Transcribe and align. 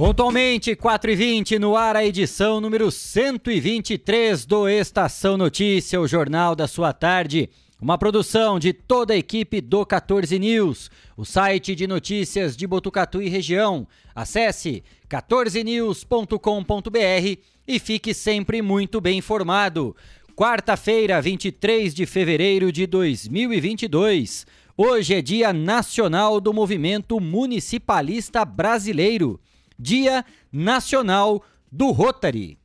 Pontualmente, 0.00 0.74
4 0.74 1.10
e 1.10 1.14
20 1.14 1.58
no 1.58 1.76
ar, 1.76 1.94
a 1.94 2.02
edição 2.02 2.58
número 2.58 2.90
123 2.90 4.46
do 4.46 4.66
Estação 4.66 5.36
Notícia, 5.36 6.00
o 6.00 6.08
jornal 6.08 6.56
da 6.56 6.66
sua 6.66 6.94
tarde. 6.94 7.50
Uma 7.78 7.98
produção 7.98 8.58
de 8.58 8.72
toda 8.72 9.12
a 9.12 9.16
equipe 9.18 9.60
do 9.60 9.84
14 9.84 10.38
News, 10.38 10.90
o 11.18 11.26
site 11.26 11.74
de 11.74 11.86
notícias 11.86 12.56
de 12.56 12.66
Botucatu 12.66 13.20
e 13.20 13.28
região. 13.28 13.86
Acesse 14.14 14.82
14news.com.br 15.06 17.38
e 17.68 17.78
fique 17.78 18.14
sempre 18.14 18.62
muito 18.62 19.02
bem 19.02 19.18
informado. 19.18 19.94
Quarta-feira, 20.34 21.20
23 21.20 21.92
de 21.92 22.06
fevereiro 22.06 22.72
de 22.72 22.86
2022. 22.86 24.46
Hoje 24.78 25.14
é 25.14 25.20
Dia 25.20 25.52
Nacional 25.52 26.40
do 26.40 26.54
Movimento 26.54 27.20
Municipalista 27.20 28.46
Brasileiro. 28.46 29.38
Dia 29.80 30.26
Nacional 30.52 31.42
do 31.72 31.90
Rotary. 31.90 32.58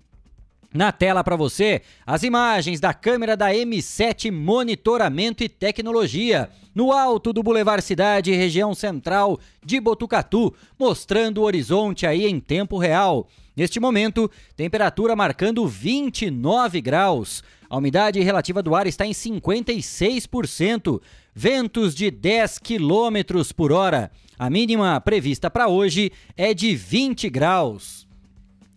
Na 0.74 0.92
tela 0.92 1.24
para 1.24 1.38
você, 1.38 1.82
as 2.06 2.24
imagens 2.24 2.82
da 2.82 2.94
câmera 2.94 3.38
da 3.38 3.54
M7 3.54 4.30
Monitoramento 4.30 5.42
e 5.42 5.48
Tecnologia, 5.48 6.50
no 6.76 6.92
alto 6.92 7.32
do 7.32 7.42
Boulevard 7.42 7.82
Cidade, 7.82 8.34
região 8.34 8.76
central 8.76 9.40
de 9.66 9.80
Botucatu, 9.80 10.54
mostrando 10.78 11.38
o 11.38 11.44
horizonte 11.46 12.06
aí 12.06 12.26
em 12.26 12.38
tempo 12.42 12.78
real. 12.78 13.30
Neste 13.56 13.80
momento, 13.80 14.30
temperatura 14.58 15.16
marcando 15.16 15.66
29 15.66 16.82
graus. 16.82 17.42
A 17.70 17.78
umidade 17.78 18.20
relativa 18.20 18.62
do 18.62 18.76
ar 18.76 18.86
está 18.88 19.06
em 19.06 19.12
56%. 19.12 21.02
Ventos 21.38 21.94
de 21.94 22.10
10 22.10 22.60
quilômetros 22.60 23.52
por 23.52 23.74
hora. 23.74 24.10
A 24.40 24.50
mínima 24.50 25.02
prevista 25.02 25.52
para 25.52 25.68
hoje 25.68 26.10
é 26.38 26.54
de 26.54 26.74
20 26.74 27.30
graus. 27.30 28.08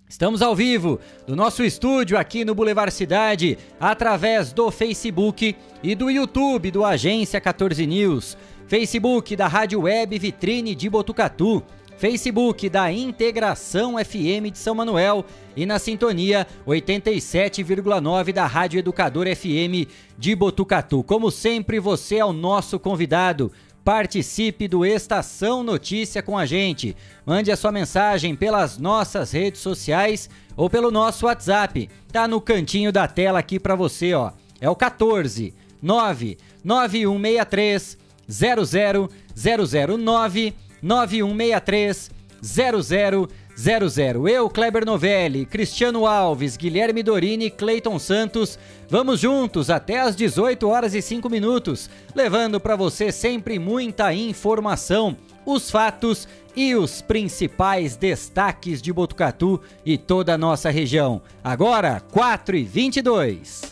Estamos 0.08 0.42
ao 0.42 0.56
vivo 0.56 0.98
do 1.24 1.36
nosso 1.36 1.62
estúdio 1.62 2.18
aqui 2.18 2.44
no 2.44 2.56
Boulevard 2.56 2.92
Cidade, 2.92 3.56
através 3.78 4.52
do 4.52 4.72
Facebook 4.72 5.54
e 5.84 5.94
do 5.94 6.10
YouTube 6.10 6.72
do 6.72 6.84
Agência 6.84 7.40
14 7.40 7.86
News, 7.86 8.36
Facebook 8.66 9.36
da 9.36 9.46
Rádio 9.46 9.82
Web 9.82 10.18
Vitrine 10.18 10.74
de 10.74 10.90
Botucatu, 10.90 11.62
Facebook 11.98 12.68
da 12.68 12.92
Integração 12.92 13.94
FM 13.98 14.52
de 14.52 14.58
São 14.58 14.74
Manuel 14.74 15.24
e 15.56 15.64
na 15.66 15.80
sintonia 15.80 16.46
87,9 16.64 18.32
da 18.32 18.46
Rádio 18.46 18.78
Educador 18.78 19.26
FM 19.26 19.90
de 20.16 20.36
Botucatu. 20.36 21.02
Como 21.02 21.32
sempre, 21.32 21.80
você 21.80 22.18
é 22.18 22.24
o 22.24 22.32
nosso 22.32 22.78
convidado. 22.78 23.50
Participe 23.84 24.68
do 24.68 24.86
Estação 24.86 25.64
Notícia 25.64 26.22
com 26.22 26.38
a 26.38 26.46
gente. 26.46 26.96
Mande 27.26 27.50
a 27.50 27.56
sua 27.56 27.72
mensagem 27.72 28.36
pelas 28.36 28.78
nossas 28.78 29.32
redes 29.32 29.60
sociais 29.60 30.30
ou 30.56 30.70
pelo 30.70 30.92
nosso 30.92 31.26
WhatsApp. 31.26 31.90
Tá 32.12 32.28
no 32.28 32.40
cantinho 32.40 32.92
da 32.92 33.08
tela 33.08 33.40
aqui 33.40 33.58
para 33.58 33.74
você, 33.74 34.14
ó. 34.14 34.30
É 34.60 34.70
o 34.70 34.76
14 34.76 35.52
99163 35.82 37.98
00009 38.28 40.67
9163 40.82 42.18
0000. 42.40 44.28
Eu, 44.28 44.48
Kleber 44.48 44.84
Novelli, 44.84 45.44
Cristiano 45.44 46.06
Alves, 46.06 46.56
Guilherme 46.56 47.02
Dorini 47.02 47.50
Cleiton 47.50 47.98
Santos, 47.98 48.58
vamos 48.88 49.20
juntos 49.20 49.68
até 49.68 50.00
às 50.00 50.14
18 50.14 50.68
horas 50.68 50.94
e 50.94 51.02
5 51.02 51.28
minutos, 51.28 51.90
levando 52.14 52.60
para 52.60 52.76
você 52.76 53.10
sempre 53.10 53.58
muita 53.58 54.14
informação, 54.14 55.16
os 55.44 55.70
fatos 55.70 56.28
e 56.54 56.74
os 56.74 57.02
principais 57.02 57.96
destaques 57.96 58.80
de 58.80 58.92
Botucatu 58.92 59.60
e 59.84 59.98
toda 59.98 60.34
a 60.34 60.38
nossa 60.38 60.70
região. 60.70 61.20
Agora, 61.42 62.00
4 62.12 62.56
e 62.56 62.64
22. 62.64 63.62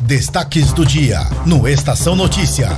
Destaques 0.00 0.72
do 0.72 0.84
dia 0.84 1.20
no 1.46 1.66
Estação 1.66 2.14
Notícia. 2.14 2.68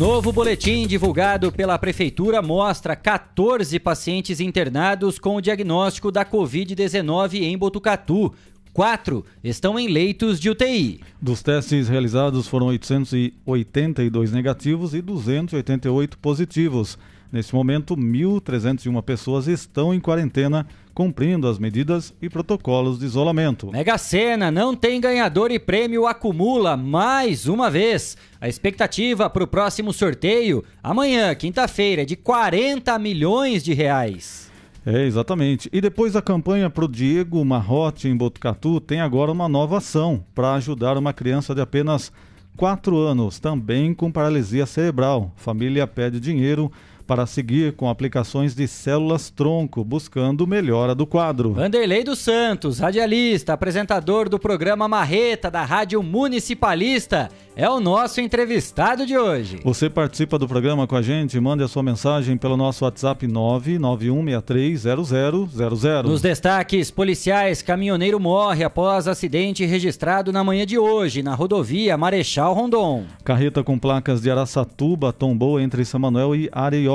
Novo 0.00 0.32
boletim 0.32 0.86
divulgado 0.86 1.52
pela 1.52 1.78
Prefeitura 1.78 2.40
mostra 2.40 2.96
14 2.96 3.78
pacientes 3.78 4.40
internados 4.40 5.18
com 5.18 5.36
o 5.36 5.42
diagnóstico 5.42 6.10
da 6.10 6.24
Covid-19 6.24 7.42
em 7.42 7.58
Botucatu. 7.58 8.32
Quatro 8.72 9.26
estão 9.44 9.78
em 9.78 9.88
leitos 9.88 10.40
de 10.40 10.48
UTI. 10.48 11.02
Dos 11.20 11.42
testes 11.42 11.86
realizados 11.86 12.48
foram 12.48 12.68
882 12.68 14.32
negativos 14.32 14.94
e 14.94 15.02
288 15.02 16.16
positivos. 16.16 16.96
Neste 17.30 17.54
momento, 17.54 17.94
1.301 17.94 19.02
pessoas 19.02 19.48
estão 19.48 19.92
em 19.92 20.00
quarentena, 20.00 20.66
cumprindo 20.94 21.48
as 21.48 21.58
medidas 21.58 22.12
e 22.20 22.28
protocolos 22.28 22.98
de 22.98 23.06
isolamento. 23.06 23.70
Mega 23.70 23.96
Sena 23.98 24.50
não 24.50 24.74
tem 24.74 25.00
ganhador 25.00 25.50
e 25.50 25.58
prêmio 25.58 26.06
acumula 26.06 26.76
mais 26.76 27.46
uma 27.46 27.70
vez. 27.70 28.16
A 28.40 28.48
expectativa 28.48 29.28
para 29.30 29.44
o 29.44 29.46
próximo 29.46 29.92
sorteio, 29.92 30.64
amanhã, 30.82 31.34
quinta-feira, 31.34 32.02
é 32.02 32.04
de 32.04 32.16
40 32.16 32.98
milhões 32.98 33.62
de 33.62 33.72
reais. 33.72 34.50
É, 34.84 35.04
exatamente. 35.04 35.68
E 35.72 35.80
depois 35.80 36.14
da 36.14 36.22
campanha 36.22 36.70
para 36.70 36.84
o 36.84 36.88
Diego 36.88 37.44
Marrote 37.44 38.08
em 38.08 38.16
Botucatu, 38.16 38.80
tem 38.80 39.00
agora 39.00 39.30
uma 39.30 39.48
nova 39.48 39.78
ação 39.78 40.24
para 40.34 40.54
ajudar 40.54 40.96
uma 40.96 41.12
criança 41.12 41.54
de 41.54 41.60
apenas 41.60 42.10
4 42.56 42.96
anos, 42.96 43.38
também 43.38 43.94
com 43.94 44.10
paralisia 44.10 44.66
cerebral. 44.66 45.32
Família 45.36 45.86
pede 45.86 46.18
dinheiro 46.18 46.70
para 47.10 47.26
seguir 47.26 47.72
com 47.72 47.88
aplicações 47.88 48.54
de 48.54 48.68
células-tronco, 48.68 49.82
buscando 49.82 50.46
melhora 50.46 50.94
do 50.94 51.04
quadro. 51.04 51.54
Vanderlei 51.54 52.04
dos 52.04 52.20
Santos, 52.20 52.78
radialista, 52.78 53.52
apresentador 53.52 54.28
do 54.28 54.38
programa 54.38 54.86
Marreta 54.86 55.50
da 55.50 55.64
Rádio 55.64 56.00
Municipalista, 56.04 57.28
é 57.56 57.68
o 57.68 57.80
nosso 57.80 58.20
entrevistado 58.20 59.04
de 59.04 59.18
hoje. 59.18 59.58
Você 59.64 59.90
participa 59.90 60.38
do 60.38 60.46
programa 60.46 60.86
com 60.86 60.94
a 60.94 61.02
gente, 61.02 61.40
mande 61.40 61.64
a 61.64 61.68
sua 61.68 61.82
mensagem 61.82 62.36
pelo 62.36 62.56
nosso 62.56 62.84
WhatsApp 62.84 63.26
991630000. 63.26 66.04
Nos 66.04 66.22
destaques 66.22 66.92
policiais, 66.92 67.60
caminhoneiro 67.60 68.20
morre 68.20 68.62
após 68.62 69.08
acidente 69.08 69.66
registrado 69.66 70.32
na 70.32 70.44
manhã 70.44 70.64
de 70.64 70.78
hoje 70.78 71.24
na 71.24 71.34
rodovia 71.34 71.98
Marechal 71.98 72.54
Rondon. 72.54 73.02
Carreta 73.24 73.64
com 73.64 73.76
placas 73.76 74.22
de 74.22 74.30
Araçatuba 74.30 75.12
tombou 75.12 75.58
entre 75.58 75.84
São 75.84 75.98
Manuel 75.98 76.36
e 76.36 76.48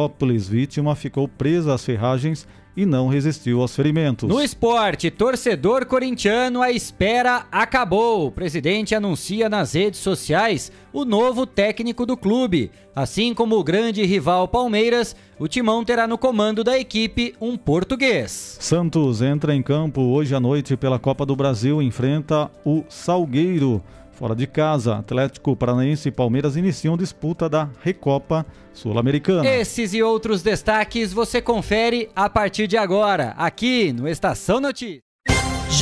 Areópolis. 0.06 0.48
Vítima 0.48 0.96
ficou 0.96 1.28
presa 1.28 1.74
às 1.74 1.84
ferragens 1.84 2.48
e 2.78 2.86
não 2.86 3.08
resistiu 3.08 3.62
aos 3.62 3.74
ferimentos. 3.74 4.28
No 4.28 4.42
esporte, 4.42 5.10
torcedor 5.10 5.86
corintiano, 5.86 6.62
a 6.62 6.72
espera 6.72 7.46
acabou. 7.52 8.28
O 8.28 8.32
presidente 8.32 8.94
anuncia 8.94 9.48
nas 9.48 9.74
redes 9.74 10.02
sociais 10.02 10.72
o 10.92 11.06
novo 11.06 11.46
técnico 11.46 12.06
do 12.06 12.18
clube. 12.18 12.70
Assim 12.94 13.34
como 13.34 13.58
o 13.58 13.64
grande 13.64 14.04
rival 14.06 14.48
Palmeiras, 14.48 15.16
o 15.40 15.48
Timão 15.48 15.86
terá 15.86 16.06
no 16.06 16.18
comando 16.18 16.64
da 16.64 16.78
equipe 16.78 17.34
um 17.40 17.56
português. 17.58 18.58
Santos 18.60 19.22
entra 19.22 19.56
em 19.56 19.64
campo 19.64 20.02
hoje 20.02 20.36
à 20.36 20.40
noite 20.40 20.76
pela 20.76 21.00
Copa 21.00 21.26
do 21.26 21.36
Brasil, 21.36 21.82
enfrenta 21.82 22.52
o 22.66 22.84
Salgueiro. 22.90 23.82
Fora 24.16 24.34
de 24.34 24.48
casa, 24.48 24.96
Atlético 24.96 25.56
Paranaense 25.56 26.08
e 26.08 26.12
Palmeiras 26.12 26.56
iniciam 26.56 26.96
disputa 26.96 27.50
da 27.50 27.70
Recopa 27.82 28.46
Sul-Americana. 28.74 29.48
Esses 29.48 29.94
e 29.94 30.02
outros 30.02 30.42
destaques 30.42 31.12
você 31.12 31.42
confere 31.42 32.10
a 32.16 32.30
partir 32.30 32.66
de 32.66 32.78
agora, 32.78 33.34
aqui 33.38 33.92
no 33.92 34.08
Estação 34.08 34.62
Notícias. 34.62 35.04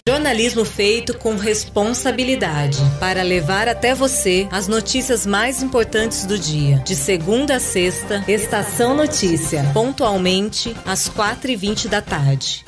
Jornalismo 0.07 0.65
feito 0.65 1.17
com 1.17 1.35
responsabilidade 1.35 2.79
para 2.99 3.21
levar 3.21 3.67
até 3.67 3.93
você 3.93 4.47
as 4.51 4.67
notícias 4.67 5.25
mais 5.25 5.61
importantes 5.61 6.25
do 6.25 6.37
dia. 6.37 6.77
De 6.79 6.95
segunda 6.95 7.57
a 7.57 7.59
sexta, 7.59 8.23
Estação 8.27 8.95
Notícia, 8.95 9.63
pontualmente 9.73 10.75
às 10.85 11.07
4h20 11.07 11.87
da 11.87 12.01
tarde. 12.01 12.65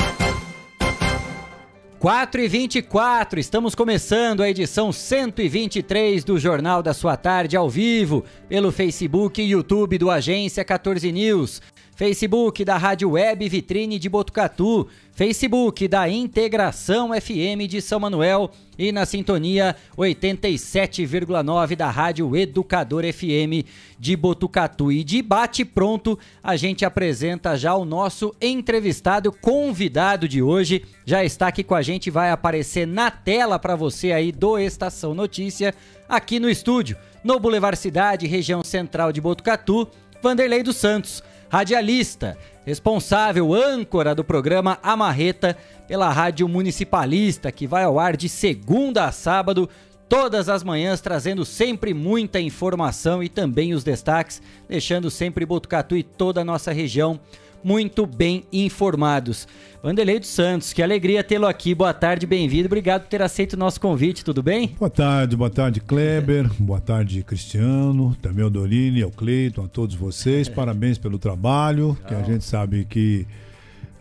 4 2.06 2.40
e 2.40 2.48
24, 2.48 3.40
estamos 3.40 3.74
começando 3.74 4.44
a 4.44 4.48
edição 4.48 4.92
123 4.92 6.24
do 6.24 6.38
Jornal 6.38 6.84
da 6.84 6.94
Sua 6.94 7.18
Tarde 7.18 7.58
ao 7.58 7.68
vivo, 7.68 8.24
pelo 8.48 8.72
Facebook 8.72 9.42
e 9.42 9.50
YouTube 9.50 9.98
do 9.98 10.12
Agência 10.12 10.64
14 10.64 11.12
News. 11.12 11.64
Facebook 11.96 12.64
da 12.64 12.78
Rádio 12.78 13.10
Web 13.10 13.50
Vitrine 13.50 13.98
de 13.98 14.08
Botucatu, 14.08 14.88
Facebook 15.16 15.88
da 15.88 16.10
Integração 16.10 17.10
FM 17.14 17.70
de 17.70 17.82
São 17.82 18.02
Manuel 18.02 18.52
e 18.78 18.92
na 18.92 19.06
sintonia 19.06 19.74
87,9 19.98 21.74
da 21.78 21.90
Rádio 21.90 22.36
Educador 22.36 23.06
FM 23.06 23.66
de 23.98 24.14
Botucatu. 24.18 24.92
E 24.92 25.06
de 25.06 25.22
bate 25.22 25.64
pronto, 25.64 26.20
a 26.44 26.58
gente 26.58 26.84
apresenta 26.84 27.56
já 27.56 27.74
o 27.74 27.86
nosso 27.86 28.36
entrevistado 28.42 29.32
convidado 29.32 30.28
de 30.28 30.42
hoje. 30.42 30.84
Já 31.06 31.24
está 31.24 31.48
aqui 31.48 31.64
com 31.64 31.76
a 31.76 31.82
gente, 31.82 32.12
vai 32.12 32.30
aparecer 32.30 32.86
na 32.86 33.10
tela 33.10 33.58
para 33.58 33.78
você 33.78 34.12
aí 34.12 34.34
do 34.34 34.60
Estação 34.60 35.16
Notícia, 35.16 35.74
aqui 36.10 36.42
no 36.42 36.50
estúdio, 36.50 36.98
no 37.24 37.40
Boulevard 37.40 37.80
Cidade, 37.80 38.28
região 38.28 38.62
central 38.66 39.14
de 39.14 39.22
Botucatu, 39.22 39.88
Vanderlei 40.22 40.62
dos 40.62 40.76
Santos 40.76 41.24
radialista, 41.56 42.38
responsável, 42.66 43.54
âncora 43.54 44.14
do 44.14 44.26
programa 44.26 44.78
Amarreta 44.84 45.56
pela 45.88 46.12
Rádio 46.12 46.50
Municipalista, 46.50 47.50
que 47.50 47.66
vai 47.66 47.86
ao 47.86 47.98
ar 47.98 48.18
de 48.18 48.28
segunda 48.28 49.06
a 49.06 49.12
sábado, 49.14 49.70
todas 50.10 50.50
as 50.50 50.66
manhãs, 50.66 51.00
trazendo 51.00 51.46
sempre 51.46 51.94
muita 51.94 52.42
informação 52.42 53.24
e 53.24 53.30
também 53.30 53.74
os 53.74 53.86
destaques, 53.86 54.42
deixando 54.68 55.10
sempre 55.10 55.46
Botucatu 55.46 55.96
e 55.96 56.04
toda 56.04 56.42
a 56.42 56.46
nossa 56.46 56.74
região 56.74 57.22
muito 57.66 58.06
bem 58.06 58.44
informados. 58.54 59.48
Vanderlei 59.82 60.20
dos 60.20 60.30
Santos, 60.30 60.72
que 60.72 60.84
alegria 60.84 61.24
tê-lo 61.24 61.48
aqui. 61.48 61.74
Boa 61.74 61.96
tarde, 61.96 62.28
bem-vindo. 62.28 62.68
Obrigado 62.68 63.02
por 63.02 63.10
ter 63.10 63.24
aceito 63.24 63.54
o 63.54 63.58
nosso 63.58 63.82
convite, 63.82 64.24
tudo 64.24 64.44
bem? 64.44 64.76
Boa 64.78 64.88
tarde, 64.88 65.36
boa 65.36 65.50
tarde, 65.50 65.82
Kleber. 65.82 66.48
boa 66.60 66.80
tarde, 66.80 67.24
Cristiano. 67.24 68.16
Também 68.22 68.44
ao 68.44 68.52
Dorini, 68.52 69.02
ao 69.02 69.10
Cleiton, 69.10 69.64
a 69.64 69.68
todos 69.68 69.96
vocês. 69.96 70.48
Parabéns 70.48 71.00
pelo 71.00 71.18
trabalho, 71.18 71.98
que 72.08 72.14
a 72.14 72.22
gente 72.22 72.44
sabe 72.44 72.86
que 72.86 73.26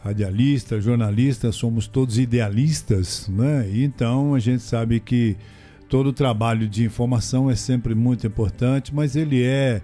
radialista, 0.02 0.78
jornalista, 0.78 1.50
somos 1.50 1.87
todos 1.87 2.19
idealistas, 2.19 3.26
né? 3.31 3.67
E 3.72 3.82
então 3.82 4.34
a 4.34 4.38
gente 4.38 4.62
sabe 4.62 5.00
que 5.00 5.38
todo 5.88 6.08
o 6.08 6.12
trabalho 6.12 6.69
de 6.69 6.84
informação 6.84 7.50
é 7.50 7.56
sempre 7.56 7.94
muito 7.94 8.26
importante, 8.26 8.94
mas 8.94 9.17
ele 9.17 9.43
é 9.43 9.81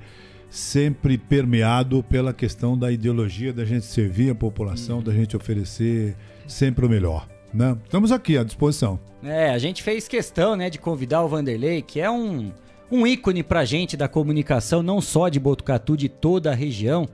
sempre 0.51 1.17
permeado 1.17 2.03
pela 2.03 2.35
questão 2.35 2.77
da 2.77 2.91
ideologia 2.91 3.53
da 3.53 3.65
gente 3.65 3.87
servir 3.87 4.31
a 4.31 4.35
população, 4.35 4.97
uhum. 4.97 5.03
da 5.03 5.13
gente 5.13 5.37
oferecer 5.37 6.17
sempre 6.47 6.85
o 6.85 6.89
melhor. 6.89 7.27
Né? 7.55 7.77
Estamos 7.85 8.11
aqui 8.11 8.37
à 8.37 8.43
disposição. 8.43 8.99
É, 9.23 9.51
a 9.51 9.59
gente 9.59 9.83
fez 9.83 10.09
questão 10.09 10.57
né, 10.57 10.69
de 10.69 10.79
convidar 10.79 11.23
o 11.23 11.29
Vanderlei, 11.29 11.83
que 11.83 12.01
é 12.01 12.11
um, 12.11 12.53
um 12.91 13.07
ícone 13.07 13.43
pra 13.43 13.65
gente 13.65 13.97
da 13.97 14.09
comunicação, 14.09 14.83
não 14.83 15.01
só 15.01 15.29
de 15.29 15.39
Botucatu, 15.39 15.97
de 15.97 16.09
toda 16.09 16.51
a 16.51 16.55
região. 16.55 17.09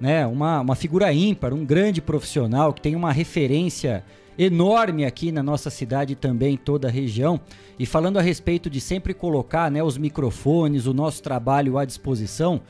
Né? 0.00 0.26
Uma, 0.26 0.60
uma 0.60 0.74
figura 0.74 1.12
ímpar, 1.12 1.52
um 1.54 1.64
grande 1.64 2.00
profissional 2.00 2.72
que 2.72 2.80
tem 2.80 2.96
uma 2.96 3.12
referência 3.12 4.02
enorme 4.38 5.04
aqui 5.04 5.30
na 5.32 5.42
nossa 5.42 5.70
cidade 5.70 6.12
e 6.12 6.16
também 6.16 6.54
em 6.54 6.56
toda 6.56 6.88
a 6.88 6.90
região. 6.90 7.40
E 7.78 7.86
falando 7.86 8.18
a 8.18 8.22
respeito 8.22 8.68
de 8.68 8.80
sempre 8.80 9.14
colocar 9.14 9.70
né, 9.70 9.82
os 9.82 9.96
microfones, 9.96 10.86
o 10.86 10.94
nosso 10.94 11.22
trabalho 11.22 11.78
à 11.78 11.84
disposição. 11.84 12.60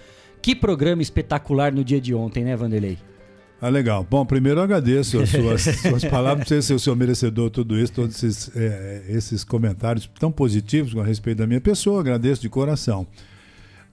Que 0.43 0.55
programa 0.55 1.03
espetacular 1.03 1.73
no 1.73 1.85
dia 1.85 2.01
de 2.01 2.15
ontem, 2.15 2.45
né, 2.45 2.57
Vanderlei? 2.57 2.99
Ah, 3.61 3.69
legal. 3.69 4.07
Bom, 4.09 4.25
primeiro 4.25 4.61
eu 4.61 4.65
agradeço 4.65 5.21
as 5.21 5.29
suas, 5.31 5.63
suas 5.63 6.05
palavras, 6.05 6.39
não 6.39 6.47
sei 6.47 6.63
se 6.63 6.73
eu 6.73 6.79
sou 6.79 6.97
merecedor 6.97 7.51
tudo 7.51 7.79
isso, 7.79 7.93
todos 7.93 8.23
esses, 8.23 8.51
é, 8.57 9.05
esses 9.09 9.45
comentários 9.45 10.11
tão 10.19 10.33
positivos 10.33 10.95
com 10.95 11.01
a 11.01 11.05
respeito 11.05 11.39
da 11.39 11.47
minha 11.47 11.61
pessoa, 11.61 12.01
agradeço 12.01 12.41
de 12.41 12.49
coração. 12.49 13.07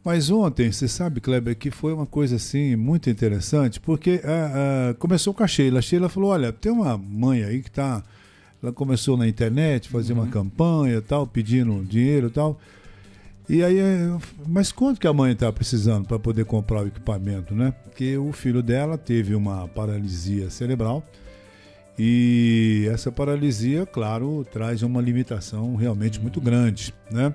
Mas 0.04 0.30
ontem, 0.30 0.72
você 0.72 0.88
sabe, 0.88 1.20
Kleber, 1.20 1.56
que 1.58 1.70
foi 1.70 1.94
uma 1.94 2.06
coisa 2.06 2.38
assim 2.38 2.76
muito 2.76 3.10
interessante, 3.10 3.80
porque 3.80 4.16
uh, 4.16 4.92
uh, 4.92 4.96
começou 4.96 5.34
com 5.34 5.44
a 5.44 5.48
Sheila. 5.48 5.80
A 5.80 5.82
Sheila 5.82 6.08
falou: 6.08 6.32
olha, 6.32 6.54
tem 6.54 6.72
uma 6.72 6.98
mãe 6.98 7.44
aí 7.44 7.62
que 7.62 7.70
está. 7.70 8.04
Ela 8.62 8.72
começou 8.72 9.16
na 9.18 9.28
internet, 9.28 9.90
fazer 9.90 10.14
uhum. 10.14 10.22
uma 10.22 10.28
campanha 10.28 11.02
tal, 11.02 11.28
pedindo 11.28 11.84
dinheiro 11.86 12.28
e 12.28 12.32
tal. 12.32 12.60
E 13.50 13.64
aí, 13.64 13.78
mas 14.46 14.74
quanto 14.74 15.00
que 15.00 15.08
a 15.08 15.14
mãe 15.14 15.32
está 15.32 15.52
precisando 15.54 16.06
para 16.06 16.20
poder 16.20 16.44
comprar 16.44 16.84
o 16.84 16.88
equipamento, 16.88 17.56
né? 17.56 17.74
Porque 17.84 18.18
o 18.18 18.34
filho 18.34 18.62
dela 18.62 18.98
teve 18.98 19.36
uma 19.36 19.68
paralisia 19.70 20.50
cerebral 20.50 21.02
e 21.98 22.88
essa 22.92 23.12
paralisia, 23.12 23.86
claro, 23.86 24.46
traz 24.52 24.84
uma 24.84 25.02
limitação 25.02 25.76
realmente 25.76 26.20
muito 26.20 26.40
grande, 26.40 26.94
né? 27.10 27.34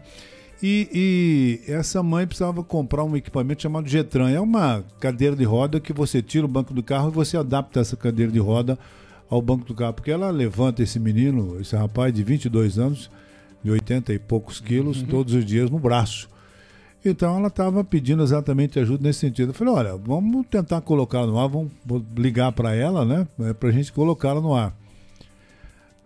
E, 0.62 1.60
e, 1.66 1.72
essa 1.72 2.04
mãe 2.04 2.24
precisava 2.24 2.62
comprar 2.62 3.02
um 3.02 3.16
equipamento 3.16 3.62
chamado 3.62 3.88
Getran. 3.88 4.30
É 4.30 4.40
uma 4.40 4.84
cadeira 5.00 5.34
de 5.34 5.42
roda 5.42 5.80
que 5.80 5.92
você 5.92 6.22
tira 6.22 6.44
o 6.44 6.48
banco 6.48 6.72
do 6.72 6.84
carro 6.84 7.08
e 7.08 7.12
você 7.12 7.36
adapta 7.36 7.80
essa 7.80 7.96
cadeira 7.96 8.30
de 8.30 8.38
roda 8.38 8.78
ao 9.28 9.42
banco 9.42 9.64
do 9.64 9.74
carro. 9.74 9.94
Porque 9.94 10.12
ela 10.12 10.30
levanta 10.30 10.80
esse 10.80 11.00
menino, 11.00 11.60
esse 11.60 11.74
rapaz 11.74 12.14
de 12.14 12.22
22 12.22 12.78
anos, 12.78 13.10
de 13.62 13.72
80 13.72 14.12
e 14.12 14.20
poucos 14.20 14.60
quilos, 14.60 15.00
uhum. 15.00 15.08
todos 15.08 15.34
os 15.34 15.44
dias 15.44 15.68
no 15.68 15.80
braço. 15.80 16.30
Então 17.04 17.36
ela 17.36 17.48
estava 17.48 17.82
pedindo 17.82 18.22
exatamente 18.22 18.78
ajuda 18.78 19.02
nesse 19.02 19.18
sentido. 19.18 19.48
Eu 19.48 19.54
falei: 19.54 19.74
olha, 19.74 19.96
vamos 19.96 20.46
tentar 20.46 20.80
colocar 20.82 21.26
no 21.26 21.40
ar, 21.40 21.48
vamos 21.48 21.72
ligar 22.16 22.52
para 22.52 22.72
ela, 22.72 23.04
né? 23.04 23.26
É, 23.40 23.52
para 23.52 23.70
a 23.70 23.72
gente 23.72 23.92
colocá-la 23.92 24.40
no 24.40 24.54
ar. 24.54 24.72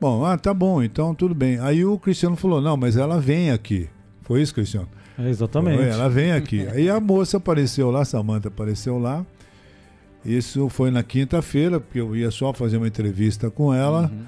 Bom, 0.00 0.24
ah, 0.24 0.38
tá 0.38 0.54
bom, 0.54 0.82
então 0.82 1.14
tudo 1.14 1.34
bem. 1.34 1.58
Aí 1.60 1.84
o 1.84 1.98
Cristiano 1.98 2.36
falou: 2.36 2.62
não, 2.62 2.78
mas 2.78 2.96
ela 2.96 3.20
vem 3.20 3.50
aqui. 3.50 3.86
Foi 4.26 4.42
isso, 4.42 4.52
Cristiano? 4.52 4.88
É, 5.16 5.28
exatamente. 5.28 5.84
Ela 5.84 6.08
vem 6.08 6.32
aqui. 6.32 6.66
Aí 6.66 6.90
a 6.90 6.98
moça 6.98 7.36
apareceu 7.36 7.92
lá, 7.92 8.04
Samanta 8.04 8.48
apareceu 8.48 8.98
lá. 8.98 9.24
Isso 10.24 10.68
foi 10.68 10.90
na 10.90 11.04
quinta-feira, 11.04 11.78
porque 11.78 12.00
eu 12.00 12.16
ia 12.16 12.32
só 12.32 12.52
fazer 12.52 12.76
uma 12.76 12.88
entrevista 12.88 13.52
com 13.52 13.72
ela. 13.72 14.10
Uhum. 14.12 14.24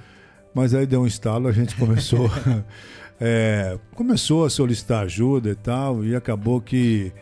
Mas 0.55 0.73
aí 0.73 0.87
deu 0.87 1.03
um 1.03 1.07
estalo, 1.07 1.49
a 1.49 1.53
gente 1.53 1.75
começou, 1.75 2.31
é, 3.21 3.77
começou 3.97 4.45
a 4.45 4.51
solicitar 4.51 5.05
ajuda 5.05 5.51
e 5.51 5.57
tal, 5.57 6.05
e 6.05 6.15
acabou 6.15 6.61
que 6.61 7.13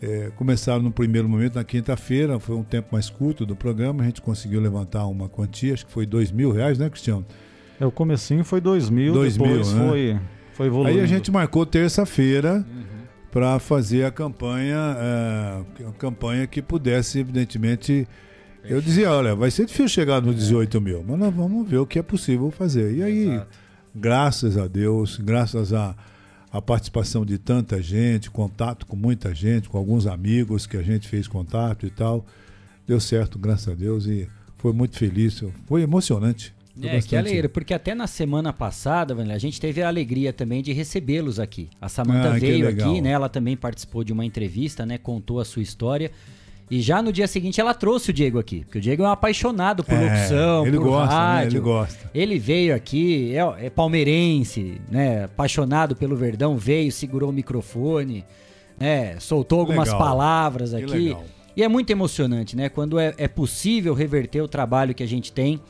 é, 0.00 0.30
começaram 0.36 0.82
no 0.82 0.92
primeiro 0.92 1.28
momento, 1.28 1.56
na 1.56 1.64
quinta-feira, 1.64 2.38
foi 2.38 2.54
um 2.54 2.62
tempo 2.62 2.90
mais 2.92 3.10
curto 3.10 3.44
do 3.44 3.56
programa, 3.56 4.04
a 4.04 4.06
gente 4.06 4.22
conseguiu 4.22 4.60
levantar 4.60 5.04
uma 5.06 5.28
quantia, 5.28 5.74
acho 5.74 5.84
que 5.84 5.92
foi 5.92 6.06
dois 6.06 6.30
mil 6.30 6.52
reais, 6.52 6.78
né, 6.78 6.88
Cristiano? 6.88 7.26
É, 7.80 7.84
o 7.84 7.90
comecinho 7.90 8.44
foi 8.44 8.60
dois 8.60 8.88
mil, 8.88 9.12
dois 9.12 9.36
depois 9.36 9.72
mil, 9.72 9.82
né? 9.82 9.88
foi 9.88 10.20
foi 10.60 10.66
evoluindo. 10.66 10.98
Aí 10.98 11.02
a 11.02 11.06
gente 11.06 11.30
marcou 11.30 11.64
terça-feira 11.64 12.56
uhum. 12.68 12.84
para 13.30 13.58
fazer 13.58 14.04
a 14.04 14.10
campanha, 14.10 14.76
é, 14.98 15.86
a 15.88 15.92
campanha 15.92 16.46
que 16.46 16.60
pudesse, 16.60 17.18
evidentemente. 17.18 18.06
Eu 18.62 18.78
dizia, 18.82 19.10
olha, 19.10 19.34
vai 19.34 19.50
ser 19.50 19.64
difícil 19.64 19.88
chegar 19.88 20.20
nos 20.20 20.36
18 20.36 20.78
mil, 20.82 21.02
mas 21.02 21.18
nós 21.18 21.34
vamos 21.34 21.66
ver 21.66 21.78
o 21.78 21.86
que 21.86 21.98
é 21.98 22.02
possível 22.02 22.50
fazer. 22.50 22.94
E 22.94 23.02
aí, 23.02 23.28
Exato. 23.30 23.48
graças 23.94 24.58
a 24.58 24.66
Deus, 24.66 25.16
graças 25.16 25.72
a, 25.72 25.96
a 26.52 26.60
participação 26.60 27.24
de 27.24 27.38
tanta 27.38 27.80
gente, 27.80 28.30
contato 28.30 28.84
com 28.84 28.96
muita 28.96 29.34
gente, 29.34 29.66
com 29.66 29.78
alguns 29.78 30.06
amigos 30.06 30.66
que 30.66 30.76
a 30.76 30.82
gente 30.82 31.08
fez 31.08 31.26
contato 31.26 31.86
e 31.86 31.90
tal, 31.90 32.26
deu 32.86 33.00
certo, 33.00 33.38
graças 33.38 33.68
a 33.68 33.74
Deus, 33.74 34.04
e 34.04 34.28
foi 34.58 34.74
muito 34.74 34.98
feliz, 34.98 35.42
foi 35.66 35.80
emocionante. 35.80 36.54
É, 36.82 37.00
que 37.00 37.16
alegria, 37.16 37.48
porque 37.48 37.74
até 37.74 37.94
na 37.94 38.06
semana 38.06 38.52
passada, 38.52 39.14
a 39.14 39.38
gente 39.38 39.60
teve 39.60 39.82
a 39.82 39.88
alegria 39.88 40.32
também 40.32 40.62
de 40.62 40.72
recebê-los 40.72 41.38
aqui. 41.38 41.68
A 41.80 41.88
Samanta 41.88 42.30
ah, 42.30 42.38
veio 42.38 42.68
aqui, 42.68 43.00
né? 43.00 43.10
Ela 43.10 43.28
também 43.28 43.56
participou 43.56 44.04
de 44.04 44.12
uma 44.12 44.24
entrevista, 44.24 44.86
né? 44.86 44.98
Contou 44.98 45.40
a 45.40 45.44
sua 45.44 45.62
história. 45.62 46.10
E 46.70 46.80
já 46.80 47.02
no 47.02 47.12
dia 47.12 47.26
seguinte 47.26 47.60
ela 47.60 47.74
trouxe 47.74 48.10
o 48.10 48.12
Diego 48.12 48.38
aqui, 48.38 48.60
porque 48.60 48.78
o 48.78 48.80
Diego 48.80 49.02
é 49.02 49.06
um 49.08 49.10
apaixonado 49.10 49.82
por 49.82 49.92
é, 49.92 50.04
locução, 50.04 50.66
ele 50.66 50.76
por 50.76 50.86
gosta, 50.86 51.14
rádio. 51.14 51.50
Né? 51.50 51.56
Ele 51.56 51.60
gosta. 51.60 52.10
Ele 52.14 52.38
veio 52.38 52.74
aqui, 52.76 53.34
é, 53.34 53.66
é, 53.66 53.70
palmeirense, 53.70 54.80
né? 54.88 55.24
Apaixonado 55.24 55.96
pelo 55.96 56.14
Verdão, 56.14 56.56
veio, 56.56 56.92
segurou 56.92 57.30
o 57.30 57.32
microfone, 57.32 58.24
né? 58.78 59.18
Soltou 59.18 59.58
algumas 59.58 59.88
legal. 59.88 59.98
palavras 59.98 60.72
aqui. 60.72 61.16
E 61.56 61.64
é 61.64 61.68
muito 61.68 61.90
emocionante, 61.90 62.56
né? 62.56 62.68
Quando 62.68 63.00
é, 63.00 63.12
é 63.18 63.26
possível 63.26 63.92
reverter 63.92 64.40
o 64.40 64.46
trabalho 64.46 64.94
que 64.94 65.02
a 65.02 65.08
gente 65.08 65.32
tem 65.32 65.60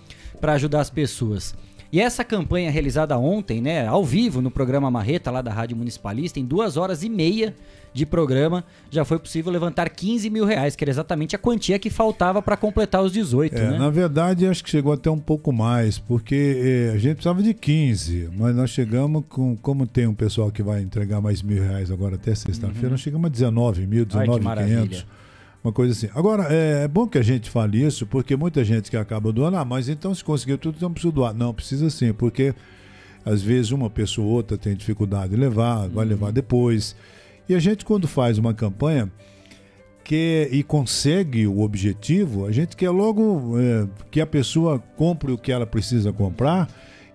para 0.40 0.54
ajudar 0.54 0.80
as 0.80 0.90
pessoas. 0.90 1.54
E 1.92 2.00
essa 2.00 2.22
campanha 2.22 2.70
realizada 2.70 3.18
ontem, 3.18 3.60
né, 3.60 3.86
ao 3.86 4.04
vivo 4.04 4.40
no 4.40 4.50
programa 4.50 4.88
Marreta, 4.90 5.28
lá 5.28 5.42
da 5.42 5.52
Rádio 5.52 5.76
Municipalista, 5.76 6.38
em 6.38 6.44
duas 6.44 6.76
horas 6.76 7.02
e 7.02 7.08
meia 7.08 7.54
de 7.92 8.06
programa, 8.06 8.64
já 8.88 9.04
foi 9.04 9.18
possível 9.18 9.50
levantar 9.50 9.90
15 9.90 10.30
mil 10.30 10.44
reais, 10.44 10.76
que 10.76 10.84
era 10.84 10.90
exatamente 10.92 11.34
a 11.34 11.38
quantia 11.38 11.76
que 11.80 11.90
faltava 11.90 12.40
para 12.40 12.56
completar 12.56 13.02
os 13.02 13.12
18. 13.12 13.56
É, 13.56 13.70
né? 13.72 13.78
Na 13.78 13.90
verdade, 13.90 14.46
acho 14.46 14.62
que 14.62 14.70
chegou 14.70 14.92
até 14.92 15.10
um 15.10 15.18
pouco 15.18 15.52
mais, 15.52 15.98
porque 15.98 16.88
é, 16.90 16.94
a 16.94 16.98
gente 16.98 17.14
precisava 17.14 17.42
de 17.42 17.52
15, 17.52 18.30
mas 18.36 18.54
nós 18.54 18.70
chegamos 18.70 19.24
com. 19.28 19.56
Como 19.56 19.84
tem 19.84 20.06
um 20.06 20.14
pessoal 20.14 20.52
que 20.52 20.62
vai 20.62 20.80
entregar 20.80 21.20
mais 21.20 21.42
mil 21.42 21.60
reais 21.60 21.90
agora 21.90 22.14
até 22.14 22.32
sexta-feira, 22.32 22.86
uhum. 22.86 22.92
nós 22.92 23.00
chegamos 23.00 23.26
a 23.26 23.30
19 23.30 23.86
mil, 23.88 24.06
19.500 24.06 25.04
uma 25.62 25.72
coisa 25.72 25.92
assim. 25.92 26.08
Agora, 26.14 26.46
é, 26.50 26.84
é, 26.84 26.88
bom 26.88 27.06
que 27.06 27.18
a 27.18 27.22
gente 27.22 27.50
fale 27.50 27.84
isso, 27.84 28.06
porque 28.06 28.34
muita 28.36 28.64
gente 28.64 28.90
que 28.90 28.96
acaba 28.96 29.32
doando, 29.32 29.56
ah, 29.56 29.64
mas 29.64 29.88
então 29.88 30.14
se 30.14 30.24
conseguiu 30.24 30.56
tudo, 30.56 30.76
então 30.76 30.92
precisa 30.92 31.12
doar. 31.12 31.34
Não, 31.34 31.52
precisa 31.52 31.90
sim, 31.90 32.12
porque 32.12 32.54
às 33.24 33.42
vezes 33.42 33.70
uma 33.70 33.90
pessoa 33.90 34.26
ou 34.26 34.32
outra 34.32 34.56
tem 34.56 34.74
dificuldade 34.74 35.30
de 35.30 35.36
levar, 35.36 35.88
vai 35.88 36.04
uhum. 36.04 36.10
levar 36.10 36.32
depois. 36.32 36.96
E 37.48 37.54
a 37.54 37.58
gente, 37.58 37.84
quando 37.84 38.08
faz 38.08 38.38
uma 38.38 38.54
campanha, 38.54 39.10
quer 40.02 40.52
e 40.52 40.62
consegue 40.62 41.46
o 41.46 41.60
objetivo, 41.60 42.46
a 42.46 42.52
gente 42.52 42.76
quer 42.76 42.90
logo 42.90 43.58
é, 43.58 43.86
que 44.10 44.20
a 44.20 44.26
pessoa 44.26 44.78
compre 44.96 45.30
o 45.32 45.38
que 45.38 45.52
ela 45.52 45.66
precisa 45.66 46.12
comprar 46.12 46.68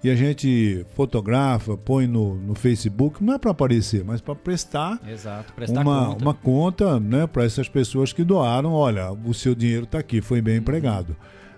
e 0.05 0.09
a 0.11 0.15
gente 0.15 0.85
fotografa, 0.93 1.75
põe 1.75 2.05
no, 2.05 2.35
no 2.35 2.53
Facebook, 2.53 3.23
não 3.23 3.33
é 3.33 3.39
para 3.39 3.49
aparecer, 3.49 4.03
mas 4.05 4.21
para 4.21 4.35
prestar, 4.35 5.01
Exato, 5.09 5.51
prestar 5.53 5.81
uma, 5.81 6.05
conta. 6.05 6.23
uma 6.23 6.33
conta 6.35 6.99
né, 6.99 7.25
para 7.25 7.43
essas 7.43 7.67
pessoas 7.67 8.13
que 8.13 8.23
doaram. 8.23 8.71
Olha, 8.71 9.11
o 9.11 9.33
seu 9.33 9.55
dinheiro 9.55 9.85
está 9.85 9.97
aqui, 9.97 10.21
foi 10.21 10.43
bem 10.43 10.57
empregado. 10.57 11.15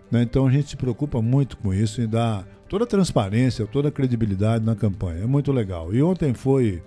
Né? 0.09 0.21
Então 0.21 0.47
a 0.47 0.49
gente 0.49 0.69
se 0.69 0.77
preocupa 0.77 1.21
muito 1.21 1.57
com 1.57 1.73
isso 1.73 2.01
e 2.01 2.07
dá 2.07 2.45
toda 2.69 2.85
a 2.85 2.87
transparência, 2.87 3.67
toda 3.67 3.89
a 3.89 3.91
credibilidade 3.91 4.63
na 4.63 4.77
campanha. 4.77 5.23
É 5.23 5.27
muito 5.27 5.51
legal. 5.51 5.93
E 5.93 6.01
ontem 6.01 6.33
foi 6.33 6.81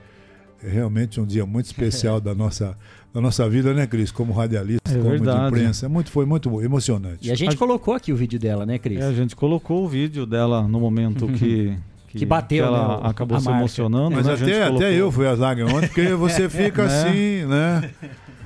realmente 0.62 1.20
um 1.20 1.26
dia 1.26 1.44
muito 1.46 1.66
especial 1.66 2.20
da 2.22 2.34
nossa 2.34 2.76
da 3.12 3.20
nossa 3.20 3.48
vida, 3.48 3.74
né, 3.74 3.88
Cris? 3.88 4.12
Como 4.12 4.32
radialista, 4.32 4.88
É 4.88 4.96
como 4.96 5.10
verdade. 5.10 5.40
de 5.40 5.46
imprensa. 5.48 5.86
É 5.86 5.88
muito, 5.88 6.10
foi 6.12 6.24
muito 6.24 6.62
emocionante. 6.62 7.26
E 7.26 7.32
a 7.32 7.34
gente 7.34 7.56
colocou 7.56 7.92
aqui 7.94 8.12
o 8.12 8.16
vídeo 8.16 8.38
dela, 8.38 8.64
né, 8.64 8.78
Cris? 8.78 9.00
É, 9.00 9.04
a 9.06 9.12
gente 9.12 9.34
colocou 9.34 9.84
o 9.84 9.88
vídeo 9.88 10.24
dela 10.24 10.62
no 10.68 10.78
momento 10.78 11.26
que, 11.26 11.76
Que 12.06 12.24
bateu, 12.26 12.64
ela 12.66 13.00
né, 13.02 13.08
acabou 13.08 13.36
a 13.36 13.40
se 13.40 13.46
marca. 13.46 13.60
emocionando. 13.60 14.14
Mas 14.14 14.26
né? 14.26 14.32
A 14.32 14.36
gente 14.36 14.50
até, 14.52 14.60
colocou- 14.66 14.86
até 14.86 14.94
eu 14.94 15.10
fui 15.10 15.26
às 15.26 15.38
lágrimas 15.40 15.74
ontem, 15.74 15.88
porque 15.88 16.06
você 16.14 16.48
fica 16.48 16.86
Né? 16.86 16.94
assim, 17.02 17.46
né? 17.46 17.90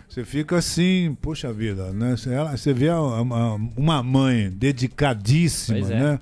Você 0.08 0.24
fica 0.24 0.56
assim, 0.56 1.14
poxa 1.20 1.52
vida, 1.52 1.92
né? 1.92 2.16
Você, 2.16 2.32
ela- 2.32 2.56
você 2.56 2.72
vê 2.72 2.88
uma, 2.88 3.54
uma- 3.76 4.02
mãe 4.02 4.48
dedicadíssima, 4.50 5.78
é. 5.78 6.00
né? 6.00 6.20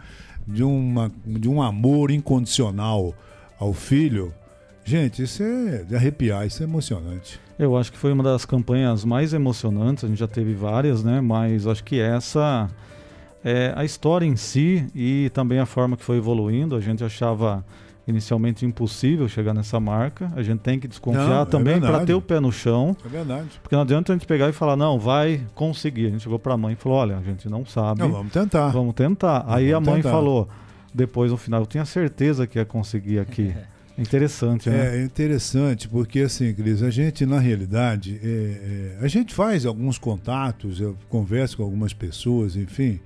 De, 0.49 0.65
uma, 0.65 1.13
de 1.25 1.49
um 1.49 1.63
amor 1.63 2.11
incondicional 2.11 3.15
ao 3.59 3.73
filho. 3.73 4.35
Gente, 4.85 5.23
isso 5.23 5.43
é 5.43 5.85
de 5.85 5.95
arrepiar, 5.95 6.47
isso 6.47 6.63
é 6.63 6.67
emocionante. 6.67 7.41
Eu 7.59 7.77
acho 7.77 7.93
que 7.93 7.99
foi 7.99 8.13
uma 8.13 8.23
das 8.23 8.45
campanhas 8.45 9.05
mais 9.05 9.33
emocionantes, 9.33 10.05
a 10.05 10.09
gente 10.09 10.19
já 10.19 10.27
teve 10.27 10.55
várias, 10.55 11.05
né? 11.05 11.21
Mas 11.21 11.67
acho 11.67 11.85
que 11.85 12.01
essa 12.01 12.69
é 13.45 13.73
a 13.77 13.85
história 13.85 14.27
em 14.27 14.35
si 14.37 14.87
e 14.95 15.31
também 15.33 15.59
a 15.61 15.67
forma 15.67 15.97
que 15.97 16.05
foi 16.05 16.17
evoluindo. 16.17 16.75
A 16.75 16.81
gente 16.81 17.05
achava 17.05 17.65
inicialmente 18.09 18.67
impossível 18.67 19.29
chegar 19.29 19.55
nessa 19.55 19.79
marca. 19.79 20.33
A 20.35 20.43
gente 20.43 20.59
tem 20.59 20.81
que 20.81 20.89
desconfiar 20.89 21.29
Não, 21.29 21.43
é 21.43 21.47
também 21.47 21.75
para 21.79 21.89
verdade. 21.89 22.07
ter 22.07 22.15
o 22.15 22.21
pé 22.21 22.41
no 22.41 22.51
chão, 22.51 22.97
É 23.05 23.09
verdade. 23.09 23.61
porque 23.63 23.77
não 23.77 23.83
adianta 23.83 24.13
a 24.13 24.17
gente 24.17 24.27
pegar 24.27 24.49
e 24.49 24.53
falar 24.53 24.75
não, 24.77 24.99
vai 24.99 25.41
conseguir. 25.55 26.07
A 26.07 26.11
gente 26.11 26.23
chegou 26.25 26.39
para 26.41 26.55
a 26.55 26.57
mãe 26.57 26.73
e 26.73 26.77
falou, 26.77 26.99
olha, 26.99 27.17
a 27.19 27.23
gente 27.23 27.49
não 27.49 27.65
sabe. 27.65 28.01
Não, 28.01 28.11
vamos 28.11 28.33
tentar. 28.33 28.69
Vamos 28.71 28.95
tentar. 28.95 29.45
Aí 29.47 29.71
Vamos 29.71 29.89
a 29.89 29.91
mãe 29.93 30.03
tentar. 30.03 30.11
falou, 30.17 30.49
depois 30.93 31.31
no 31.31 31.37
final, 31.37 31.61
eu 31.61 31.67
tinha 31.67 31.85
certeza 31.85 32.45
que 32.49 32.59
ia 32.59 32.65
conseguir 32.65 33.21
aqui. 33.21 33.55
Interessante, 33.99 34.71
né? 34.71 34.99
É 34.99 35.03
interessante, 35.03 35.89
porque 35.89 36.21
assim, 36.21 36.53
Cris, 36.55 36.83
a 36.83 36.91
gente, 36.91 37.27
na 37.27 37.39
realidade, 37.39 38.19
é, 38.23 38.99
é, 39.01 39.05
a 39.05 39.09
gente 39.09 39.35
faz 39.35 39.67
alguns 39.67 39.99
contatos, 39.99 40.81
eu 40.81 40.97
converso 41.09 41.59
com 41.59 41.63
algumas 41.63 41.93
pessoas, 41.93 42.57
enfim, 42.57 43.01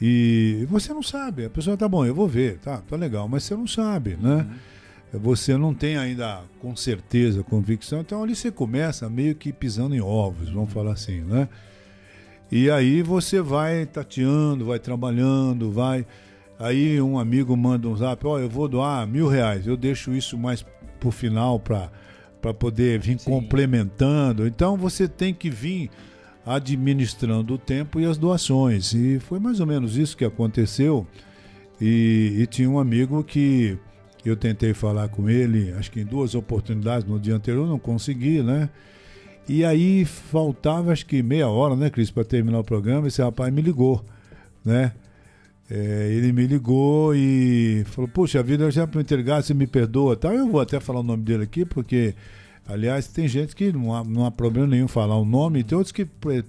e 0.00 0.66
você 0.70 0.94
não 0.94 1.02
sabe. 1.02 1.44
A 1.44 1.50
pessoa 1.50 1.76
tá 1.76 1.88
bom, 1.88 2.06
eu 2.06 2.14
vou 2.14 2.26
ver, 2.26 2.58
tá, 2.58 2.78
tá 2.78 2.96
legal, 2.96 3.28
mas 3.28 3.44
você 3.44 3.54
não 3.54 3.66
sabe, 3.66 4.16
né? 4.20 4.46
Você 5.12 5.56
não 5.56 5.72
tem 5.72 5.96
ainda 5.96 6.42
com 6.60 6.76
certeza, 6.76 7.42
convicção, 7.42 8.00
então 8.00 8.22
ali 8.22 8.36
você 8.36 8.50
começa 8.50 9.08
meio 9.08 9.34
que 9.34 9.52
pisando 9.52 9.94
em 9.94 10.00
ovos, 10.00 10.50
vamos 10.50 10.72
falar 10.72 10.92
assim, 10.92 11.20
né? 11.20 11.48
E 12.50 12.70
aí 12.70 13.02
você 13.02 13.40
vai 13.40 13.84
tateando, 13.84 14.64
vai 14.64 14.78
trabalhando, 14.78 15.70
vai. 15.70 16.06
Aí 16.58 17.00
um 17.00 17.18
amigo 17.18 17.56
manda 17.56 17.88
um 17.88 17.96
zap, 17.96 18.26
ó, 18.26 18.38
eu 18.38 18.48
vou 18.48 18.68
doar 18.68 19.06
mil 19.06 19.28
reais, 19.28 19.66
eu 19.66 19.76
deixo 19.76 20.12
isso 20.12 20.36
mais 20.36 20.64
pro 20.98 21.10
final 21.10 21.60
para 21.60 21.90
para 22.40 22.54
poder 22.54 23.00
vir 23.00 23.18
Sim. 23.18 23.30
complementando. 23.30 24.46
Então 24.46 24.76
você 24.76 25.08
tem 25.08 25.34
que 25.34 25.50
vir 25.50 25.90
administrando 26.46 27.54
o 27.54 27.58
tempo 27.58 28.00
e 28.00 28.06
as 28.06 28.16
doações. 28.16 28.94
E 28.94 29.18
foi 29.18 29.38
mais 29.38 29.60
ou 29.60 29.66
menos 29.66 29.96
isso 29.96 30.16
que 30.16 30.24
aconteceu. 30.24 31.06
E, 31.80 32.36
e 32.38 32.46
tinha 32.46 32.70
um 32.70 32.78
amigo 32.78 33.22
que 33.24 33.76
eu 34.24 34.36
tentei 34.36 34.74
falar 34.74 35.08
com 35.08 35.28
ele, 35.28 35.72
acho 35.72 35.90
que 35.90 36.00
em 36.00 36.04
duas 36.04 36.34
oportunidades 36.34 37.08
no 37.08 37.18
dia 37.18 37.34
anterior, 37.34 37.66
não 37.66 37.78
consegui, 37.78 38.42
né? 38.42 38.68
E 39.48 39.64
aí 39.64 40.04
faltava 40.04 40.92
acho 40.92 41.06
que 41.06 41.22
meia 41.22 41.48
hora, 41.48 41.74
né, 41.74 41.88
Cris, 41.88 42.10
para 42.10 42.24
terminar 42.24 42.58
o 42.58 42.64
programa. 42.64 43.08
Esse 43.08 43.22
rapaz 43.22 43.52
me 43.52 43.62
ligou, 43.62 44.04
né? 44.64 44.92
É, 45.70 46.10
ele 46.12 46.32
me 46.32 46.46
ligou 46.46 47.14
e 47.14 47.84
falou: 47.88 48.08
Puxa 48.08 48.42
vida, 48.42 48.64
eu 48.64 48.70
já 48.70 48.86
para 48.86 49.00
entregar, 49.00 49.42
você 49.42 49.52
me 49.52 49.66
perdoa. 49.66 50.16
Tal. 50.16 50.32
Eu 50.32 50.48
vou 50.48 50.60
até 50.60 50.80
falar 50.80 51.00
o 51.00 51.02
nome 51.02 51.22
dele 51.22 51.42
aqui, 51.44 51.64
porque, 51.64 52.14
aliás, 52.66 53.06
tem 53.08 53.28
gente 53.28 53.54
que 53.54 53.70
não 53.72 53.94
há, 53.94 54.02
não 54.02 54.24
há 54.24 54.30
problema 54.30 54.66
nenhum 54.66 54.88
falar 54.88 55.16
o 55.18 55.24
nome, 55.26 55.62
tem 55.62 55.76
outros 55.76 55.92
que 55.92 56.04
pre- 56.06 56.44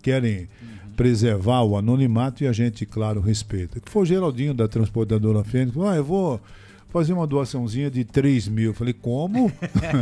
querem 0.00 0.48
preservar 0.96 1.62
o 1.62 1.76
anonimato 1.76 2.44
e 2.44 2.46
a 2.46 2.52
gente, 2.52 2.86
claro, 2.86 3.20
respeita. 3.20 3.78
Que 3.80 3.90
foi 3.90 4.02
o 4.02 4.06
Geraldinho 4.06 4.54
da 4.54 4.66
transportadora 4.68 5.44
Fênix. 5.44 5.76
Ah, 5.78 5.96
eu 5.96 6.04
vou 6.04 6.40
fazer 6.88 7.12
uma 7.12 7.26
doaçãozinha 7.26 7.90
de 7.90 8.04
3 8.04 8.48
mil. 8.48 8.70
Eu 8.70 8.74
falei, 8.74 8.92
como? 8.94 9.50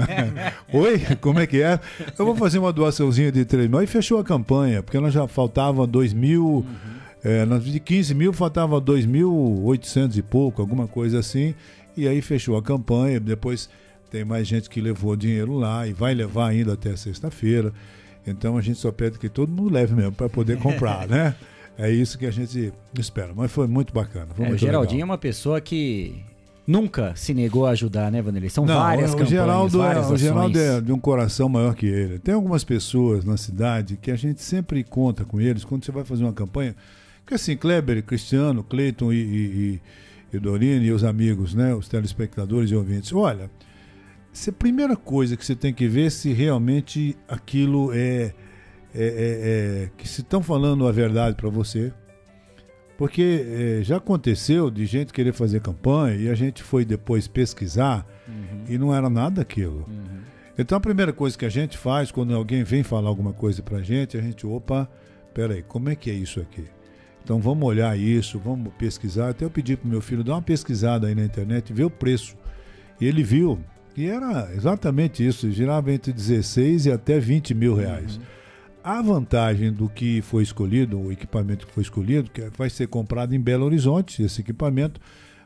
Oi? 0.72 1.00
Como 1.20 1.38
é 1.38 1.46
que 1.46 1.62
é? 1.62 1.78
Eu 2.18 2.24
vou 2.26 2.36
fazer 2.36 2.58
uma 2.58 2.72
doaçãozinha 2.72 3.30
de 3.32 3.44
3 3.44 3.68
mil. 3.68 3.78
Aí 3.78 3.86
fechou 3.86 4.18
a 4.18 4.24
campanha, 4.24 4.82
porque 4.82 4.98
nós 5.00 5.12
já 5.14 5.26
faltava 5.26 5.86
2 5.86 6.12
mil. 6.12 6.64
É, 7.22 7.44
de 7.58 7.80
15 7.80 8.14
mil 8.14 8.32
faltava 8.32 8.80
2.800 8.80 10.16
e 10.16 10.22
pouco, 10.22 10.60
alguma 10.62 10.86
coisa 10.88 11.18
assim. 11.18 11.54
E 11.96 12.08
aí 12.08 12.22
fechou 12.22 12.56
a 12.56 12.62
campanha. 12.62 13.20
Depois 13.20 13.68
tem 14.10 14.24
mais 14.24 14.46
gente 14.48 14.68
que 14.70 14.80
levou 14.80 15.14
dinheiro 15.16 15.54
lá 15.58 15.86
e 15.86 15.92
vai 15.92 16.14
levar 16.14 16.48
ainda 16.48 16.72
até 16.72 16.96
sexta-feira. 16.96 17.72
Então 18.26 18.56
a 18.56 18.60
gente 18.62 18.78
só 18.78 18.90
pede 18.90 19.18
que 19.18 19.28
todo 19.28 19.50
mundo 19.50 19.72
leve 19.72 19.94
mesmo 19.94 20.12
para 20.12 20.28
poder 20.28 20.58
comprar, 20.60 21.06
né? 21.08 21.34
É 21.78 21.90
isso 21.90 22.18
que 22.18 22.26
a 22.26 22.30
gente 22.30 22.72
espera. 22.98 23.32
Mas 23.34 23.50
foi 23.50 23.66
muito 23.66 23.92
bacana. 23.92 24.26
Foi 24.34 24.44
É, 24.44 24.48
o 24.48 24.50
muito 24.50 24.60
Geraldinho 24.60 24.98
é 25.00 25.04
legal. 25.04 25.10
uma 25.10 25.18
pessoa 25.18 25.60
que 25.60 26.22
nunca 26.66 27.14
se 27.16 27.32
negou 27.32 27.66
a 27.66 27.70
ajudar, 27.70 28.10
né, 28.12 28.20
Vanderlei? 28.20 28.50
São 28.50 28.66
Não, 28.66 28.74
várias 28.74 29.10
o 29.10 29.12
campanhas, 29.12 29.30
Geraldo, 29.30 29.76
é, 29.82 29.86
várias 29.86 30.04
o 30.04 30.06
ações. 30.06 30.20
Geraldo 30.20 30.58
é 30.58 30.80
de 30.80 30.92
um 30.92 30.98
coração 30.98 31.48
maior 31.48 31.74
que 31.74 31.86
ele. 31.86 32.18
Tem 32.18 32.34
algumas 32.34 32.64
pessoas 32.64 33.24
na 33.24 33.36
cidade 33.36 33.96
que 33.96 34.10
a 34.10 34.16
gente 34.16 34.42
sempre 34.42 34.84
conta 34.84 35.24
com 35.24 35.40
eles 35.40 35.64
quando 35.64 35.84
você 35.84 35.92
vai 35.92 36.04
fazer 36.04 36.24
uma 36.24 36.32
campanha. 36.32 36.74
Porque 37.30 37.36
assim, 37.36 37.56
Kleber, 37.56 38.02
Cristiano, 38.02 38.64
Cleiton 38.64 39.12
e, 39.12 39.16
e, 39.16 39.80
e, 40.32 40.36
e 40.36 40.40
Dorine 40.40 40.84
e 40.86 40.90
os 40.90 41.04
amigos, 41.04 41.54
né, 41.54 41.72
os 41.72 41.86
telespectadores 41.88 42.72
e 42.72 42.74
ouvintes, 42.74 43.12
olha, 43.12 43.44
é 43.44 44.50
a 44.50 44.52
primeira 44.52 44.96
coisa 44.96 45.36
que 45.36 45.46
você 45.46 45.54
tem 45.54 45.72
que 45.72 45.86
ver 45.86 46.10
se 46.10 46.32
realmente 46.32 47.16
aquilo 47.28 47.92
é, 47.92 47.98
é, 48.02 48.32
é- 48.94 49.04
é- 49.84 49.90
que 49.96 50.08
se 50.08 50.22
estão 50.22 50.42
falando 50.42 50.88
a 50.88 50.90
verdade 50.90 51.36
para 51.36 51.48
você. 51.48 51.92
Porque 52.98 53.46
é, 53.78 53.84
já 53.84 53.98
aconteceu 53.98 54.68
de 54.68 54.84
gente 54.84 55.12
querer 55.12 55.32
fazer 55.32 55.60
campanha 55.60 56.16
e 56.16 56.28
a 56.28 56.34
gente 56.34 56.64
foi 56.64 56.84
depois 56.84 57.28
pesquisar 57.28 58.04
e 58.68 58.76
não 58.76 58.92
era 58.92 59.08
nada 59.08 59.36
daquilo. 59.36 59.88
Então 60.58 60.76
a 60.76 60.80
primeira 60.80 61.12
coisa 61.12 61.38
que 61.38 61.44
a 61.44 61.48
gente 61.48 61.78
faz 61.78 62.10
quando 62.10 62.34
alguém 62.34 62.64
vem 62.64 62.82
falar 62.82 63.08
alguma 63.08 63.32
coisa 63.32 63.62
pra 63.62 63.82
gente, 63.82 64.18
a 64.18 64.20
gente, 64.20 64.44
opa, 64.44 64.90
peraí, 65.32 65.62
como 65.62 65.88
é 65.90 65.94
que 65.94 66.10
é 66.10 66.14
isso 66.14 66.40
aqui? 66.40 66.64
Então 67.30 67.38
vamos 67.38 67.64
olhar 67.64 67.96
isso, 67.96 68.40
vamos 68.40 68.72
pesquisar. 68.76 69.28
Até 69.28 69.44
eu 69.44 69.50
pedi 69.50 69.76
pro 69.76 69.88
meu 69.88 70.00
filho 70.00 70.24
dar 70.24 70.32
uma 70.32 70.42
pesquisada 70.42 71.06
aí 71.06 71.14
na 71.14 71.24
internet, 71.24 71.72
ver 71.72 71.84
o 71.84 71.90
preço. 71.90 72.36
E 73.00 73.06
ele 73.06 73.22
viu. 73.22 73.56
E 73.96 74.06
era 74.06 74.52
exatamente 74.52 75.24
isso, 75.24 75.48
girava 75.48 75.92
entre 75.92 76.12
16 76.12 76.86
e 76.86 76.90
até 76.90 77.20
20 77.20 77.54
mil 77.54 77.72
reais. 77.72 78.18
A 78.82 79.00
vantagem 79.00 79.72
do 79.72 79.88
que 79.88 80.20
foi 80.22 80.42
escolhido, 80.42 80.98
o 80.98 81.12
equipamento 81.12 81.68
que 81.68 81.72
foi 81.72 81.84
escolhido, 81.84 82.28
que 82.28 82.50
vai 82.58 82.68
ser 82.68 82.88
comprado 82.88 83.32
em 83.32 83.40
Belo 83.40 83.64
Horizonte, 83.64 84.24
esse 84.24 84.40
equipamento, 84.40 85.00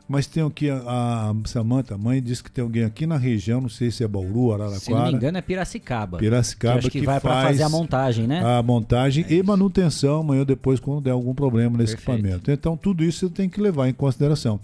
mas 0.07 0.27
tem 0.27 0.45
aqui 0.45 0.69
a, 0.69 0.77
a 0.85 1.33
Samanta, 1.45 1.95
a 1.95 1.97
mãe, 1.97 2.21
disse 2.21 2.43
que 2.43 2.51
tem 2.51 2.63
alguém 2.63 2.83
aqui 2.83 3.07
na 3.07 3.17
região, 3.17 3.59
não 3.59 3.69
sei 3.69 3.89
se 3.89 4.03
é 4.03 4.07
Bauru, 4.07 4.53
Araraquara, 4.53 4.79
Se 4.79 4.91
não 4.91 5.05
me 5.07 5.13
engano, 5.13 5.37
é 5.37 5.41
Piracicaba. 5.41 6.17
Piracicaba, 6.19 6.79
que 6.79 6.89
que, 6.91 6.99
que 6.99 7.05
vai 7.05 7.19
pra 7.19 7.33
faz 7.33 7.47
fazer 7.47 7.63
a 7.63 7.69
montagem, 7.69 8.27
né? 8.27 8.43
a 8.43 8.61
montagem 8.61 9.25
e 9.27 9.41
manutenção 9.41 10.19
amanhã 10.19 10.39
ou 10.41 10.45
depois 10.45 10.79
quando 10.79 11.01
der 11.01 11.11
algum 11.11 11.33
problema 11.33 11.77
nesse 11.77 11.95
Perfeito. 11.95 12.19
equipamento. 12.19 12.51
Então 12.51 12.77
tudo 12.77 13.03
isso 13.03 13.27
você 13.27 13.33
tem 13.33 13.49
que 13.49 13.59
levar 13.59 13.87
em 13.89 13.93
consideração. 13.93 14.59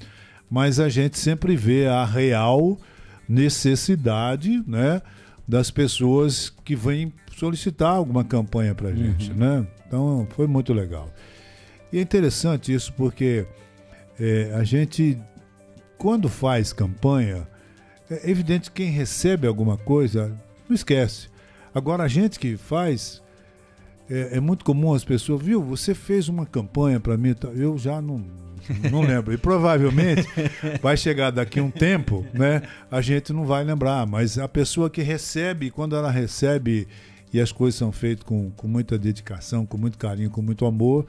Mas 0.50 0.80
a 0.80 0.90
gente 0.90 1.18
sempre 1.18 1.56
vê 1.56 1.88
a 1.88 2.06
real 2.06 2.78
necessidade, 3.28 4.62
né, 4.68 5.02
das 5.48 5.72
pessoas 5.72 6.54
que 6.64 6.76
vêm 6.76 7.12
solicitar 7.36 7.96
alguma 7.96 8.24
campanha 8.24 8.76
para 8.76 8.94
gente, 8.94 9.34
né? 9.34 9.66
Então 9.88 10.28
foi 10.36 10.46
muito 10.46 10.74
legal. 10.74 11.10
E 11.92 11.98
é 11.98 12.02
interessante 12.02 12.74
isso 12.74 12.94
porque 12.94 13.46
é, 14.20 14.54
a 14.54 14.64
gente 14.64 15.18
quando 16.02 16.28
faz 16.28 16.74
campanha 16.74 17.48
é 18.10 18.28
evidente 18.28 18.72
que 18.72 18.82
quem 18.82 18.92
recebe 18.92 19.46
alguma 19.46 19.78
coisa 19.78 20.36
não 20.68 20.74
esquece. 20.74 21.30
Agora 21.76 22.02
a 22.02 22.08
gente 22.08 22.40
que 22.40 22.58
faz 22.58 23.22
é, 24.10 24.38
é 24.38 24.40
muito 24.40 24.66
comum 24.66 24.96
as 24.96 25.04
pessoas, 25.04 25.44
viu? 25.44 25.62
Você 25.62 25.94
fez 25.94 26.28
uma 26.28 26.44
campanha 26.44 27.00
para 27.00 27.16
mim, 27.16 27.36
tá? 27.36 27.50
eu 27.50 27.78
já 27.78 28.02
não, 28.02 28.26
não 28.90 29.02
lembro. 29.02 29.32
E 29.32 29.38
provavelmente 29.38 30.28
vai 30.82 30.98
chegar 30.98 31.30
daqui 31.30 31.62
um 31.62 31.70
tempo, 31.70 32.26
né? 32.34 32.64
A 32.90 33.00
gente 33.00 33.32
não 33.32 33.46
vai 33.46 33.64
lembrar, 33.64 34.08
mas 34.08 34.40
a 34.40 34.48
pessoa 34.48 34.90
que 34.90 35.04
recebe, 35.04 35.70
quando 35.70 35.96
ela 35.96 36.10
recebe 36.10 36.88
e 37.32 37.40
as 37.40 37.52
coisas 37.52 37.78
são 37.78 37.92
feitas 37.92 38.24
com, 38.24 38.50
com 38.50 38.68
muita 38.68 38.98
dedicação, 38.98 39.68
com 39.68 39.78
muito 39.78 40.00
carinho, 40.00 40.32
com 40.32 40.42
muito 40.42 40.66
amor, 40.66 41.06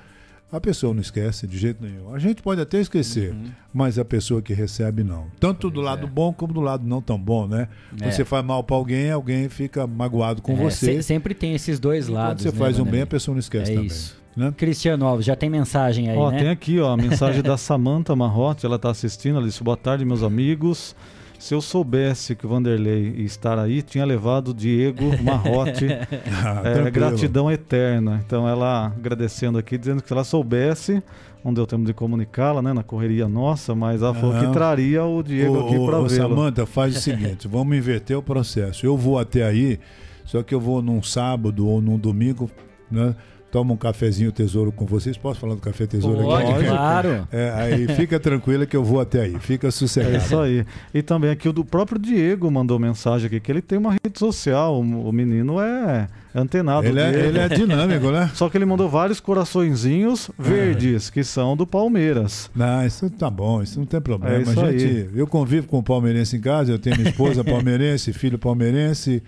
a 0.52 0.60
pessoa 0.60 0.92
não 0.92 1.00
esquece 1.00 1.46
de 1.46 1.56
jeito 1.56 1.82
nenhum. 1.82 2.14
A 2.14 2.18
gente 2.18 2.42
pode 2.42 2.60
até 2.60 2.78
esquecer, 2.78 3.32
uhum. 3.32 3.46
mas 3.72 3.98
a 3.98 4.04
pessoa 4.04 4.42
que 4.42 4.52
recebe 4.52 5.02
não. 5.02 5.28
Tanto 5.40 5.62
pois 5.62 5.74
do 5.74 5.80
lado 5.80 6.06
é. 6.06 6.10
bom 6.10 6.30
como 6.30 6.52
do 6.52 6.60
lado 6.60 6.86
não 6.86 7.00
tão 7.00 7.18
bom, 7.18 7.48
né? 7.48 7.68
É. 7.98 8.10
Você 8.10 8.22
faz 8.22 8.44
mal 8.44 8.62
para 8.62 8.76
alguém, 8.76 9.10
alguém 9.10 9.48
fica 9.48 9.86
magoado 9.86 10.42
com 10.42 10.52
é, 10.52 10.56
você. 10.56 10.96
Se, 10.96 11.02
sempre 11.04 11.34
tem 11.34 11.54
esses 11.54 11.80
dois 11.80 12.06
e 12.06 12.10
lados. 12.10 12.42
Quando 12.42 12.52
você 12.52 12.58
né, 12.58 12.64
faz 12.66 12.78
um 12.78 12.84
bem, 12.84 13.00
a 13.00 13.06
pessoa 13.06 13.34
não 13.34 13.40
esquece 13.40 13.72
é 13.72 13.74
também. 13.74 13.86
Isso. 13.86 14.20
Né? 14.36 14.52
Cristiano 14.54 15.06
Alves, 15.06 15.24
já 15.24 15.36
tem 15.36 15.48
mensagem 15.48 16.10
aí, 16.10 16.16
ó, 16.16 16.30
né? 16.30 16.38
Tem 16.38 16.48
aqui, 16.48 16.78
ó, 16.78 16.92
a 16.92 16.96
mensagem 16.96 17.40
da 17.42 17.56
Samanta 17.56 18.14
Marrotti, 18.14 18.66
ela 18.66 18.76
está 18.76 18.90
assistindo, 18.90 19.36
ela 19.36 19.46
disse, 19.46 19.62
boa 19.62 19.76
tarde, 19.76 20.04
meus 20.04 20.22
amigos. 20.22 20.94
Se 21.42 21.54
eu 21.54 21.60
soubesse 21.60 22.36
que 22.36 22.46
o 22.46 22.48
Vanderlei 22.48 23.16
ia 23.16 23.24
estar 23.24 23.58
aí, 23.58 23.82
tinha 23.82 24.04
levado 24.04 24.52
o 24.52 24.54
Diego 24.54 25.20
Marrotti. 25.24 25.88
ah, 26.40 26.62
é, 26.64 26.88
gratidão 26.88 27.50
eterna. 27.50 28.22
Então 28.24 28.48
ela 28.48 28.86
agradecendo 28.96 29.58
aqui, 29.58 29.76
dizendo 29.76 30.00
que 30.00 30.06
se 30.06 30.14
ela 30.14 30.22
soubesse, 30.22 31.02
não 31.44 31.52
deu 31.52 31.66
tempo 31.66 31.84
de 31.84 31.92
comunicá-la, 31.92 32.62
né, 32.62 32.72
na 32.72 32.84
correria 32.84 33.26
nossa, 33.26 33.74
mas 33.74 34.02
ela 34.02 34.14
falou 34.14 34.38
que 34.38 34.52
traria 34.52 35.02
o 35.04 35.20
Diego 35.20 35.56
ô, 35.56 35.66
aqui 35.66 35.84
para 35.84 36.00
ver. 36.02 36.10
Samanta, 36.10 36.64
faz 36.64 36.96
o 36.96 37.00
seguinte, 37.00 37.48
vamos 37.48 37.76
inverter 37.76 38.16
o 38.16 38.22
processo. 38.22 38.86
Eu 38.86 38.96
vou 38.96 39.18
até 39.18 39.42
aí, 39.42 39.80
só 40.24 40.44
que 40.44 40.54
eu 40.54 40.60
vou 40.60 40.80
num 40.80 41.02
sábado 41.02 41.66
ou 41.66 41.82
num 41.82 41.98
domingo, 41.98 42.48
né? 42.88 43.16
Toma 43.52 43.74
um 43.74 43.76
cafezinho 43.76 44.32
tesouro 44.32 44.72
com 44.72 44.86
vocês. 44.86 45.18
Posso 45.18 45.38
falar 45.38 45.54
do 45.54 45.60
café 45.60 45.86
tesouro 45.86 46.22
Pode, 46.22 46.50
aqui? 46.50 46.64
claro. 46.64 47.28
É, 47.30 47.52
aí 47.54 47.86
fica 47.94 48.18
tranquila 48.18 48.64
que 48.64 48.74
eu 48.74 48.82
vou 48.82 48.98
até 48.98 49.20
aí. 49.20 49.38
Fica 49.38 49.70
sossegado. 49.70 50.14
É 50.14 50.18
isso 50.18 50.40
aí. 50.40 50.64
E 50.94 51.02
também 51.02 51.30
aqui 51.30 51.50
o 51.50 51.52
do 51.52 51.62
próprio 51.62 52.00
Diego 52.00 52.50
mandou 52.50 52.78
mensagem 52.78 53.26
aqui 53.26 53.38
que 53.38 53.52
ele 53.52 53.60
tem 53.60 53.78
uma 53.78 53.92
rede 53.92 54.18
social. 54.18 54.80
O 54.80 55.12
menino 55.12 55.60
é 55.60 56.08
antenado. 56.34 56.86
Ele, 56.86 56.98
é, 56.98 57.10
ele 57.10 57.38
é, 57.38 57.48
dinâmico, 57.50 58.10
né? 58.10 58.30
Só 58.34 58.48
que 58.48 58.56
ele 58.56 58.64
mandou 58.64 58.88
vários 58.88 59.20
coraçõezinhos 59.20 60.30
verdes, 60.38 61.10
é. 61.10 61.12
que 61.12 61.22
são 61.22 61.54
do 61.54 61.66
Palmeiras. 61.66 62.50
Não, 62.56 62.86
isso 62.86 63.10
tá 63.10 63.28
bom, 63.28 63.62
isso 63.62 63.78
não 63.78 63.84
tem 63.84 64.00
problema. 64.00 64.50
É 64.50 64.72
gente, 64.72 64.84
aí. 64.84 65.10
eu 65.14 65.26
convivo 65.26 65.68
com 65.68 65.78
o 65.78 65.82
palmeirense 65.82 66.36
em 66.36 66.40
casa, 66.40 66.72
eu 66.72 66.78
tenho 66.78 66.96
minha 66.96 67.10
esposa 67.10 67.44
palmeirense, 67.44 68.14
filho 68.14 68.38
palmeirense, 68.38 69.22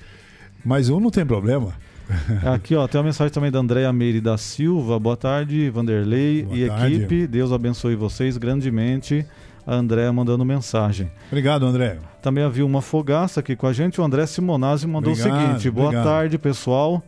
mas 0.65 0.89
um 0.89 0.99
não 0.99 1.11
tem 1.11 1.27
problema. 1.27 1.75
Aqui, 2.55 2.75
ó, 2.75 2.87
tem 2.87 2.99
uma 3.01 3.07
mensagem 3.07 3.33
também 3.33 3.51
da 3.51 3.59
Andréa 3.59 3.93
Meire 3.93 4.21
da 4.21 4.37
Silva. 4.37 4.99
Boa 4.99 5.17
tarde, 5.17 5.71
Vanderlei 5.71 6.43
Boa 6.43 6.57
e 6.57 6.69
tarde. 6.69 6.95
equipe. 6.97 7.27
Deus 7.27 7.53
abençoe 7.53 7.95
vocês 7.95 8.37
grandemente. 8.37 9.27
A 9.67 9.75
Andréa 9.77 10.13
mandando 10.13 10.45
mensagem. 10.45 11.11
Obrigado, 11.29 11.65
André. 11.65 11.97
Também 12.21 12.45
havia 12.45 12.67
uma 12.67 12.83
fogaça 12.83 13.41
aqui 13.41 13.57
com 13.57 13.67
a 13.67 13.73
gente. 13.73 13.99
O 14.01 14.05
André 14.05 14.27
Simonazzi 14.27 14.87
mandou 14.87 15.13
obrigado, 15.13 15.39
o 15.39 15.47
seguinte: 15.47 15.71
Boa 15.71 15.87
obrigado. 15.87 16.05
tarde, 16.05 16.37
pessoal. 16.39 17.03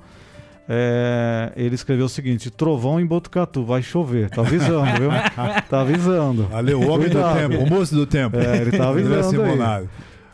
É, 0.69 1.53
ele 1.55 1.75
escreveu 1.75 2.07
o 2.07 2.09
seguinte: 2.09 2.51
Trovão 2.51 2.99
em 2.99 3.05
Botucatu, 3.05 3.63
vai 3.63 3.83
chover. 3.83 4.31
Tá 4.31 4.41
avisando, 4.41 4.99
viu? 4.99 5.11
Tá 5.69 5.83
avisando. 5.83 6.45
Valeu, 6.45 6.81
o 6.81 6.89
homem 6.89 7.11
Cuidado. 7.11 7.35
do 7.35 7.49
tempo, 7.49 7.63
o 7.63 7.69
moço 7.69 7.95
do 7.95 8.07
tempo. 8.07 8.37
É, 8.39 8.57
ele 8.63 8.71
tá 8.73 8.89
avisando. 8.89 9.43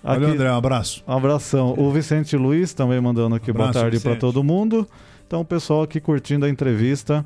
Aí. 0.05 0.19
Valeu, 0.19 0.35
André, 0.35 0.51
um 0.51 0.57
abraço. 0.57 1.05
Um 1.07 1.13
abração. 1.13 1.75
O 1.79 1.91
Vicente 1.91 2.37
Luiz 2.37 2.75
também 2.75 3.01
mandando 3.01 3.35
aqui 3.35 3.51
abraço, 3.51 3.73
boa 3.73 3.83
tarde 3.83 4.01
para 4.01 4.17
todo 4.17 4.43
mundo. 4.43 4.87
Então, 5.27 5.41
o 5.41 5.45
pessoal 5.45 5.83
aqui 5.83 6.01
curtindo 6.01 6.45
a 6.45 6.49
entrevista 6.49 7.25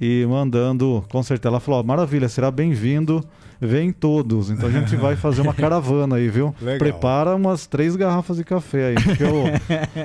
e 0.00 0.26
mandando, 0.28 1.04
com 1.10 1.22
certeza, 1.22 1.48
ela 1.48 1.60
falou: 1.60 1.82
maravilha, 1.84 2.28
será 2.28 2.50
bem-vindo 2.50 3.24
vem 3.60 3.92
todos. 3.92 4.50
Então 4.50 4.68
a 4.68 4.72
gente 4.72 4.94
vai 4.96 5.16
fazer 5.16 5.42
uma 5.42 5.54
caravana 5.54 6.16
aí, 6.16 6.28
viu? 6.28 6.54
Legal. 6.60 6.78
Prepara 6.78 7.34
umas 7.34 7.66
três 7.66 7.96
garrafas 7.96 8.36
de 8.36 8.44
café 8.44 8.88
aí. 8.88 8.94
Porque 8.94 9.24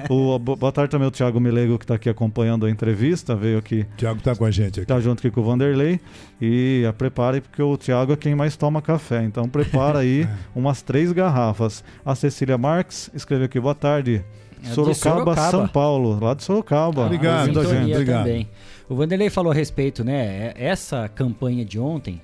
o, 0.09 0.35
o, 0.35 0.39
boa 0.39 0.71
tarde 0.71 0.91
também 0.91 1.07
o 1.07 1.11
Thiago 1.11 1.39
Melego, 1.39 1.77
que 1.77 1.83
está 1.83 1.95
aqui 1.95 2.09
acompanhando 2.09 2.65
a 2.65 2.69
entrevista, 2.69 3.35
veio 3.35 3.57
aqui. 3.57 3.85
Thiago 3.97 4.19
está 4.19 4.35
com 4.35 4.45
a 4.45 4.51
gente 4.51 4.79
aqui. 4.79 4.81
Está 4.81 4.99
junto 4.99 5.19
aqui 5.19 5.31
com 5.31 5.41
o 5.41 5.43
Vanderlei. 5.43 5.99
E 6.39 6.85
a 6.87 6.93
prepare, 6.93 7.41
porque 7.41 7.61
o 7.61 7.77
Thiago 7.77 8.13
é 8.13 8.15
quem 8.15 8.35
mais 8.35 8.55
toma 8.55 8.81
café. 8.81 9.23
Então 9.23 9.47
prepara 9.47 9.99
aí 9.99 10.27
umas 10.55 10.81
três 10.81 11.11
garrafas. 11.11 11.83
A 12.05 12.15
Cecília 12.15 12.57
Marques 12.57 13.09
escreveu 13.13 13.45
aqui, 13.45 13.59
boa 13.59 13.75
tarde. 13.75 14.23
É 14.63 14.69
Sorocaba, 14.69 14.95
Sorocaba, 14.95 15.51
São 15.51 15.67
Paulo, 15.67 16.19
lá 16.23 16.33
de 16.33 16.43
Sorocaba. 16.43 17.05
Obrigado, 17.05 17.59
ah, 17.59 17.65
gente. 17.65 17.91
Obrigado. 17.91 18.25
Também. 18.25 18.47
O 18.87 18.95
Vanderlei 18.95 19.29
falou 19.29 19.51
a 19.51 19.55
respeito, 19.55 20.03
né? 20.03 20.53
É, 20.55 20.65
essa 20.65 21.07
campanha 21.07 21.65
de 21.65 21.79
ontem 21.79 22.21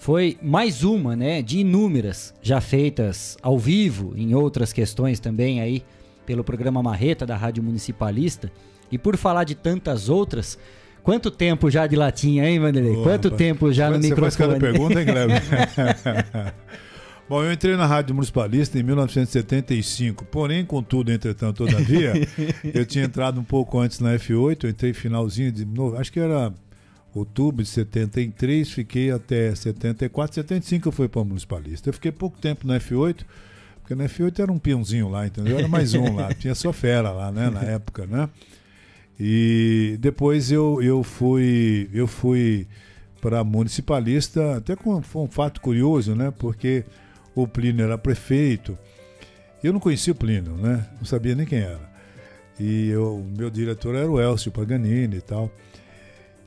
foi 0.00 0.38
mais 0.42 0.82
uma, 0.82 1.14
né, 1.14 1.42
de 1.42 1.58
inúmeras 1.58 2.32
já 2.40 2.58
feitas 2.58 3.36
ao 3.42 3.58
vivo 3.58 4.14
em 4.16 4.34
outras 4.34 4.72
questões 4.72 5.20
também 5.20 5.60
aí 5.60 5.84
pelo 6.24 6.42
programa 6.42 6.82
Marreta 6.82 7.26
da 7.26 7.36
Rádio 7.36 7.62
Municipalista. 7.62 8.50
E 8.90 8.96
por 8.96 9.18
falar 9.18 9.44
de 9.44 9.54
tantas 9.54 10.08
outras, 10.08 10.58
quanto 11.02 11.30
tempo 11.30 11.70
já 11.70 11.86
de 11.86 11.96
latinha, 11.96 12.48
hein, 12.48 12.58
Vanderlei? 12.58 12.96
Oh, 12.96 13.02
quanto 13.02 13.24
rapaz. 13.24 13.38
tempo 13.38 13.70
já 13.70 13.90
no 13.90 13.96
você 13.96 14.08
microfone? 14.08 14.30
Você 14.30 14.38
faz 14.38 14.48
cada 14.48 14.58
pergunta, 14.58 15.00
hein, 15.00 15.06
Kleber? 15.06 15.42
Bom, 17.28 17.44
eu 17.44 17.52
entrei 17.52 17.76
na 17.76 17.84
Rádio 17.84 18.14
Municipalista 18.14 18.78
em 18.78 18.82
1975, 18.82 20.24
porém, 20.24 20.64
contudo, 20.64 21.12
entretanto, 21.12 21.66
todavia, 21.66 22.14
eu 22.72 22.86
tinha 22.86 23.04
entrado 23.04 23.38
um 23.38 23.44
pouco 23.44 23.78
antes 23.78 24.00
na 24.00 24.14
F8, 24.14 24.64
eu 24.64 24.70
entrei 24.70 24.94
finalzinho 24.94 25.52
de. 25.52 25.66
Acho 25.98 26.10
que 26.10 26.18
era 26.18 26.52
outubro 27.14 27.62
de 27.62 27.68
73, 27.68 28.70
fiquei 28.70 29.10
até 29.10 29.54
74, 29.54 30.34
75 30.36 30.88
eu 30.88 30.92
fui 30.92 31.08
para 31.08 31.24
Municipalista. 31.24 31.88
Eu 31.88 31.92
fiquei 31.92 32.12
pouco 32.12 32.38
tempo 32.38 32.66
no 32.66 32.72
F8, 32.74 33.24
porque 33.80 33.94
no 33.94 34.04
F8 34.04 34.38
era 34.38 34.52
um 34.52 34.58
peãozinho 34.58 35.08
lá, 35.08 35.26
entendeu? 35.26 35.58
Era 35.58 35.68
mais 35.68 35.94
um 35.94 36.14
lá, 36.14 36.32
tinha 36.34 36.54
só 36.54 36.72
fera 36.72 37.10
lá, 37.10 37.32
né, 37.32 37.50
na 37.50 37.62
época, 37.62 38.06
né? 38.06 38.28
E 39.18 39.98
depois 40.00 40.50
eu, 40.50 40.80
eu 40.82 41.02
fui 41.02 41.90
eu 41.92 42.06
fui 42.06 42.66
para 43.20 43.44
Municipalista, 43.44 44.56
até 44.56 44.74
com 44.74 45.02
foi 45.02 45.22
um 45.22 45.28
fato 45.28 45.60
curioso, 45.60 46.14
né? 46.14 46.32
Porque 46.36 46.84
o 47.34 47.46
Plínio 47.46 47.84
era 47.84 47.98
prefeito. 47.98 48.78
Eu 49.62 49.72
não 49.74 49.80
conhecia 49.80 50.12
o 50.12 50.16
Plínio, 50.16 50.56
né? 50.56 50.86
Não 50.96 51.04
sabia 51.04 51.34
nem 51.34 51.44
quem 51.44 51.58
era. 51.58 51.90
E 52.58 52.94
o 52.96 53.22
meu 53.36 53.50
diretor 53.50 53.94
era 53.94 54.10
o 54.10 54.20
Elcio 54.20 54.50
Paganini 54.50 55.16
e 55.16 55.20
tal. 55.20 55.50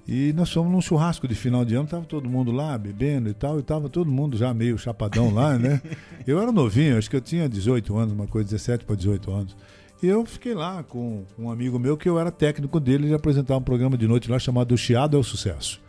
E 0.08 0.34
nós 0.34 0.52
fomos 0.52 0.72
num 0.72 0.82
churrasco 0.82 1.28
de 1.28 1.36
final 1.36 1.63
de 1.63 1.76
ano, 1.76 1.88
tava 1.88 2.06
todo 2.06 2.30
mundo 2.30 2.52
lá 2.52 2.78
bebendo 2.78 3.30
e 3.30 3.34
tal, 3.34 3.60
e 3.60 3.63
tava 3.63 3.88
todo 3.88 4.12
mundo 4.12 4.36
já 4.36 4.54
meio 4.54 4.78
chapadão 4.78 5.34
lá, 5.34 5.58
né? 5.58 5.82
Eu 6.28 6.42
era 6.42 6.52
novinho, 6.52 6.98
acho 6.98 7.10
que 7.10 7.16
eu 7.16 7.22
tinha 7.22 7.48
18 7.50 7.98
anos, 7.98 8.13
uma 8.13 8.28
coisa, 8.28 8.50
17 8.50 8.86
para 8.86 8.96
18 8.96 9.32
anos. 9.32 9.56
E 10.02 10.08
eu 10.08 10.26
fiquei 10.26 10.54
lá 10.54 10.84
com 10.84 11.24
um 11.39 11.50
amigo 11.50 11.80
meu 11.80 11.98
que 11.98 12.08
eu 12.08 12.20
era 12.20 12.32
técnico 12.32 12.80
dele, 12.80 13.08
ele 13.08 13.13
apresentava 13.13 13.60
um 13.60 13.63
programa 13.63 13.98
de 13.98 14.08
noite 14.08 14.30
lá 14.30 14.38
chamado 14.38 14.74
O 14.74 14.78
Chiado 14.78 15.16
é 15.16 15.20
o 15.20 15.24
Sucesso. 15.24 15.82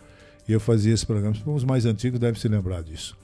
E 0.48 0.52
eu 0.52 0.60
fazia 0.60 0.94
esse 0.94 1.04
programa, 1.04 1.34
os 1.46 1.64
mais 1.64 1.86
antigos 1.86 2.20
devem 2.20 2.40
se 2.40 2.46
lembrar 2.48 2.82
disso. 2.82 3.16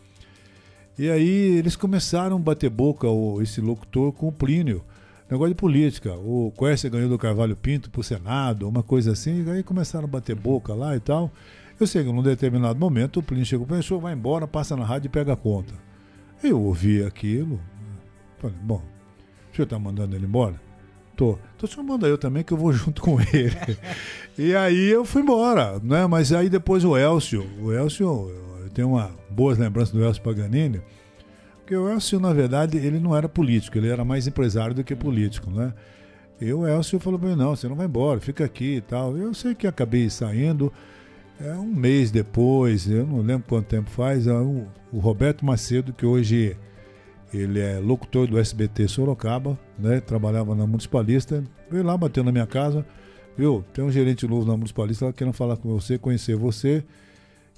E 0.99 1.09
aí 1.09 1.57
eles 1.57 1.77
começaram 1.77 2.37
a 2.37 2.41
bater 2.41 2.71
boca, 2.71 3.07
esse 3.43 3.61
locutor, 3.61 4.13
com 4.13 4.29
o 4.29 4.33
Plínio 4.33 4.85
negócio 5.31 5.55
de 5.55 5.59
política. 5.59 6.15
O 6.15 6.53
Quercia 6.59 6.91
ganhou 6.91 7.09
do 7.09 7.19
Carvalho 7.19 7.57
Pinto 7.57 7.91
pro 7.91 8.03
Senado, 8.03 8.69
uma 8.69 8.83
coisa 8.83 9.13
assim, 9.13 9.49
aí 9.51 9.63
começaram 9.63 10.05
a 10.05 10.09
bater 10.09 10.35
boca 10.35 10.75
lá 10.75 10.97
e 10.97 11.01
tal. 11.01 11.31
Eu 11.79 11.87
sei 11.87 12.05
que 12.05 12.13
num 12.13 12.23
determinado 12.23 12.79
momento 12.79 13.21
o 13.21 13.23
Plínio 13.23 13.47
chegou 13.47 13.67
para 13.67 13.77
mim, 13.77 13.83
vai 14.01 14.13
embora, 14.13 14.47
passa 14.47 14.77
na 14.77 14.85
rádio 14.85 15.07
e 15.07 15.11
pega 15.11 15.33
a 15.33 15.37
conta. 15.37 15.73
Eu 16.43 16.61
ouvi 16.61 17.03
aquilo, 17.03 17.61
falei, 18.39 18.57
bom, 18.63 18.83
o 19.53 19.57
senhor 19.57 19.67
tá 19.67 19.79
mandando 19.79 20.15
ele 20.15 20.27
embora? 20.27 20.61
Tô. 21.17 21.39
Então 21.57 21.69
o 21.69 21.69
senhor 21.69 21.85
manda 21.85 22.07
eu 22.07 22.19
também 22.19 22.43
que 22.43 22.53
eu 22.53 22.57
vou 22.59 22.73
junto 22.75 23.01
com 23.01 23.21
ele. 23.21 23.57
e 24.37 24.55
aí 24.55 24.91
eu 24.91 25.05
fui 25.05 25.23
embora, 25.23 25.79
né? 25.81 26.07
Mas 26.07 26.33
aí 26.33 26.49
depois 26.49 26.85
o 26.85 26.97
Elcio, 26.97 27.47
o 27.61 27.73
Elcio, 27.73 28.31
eu 28.63 28.71
tenho 28.71 28.91
uma 28.91 29.11
boas 29.31 29.59
lembranças 29.59 29.95
do 29.95 30.03
Elcio 30.05 30.23
Paganini, 30.23 30.83
porque 31.71 31.77
o 31.77 31.89
Elcio, 31.89 32.19
na 32.19 32.33
verdade, 32.33 32.79
ele 32.79 32.99
não 32.99 33.17
era 33.17 33.29
político, 33.29 33.79
ele 33.79 33.89
era 33.89 34.05
mais 34.05 34.27
empresário 34.27 34.75
do 34.75 34.83
que 34.83 34.97
político, 34.97 35.53
né? 35.53 35.73
E 36.41 36.53
o 36.53 36.67
Elcio 36.67 36.99
falou 36.99 37.17
para 37.17 37.29
mim, 37.29 37.37
não, 37.37 37.55
você 37.55 37.69
não 37.69 37.77
vai 37.77 37.87
embora, 37.87 38.19
fica 38.19 38.45
aqui 38.45 38.79
e 38.79 38.81
tal. 38.81 39.17
Eu 39.17 39.33
sei 39.33 39.55
que 39.55 39.69
acabei 39.69 40.11
saindo, 40.11 40.73
é, 41.41 41.53
um 41.53 41.73
mês 41.73 42.11
depois, 42.11 42.91
eu 42.91 43.07
não 43.07 43.21
lembro 43.21 43.47
quanto 43.49 43.69
tempo 43.69 43.89
faz, 43.89 44.27
é, 44.27 44.33
o, 44.33 44.67
o 44.93 44.99
Roberto 44.99 45.47
Macedo, 45.47 45.93
que 45.93 46.05
hoje 46.05 46.57
ele 47.33 47.61
é 47.61 47.79
locutor 47.79 48.27
do 48.27 48.37
SBT 48.37 48.89
Sorocaba, 48.89 49.57
né? 49.79 50.01
Trabalhava 50.01 50.57
na 50.57 50.67
Municipalista, 50.67 51.45
veio 51.71 51.85
lá, 51.85 51.97
bateu 51.97 52.25
na 52.25 52.33
minha 52.33 52.49
casa, 52.49 52.85
viu? 53.39 53.65
Tem 53.73 53.85
um 53.85 53.93
gerente 53.93 54.27
novo 54.27 54.45
na 54.45 54.57
Municipalista, 54.57 55.05
ela 55.05 55.13
querendo 55.13 55.35
falar 55.35 55.57
com 55.57 55.69
você, 55.69 55.97
conhecer 55.97 56.35
você. 56.35 56.83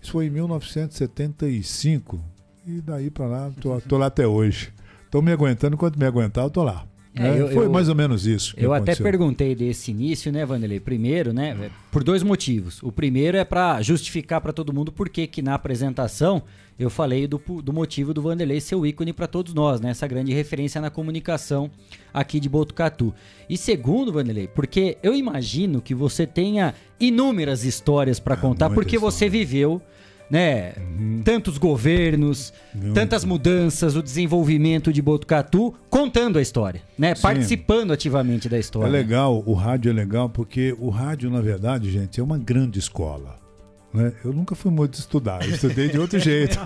Isso 0.02 0.12
foi 0.12 0.26
em 0.26 0.30
1975. 0.30 2.22
E 2.66 2.80
daí 2.80 3.10
para 3.10 3.26
lá, 3.26 3.50
tô, 3.60 3.80
tô, 3.80 3.98
lá 3.98 4.06
até 4.06 4.26
hoje. 4.26 4.72
Tô 5.10 5.20
me 5.20 5.32
aguentando, 5.32 5.74
enquanto 5.74 5.98
me 5.98 6.06
aguentar, 6.06 6.44
eu 6.44 6.50
tô 6.50 6.62
lá. 6.62 6.86
É, 7.14 7.22
né? 7.22 7.40
eu, 7.40 7.48
Foi 7.48 7.66
eu, 7.66 7.70
mais 7.70 7.88
ou 7.88 7.94
menos 7.94 8.26
isso. 8.26 8.54
eu 8.56 8.72
aconteceu. 8.72 9.04
até 9.04 9.10
perguntei 9.10 9.54
desse 9.54 9.90
início, 9.90 10.32
né, 10.32 10.46
Vanderlei? 10.46 10.80
Primeiro, 10.80 11.32
né, 11.32 11.70
por 11.90 12.02
dois 12.02 12.22
motivos. 12.22 12.82
O 12.82 12.90
primeiro 12.90 13.36
é 13.36 13.44
para 13.44 13.82
justificar 13.82 14.40
para 14.40 14.52
todo 14.52 14.72
mundo 14.72 14.90
por 14.90 15.08
que 15.08 15.42
na 15.42 15.54
apresentação 15.54 16.42
eu 16.78 16.88
falei 16.88 17.26
do, 17.26 17.38
do 17.62 17.72
motivo 17.72 18.14
do 18.14 18.22
Vanderlei 18.22 18.60
ser 18.60 18.76
o 18.76 18.86
ícone 18.86 19.12
para 19.12 19.26
todos 19.26 19.52
nós, 19.52 19.80
né? 19.80 19.90
Essa 19.90 20.06
grande 20.06 20.32
referência 20.32 20.80
na 20.80 20.88
comunicação 20.88 21.70
aqui 22.14 22.40
de 22.40 22.48
Botucatu. 22.48 23.14
E 23.48 23.58
segundo, 23.58 24.12
Vanderlei, 24.12 24.48
porque 24.48 24.96
eu 25.02 25.14
imagino 25.14 25.82
que 25.82 25.94
você 25.94 26.26
tenha 26.26 26.74
inúmeras 26.98 27.64
histórias 27.64 28.18
para 28.18 28.34
ah, 28.34 28.38
contar, 28.38 28.70
porque 28.70 28.96
história. 28.96 29.12
você 29.12 29.28
viveu 29.28 29.82
né? 30.32 30.72
Uhum. 30.78 31.20
Tantos 31.22 31.58
governos, 31.58 32.54
Muito. 32.74 32.94
tantas 32.94 33.22
mudanças, 33.22 33.94
o 33.94 34.02
desenvolvimento 34.02 34.90
de 34.90 35.02
Botucatu, 35.02 35.74
contando 35.90 36.38
a 36.38 36.42
história, 36.42 36.80
né? 36.98 37.14
Sim. 37.14 37.20
Participando 37.20 37.92
ativamente 37.92 38.48
da 38.48 38.58
história. 38.58 38.88
É 38.88 38.90
legal, 38.90 39.42
o 39.44 39.52
rádio 39.52 39.90
é 39.90 39.92
legal 39.92 40.30
porque 40.30 40.74
o 40.78 40.88
rádio, 40.88 41.30
na 41.30 41.42
verdade, 41.42 41.90
gente, 41.90 42.18
é 42.18 42.22
uma 42.22 42.38
grande 42.38 42.78
escola. 42.78 43.38
Né? 43.92 44.10
Eu 44.24 44.32
nunca 44.32 44.54
fui 44.54 44.70
muito 44.70 44.94
estudar, 44.94 45.46
eu 45.46 45.54
estudei 45.54 45.90
de 45.90 45.98
outro 45.98 46.18
jeito. 46.18 46.58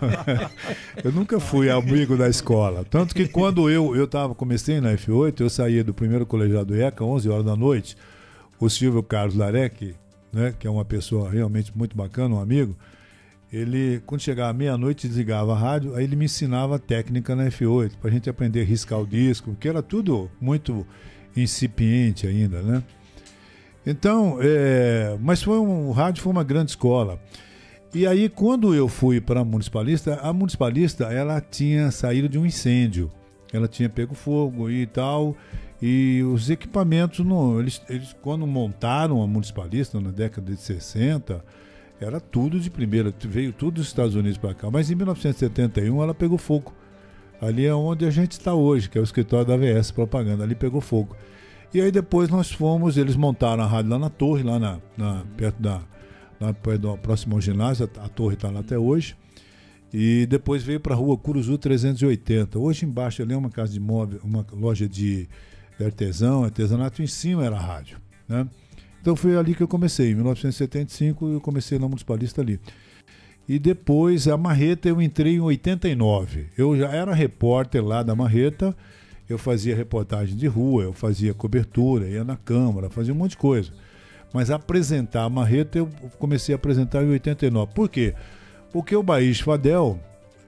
eu 1.02 1.10
nunca 1.10 1.40
fui 1.40 1.68
amigo 1.68 2.16
da 2.16 2.28
escola. 2.28 2.84
Tanto 2.88 3.16
que 3.16 3.26
quando 3.26 3.68
eu 3.68 3.96
eu 3.96 4.06
tava, 4.06 4.32
comecei 4.32 4.80
na 4.80 4.92
F8, 4.92 5.40
eu 5.40 5.50
saía 5.50 5.82
do 5.82 5.92
primeiro 5.92 6.24
colegiado 6.24 6.80
ECA, 6.80 7.02
11 7.02 7.28
horas 7.28 7.44
da 7.44 7.56
noite. 7.56 7.96
O 8.60 8.70
Silvio 8.70 9.02
Carlos 9.02 9.34
Larec, 9.34 9.96
né, 10.32 10.54
que 10.56 10.68
é 10.68 10.70
uma 10.70 10.84
pessoa 10.84 11.28
realmente 11.28 11.76
muito 11.76 11.96
bacana, 11.96 12.36
um 12.36 12.40
amigo, 12.40 12.76
ele, 13.52 14.02
quando 14.06 14.20
chegava 14.20 14.52
meia-noite, 14.52 15.06
desligava 15.06 15.52
a 15.52 15.58
rádio, 15.58 15.94
aí 15.94 16.04
ele 16.04 16.16
me 16.16 16.24
ensinava 16.24 16.78
técnica 16.78 17.36
na 17.36 17.46
F8, 17.46 17.92
para 18.00 18.10
a 18.10 18.12
gente 18.12 18.28
aprender 18.28 18.62
a 18.62 18.64
riscar 18.64 19.00
o 19.00 19.06
disco, 19.06 19.56
que 19.58 19.68
era 19.68 19.82
tudo 19.82 20.30
muito 20.40 20.86
incipiente 21.36 22.26
ainda, 22.26 22.60
né? 22.62 22.82
Então, 23.86 24.38
é, 24.40 25.16
mas 25.20 25.42
foi 25.42 25.58
um, 25.58 25.88
o 25.88 25.92
rádio 25.92 26.22
foi 26.22 26.32
uma 26.32 26.42
grande 26.42 26.72
escola. 26.72 27.20
E 27.94 28.06
aí, 28.06 28.28
quando 28.28 28.74
eu 28.74 28.88
fui 28.88 29.20
para 29.20 29.40
a 29.40 29.44
municipalista, 29.44 30.16
a 30.16 30.32
municipalista 30.32 31.04
ela 31.04 31.40
tinha 31.40 31.90
saído 31.92 32.28
de 32.28 32.36
um 32.36 32.44
incêndio, 32.44 33.10
ela 33.52 33.68
tinha 33.68 33.88
pego 33.88 34.14
fogo 34.14 34.68
e 34.68 34.86
tal, 34.86 35.36
e 35.80 36.22
os 36.24 36.50
equipamentos, 36.50 37.24
não, 37.24 37.60
eles, 37.60 37.80
eles 37.88 38.14
quando 38.20 38.46
montaram 38.46 39.22
a 39.22 39.26
municipalista 39.26 40.00
na 40.00 40.10
década 40.10 40.52
de 40.52 40.60
60, 40.60 41.44
era 42.00 42.20
tudo 42.20 42.60
de 42.60 42.70
primeira, 42.70 43.14
veio 43.20 43.52
tudo 43.52 43.76
dos 43.76 43.86
Estados 43.86 44.14
Unidos 44.14 44.38
para 44.38 44.54
cá. 44.54 44.70
Mas 44.70 44.90
em 44.90 44.94
1971 44.94 46.02
ela 46.02 46.14
pegou 46.14 46.38
fogo. 46.38 46.74
Ali 47.40 47.66
é 47.66 47.74
onde 47.74 48.04
a 48.04 48.10
gente 48.10 48.32
está 48.32 48.54
hoje, 48.54 48.88
que 48.88 48.96
é 48.96 49.00
o 49.00 49.04
escritório 49.04 49.46
da 49.46 49.54
AVS 49.54 49.90
Propaganda. 49.90 50.44
Ali 50.44 50.54
pegou 50.54 50.80
fogo. 50.80 51.16
E 51.72 51.80
aí 51.80 51.90
depois 51.90 52.28
nós 52.28 52.50
fomos, 52.50 52.96
eles 52.96 53.16
montaram 53.16 53.62
a 53.62 53.66
rádio 53.66 53.90
lá 53.90 53.98
na 53.98 54.10
torre, 54.10 54.42
lá 54.42 54.58
na, 54.58 54.80
na 54.96 55.24
perto 55.36 55.60
da. 55.60 55.82
Lá 56.38 56.52
perto 56.52 56.98
próximo 56.98 57.40
ginásio, 57.40 57.88
a, 57.98 58.04
a 58.04 58.08
torre 58.08 58.34
está 58.34 58.50
lá 58.50 58.60
até 58.60 58.78
hoje. 58.78 59.16
E 59.92 60.26
depois 60.26 60.62
veio 60.62 60.80
para 60.80 60.94
a 60.94 60.96
rua 60.96 61.16
Curuzu 61.16 61.56
380. 61.56 62.58
Hoje 62.58 62.84
embaixo 62.84 63.22
ali 63.22 63.32
é 63.32 63.36
uma 63.36 63.48
casa 63.48 63.72
de 63.72 63.80
móvel, 63.80 64.20
uma 64.22 64.44
loja 64.52 64.86
de 64.86 65.28
artesão, 65.80 66.44
artesanato, 66.44 67.02
em 67.02 67.06
cima 67.06 67.44
era 67.44 67.56
a 67.56 67.60
rádio. 67.60 67.98
Né? 68.28 68.46
Então 69.00 69.14
foi 69.14 69.36
ali 69.36 69.54
que 69.54 69.62
eu 69.62 69.68
comecei. 69.68 70.10
Em 70.10 70.14
1975 70.14 71.28
eu 71.28 71.40
comecei 71.40 71.78
na 71.78 71.86
Municipalista 71.86 72.40
ali. 72.40 72.60
E 73.48 73.58
depois 73.58 74.26
a 74.26 74.36
Marreta 74.36 74.88
eu 74.88 75.00
entrei 75.00 75.36
em 75.36 75.40
89. 75.40 76.46
Eu 76.58 76.76
já 76.76 76.88
era 76.88 77.14
repórter 77.14 77.84
lá 77.84 78.02
da 78.02 78.14
Marreta. 78.14 78.76
Eu 79.28 79.38
fazia 79.38 79.74
reportagem 79.74 80.36
de 80.36 80.46
rua, 80.46 80.84
eu 80.84 80.92
fazia 80.92 81.34
cobertura, 81.34 82.08
ia 82.08 82.24
na 82.24 82.36
Câmara, 82.36 82.88
fazia 82.88 83.12
um 83.12 83.16
monte 83.16 83.32
de 83.32 83.38
coisa. 83.38 83.72
Mas 84.32 84.50
apresentar 84.50 85.24
a 85.24 85.30
Marreta 85.30 85.78
eu 85.78 85.88
comecei 86.18 86.54
a 86.54 86.56
apresentar 86.56 87.02
em 87.02 87.10
89. 87.10 87.72
Por 87.74 87.88
quê? 87.88 88.14
Porque 88.72 88.94
o 88.94 89.02
Baís 89.02 89.40
Fadel 89.40 89.98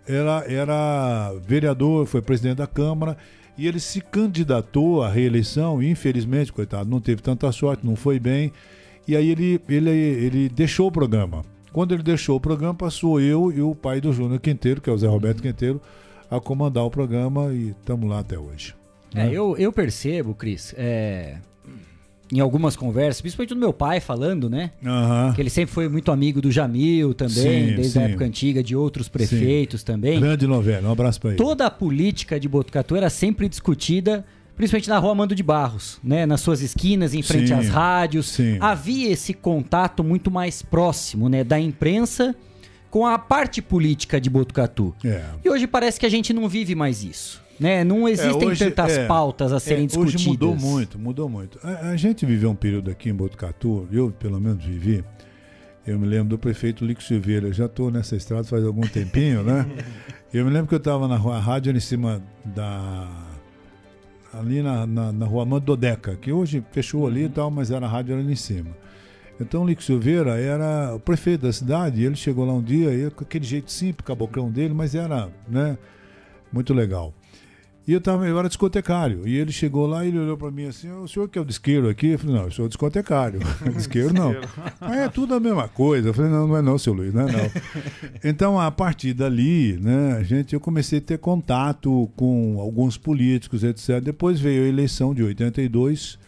era, 0.06 0.44
era 0.46 1.32
vereador, 1.46 2.06
foi 2.06 2.22
presidente 2.22 2.58
da 2.58 2.66
Câmara 2.66 3.16
e 3.58 3.66
ele 3.66 3.80
se 3.80 4.00
candidatou 4.00 5.02
à 5.02 5.10
reeleição 5.10 5.82
e 5.82 5.90
infelizmente, 5.90 6.52
coitado, 6.52 6.88
não 6.88 7.00
teve 7.00 7.20
tanta 7.20 7.50
sorte, 7.50 7.84
não 7.84 7.96
foi 7.96 8.20
bem. 8.20 8.52
E 9.06 9.16
aí 9.16 9.30
ele, 9.30 9.60
ele, 9.68 9.90
ele 9.90 10.48
deixou 10.48 10.86
o 10.86 10.92
programa. 10.92 11.44
Quando 11.72 11.92
ele 11.92 12.02
deixou 12.02 12.36
o 12.36 12.40
programa, 12.40 12.74
passou 12.74 13.20
eu 13.20 13.50
e 13.50 13.60
o 13.60 13.74
pai 13.74 14.00
do 14.00 14.12
Júnior 14.12 14.38
Quinteiro, 14.38 14.80
que 14.80 14.88
é 14.88 14.92
o 14.92 14.96
Zé 14.96 15.08
Roberto 15.08 15.42
Quinteiro, 15.42 15.82
a 16.30 16.38
comandar 16.38 16.84
o 16.84 16.90
programa 16.90 17.52
e 17.52 17.70
estamos 17.70 18.08
lá 18.08 18.20
até 18.20 18.38
hoje. 18.38 18.74
É, 19.14 19.24
né? 19.24 19.30
eu, 19.32 19.56
eu 19.56 19.72
percebo, 19.72 20.34
Cris, 20.34 20.74
é, 20.76 21.38
em 22.32 22.40
algumas 22.40 22.76
conversas, 22.76 23.20
principalmente 23.20 23.54
do 23.54 23.60
meu 23.60 23.72
pai 23.72 24.00
falando, 24.00 24.50
né? 24.50 24.70
Uhum. 24.82 25.32
Que 25.34 25.40
ele 25.40 25.50
sempre 25.50 25.74
foi 25.74 25.88
muito 25.88 26.10
amigo 26.10 26.40
do 26.40 26.50
Jamil 26.50 27.14
também, 27.14 27.68
sim, 27.68 27.74
desde 27.74 27.92
sim. 27.92 27.98
a 27.98 28.02
época 28.02 28.24
antiga, 28.24 28.62
de 28.62 28.76
outros 28.76 29.08
prefeitos 29.08 29.80
sim. 29.80 29.86
também. 29.86 30.20
Grande 30.20 30.46
novela, 30.46 30.88
um 30.88 30.92
abraço 30.92 31.20
para 31.20 31.30
ele. 31.30 31.38
Toda 31.38 31.66
a 31.66 31.70
política 31.70 32.38
de 32.38 32.48
Botucatu 32.48 32.96
era 32.96 33.08
sempre 33.08 33.48
discutida, 33.48 34.24
principalmente 34.56 34.88
na 34.88 34.98
rua 34.98 35.14
Mando 35.14 35.34
de 35.34 35.42
Barros, 35.42 35.98
né? 36.04 36.26
Nas 36.26 36.40
suas 36.40 36.60
esquinas, 36.60 37.14
em 37.14 37.22
frente 37.22 37.52
às 37.52 37.68
rádios. 37.68 38.36
Havia 38.60 39.10
esse 39.10 39.32
contato 39.32 40.04
muito 40.04 40.30
mais 40.30 40.60
próximo, 40.62 41.28
né? 41.28 41.42
Da 41.42 41.58
imprensa 41.58 42.34
com 42.90 43.06
a 43.06 43.18
parte 43.18 43.60
política 43.60 44.20
de 44.20 44.30
Botucatu. 44.30 44.94
É. 45.04 45.22
E 45.44 45.50
hoje 45.50 45.66
parece 45.66 46.00
que 46.00 46.06
a 46.06 46.08
gente 46.08 46.32
não 46.32 46.48
vive 46.48 46.74
mais 46.74 47.04
isso. 47.04 47.42
Né? 47.58 47.82
Não 47.82 48.06
é, 48.06 48.12
existem 48.12 48.42
é, 48.42 48.46
hoje, 48.46 48.70
tantas 48.70 48.98
é, 48.98 49.06
pautas 49.06 49.52
a 49.52 49.58
serem 49.58 49.84
é, 49.84 49.86
discutidas. 49.86 50.20
Hoje 50.20 50.28
mudou 50.28 50.56
muito, 50.56 50.98
mudou 50.98 51.28
muito. 51.28 51.58
A, 51.62 51.90
a, 51.90 51.96
gente 51.96 52.24
viveu 52.24 52.50
um 52.50 52.54
período 52.54 52.90
aqui 52.90 53.10
em 53.10 53.14
Botucatu, 53.14 53.88
eu 53.90 54.10
pelo 54.10 54.40
menos 54.40 54.64
vivi. 54.64 55.04
Eu 55.86 55.98
me 55.98 56.06
lembro 56.06 56.28
do 56.28 56.38
prefeito 56.38 56.84
Lico 56.84 57.02
Silveira, 57.02 57.52
já 57.52 57.64
estou 57.64 57.90
nessa 57.90 58.14
estrada 58.14 58.44
faz 58.44 58.64
algum 58.64 58.82
tempinho, 58.88 59.42
né? 59.42 59.66
Eu 60.32 60.44
me 60.44 60.50
lembro 60.50 60.68
que 60.68 60.74
eu 60.74 60.78
estava 60.78 61.08
na 61.08 61.16
rua, 61.16 61.38
rádio 61.38 61.70
ali 61.70 61.78
em 61.78 61.80
cima 61.80 62.22
da. 62.44 63.08
ali 64.32 64.62
na, 64.62 64.86
na, 64.86 65.12
na 65.12 65.26
rua 65.26 65.44
Mando 65.46 65.64
Dodeca, 65.64 66.14
que 66.16 66.30
hoje 66.30 66.62
fechou 66.70 67.06
ali 67.06 67.24
e 67.24 67.28
tal, 67.28 67.50
mas 67.50 67.70
era 67.70 67.86
a 67.86 67.88
rádio 67.88 68.14
ali 68.14 68.32
em 68.32 68.36
cima. 68.36 68.76
Então 69.40 69.62
o 69.62 69.66
Lico 69.66 69.82
Silveira 69.82 70.38
era 70.38 70.94
o 70.94 71.00
prefeito 71.00 71.42
da 71.42 71.52
cidade, 71.52 72.04
ele 72.04 72.16
chegou 72.16 72.44
lá 72.44 72.52
um 72.52 72.62
dia, 72.62 72.92
e, 72.92 73.10
com 73.10 73.24
aquele 73.24 73.44
jeito 73.44 73.70
simples, 73.70 74.04
caboclão 74.04 74.50
dele, 74.50 74.74
mas 74.74 74.94
era 74.94 75.28
né, 75.48 75.78
muito 76.52 76.74
legal. 76.74 77.14
E 77.88 77.92
eu, 77.94 78.02
tava, 78.02 78.28
eu 78.28 78.38
era 78.38 78.48
discotecário. 78.48 79.26
E 79.26 79.34
ele 79.38 79.50
chegou 79.50 79.86
lá 79.86 80.04
e 80.04 80.08
ele 80.08 80.18
olhou 80.18 80.36
para 80.36 80.50
mim 80.50 80.66
assim: 80.66 80.92
o 80.92 81.08
senhor 81.08 81.26
que 81.26 81.38
é 81.38 81.40
o 81.40 81.44
disqueiro 81.44 81.88
aqui? 81.88 82.08
Eu 82.08 82.18
falei: 82.18 82.36
não, 82.36 82.44
eu 82.44 82.50
sou 82.50 82.68
discotecário. 82.68 83.40
disqueiro 83.74 84.12
não. 84.12 84.36
Mas 84.78 84.98
é 84.98 85.08
tudo 85.08 85.34
a 85.34 85.40
mesma 85.40 85.68
coisa. 85.68 86.10
Eu 86.10 86.12
falei: 86.12 86.30
não, 86.30 86.46
não 86.46 86.54
é 86.58 86.60
não, 86.60 86.76
seu 86.76 86.92
Luiz, 86.92 87.14
não 87.14 87.26
é 87.26 87.32
não. 87.32 87.50
então, 88.22 88.60
a 88.60 88.70
partir 88.70 89.14
dali, 89.14 89.78
né, 89.80 90.18
a 90.18 90.22
gente, 90.22 90.52
eu 90.52 90.60
comecei 90.60 90.98
a 90.98 91.00
ter 91.00 91.16
contato 91.16 92.10
com 92.14 92.60
alguns 92.60 92.98
políticos, 92.98 93.64
etc. 93.64 94.02
Depois 94.02 94.38
veio 94.38 94.64
a 94.64 94.68
eleição 94.68 95.14
de 95.14 95.22
82. 95.22 96.18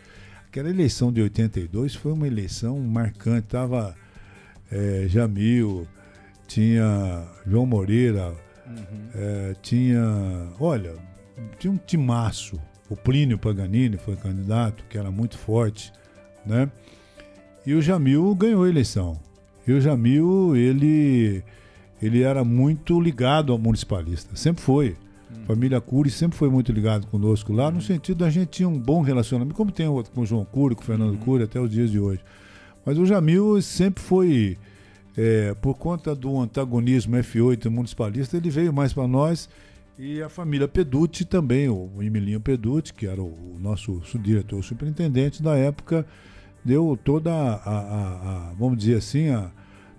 Aquela 0.49 0.71
eleição 0.71 1.13
de 1.13 1.21
82 1.21 1.95
foi 1.95 2.13
uma 2.13 2.27
eleição 2.27 2.79
marcante. 2.79 3.49
Tava 3.49 3.95
é, 4.73 5.05
Jamil, 5.09 5.87
tinha 6.49 7.23
João 7.47 7.67
Moreira, 7.67 8.33
uhum. 8.67 9.09
é, 9.15 9.57
tinha. 9.61 10.49
Olha 10.59 11.10
tinha 11.59 11.73
um 11.73 11.77
timaço. 11.77 12.61
O 12.89 12.97
Plínio 12.97 13.39
Paganini 13.39 13.97
foi 13.97 14.17
candidato, 14.17 14.85
que 14.89 14.99
era 14.99 15.11
muito 15.11 15.39
forte, 15.39 15.93
né? 16.45 16.71
E 17.65 17.75
o 17.75 17.81
Jamil 17.81 18.35
ganhou 18.35 18.65
a 18.65 18.69
eleição. 18.69 19.21
E 19.67 19.73
o 19.73 19.81
Jamil, 19.81 20.57
ele, 20.57 21.45
ele 22.03 22.23
era 22.23 22.43
muito 22.43 23.01
ligado 23.01 23.53
ao 23.53 23.59
municipalista, 23.59 24.35
sempre 24.35 24.63
foi. 24.63 24.97
Hum. 25.31 25.45
Família 25.47 25.81
Cury 25.81 26.11
sempre 26.11 26.37
foi 26.37 26.51
muito 26.51 26.73
ligado 26.73 27.07
conosco 27.07 27.53
lá, 27.53 27.69
hum. 27.69 27.73
no 27.73 27.81
sentido 27.81 28.19
da 28.19 28.31
gente 28.31 28.49
tinha 28.49 28.69
um 28.69 28.79
bom 28.79 29.03
relacionamento, 29.03 29.55
como 29.55 29.71
tem 29.71 29.87
com 29.87 30.21
o 30.23 30.27
João 30.27 30.45
Cury, 30.45 30.75
com 30.75 30.83
o 30.83 30.85
Fernando 30.85 31.15
hum. 31.15 31.19
Cury, 31.19 31.45
até 31.45 31.61
os 31.61 31.71
dias 31.71 31.91
de 31.91 32.01
hoje. 32.01 32.21
Mas 32.85 32.99
o 32.99 33.07
Jamil 33.07 33.61
sempre 33.63 34.03
foi, 34.03 34.57
é, 35.17 35.55
por 35.61 35.75
conta 35.75 36.15
do 36.15 36.41
antagonismo 36.41 37.15
F8 37.17 37.69
municipalista, 37.69 38.37
ele 38.37 38.51
veio 38.51 38.73
mais 38.73 38.93
para 38.93 39.07
nós 39.07 39.49
e 40.01 40.23
a 40.23 40.31
família 40.31 40.67
Peducci 40.67 41.27
também, 41.27 41.69
o 41.69 41.91
Emilinho 42.01 42.41
Peducci, 42.41 42.95
que 42.95 43.07
era 43.07 43.23
o 43.23 43.59
nosso 43.61 44.01
diretor 44.19 44.65
superintendente 44.65 45.43
da 45.43 45.55
época, 45.59 46.07
deu 46.65 46.99
toda 47.05 47.31
a, 47.31 47.55
a, 47.55 48.49
a 48.51 48.53
vamos 48.59 48.79
dizer 48.79 48.97
assim, 48.97 49.29
a, 49.29 49.51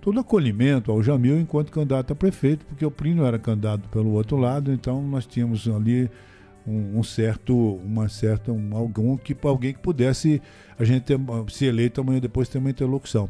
todo 0.02 0.20
acolhimento 0.20 0.92
ao 0.92 1.04
Jamil 1.04 1.40
enquanto 1.40 1.72
candidato 1.72 2.14
a 2.14 2.16
prefeito, 2.16 2.66
porque 2.66 2.84
o 2.84 2.90
Plínio 2.90 3.24
era 3.24 3.38
candidato 3.38 3.88
pelo 3.90 4.14
outro 4.14 4.38
lado, 4.38 4.74
então 4.74 5.04
nós 5.04 5.28
tínhamos 5.28 5.68
ali 5.68 6.10
um, 6.66 6.98
um 6.98 7.04
certo, 7.04 7.56
uma 7.56 8.10
certa, 8.10 8.52
um, 8.52 8.76
algum 8.76 9.16
que 9.16 9.38
alguém 9.44 9.72
que 9.72 9.80
pudesse 9.80 10.42
a 10.80 10.84
gente 10.84 11.04
ter, 11.04 11.20
se 11.50 11.66
eleito 11.66 12.02
amanhã 12.02 12.20
depois 12.20 12.50
ter 12.50 12.58
uma 12.58 12.72
interlocução. 12.72 13.30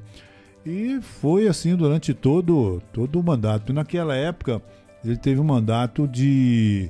E 0.65 1.01
foi 1.01 1.47
assim 1.47 1.75
durante 1.75 2.13
todo 2.13 2.81
todo 2.93 3.19
o 3.19 3.23
mandato. 3.23 3.73
Naquela 3.73 4.15
época 4.15 4.61
ele 5.03 5.17
teve 5.17 5.39
um 5.39 5.43
mandato 5.43 6.07
de 6.07 6.89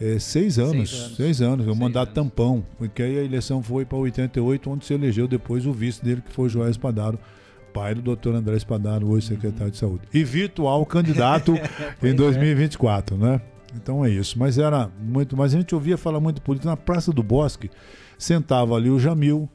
é, 0.00 0.18
seis 0.18 0.58
anos. 0.58 0.90
Seis 0.90 1.02
anos. 1.02 1.16
Seis 1.16 1.42
anos. 1.42 1.66
Eu 1.66 1.76
mandar 1.76 2.06
tampão. 2.06 2.64
Porque 2.76 3.02
aí 3.02 3.18
a 3.18 3.22
eleição 3.22 3.62
foi 3.62 3.84
para 3.84 3.98
88, 3.98 4.70
onde 4.70 4.84
se 4.84 4.94
elegeu 4.94 5.28
depois 5.28 5.64
o 5.64 5.72
vice 5.72 6.02
dele, 6.04 6.22
que 6.22 6.32
foi 6.32 6.48
João 6.48 6.68
Espadaro, 6.68 7.18
pai 7.72 7.94
do 7.94 8.02
doutor 8.02 8.34
André 8.34 8.56
Espadaro, 8.56 9.08
hoje 9.08 9.28
secretário 9.28 9.66
uhum. 9.66 9.70
de 9.70 9.78
saúde. 9.78 10.02
E 10.12 10.24
virtual 10.24 10.84
candidato 10.84 11.54
em 12.02 12.14
2024, 12.14 13.14
é. 13.14 13.18
né? 13.18 13.40
Então 13.76 14.04
é 14.04 14.10
isso. 14.10 14.38
Mas 14.38 14.58
era 14.58 14.90
muito. 15.00 15.36
Mas 15.36 15.54
a 15.54 15.58
gente 15.58 15.74
ouvia 15.74 15.96
falar 15.96 16.20
muito 16.20 16.42
política 16.42 16.70
na 16.70 16.76
Praça 16.76 17.12
do 17.12 17.22
Bosque. 17.22 17.70
Sentava 18.18 18.74
ali 18.74 18.90
o 18.90 18.98
Jamil, 18.98 19.48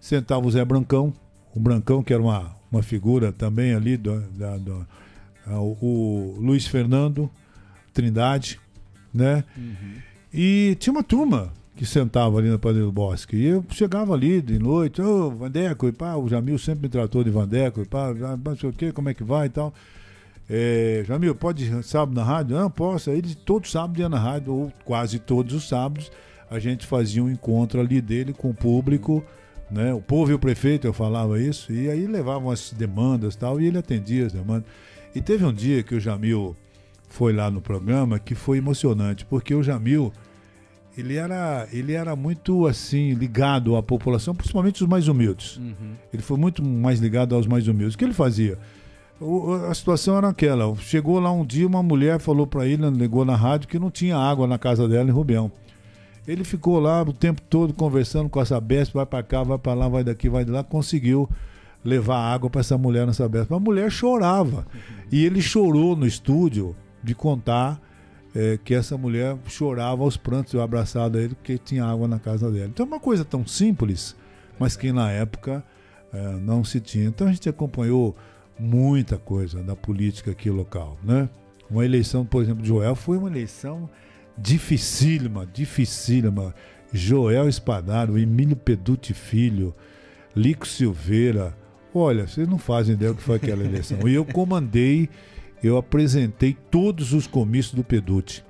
sentava 0.00 0.46
o 0.46 0.50
Zé 0.50 0.64
Brancão, 0.64 1.12
o 1.54 1.60
Brancão, 1.60 2.02
que 2.02 2.12
era 2.12 2.22
uma, 2.22 2.54
uma 2.70 2.82
figura 2.82 3.32
também 3.32 3.74
ali, 3.74 3.96
do, 3.96 4.20
da, 4.32 4.56
do, 4.58 4.86
o 5.46 6.36
Luiz 6.38 6.66
Fernando 6.66 7.30
Trindade, 7.92 8.60
né? 9.12 9.44
Uhum. 9.56 9.94
E 10.32 10.76
tinha 10.78 10.92
uma 10.92 11.02
turma 11.02 11.52
que 11.76 11.86
sentava 11.86 12.38
ali 12.38 12.50
na 12.50 12.58
Padre 12.58 12.82
do 12.82 12.92
Bosque. 12.92 13.36
E 13.36 13.46
eu 13.46 13.64
chegava 13.70 14.12
ali 14.12 14.42
de 14.42 14.58
noite, 14.58 15.00
ô, 15.00 15.28
oh, 15.28 15.30
Vandeco, 15.30 15.88
e 15.88 15.92
pá, 15.92 16.14
o 16.14 16.28
Jamil 16.28 16.58
sempre 16.58 16.82
me 16.82 16.88
tratou 16.88 17.24
de 17.24 17.30
Vandeco, 17.30 17.80
e 17.80 17.86
pá, 17.86 18.12
não 18.44 18.56
sei 18.56 18.68
o 18.68 18.72
quê, 18.72 18.92
como 18.92 19.08
é 19.08 19.14
que 19.14 19.24
vai 19.24 19.46
e 19.46 19.50
tal. 19.50 19.72
É, 20.48 21.02
Jamil, 21.06 21.34
pode 21.34 21.82
sábado 21.82 22.14
na 22.14 22.24
rádio? 22.24 22.56
Não, 22.56 22.70
posso. 22.70 23.10
Aí 23.10 23.22
todo 23.22 23.66
sábado 23.66 23.98
ia 23.98 24.08
na 24.08 24.18
rádio, 24.18 24.52
ou 24.52 24.72
quase 24.84 25.18
todos 25.18 25.54
os 25.54 25.68
sábados, 25.68 26.12
a 26.50 26.58
gente 26.58 26.86
fazia 26.86 27.22
um 27.24 27.30
encontro 27.30 27.80
ali 27.80 28.00
dele 28.00 28.32
com 28.32 28.50
o 28.50 28.54
público, 28.54 29.24
né? 29.70 29.94
O 29.94 30.02
povo 30.02 30.32
e 30.32 30.34
o 30.34 30.38
prefeito, 30.38 30.86
eu 30.86 30.92
falava 30.92 31.40
isso, 31.40 31.72
e 31.72 31.88
aí 31.88 32.06
levavam 32.06 32.50
as 32.50 32.72
demandas 32.72 33.34
e 33.34 33.38
tal, 33.38 33.60
e 33.60 33.66
ele 33.66 33.78
atendia 33.78 34.26
as 34.26 34.32
demandas. 34.32 34.68
E 35.14 35.20
teve 35.22 35.44
um 35.44 35.52
dia 35.52 35.82
que 35.82 35.94
o 35.94 36.00
Jamil 36.00 36.56
foi 37.10 37.32
lá 37.32 37.50
no 37.50 37.60
programa 37.60 38.18
que 38.18 38.34
foi 38.34 38.58
emocionante, 38.58 39.26
porque 39.26 39.54
o 39.54 39.62
Jamil 39.62 40.10
ele 40.96 41.16
era, 41.16 41.68
ele 41.72 41.92
era 41.92 42.16
muito 42.16 42.66
assim 42.66 43.12
ligado 43.12 43.76
à 43.76 43.82
população, 43.82 44.34
principalmente 44.34 44.82
os 44.82 44.88
mais 44.88 45.08
humildes. 45.08 45.56
Uhum. 45.56 45.94
Ele 46.12 46.22
foi 46.22 46.36
muito 46.36 46.64
mais 46.64 47.00
ligado 47.00 47.34
aos 47.34 47.46
mais 47.46 47.68
humildes. 47.68 47.94
O 47.94 47.98
que 47.98 48.04
ele 48.04 48.14
fazia? 48.14 48.58
O, 49.20 49.52
a 49.52 49.74
situação 49.74 50.16
era 50.16 50.28
aquela. 50.28 50.74
Chegou 50.76 51.18
lá 51.20 51.30
um 51.30 51.44
dia, 51.44 51.66
uma 51.66 51.82
mulher 51.82 52.18
falou 52.18 52.46
para 52.46 52.66
ele, 52.66 52.88
ligou 52.90 53.24
na 53.24 53.36
rádio, 53.36 53.68
que 53.68 53.78
não 53.78 53.90
tinha 53.90 54.16
água 54.16 54.46
na 54.46 54.58
casa 54.58 54.88
dela 54.88 55.08
em 55.08 55.12
Rubião. 55.12 55.52
Ele 56.26 56.44
ficou 56.44 56.78
lá 56.78 57.02
o 57.02 57.12
tempo 57.12 57.42
todo 57.42 57.74
conversando 57.74 58.28
com 58.28 58.40
essa 58.40 58.54
Sabesp, 58.54 58.94
vai 58.94 59.06
para 59.06 59.22
cá, 59.22 59.42
vai 59.42 59.58
para 59.58 59.74
lá, 59.74 59.88
vai 59.88 60.04
daqui, 60.04 60.28
vai 60.28 60.44
de 60.44 60.50
lá, 60.50 60.62
conseguiu 60.62 61.28
levar 61.84 62.18
água 62.18 62.50
para 62.50 62.60
essa 62.60 62.78
mulher 62.78 63.06
nessa 63.06 63.24
Sabesp. 63.24 63.52
A 63.52 63.58
mulher 63.58 63.90
chorava. 63.90 64.58
Uhum. 64.58 65.04
E 65.10 65.24
ele 65.24 65.40
chorou 65.40 65.96
no 65.96 66.06
estúdio 66.06 66.76
de 67.02 67.14
contar 67.14 67.80
é, 68.34 68.58
que 68.62 68.74
essa 68.74 68.96
mulher 68.96 69.36
chorava 69.46 70.02
aos 70.02 70.16
prantos, 70.16 70.52
eu 70.52 70.62
abraçado 70.62 71.18
a 71.18 71.20
ele, 71.20 71.34
porque 71.34 71.58
tinha 71.58 71.84
água 71.84 72.06
na 72.06 72.18
casa 72.18 72.50
dela. 72.50 72.66
Então 72.66 72.84
é 72.84 72.88
uma 72.88 73.00
coisa 73.00 73.24
tão 73.24 73.46
simples, 73.46 74.16
mas 74.58 74.76
que 74.76 74.92
na 74.92 75.10
época 75.10 75.64
é, 76.12 76.36
não 76.36 76.62
se 76.62 76.80
tinha. 76.80 77.06
Então 77.06 77.26
a 77.26 77.32
gente 77.32 77.48
acompanhou 77.48 78.16
muita 78.58 79.16
coisa 79.16 79.62
da 79.62 79.74
política 79.74 80.30
aqui 80.30 80.50
local, 80.50 80.98
né? 81.02 81.28
Uma 81.70 81.84
eleição, 81.84 82.26
por 82.26 82.42
exemplo, 82.42 82.62
de 82.62 82.68
Joel 82.68 82.94
foi 82.94 83.16
uma 83.16 83.28
eleição 83.28 83.88
dificílima, 84.36 85.46
dificílima. 85.46 86.54
Joel 86.92 87.48
Espadaro, 87.48 88.18
Emílio 88.18 88.56
Peduti 88.56 89.14
Filho, 89.14 89.72
Lico 90.34 90.66
Silveira. 90.66 91.56
Olha, 91.94 92.26
vocês 92.26 92.48
não 92.48 92.58
fazem 92.58 92.94
ideia 92.94 93.12
do 93.12 93.16
que 93.16 93.22
foi 93.22 93.36
aquela 93.36 93.64
eleição. 93.64 94.08
E 94.08 94.14
eu 94.14 94.24
comandei 94.24 95.08
eu 95.62 95.76
apresentei 95.76 96.56
todos 96.70 97.12
os 97.12 97.26
comícios 97.26 97.74
do 97.74 97.84
Pedute. 97.84 98.44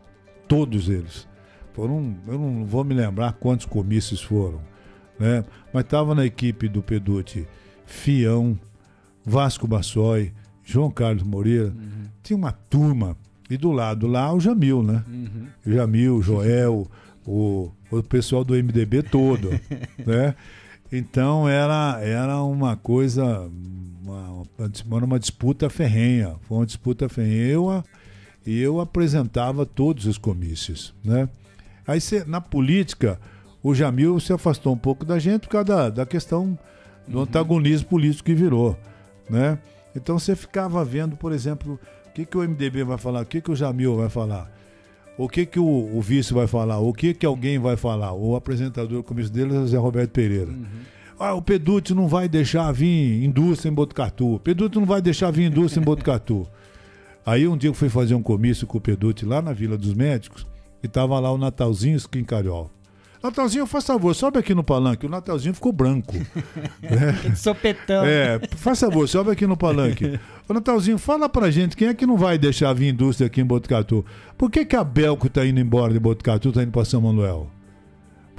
Todos 0.47 0.89
eles. 0.89 1.29
Foram, 1.73 2.17
eu 2.27 2.39
não 2.39 2.65
vou 2.65 2.85
me 2.85 2.95
lembrar 2.95 3.35
quantos 3.35 3.67
comícios 3.67 4.23
foram. 4.23 4.61
Né? 5.19 5.45
Mas 5.73 5.85
estava 5.85 6.15
na 6.15 6.25
equipe 6.25 6.69
do 6.69 6.83
Pedute 6.83 7.47
Fião, 7.85 8.59
Vasco 9.25 9.67
Bassoi, 9.67 10.33
João 10.65 10.91
Carlos 10.91 11.23
Moreira. 11.23 11.69
Uhum. 11.69 12.07
Tinha 12.23 12.37
uma 12.37 12.53
turma. 12.53 13.17
E 13.49 13.57
do 13.57 13.73
lado 13.73 14.07
lá 14.07 14.33
o 14.33 14.39
Jamil, 14.39 14.83
né? 14.83 15.05
Uhum. 15.09 15.47
O 15.67 15.73
Jamil, 15.73 16.23
Joel, 16.23 16.89
o, 17.27 17.73
o 17.91 18.03
pessoal 18.03 18.45
do 18.45 18.55
MDB 18.55 19.03
todo. 19.03 19.51
né? 20.07 20.37
Então 20.93 21.49
era, 21.49 22.01
era 22.01 22.43
uma 22.43 22.77
coisa 22.77 23.51
uma, 24.11 25.05
uma 25.05 25.19
disputa 25.19 25.69
ferrenha. 25.71 26.37
Foi 26.43 26.59
uma 26.59 26.67
disputa 26.67 27.09
ferrenha. 27.09 27.47
Eu, 27.47 27.85
e 28.47 28.61
eu 28.61 28.81
apresentava 28.81 29.67
todos 29.67 30.07
os 30.07 30.19
comícios. 30.19 30.95
Né? 31.05 31.29
Aí 31.87 32.01
cê, 32.01 32.25
na 32.25 32.41
política, 32.41 33.21
o 33.63 33.75
Jamil 33.75 34.19
se 34.21 34.33
afastou 34.33 34.73
um 34.73 34.79
pouco 34.79 35.05
da 35.05 35.19
gente 35.19 35.43
por 35.43 35.51
causa 35.51 35.67
da, 35.67 35.91
da 35.91 36.07
questão 36.07 36.59
do 37.07 37.19
uhum. 37.19 37.23
antagonismo 37.25 37.89
político 37.89 38.25
que 38.25 38.35
virou. 38.35 38.77
Né? 39.29 39.59
Então 39.95 40.19
você 40.19 40.35
ficava 40.35 40.85
vendo, 40.85 41.17
por 41.17 41.33
exemplo, 41.33 41.79
o 42.07 42.13
que, 42.13 42.25
que 42.25 42.37
o 42.37 42.41
MDB 42.41 42.85
vai 42.85 42.99
falar, 42.99 43.23
o 43.23 43.27
que, 43.27 43.41
que 43.41 43.51
o 43.51 43.57
Jamil 43.57 43.97
vai 43.97 44.09
falar, 44.09 44.51
o 45.19 45.29
que, 45.29 45.45
que 45.45 45.59
o, 45.59 45.65
o 45.65 46.01
vice 46.01 46.33
vai 46.33 46.47
falar, 46.47 46.79
o 46.79 46.93
que, 46.93 47.13
que 47.13 47.27
alguém 47.27 47.59
vai 47.59 47.77
falar. 47.77 48.13
O 48.13 48.35
apresentador 48.37 48.99
do 48.99 49.03
comício 49.03 49.33
dele 49.33 49.55
é 49.55 49.59
o 49.59 49.67
Zé 49.67 49.77
Roberto 49.77 50.11
Pereira. 50.11 50.51
Uhum. 50.51 50.67
Ah, 51.23 51.35
o 51.35 51.43
Pedute 51.43 51.95
não 51.95 52.09
vai 52.09 52.27
deixar 52.31 52.73
vir 52.73 53.23
indústria 53.23 53.69
em 53.71 53.75
Botucatu. 53.75 54.37
O 54.37 54.41
Pedute 54.41 54.79
não 54.79 54.87
vai 54.87 55.03
deixar 55.03 55.31
vir 55.31 55.51
indústria 55.51 55.83
em 55.83 55.85
Botucatu. 55.85 56.49
Aí 57.27 57.47
um 57.47 57.59
dia 57.59 57.69
eu 57.69 57.75
fui 57.75 57.91
fazer 57.91 58.15
um 58.15 58.23
comício 58.23 58.67
com 58.67 58.79
o 58.79 58.81
Pedute 58.81 59.27
lá 59.27 59.43
na 59.43 59.53
Vila 59.53 59.77
dos 59.77 59.93
Médicos 59.93 60.47
e 60.83 60.89
tava 60.89 61.21
lá 61.21 61.31
o 61.31 61.37
Natalzinho 61.37 61.95
Esquincariol. 61.95 62.71
Natalzinho, 63.23 63.67
faz 63.67 63.85
favor, 63.85 64.15
sobe 64.15 64.39
aqui 64.39 64.55
no 64.55 64.65
palanque. 64.65 65.05
O 65.05 65.11
Natalzinho 65.11 65.53
ficou 65.53 65.73
branco. 65.73 66.15
é. 66.83 67.35
Sopetão. 67.35 68.03
É, 68.03 68.41
faz 68.57 68.81
favor, 68.81 69.07
sobe 69.07 69.31
aqui 69.31 69.47
no 69.47 69.59
palanque. 69.59 70.19
Ô 70.49 70.55
Natalzinho, 70.55 70.97
fala 70.97 71.29
pra 71.29 71.51
gente, 71.51 71.77
quem 71.77 71.89
é 71.89 71.93
que 71.93 72.07
não 72.07 72.17
vai 72.17 72.39
deixar 72.39 72.73
vir 72.73 72.89
indústria 72.89 73.27
aqui 73.27 73.43
em 73.43 73.45
Botucatu? 73.45 74.07
Por 74.39 74.51
que, 74.51 74.65
que 74.65 74.75
a 74.75 74.83
Belco 74.83 75.29
tá 75.29 75.45
indo 75.45 75.61
embora 75.61 75.93
de 75.93 76.01
Botucatu, 76.01 76.51
tá 76.51 76.63
indo 76.63 76.73
pra 76.73 76.83
São 76.87 77.03
Manuel? 77.03 77.60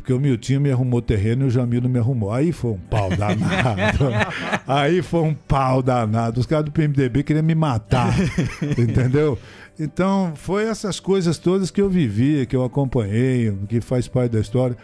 Porque 0.01 0.13
o 0.13 0.19
Miltinho 0.19 0.59
me 0.59 0.71
arrumou 0.71 0.99
terreno 0.99 1.45
e 1.45 1.47
o 1.47 1.49
Jamil 1.51 1.79
não 1.79 1.89
me 1.89 1.99
arrumou. 1.99 2.33
Aí 2.33 2.51
foi 2.51 2.71
um 2.71 2.79
pau 2.79 3.07
danado. 3.15 4.09
Aí 4.65 5.03
foi 5.03 5.21
um 5.21 5.33
pau 5.33 5.83
danado. 5.83 6.39
Os 6.39 6.47
caras 6.47 6.65
do 6.65 6.71
PMDB 6.71 7.21
queriam 7.21 7.45
me 7.45 7.53
matar. 7.53 8.11
entendeu? 8.79 9.37
Então, 9.79 10.33
foi 10.35 10.65
essas 10.65 10.99
coisas 10.99 11.37
todas 11.37 11.69
que 11.69 11.79
eu 11.79 11.87
vivi, 11.87 12.47
que 12.47 12.55
eu 12.55 12.63
acompanhei, 12.63 13.55
que 13.69 13.79
faz 13.79 14.07
parte 14.07 14.31
da 14.31 14.39
história. 14.39 14.75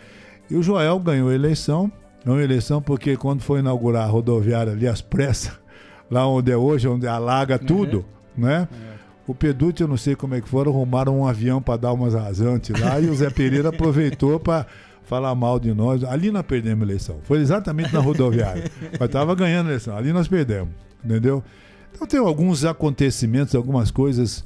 E 0.52 0.56
o 0.56 0.62
Joel 0.62 1.00
ganhou 1.00 1.30
a 1.30 1.34
eleição. 1.34 1.92
A 2.24 2.32
eleição 2.34 2.80
porque 2.80 3.18
quando 3.18 3.42
foi 3.42 3.60
inaugurar 3.60 4.04
a 4.04 4.08
rodoviária 4.08 4.74
ali, 4.74 4.88
as 4.88 5.02
pressas, 5.02 5.52
lá 6.12 6.28
onde 6.28 6.52
é 6.52 6.58
hoje, 6.58 6.88
onde 6.88 7.08
alaga 7.08 7.58
tudo, 7.58 8.06
uhum. 8.38 8.46
né? 8.46 8.68
É. 8.94 8.98
O 9.26 9.34
Pedute, 9.34 9.82
eu 9.82 9.88
não 9.88 9.98
sei 9.98 10.16
como 10.16 10.36
é 10.36 10.42
que 10.42 10.48
foram, 10.48 10.72
arrumaram 10.72 11.20
um 11.20 11.28
avião 11.28 11.62
para 11.62 11.76
dar 11.78 11.92
umas 11.92 12.14
rasantes 12.14 12.80
lá 12.80 13.00
e 13.00 13.10
o 13.10 13.16
Zé 13.16 13.30
Pereira 13.30 13.70
aproveitou 13.70 14.40
para 14.40 14.66
falar 15.08 15.34
mal 15.34 15.60
de 15.60 15.74
nós. 15.74 16.04
Ali 16.04 16.30
nós 16.32 16.44
perdemos 16.44 16.84
a 16.84 16.92
eleição. 16.92 17.20
Foi 17.24 17.40
exatamente 17.40 17.94
na 17.94 18.00
rodoviária. 18.00 18.70
Mas 19.00 19.08
estava 19.08 19.34
ganhando 19.34 19.68
a 19.68 19.70
eleição. 19.70 19.96
Ali 19.96 20.12
nós 20.12 20.28
perdemos. 20.28 20.70
Entendeu? 21.04 21.44
Então 21.94 22.06
tem 22.06 22.20
alguns 22.20 22.66
acontecimentos, 22.66 23.56
algumas 23.56 23.90
coisas 23.90 24.44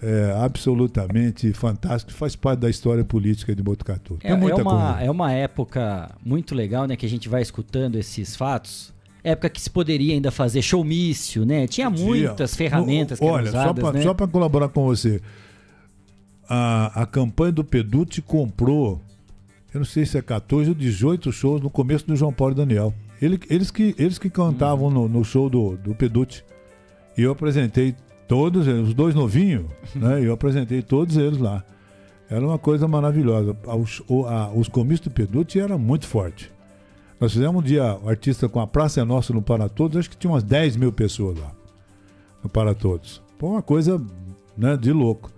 é, 0.00 0.34
absolutamente 0.38 1.52
fantásticas, 1.52 2.16
faz 2.16 2.36
parte 2.36 2.60
da 2.60 2.70
história 2.70 3.04
política 3.04 3.54
de 3.54 3.62
Botucatu. 3.62 4.18
É, 4.22 4.30
é, 4.30 4.34
uma, 4.34 5.02
é 5.02 5.10
uma 5.10 5.32
época 5.32 6.14
muito 6.24 6.54
legal, 6.54 6.86
né? 6.86 6.96
Que 6.96 7.04
a 7.04 7.08
gente 7.08 7.28
vai 7.28 7.42
escutando 7.42 7.96
esses 7.96 8.36
fatos 8.36 8.94
época 9.24 9.48
que 9.48 9.58
se 9.58 9.70
poderia 9.70 10.12
ainda 10.12 10.30
fazer 10.30 10.60
showmício, 10.60 11.46
né? 11.46 11.66
Tinha 11.66 11.88
muitas 11.88 12.54
ferramentas 12.54 13.18
que 13.18 13.24
Olha, 13.24 13.48
usadas, 13.48 14.02
só 14.02 14.12
para 14.12 14.26
né? 14.26 14.32
colaborar 14.32 14.68
com 14.68 14.84
você, 14.84 15.18
a, 16.46 17.02
a 17.02 17.06
campanha 17.06 17.52
do 17.52 17.64
Pedute 17.64 18.20
comprou 18.20 19.00
eu 19.74 19.80
não 19.80 19.84
sei 19.84 20.06
se 20.06 20.16
é 20.16 20.22
14 20.22 20.70
ou 20.70 20.74
18 20.74 21.32
shows 21.32 21.60
no 21.60 21.68
começo 21.68 22.06
do 22.06 22.14
João 22.14 22.32
Paulo 22.32 22.54
e 22.54 22.56
Daniel. 22.56 22.94
Ele, 23.20 23.40
eles, 23.50 23.72
que, 23.72 23.92
eles 23.98 24.18
que 24.18 24.30
cantavam 24.30 24.88
no, 24.88 25.08
no 25.08 25.24
show 25.24 25.50
do, 25.50 25.76
do 25.76 25.96
Pedute. 25.96 26.44
E 27.18 27.22
eu 27.22 27.32
apresentei 27.32 27.96
todos 28.28 28.68
eles, 28.68 28.88
os 28.88 28.94
dois 28.94 29.16
novinhos, 29.16 29.66
né? 29.94 30.24
Eu 30.24 30.32
apresentei 30.32 30.80
todos 30.80 31.16
eles 31.16 31.38
lá. 31.38 31.64
Era 32.30 32.46
uma 32.46 32.58
coisa 32.58 32.86
maravilhosa. 32.86 33.56
Os, 33.66 34.00
o, 34.08 34.26
a, 34.26 34.52
os 34.52 34.68
comícios 34.68 35.08
do 35.08 35.10
Pedute 35.10 35.58
eram 35.58 35.78
muito 35.78 36.06
forte. 36.06 36.52
Nós 37.20 37.32
fizemos 37.32 37.60
um 37.60 37.64
dia 37.64 37.98
o 38.00 38.08
artista 38.08 38.48
com 38.48 38.60
a 38.60 38.66
Praça 38.66 39.00
é 39.00 39.04
Nossa 39.04 39.32
no 39.32 39.42
Para 39.42 39.68
Todos, 39.68 39.96
acho 39.96 40.10
que 40.10 40.16
tinha 40.16 40.30
umas 40.30 40.44
10 40.44 40.76
mil 40.76 40.92
pessoas 40.92 41.38
lá 41.38 41.52
no 42.42 42.48
Para 42.48 42.74
Todos. 42.74 43.20
Foi 43.38 43.48
uma 43.48 43.62
coisa 43.62 44.00
né, 44.56 44.76
de 44.76 44.92
louco. 44.92 45.32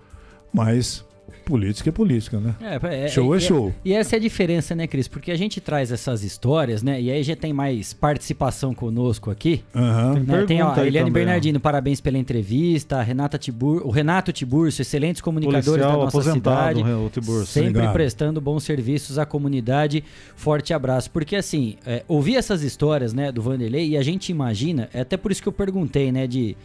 Mas 0.53 1.05
política 1.47 1.91
é 1.91 1.93
política, 1.93 2.41
né? 2.41 2.57
É, 2.61 3.05
é, 3.05 3.09
show 3.09 3.33
é, 3.33 3.37
é 3.37 3.41
show. 3.41 3.73
E 3.85 3.93
essa 3.95 4.17
é 4.17 4.19
a 4.19 4.21
diferença, 4.21 4.75
né, 4.75 4.89
Cris? 4.89 5.07
Porque 5.07 5.31
a 5.31 5.37
gente 5.37 5.61
traz 5.61 5.93
essas 5.93 6.25
histórias, 6.25 6.83
né? 6.83 7.01
E 7.01 7.09
aí 7.09 7.23
já 7.23 7.37
tem 7.37 7.53
mais 7.53 7.95
participação 7.95 8.75
conosco 8.75 9.31
aqui. 9.31 9.63
Uhum. 9.73 10.15
Tem, 10.15 10.23
né? 10.25 10.45
tem 10.45 10.63
ó, 10.63 10.73
a 10.73 10.85
Eliane 10.85 11.09
também, 11.09 11.13
Bernardino, 11.13 11.59
ó. 11.59 11.61
parabéns 11.61 12.01
pela 12.01 12.19
entrevista. 12.19 12.97
A 12.97 13.03
Renata 13.03 13.39
Tibur, 13.39 13.87
o 13.87 13.91
Renato 13.91 14.33
Tiburcio, 14.33 14.83
excelentes 14.83 15.23
comunicadores 15.23 15.65
Policial 15.67 15.93
da 15.93 16.05
nossa 16.05 16.33
cidade. 16.33 16.83
O 16.83 17.09
Tiburcio. 17.09 17.47
Sempre 17.47 17.71
Obrigado. 17.71 17.93
prestando 17.93 18.41
bons 18.41 18.65
serviços 18.65 19.17
à 19.17 19.25
comunidade. 19.25 20.03
Forte 20.35 20.75
abraço. 20.75 21.11
Porque 21.13 21.37
assim, 21.37 21.77
é, 21.87 22.03
ouvir 22.09 22.35
essas 22.35 22.65
histórias, 22.65 23.15
né, 23.15 23.31
do 23.31 23.41
Vanderlei, 23.41 23.91
e 23.91 23.97
a 23.97 24.03
gente 24.03 24.31
imagina, 24.31 24.89
é 24.93 25.03
até 25.03 25.17
por 25.17 25.31
isso 25.31 25.41
que 25.41 25.49
eu 25.49 25.53
perguntei, 25.53 26.11
né, 26.11 26.27
de 26.27 26.57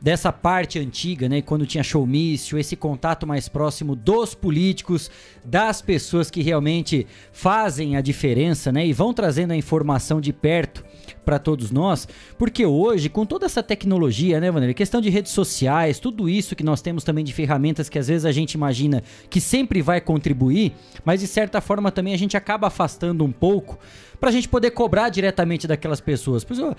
dessa 0.00 0.32
parte 0.32 0.78
antiga, 0.78 1.28
né, 1.28 1.42
quando 1.42 1.66
tinha 1.66 1.82
showmício, 1.82 2.58
esse 2.58 2.76
contato 2.76 3.26
mais 3.26 3.48
próximo 3.48 3.96
dos 3.96 4.34
políticos, 4.34 5.10
das 5.44 5.82
pessoas 5.82 6.30
que 6.30 6.40
realmente 6.40 7.06
fazem 7.32 7.96
a 7.96 8.00
diferença, 8.00 8.70
né, 8.70 8.86
e 8.86 8.92
vão 8.92 9.12
trazendo 9.12 9.52
a 9.52 9.56
informação 9.56 10.20
de 10.20 10.32
perto 10.32 10.84
para 11.24 11.38
todos 11.38 11.70
nós, 11.70 12.08
porque 12.38 12.64
hoje, 12.64 13.08
com 13.08 13.26
toda 13.26 13.46
essa 13.46 13.62
tecnologia, 13.62 14.40
né, 14.40 14.50
Vanderlei, 14.50 14.72
questão 14.72 15.00
de 15.00 15.10
redes 15.10 15.32
sociais, 15.32 15.98
tudo 15.98 16.28
isso 16.28 16.54
que 16.54 16.64
nós 16.64 16.80
temos 16.80 17.02
também 17.02 17.24
de 17.24 17.34
ferramentas 17.34 17.88
que 17.88 17.98
às 17.98 18.08
vezes 18.08 18.24
a 18.24 18.32
gente 18.32 18.52
imagina 18.52 19.02
que 19.28 19.40
sempre 19.40 19.82
vai 19.82 20.00
contribuir, 20.00 20.74
mas 21.04 21.20
de 21.20 21.26
certa 21.26 21.60
forma 21.60 21.90
também 21.90 22.14
a 22.14 22.18
gente 22.18 22.36
acaba 22.36 22.68
afastando 22.68 23.24
um 23.24 23.32
pouco 23.32 23.78
para 24.20 24.30
a 24.30 24.32
gente 24.32 24.48
poder 24.48 24.70
cobrar 24.70 25.08
diretamente 25.08 25.66
daquelas 25.66 26.00
pessoas. 26.00 26.46
Exemplo, 26.48 26.76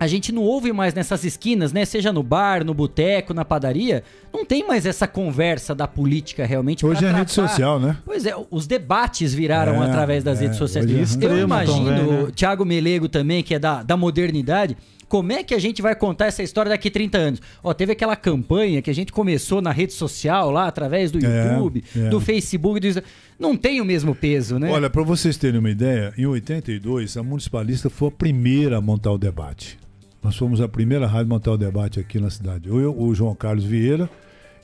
a 0.00 0.06
gente 0.06 0.30
não 0.32 0.42
ouve 0.42 0.72
mais 0.72 0.94
nessas 0.94 1.24
esquinas, 1.24 1.72
né? 1.72 1.84
Seja 1.84 2.12
no 2.12 2.22
bar, 2.22 2.64
no 2.64 2.72
boteco, 2.72 3.34
na 3.34 3.44
padaria, 3.44 4.04
não 4.32 4.44
tem 4.44 4.66
mais 4.66 4.86
essa 4.86 5.08
conversa 5.08 5.74
da 5.74 5.88
política 5.88 6.46
realmente. 6.46 6.86
Hoje 6.86 6.98
é 6.98 7.00
tratar... 7.02 7.18
rede 7.18 7.32
social, 7.32 7.80
né? 7.80 7.96
Pois 8.04 8.24
é, 8.24 8.34
os 8.50 8.66
debates 8.66 9.34
viraram 9.34 9.82
É, 9.82 9.86
através 9.86 10.22
das 10.22 10.38
é, 10.38 10.42
redes 10.42 10.58
sociais. 10.58 10.88
é 11.20 11.24
Eu 11.26 11.38
imagino, 11.38 11.84
também, 11.84 12.06
né? 12.06 12.22
o 12.24 12.30
Thiago 12.30 12.64
Melego 12.64 13.08
também, 13.08 13.42
que 13.42 13.54
é 13.54 13.58
da, 13.58 13.82
da 13.82 13.96
modernidade. 13.96 14.76
Como 15.08 15.32
é 15.32 15.42
que 15.42 15.54
a 15.54 15.58
gente 15.58 15.80
vai 15.80 15.94
contar 15.94 16.26
essa 16.26 16.42
história 16.42 16.68
daqui 16.68 16.90
30 16.90 17.18
anos? 17.18 17.42
Ó, 17.64 17.72
teve 17.72 17.92
aquela 17.92 18.14
campanha 18.14 18.82
que 18.82 18.90
a 18.90 18.94
gente 18.94 19.10
começou 19.10 19.62
na 19.62 19.72
rede 19.72 19.94
social 19.94 20.50
lá, 20.50 20.66
através 20.68 21.10
do 21.10 21.18
É, 21.24 21.52
YouTube, 21.52 21.82
é. 21.96 22.08
do 22.10 22.20
Facebook, 22.20 22.78
do 22.78 23.02
Não 23.38 23.56
tem 23.56 23.80
o 23.80 23.86
mesmo 23.86 24.14
peso, 24.14 24.58
né? 24.58 24.70
Olha, 24.70 24.90
para 24.90 25.02
vocês 25.02 25.38
terem 25.38 25.60
uma 25.60 25.70
ideia, 25.70 26.12
em 26.16 26.26
82, 26.26 27.16
a 27.16 27.22
Municipalista 27.22 27.88
foi 27.88 28.08
a 28.08 28.10
primeira 28.12 28.76
a 28.76 28.80
montar 28.82 29.10
o 29.10 29.18
debate. 29.18 29.78
Nós 30.22 30.36
fomos 30.36 30.60
a 30.60 30.68
primeira 30.68 31.06
rádio 31.06 31.26
a 31.26 31.34
montar 31.34 31.52
o 31.52 31.56
debate 31.58 32.00
aqui 32.00 32.18
na 32.18 32.30
cidade. 32.30 32.68
Eu, 32.68 32.98
o 32.98 33.14
João 33.14 33.34
Carlos 33.34 33.64
Vieira, 33.64 34.10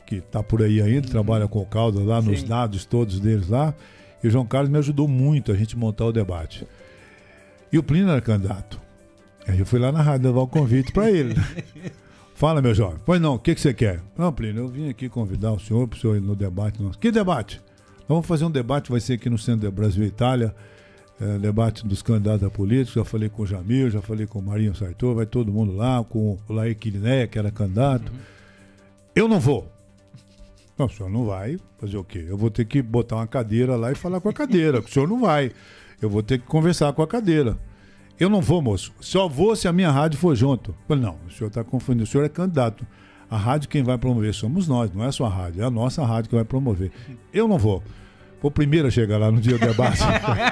que 0.06 0.16
está 0.16 0.42
por 0.42 0.62
aí 0.62 0.80
ainda, 0.80 1.08
trabalha 1.08 1.46
com 1.46 1.60
o 1.60 1.66
Caldas 1.66 2.04
lá, 2.04 2.20
nos 2.20 2.40
Sim. 2.40 2.46
dados 2.46 2.84
todos 2.84 3.20
deles 3.20 3.48
lá. 3.48 3.74
E 4.22 4.28
o 4.28 4.30
João 4.30 4.46
Carlos 4.46 4.70
me 4.70 4.78
ajudou 4.78 5.06
muito 5.06 5.52
a 5.52 5.54
gente 5.54 5.76
montar 5.76 6.06
o 6.06 6.12
debate. 6.12 6.66
E 7.72 7.78
o 7.78 7.82
Plínio 7.82 8.08
era 8.10 8.20
candidato. 8.20 8.80
Aí 9.46 9.58
eu 9.58 9.66
fui 9.66 9.78
lá 9.78 9.92
na 9.92 10.00
rádio 10.00 10.28
levar 10.28 10.40
o 10.40 10.46
convite 10.46 10.92
para 10.92 11.10
ele. 11.10 11.34
Fala, 12.34 12.60
meu 12.60 12.74
jovem. 12.74 12.98
Pois 13.04 13.20
não, 13.20 13.34
o 13.34 13.38
que, 13.38 13.54
que 13.54 13.60
você 13.60 13.72
quer? 13.72 14.00
Não, 14.18 14.32
Plínio, 14.32 14.64
eu 14.64 14.68
vim 14.68 14.88
aqui 14.88 15.08
convidar 15.08 15.52
o 15.52 15.60
senhor 15.60 15.86
para 15.86 15.96
o 15.96 16.00
senhor 16.00 16.16
ir 16.16 16.20
no 16.20 16.34
debate. 16.34 16.82
nosso. 16.82 16.98
Que 16.98 17.12
debate? 17.12 17.62
Nós 18.00 18.08
vamos 18.08 18.26
fazer 18.26 18.44
um 18.44 18.50
debate, 18.50 18.90
vai 18.90 19.00
ser 19.00 19.14
aqui 19.14 19.30
no 19.30 19.38
Centro 19.38 19.70
Brasil 19.70 20.04
e 20.04 20.08
Itália, 20.08 20.54
é, 21.20 21.38
debate 21.38 21.86
dos 21.86 22.02
candidatos 22.02 22.44
a 22.44 22.50
políticos. 22.50 22.94
Já 22.94 23.04
falei 23.04 23.28
com 23.28 23.42
o 23.42 23.46
Jamil, 23.46 23.90
já 23.90 24.02
falei 24.02 24.26
com 24.26 24.38
o 24.38 24.42
Marinho 24.42 24.74
Sartor, 24.74 25.14
vai 25.14 25.26
todo 25.26 25.52
mundo 25.52 25.72
lá, 25.72 26.02
com 26.04 26.38
o 26.48 26.52
Laí 26.52 26.74
Quiliné, 26.74 27.26
que 27.26 27.38
era 27.38 27.50
candidato. 27.50 28.10
Eu 29.14 29.28
não 29.28 29.38
vou. 29.38 29.70
Não, 30.76 30.86
o 30.86 30.90
senhor 30.90 31.08
não 31.08 31.26
vai 31.26 31.56
fazer 31.78 31.96
o 31.96 32.04
quê? 32.04 32.24
Eu 32.28 32.36
vou 32.36 32.50
ter 32.50 32.64
que 32.64 32.82
botar 32.82 33.16
uma 33.16 33.26
cadeira 33.26 33.76
lá 33.76 33.92
e 33.92 33.94
falar 33.94 34.20
com 34.20 34.28
a 34.28 34.32
cadeira. 34.32 34.80
o 34.80 34.88
senhor 34.88 35.08
não 35.08 35.20
vai. 35.20 35.52
Eu 36.02 36.10
vou 36.10 36.22
ter 36.22 36.38
que 36.38 36.46
conversar 36.46 36.92
com 36.92 37.02
a 37.02 37.06
cadeira. 37.06 37.56
Eu 38.18 38.28
não 38.28 38.40
vou, 38.40 38.60
moço. 38.60 38.92
Só 39.00 39.28
vou 39.28 39.54
se 39.54 39.68
a 39.68 39.72
minha 39.72 39.90
rádio 39.90 40.18
for 40.18 40.34
junto. 40.34 40.70
Eu 40.70 40.76
falei, 40.88 41.04
não, 41.04 41.16
o 41.26 41.30
senhor 41.30 41.48
está 41.48 41.62
confundindo. 41.62 42.04
O 42.04 42.06
senhor 42.06 42.24
é 42.24 42.28
candidato. 42.28 42.86
A 43.30 43.36
rádio 43.36 43.68
quem 43.68 43.82
vai 43.82 43.98
promover 43.98 44.34
somos 44.34 44.68
nós, 44.68 44.92
não 44.92 45.02
é 45.02 45.08
a 45.08 45.12
sua 45.12 45.28
rádio. 45.28 45.62
É 45.62 45.64
a 45.64 45.70
nossa 45.70 46.04
rádio 46.04 46.30
que 46.30 46.36
vai 46.36 46.44
promover. 46.44 46.92
Eu 47.32 47.48
não 47.48 47.58
vou. 47.58 47.82
O 48.44 48.50
primeiro 48.50 48.88
a 48.88 48.90
chegar 48.90 49.16
lá 49.16 49.30
no 49.30 49.40
dia 49.40 49.56
do 49.56 49.66
debate. 49.66 50.02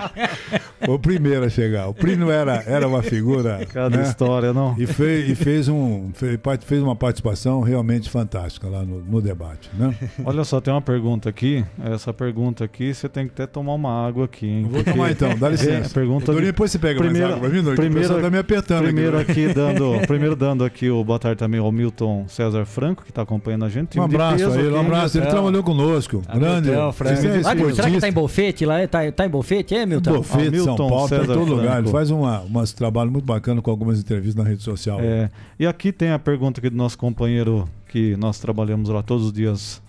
Foi 0.85 0.95
o 0.95 0.99
primeiro 0.99 1.45
a 1.45 1.49
chegar. 1.49 1.89
O 1.89 1.95
Plínio 1.95 2.31
era, 2.31 2.63
era 2.67 2.87
uma 2.89 3.03
figura. 3.03 3.65
Cada 3.73 3.97
né? 3.99 4.03
história, 4.03 4.53
não? 4.53 4.75
E 4.79 4.87
fez, 4.87 5.29
e 5.31 5.35
fez, 5.35 5.69
um, 5.69 6.11
fez, 6.13 6.83
uma 6.83 6.97
participação 6.97 7.61
realmente 7.61 8.11
fantástica 8.11 8.69
lá 8.69 8.83
no, 8.85 9.01
no 9.01 9.21
debate. 9.21 9.71
Né? 9.75 9.95
Olha 10.25 10.45
só, 10.45 10.61
tem 10.61 10.73
uma 10.73 10.81
pergunta 10.83 11.29
aqui. 11.29 11.65
Essa 11.85 12.13
pergunta 12.13 12.65
aqui, 12.65 12.93
você 12.93 13.09
tem 13.09 13.27
que 13.27 13.33
até 13.33 13.47
tomar 13.47 13.75
uma 13.75 14.07
água 14.07 14.25
aqui, 14.25 14.47
hein? 14.47 14.63
Vou 14.65 14.73
Porque- 14.83 14.91
tomar 14.91 15.11
então, 15.11 15.37
dá 15.39 15.49
É, 15.49 15.51
licença. 15.53 15.91
pergunta 15.95 16.27
Doutor, 16.27 16.41
de- 16.41 16.47
depois 16.47 16.71
você 16.71 16.79
pega 16.79 16.99
Primeiro- 17.01 17.29
mais 17.29 17.37
água 17.39 17.49
pra 17.51 17.59
mim, 17.59 17.65
que 17.65 17.75
primeiro- 17.77 18.21
tá 18.23 18.31
me 18.31 18.39
apertando 18.39 18.85
Primeiro 18.85 19.19
aqui. 19.19 19.31
aqui 19.33 19.55
dando, 19.55 20.07
primeiro 20.07 20.37
dando 20.37 20.65
aqui 20.65 20.91
o 20.91 21.03
boa 21.05 21.19
tarde 21.19 21.39
também 21.39 21.61
ao 21.61 21.71
Milton 21.71 22.25
César 22.29 22.65
Franco, 22.65 23.03
que 23.05 23.11
está 23.11 23.23
acompanhando 23.23 23.65
a 23.65 23.69
gente. 23.69 23.99
Um 23.99 24.03
abraço 24.03 24.37
peso 24.39 24.51
a 24.59 24.61
ele, 24.61 24.71
um 24.75 24.81
abraço. 24.81 25.19
Ele 25.19 25.27
trabalhou 25.27 25.63
conosco. 25.63 26.23
Grande. 26.35 26.71
Milton, 26.71 26.93
Franco. 26.93 27.13
É 27.13 27.15
Ah, 27.15 27.21
será 27.21 27.35
que 27.37 27.43
tá 27.43 27.55
esportista. 27.71 28.09
em 28.09 28.13
Bolfete 28.13 28.65
lá? 28.67 28.87
Tá, 28.89 29.13
tá 29.13 29.27
em 29.27 29.29
Bolfete? 29.29 29.75
É, 29.75 29.87
Milton? 29.87 30.13
Bofete, 30.15 30.51
São 30.77 30.87
Hamilton 30.87 30.89
Paulo, 30.89 31.09
tá 31.09 31.17
em 31.17 31.21
César 31.21 31.35
todo 31.35 31.49
lugar. 31.49 31.65
Franco. 31.65 31.81
Ele 31.81 31.93
faz 31.93 32.11
uma, 32.11 32.41
umas 32.41 32.73
trabalho 32.73 33.11
muito 33.11 33.25
bacana 33.25 33.63
com 33.63 33.71
algumas 33.71 33.99
entrevistas 33.99 34.35
na 34.35 34.49
rede 34.49 34.63
social. 34.63 34.99
É, 35.01 35.31
e 35.59 35.67
aqui 35.67 35.93
tem 35.93 36.11
a 36.11 36.19
pergunta 36.19 36.61
aqui 36.61 36.71
do 36.71 36.77
nosso 36.77 36.99
companheiro 36.99 37.69
que 37.89 38.17
nós 38.17 38.39
trabalhamos 38.39 38.89
lá 38.89 39.03
todos 39.03 39.27
os 39.27 39.33
dias 39.33 39.83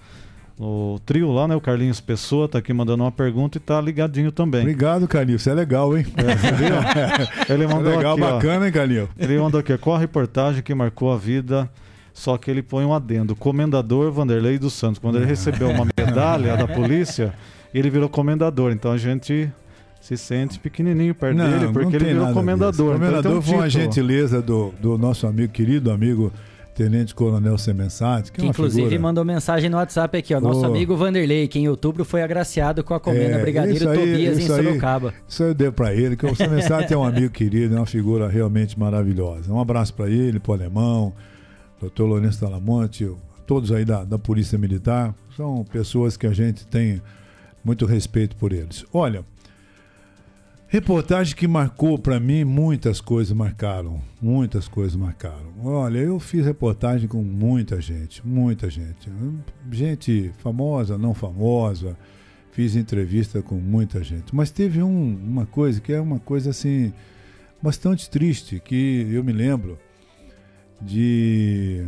no 0.60 1.00
trio 1.06 1.32
lá, 1.32 1.48
né? 1.48 1.56
O 1.56 1.62
Carlinhos 1.62 2.00
Pessoa 2.00 2.48
tá 2.48 2.60
aqui 2.60 2.74
mandando 2.74 3.04
uma 3.04 3.12
pergunta 3.12 3.58
e 3.58 3.62
tá 3.62 3.82
ligadinho 3.82 4.32
também. 4.32 4.62
Obrigado, 4.62 5.08
Canil. 5.08 5.40
Você 5.40 5.50
é 5.50 5.54
legal, 5.54 5.98
hein? 5.98 6.06
Ele 7.50 7.64
É 7.64 7.68
mandou 7.68 7.96
legal, 7.96 8.14
aqui, 8.14 8.24
ó, 8.24 8.32
bacana, 8.34 8.66
hein, 8.68 8.72
Canil? 8.72 9.10
Ele 9.18 9.40
mandou 9.40 9.60
aqui, 9.60 9.78
qual 9.78 9.96
a 9.96 10.00
reportagem 10.00 10.62
que 10.62 10.74
marcou 10.74 11.12
a 11.12 11.18
vida? 11.18 11.70
Só 12.14 12.38
que 12.38 12.52
ele 12.52 12.62
põe 12.62 12.86
um 12.86 12.94
adendo, 12.94 13.36
comendador 13.36 14.12
Vanderlei 14.12 14.60
dos 14.60 14.74
Santos. 14.74 15.00
Quando 15.00 15.18
ele 15.18 15.26
recebeu 15.26 15.70
uma 15.70 15.88
medalha 15.98 16.56
da 16.56 16.68
polícia, 16.68 17.34
ele 17.74 17.90
virou 17.90 18.08
comendador. 18.08 18.72
Então 18.72 18.92
a 18.92 18.98
gente 18.98 19.52
se 20.04 20.18
sente 20.18 20.60
pequenininho 20.60 21.16
perto 21.16 21.38
dele, 21.38 21.72
porque 21.72 21.96
ele 21.96 22.06
virou 22.06 22.34
comendador. 22.34 22.72
disso. 22.72 22.82
Então 22.84 23.00
Comendador 23.00 23.38
um 23.38 23.42
foi 23.42 23.56
uma 23.56 23.70
gentileza 23.70 24.42
do, 24.42 24.74
do 24.82 24.98
nosso 24.98 25.26
amigo, 25.26 25.54
querido 25.54 25.90
amigo, 25.92 26.30
Tenente 26.76 27.16
Coronel 27.16 27.58
Semensati, 27.58 28.30
que, 28.30 28.42
Que 28.42 28.46
é 28.46 28.50
inclusive 28.50 28.84
figura. 28.90 29.02
mandou 29.02 29.24
mensagem 29.24 29.70
no 29.70 29.78
WhatsApp 29.78 30.18
aqui, 30.18 30.34
ó. 30.34 30.42
Nosso 30.42 30.60
Ô. 30.60 30.66
amigo 30.66 30.98
Vanderlei, 30.98 31.48
que 31.48 31.58
em 31.58 31.70
outubro 31.70 32.04
foi 32.04 32.22
agraciado 32.22 32.84
com 32.84 32.94
a 32.94 33.00
comenda 33.00 33.38
É, 33.38 33.42
Brigadeiro 33.42 33.90
aí, 33.92 33.98
Tobias 33.98 34.38
em 34.38 34.42
isso 34.42 34.54
aí. 34.54 34.64
Sorocaba. 34.66 35.14
Isso 35.26 35.42
eu 35.44 35.54
dei 35.54 35.72
pra 35.72 35.94
ele, 35.94 36.18
que 36.18 36.26
o 36.26 36.36
Semensati 36.36 36.94
é 36.94 36.98
um 36.98 37.04
amigo 37.06 37.30
querido, 37.32 37.74
é 37.76 37.80
uma 37.80 37.86
figura 37.86 38.28
realmente 38.28 38.78
maravilhosa. 38.78 39.54
Um 39.54 39.60
abraço 39.62 39.94
pra 39.94 40.10
ele, 40.10 40.38
pro 40.38 40.52
Alemão, 40.52 41.14
doutor 41.80 42.08
Lourenço 42.08 42.42
Talamonte, 42.42 43.10
todos 43.48 43.72
aí 43.72 43.86
da, 43.86 44.04
da 44.04 44.20
Polícia 44.20 44.58
Militar. 44.58 45.16
São 45.38 45.64
pessoas 45.72 46.18
que 46.18 46.28
a 46.28 46.34
gente 46.34 46.68
tem 46.68 47.02
muito 47.64 47.86
respeito 47.86 48.36
por 48.36 48.52
eles. 48.52 48.84
Olha, 48.92 49.24
reportagem 50.74 51.36
que 51.36 51.48
marcou 51.48 52.00
pra 52.00 52.20
mim, 52.20 52.44
muitas 52.44 53.00
coisas 53.00 53.32
marcaram. 53.32 54.02
Muitas 54.20 54.68
coisas 54.68 54.96
marcaram. 54.96 55.54
Olha, 55.64 56.00
eu 56.00 56.20
fiz 56.20 56.44
reportagem 56.44 57.08
com 57.08 57.22
muita 57.22 57.80
gente, 57.80 58.26
muita 58.26 58.72
gente. 58.72 59.08
Gente 59.72 60.32
famosa, 60.40 60.98
não 60.98 61.14
famosa. 61.14 61.96
Fiz 62.52 62.76
entrevista 62.76 63.40
com 63.40 63.54
muita 63.56 64.04
gente. 64.04 64.34
Mas 64.36 64.50
teve 64.50 64.82
um- 64.82 65.16
uma 65.16 65.46
coisa 65.46 65.80
que 65.80 65.94
é 65.94 66.02
uma 66.02 66.18
coisa 66.20 66.50
assim, 66.50 66.92
bastante 67.62 68.10
triste, 68.10 68.60
que 68.60 69.08
eu 69.12 69.24
me 69.24 69.32
lembro 69.32 69.78
de, 70.82 71.86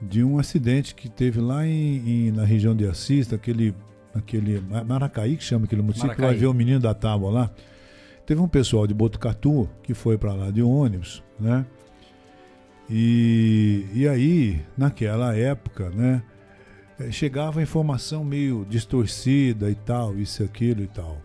de 0.00 0.24
um 0.24 0.38
acidente 0.38 0.94
que 0.94 1.10
teve 1.10 1.38
lá 1.38 1.66
em, 1.66 2.28
em- 2.28 2.30
na 2.32 2.44
região 2.46 2.74
de 2.74 2.86
Assis, 2.86 3.30
aquele, 3.30 3.74
aquele 4.14 4.58
Maracaí, 4.86 5.36
que 5.36 5.44
chama 5.44 5.66
aquele 5.66 5.82
município, 5.82 6.08
que 6.14 6.20
vai 6.22 6.34
ver 6.40 6.46
o 6.46 6.54
menino 6.54 6.80
da 6.80 6.94
tábua 6.94 7.30
lá. 7.30 7.50
Teve 8.26 8.40
um 8.40 8.48
pessoal 8.48 8.86
de 8.86 8.94
Botucatu 8.94 9.68
que 9.82 9.92
foi 9.92 10.16
para 10.16 10.32
lá 10.32 10.50
de 10.50 10.62
ônibus, 10.62 11.22
né? 11.38 11.66
E, 12.88 13.86
e 13.92 14.08
aí, 14.08 14.62
naquela 14.76 15.34
época, 15.36 15.90
né? 15.90 16.22
eh, 16.98 17.10
Chegava 17.10 17.62
informação 17.62 18.24
meio 18.24 18.66
distorcida 18.68 19.70
e 19.70 19.74
tal, 19.74 20.18
isso 20.18 20.42
aquilo 20.42 20.82
e 20.82 20.86
tal. 20.86 21.20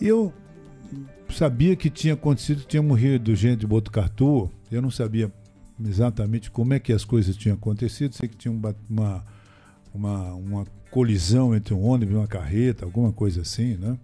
E 0.00 0.06
eu 0.06 0.32
sabia 1.28 1.74
que 1.76 1.88
tinha 1.88 2.14
acontecido, 2.14 2.64
tinha 2.64 2.82
morrido 2.82 3.34
gente 3.34 3.60
de 3.60 3.66
Botucatu, 3.66 4.50
eu 4.70 4.82
não 4.82 4.90
sabia 4.90 5.32
exatamente 5.84 6.50
como 6.50 6.74
é 6.74 6.78
que 6.78 6.92
as 6.92 7.04
coisas 7.04 7.36
tinham 7.36 7.54
acontecido, 7.54 8.14
sei 8.14 8.28
que 8.28 8.36
tinha 8.36 8.52
um 8.52 8.60
uma, 8.88 9.24
uma, 9.94 10.34
uma 10.34 10.64
colisão 10.90 11.54
entre 11.54 11.74
um 11.74 11.82
ônibus 11.84 12.14
e 12.14 12.18
uma 12.18 12.26
carreta, 12.26 12.84
alguma 12.84 13.12
coisa 13.12 13.42
assim, 13.42 13.76
né? 13.76 13.98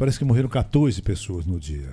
Parece 0.00 0.18
que 0.18 0.24
morreram 0.24 0.48
14 0.48 1.02
pessoas 1.02 1.44
no 1.44 1.60
dia. 1.60 1.92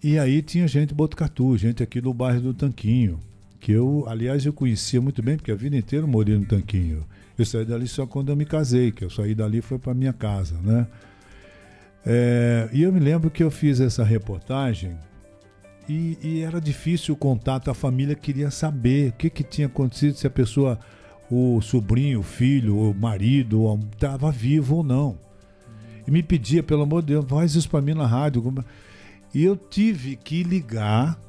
E 0.00 0.16
aí 0.20 0.40
tinha 0.40 0.68
gente 0.68 0.90
de 0.90 0.94
Botucatu, 0.94 1.58
gente 1.58 1.82
aqui 1.82 2.00
do 2.00 2.14
bairro 2.14 2.40
do 2.40 2.54
Tanquinho, 2.54 3.20
que 3.58 3.72
eu, 3.72 4.04
aliás, 4.06 4.46
eu 4.46 4.52
conhecia 4.52 5.00
muito 5.00 5.20
bem, 5.20 5.36
porque 5.36 5.50
a 5.50 5.56
vida 5.56 5.76
inteira 5.76 6.04
eu 6.04 6.08
morei 6.08 6.38
no 6.38 6.44
Tanquinho. 6.44 7.04
Eu 7.36 7.44
saí 7.44 7.64
dali 7.64 7.88
só 7.88 8.06
quando 8.06 8.28
eu 8.28 8.36
me 8.36 8.44
casei, 8.44 8.92
que 8.92 9.04
eu 9.04 9.10
saí 9.10 9.34
dali 9.34 9.60
foi 9.60 9.80
para 9.80 9.94
minha 9.94 10.12
casa, 10.12 10.60
né? 10.62 10.86
É, 12.06 12.68
e 12.72 12.84
eu 12.84 12.92
me 12.92 13.00
lembro 13.00 13.32
que 13.32 13.42
eu 13.42 13.50
fiz 13.50 13.80
essa 13.80 14.04
reportagem 14.04 14.96
e, 15.88 16.16
e, 16.22 16.42
era 16.42 16.60
difícil 16.60 17.14
o 17.14 17.18
contato, 17.18 17.68
a 17.68 17.74
família 17.74 18.14
queria 18.14 18.52
saber 18.52 19.10
o 19.10 19.12
que, 19.14 19.28
que 19.28 19.42
tinha 19.42 19.66
acontecido, 19.66 20.14
se 20.14 20.28
a 20.28 20.30
pessoa, 20.30 20.78
o 21.28 21.60
sobrinho, 21.62 22.20
o 22.20 22.22
filho, 22.22 22.78
o 22.78 22.94
marido, 22.94 23.76
estava 23.92 24.30
vivo 24.30 24.76
ou 24.76 24.84
não. 24.84 25.27
E 26.08 26.10
me 26.10 26.22
pedia, 26.22 26.62
pelo 26.62 26.84
amor 26.84 27.02
de 27.02 27.08
Deus, 27.08 27.26
faz 27.28 27.54
isso 27.54 27.68
para 27.68 27.82
mim 27.82 27.92
na 27.92 28.06
rádio. 28.06 28.42
E 29.34 29.44
eu 29.44 29.54
tive 29.54 30.16
que 30.16 30.42
ligar 30.42 31.20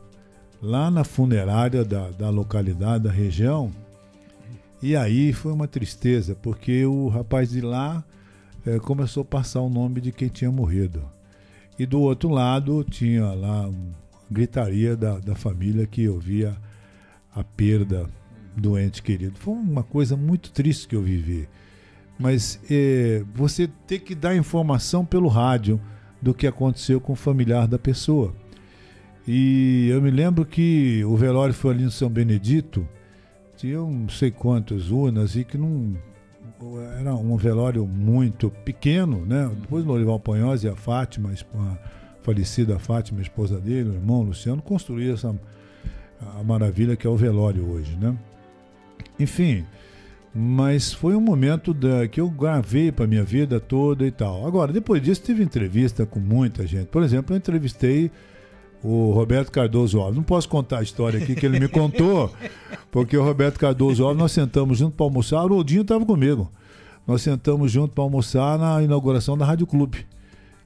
lá 0.61 0.89
na 0.89 1.03
funerária 1.03 1.83
da, 1.83 2.09
da 2.11 2.29
localidade, 2.29 3.03
da 3.03 3.11
região, 3.11 3.73
e 4.81 4.95
aí 4.95 5.33
foi 5.33 5.51
uma 5.51 5.67
tristeza, 5.67 6.33
porque 6.33 6.85
o 6.85 7.09
rapaz 7.09 7.49
de 7.49 7.59
lá 7.59 8.01
é, 8.65 8.79
começou 8.79 9.23
a 9.23 9.25
passar 9.25 9.59
o 9.59 9.69
nome 9.69 9.99
de 9.99 10.13
quem 10.13 10.29
tinha 10.29 10.49
morrido. 10.49 11.03
E 11.77 11.85
do 11.85 11.99
outro 11.99 12.29
lado 12.29 12.81
tinha 12.85 13.25
lá 13.33 13.67
um 13.67 13.91
gritaria 14.31 14.95
da, 14.95 15.19
da 15.19 15.35
família 15.35 15.85
que 15.85 16.07
ouvia 16.07 16.55
a 17.35 17.43
perda 17.43 18.07
do 18.55 18.79
ente 18.79 19.03
querido. 19.03 19.37
Foi 19.37 19.53
uma 19.53 19.83
coisa 19.83 20.15
muito 20.15 20.53
triste 20.53 20.87
que 20.87 20.95
eu 20.95 21.01
vivi. 21.01 21.49
Mas 22.19 22.59
é, 22.69 23.23
você 23.33 23.69
ter 23.87 23.99
que 23.99 24.13
dar 24.13 24.35
informação 24.35 25.05
pelo 25.05 25.29
rádio 25.29 25.79
do 26.21 26.33
que 26.33 26.45
aconteceu 26.45 26.99
com 26.99 27.13
o 27.13 27.15
familiar 27.15 27.67
da 27.67 27.79
pessoa. 27.79 28.35
E 29.25 29.87
eu 29.89 30.01
me 30.01 30.11
lembro 30.11 30.45
que 30.45 31.03
o 31.05 31.15
velório 31.15 31.53
foi 31.53 31.73
ali 31.73 31.83
no 31.83 31.91
São 31.91 32.09
Benedito, 32.09 32.87
tinha 33.55 33.77
não 33.77 34.09
sei 34.09 34.31
quantas 34.31 34.91
urnas 34.91 35.35
e 35.35 35.43
que 35.43 35.57
não. 35.57 35.95
Era 36.99 37.15
um 37.15 37.37
velório 37.37 37.85
muito 37.87 38.49
pequeno, 38.49 39.25
né? 39.25 39.49
Depois 39.61 39.85
o 39.85 39.87
Lorival 39.87 40.19
Panhosa 40.19 40.67
e 40.67 40.69
a 40.69 40.75
Fátima, 40.75 41.31
a 41.31 41.77
falecida 42.21 42.77
Fátima, 42.77 43.19
a 43.19 43.21
esposa 43.21 43.61
dele, 43.61 43.91
o 43.91 43.93
irmão 43.93 44.23
Luciano, 44.23 44.61
construíram 44.61 45.13
essa 45.13 45.33
a 46.37 46.43
maravilha 46.43 46.97
que 46.97 47.07
é 47.07 47.09
o 47.09 47.15
velório 47.15 47.65
hoje, 47.69 47.95
né? 47.95 48.17
Enfim, 49.17 49.65
mas 50.33 50.93
foi 50.93 51.15
um 51.15 51.21
momento 51.21 51.73
da, 51.73 52.07
que 52.07 52.21
eu 52.21 52.29
gravei 52.29 52.91
para 52.91 53.07
minha 53.07 53.23
vida 53.23 53.59
toda 53.59 54.05
e 54.05 54.11
tal. 54.11 54.45
Agora, 54.45 54.71
depois 54.71 55.01
disso, 55.01 55.21
tive 55.23 55.43
entrevista 55.43 56.05
com 56.05 56.19
muita 56.19 56.67
gente. 56.67 56.87
Por 56.87 57.01
exemplo, 57.03 57.33
eu 57.33 57.37
entrevistei 57.37 58.11
o 58.83 59.11
Roberto 59.11 59.51
Cardoso 59.51 59.99
Alves. 59.99 60.15
Não 60.15 60.23
posso 60.23 60.47
contar 60.47 60.79
a 60.79 60.83
história 60.83 61.21
aqui 61.21 61.35
que 61.35 61.45
ele 61.45 61.59
me 61.59 61.67
contou, 61.69 62.31
porque 62.91 63.17
o 63.17 63.23
Roberto 63.23 63.59
Cardoso 63.59 64.03
Alves, 64.03 64.19
nós 64.19 64.31
sentamos 64.31 64.77
junto 64.77 64.95
para 64.95 65.05
almoçar. 65.05 65.43
O 65.45 65.55
Rodinho 65.55 65.81
estava 65.81 66.05
comigo. 66.05 66.51
Nós 67.07 67.21
sentamos 67.21 67.71
junto 67.71 67.93
para 67.93 68.03
almoçar 68.03 68.57
na 68.59 68.83
inauguração 68.83 69.35
da 69.35 69.45
Rádio 69.45 69.65
Clube 69.65 70.05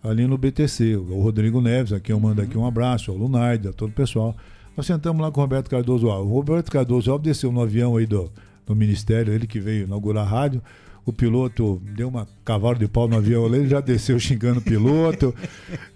ali 0.04 0.28
no 0.28 0.38
BTC. 0.38 0.98
O 0.98 1.22
Rodrigo 1.22 1.62
Neves, 1.62 1.94
aqui 1.94 2.12
eu 2.12 2.20
mando 2.20 2.42
aqui 2.42 2.58
um 2.58 2.66
abraço, 2.66 3.12
ao 3.12 3.18
Lunardi, 3.18 3.70
a 3.70 3.74
todo 3.74 3.92
o 3.92 3.94
pessoal. 3.94 4.36
Nós 4.76 4.86
sentamos 4.86 5.22
lá 5.22 5.32
com 5.32 5.40
o 5.40 5.44
Roberto 5.44 5.70
Cardoso 5.70 6.10
Alves. 6.10 6.30
O 6.30 6.36
Roberto 6.36 6.70
Cardoso 6.70 7.10
Alves 7.10 7.24
desceu 7.24 7.52
no 7.52 7.62
avião 7.62 7.96
aí 7.96 8.06
do, 8.06 8.30
do 8.66 8.76
Ministério, 8.76 9.34
ele 9.34 9.48
que 9.48 9.60
veio 9.60 9.84
inaugurar 9.86 10.26
a 10.26 10.30
rádio. 10.30 10.62
O 11.06 11.12
piloto 11.12 11.82
deu 11.98 12.08
uma 12.08 12.26
cavalo 12.46 12.80
de 12.80 12.88
pau 12.88 13.10
no 13.10 13.18
avião, 13.18 13.46
ele 13.46 13.68
já 13.68 13.82
desceu 13.82 14.18
xingando 14.18 14.60
o 14.60 14.64
piloto. 14.64 15.36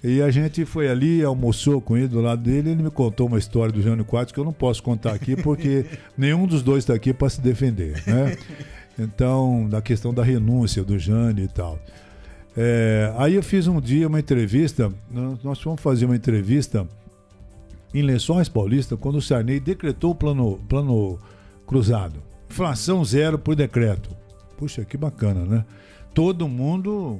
e 0.03 0.21
a 0.21 0.29
gente 0.29 0.65
foi 0.65 0.89
ali, 0.89 1.23
almoçou 1.23 1.79
com 1.79 1.95
ele 1.95 2.09
do 2.09 2.19
lado 2.19 2.41
dele. 2.43 2.71
Ele 2.71 2.83
me 2.83 2.91
contou 2.91 3.27
uma 3.27 3.39
história 3.39 3.71
do 3.71 3.81
Jânio 3.81 4.03
Quadros 4.03 4.33
que 4.33 4.39
eu 4.39 4.43
não 4.43 4.51
posso 4.51 4.83
contar 4.83 5.13
aqui, 5.13 5.35
porque 5.35 5.85
nenhum 6.17 6.45
dos 6.45 6.61
dois 6.61 6.79
está 6.79 6.93
aqui 6.93 7.13
para 7.13 7.29
se 7.29 7.39
defender. 7.39 8.03
Né? 8.05 8.37
Então, 8.99 9.69
da 9.69 9.81
questão 9.81 10.13
da 10.13 10.23
renúncia 10.23 10.83
do 10.83 10.99
Jânio 10.99 11.45
e 11.45 11.47
tal. 11.47 11.79
É, 12.59 13.13
aí 13.17 13.35
eu 13.35 13.43
fiz 13.43 13.67
um 13.67 13.79
dia 13.79 14.07
uma 14.07 14.19
entrevista, 14.19 14.91
nós 15.43 15.61
fomos 15.61 15.79
fazer 15.79 16.05
uma 16.05 16.15
entrevista 16.15 16.87
em 17.93 18.01
Lençóis 18.01 18.49
Paulista, 18.49 18.97
quando 18.97 19.17
o 19.17 19.21
Sarney 19.21 19.59
decretou 19.59 20.11
o 20.11 20.15
plano, 20.15 20.59
plano 20.67 21.19
cruzado. 21.67 22.26
Inflação 22.49 23.03
zero 23.03 23.37
por 23.37 23.55
decreto. 23.55 24.09
Puxa, 24.57 24.83
que 24.83 24.97
bacana, 24.97 25.45
né? 25.45 25.65
Todo 26.13 26.47
mundo. 26.47 27.19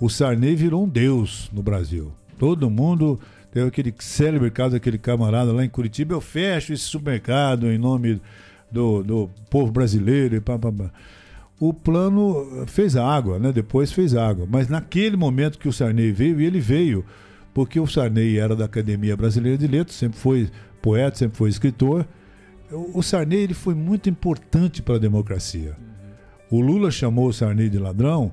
O 0.00 0.08
Sarney 0.08 0.54
virou 0.54 0.84
um 0.84 0.88
deus 0.88 1.50
no 1.52 1.62
Brasil. 1.62 2.12
Todo 2.38 2.70
mundo. 2.70 3.18
Teve 3.52 3.68
aquele 3.68 3.94
célebre 4.00 4.50
caso 4.50 4.78
camarada 5.00 5.52
lá 5.52 5.64
em 5.64 5.68
Curitiba. 5.68 6.14
Eu 6.14 6.20
fecho 6.20 6.72
esse 6.72 6.82
supermercado 6.82 7.70
em 7.70 7.78
nome 7.78 8.20
do, 8.70 9.02
do 9.04 9.30
povo 9.48 9.70
brasileiro 9.70 10.34
e 10.34 10.40
pá, 10.40 10.58
pá, 10.58 10.72
pá 10.72 10.90
o 11.58 11.72
plano 11.72 12.66
fez 12.66 12.96
água, 12.96 13.38
né? 13.38 13.52
depois 13.52 13.92
fez 13.92 14.14
água. 14.14 14.46
Mas 14.48 14.68
naquele 14.68 15.16
momento 15.16 15.58
que 15.58 15.68
o 15.68 15.72
Sarney 15.72 16.12
veio, 16.12 16.40
e 16.40 16.44
ele 16.44 16.60
veio 16.60 17.04
porque 17.52 17.78
o 17.78 17.86
Sarney 17.86 18.38
era 18.38 18.56
da 18.56 18.64
Academia 18.64 19.16
Brasileira 19.16 19.56
de 19.56 19.66
Letras, 19.66 19.96
sempre 19.96 20.18
foi 20.18 20.50
poeta, 20.82 21.16
sempre 21.16 21.38
foi 21.38 21.48
escritor. 21.48 22.06
O 22.74 23.02
Sarney 23.02 23.40
ele 23.40 23.54
foi 23.54 23.74
muito 23.74 24.08
importante 24.10 24.82
para 24.82 24.96
a 24.96 24.98
democracia. 24.98 25.76
O 26.50 26.60
Lula 26.60 26.90
chamou 26.90 27.28
o 27.28 27.32
Sarney 27.32 27.68
de 27.68 27.78
ladrão 27.78 28.32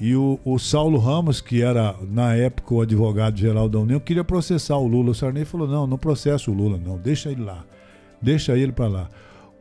e 0.00 0.14
o, 0.14 0.38
o 0.44 0.58
Saulo 0.58 0.98
Ramos, 0.98 1.40
que 1.40 1.62
era 1.62 1.96
na 2.08 2.34
época 2.34 2.74
o 2.74 2.80
advogado-geral 2.80 3.68
da 3.68 3.78
União, 3.78 3.98
queria 3.98 4.22
processar 4.22 4.76
o 4.76 4.86
Lula. 4.86 5.10
O 5.10 5.14
Sarney 5.14 5.44
falou: 5.44 5.66
não, 5.66 5.86
não 5.86 5.98
processa 5.98 6.50
o 6.50 6.54
Lula, 6.54 6.78
não, 6.78 6.96
deixa 6.98 7.30
ele 7.30 7.42
lá, 7.42 7.64
deixa 8.22 8.56
ele 8.56 8.72
para 8.72 8.88
lá. 8.88 9.10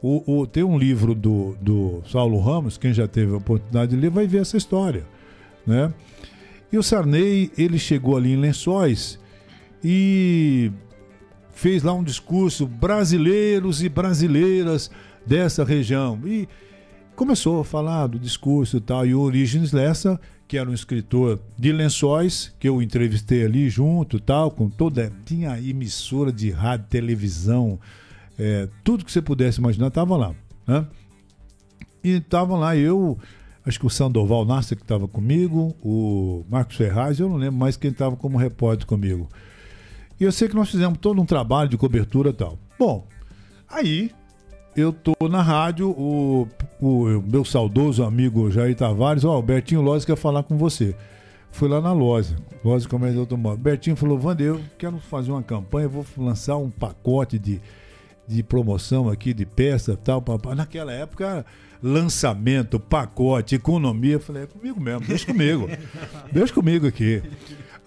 O, 0.02 0.42
o, 0.42 0.46
tem 0.46 0.64
um 0.64 0.78
livro 0.78 1.16
do, 1.16 1.58
do 1.60 2.04
Saulo 2.06 2.40
Ramos, 2.40 2.78
quem 2.78 2.94
já 2.94 3.08
teve 3.08 3.34
a 3.34 3.38
oportunidade 3.38 3.96
de 3.96 3.98
ler 3.98 4.12
vai 4.12 4.28
ver 4.28 4.42
essa 4.42 4.56
história. 4.56 5.06
Né? 5.66 5.92
E 6.72 6.78
o 6.78 6.84
Sarney, 6.84 7.52
ele 7.58 7.80
chegou 7.80 8.16
ali 8.16 8.34
em 8.34 8.36
Lençóis 8.36 9.20
e 9.84 10.72
fez 11.58 11.84
lá 11.84 11.94
um 11.94 12.04
discurso 12.04 12.68
brasileiros 12.68 13.84
e 13.84 13.90
brasileiras 13.90 14.92
dessa 15.26 15.64
região. 15.64 16.20
E 16.26 16.48
começou 17.16 17.62
a 17.62 17.66
falar 17.66 18.08
do 18.08 18.20
discurso 18.20 18.78
e 18.78 18.82
tal. 18.82 19.06
E 19.06 19.16
o 19.16 19.22
Origens 19.22 19.72
Lessa, 19.72 20.20
que 20.48 20.58
era 20.58 20.70
um 20.70 20.74
escritor 20.74 21.40
de 21.58 21.72
Lençóis, 21.72 22.54
que 22.60 22.70
eu 22.70 22.82
entrevistei 22.82 23.44
ali 23.44 23.70
junto 23.70 24.20
tal, 24.20 24.52
com 24.52 24.70
toda. 24.70 25.12
Tinha 25.26 25.60
emissora 25.60 26.32
de 26.32 26.52
rádio, 26.52 26.88
televisão 26.90 27.80
é, 28.38 28.70
tudo 28.84 29.04
que 29.04 29.12
você 29.12 29.22
pudesse 29.22 29.60
imaginar 29.60 29.88
estava 29.88 30.16
lá. 30.16 30.36
Né? 30.66 30.86
E 32.04 32.12
estavam 32.12 32.60
lá 32.60 32.78
eu, 32.78 33.18
acho 33.66 33.80
que 33.80 33.86
o 33.86 33.90
Sandoval 33.90 34.46
Nasser 34.46 34.78
que 34.78 34.84
estava 34.84 35.08
comigo, 35.08 35.76
o 35.82 36.46
Marcos 36.48 36.78
Ferraz, 36.78 37.20
eu 37.20 37.28
não 37.28 37.38
lembro 37.38 37.60
mais 37.60 37.76
quem 37.76 37.90
estava 37.90 38.16
como 38.16 38.38
repórter 38.38 38.86
comigo. 38.86 39.28
E 40.20 40.24
eu 40.24 40.32
sei 40.32 40.48
que 40.48 40.56
nós 40.56 40.70
fizemos 40.70 40.98
todo 41.00 41.22
um 41.22 41.26
trabalho 41.26 41.70
de 41.70 41.78
cobertura 41.78 42.30
e 42.30 42.34
tal. 42.34 42.58
Bom, 42.78 43.08
aí 43.70 44.12
eu 44.76 44.92
tô 44.92 45.14
na 45.28 45.42
rádio, 45.42 45.90
o, 45.90 46.48
o 46.80 47.06
meu 47.22 47.46
saudoso 47.46 48.04
amigo 48.04 48.50
Jair 48.50 48.76
Tavares, 48.76 49.24
ó, 49.24 49.36
oh, 49.36 49.40
o 49.40 49.42
Bertinho 49.42 49.82
Loz 49.82 50.06
quer 50.06 50.16
falar 50.16 50.44
com 50.44 50.58
você. 50.58 50.96
Fui 51.52 51.68
lá 51.68 51.82
na 51.82 51.94
loja, 51.94 52.36
loja 52.64 52.88
Comércio 52.88 53.20
Automóvel. 53.20 53.58
Bertinho 53.58 53.96
falou, 53.96 54.20
Wander, 54.22 54.48
eu 54.48 54.62
quero 54.78 54.98
fazer 55.00 55.32
uma 55.32 55.42
campanha, 55.42 55.88
vou 55.88 56.06
lançar 56.18 56.58
um 56.58 56.70
pacote 56.70 57.40
de 57.40 57.62
de 58.28 58.44
promoção 58.44 59.10
aqui, 59.10 59.34
de 59.34 59.46
peça 59.46 59.96
tal. 59.96 60.22
Papai. 60.22 60.54
Naquela 60.54 60.92
época, 60.92 61.46
lançamento, 61.82 62.80
pacote, 62.80 63.56
economia. 63.56 64.14
Eu 64.14 64.20
falei, 64.20 64.44
é 64.44 64.46
comigo 64.46 64.80
mesmo, 64.80 65.08
deixa 65.08 65.26
comigo. 65.28 65.70
deixa 66.32 66.54
comigo 66.54 66.86
aqui. 66.86 67.24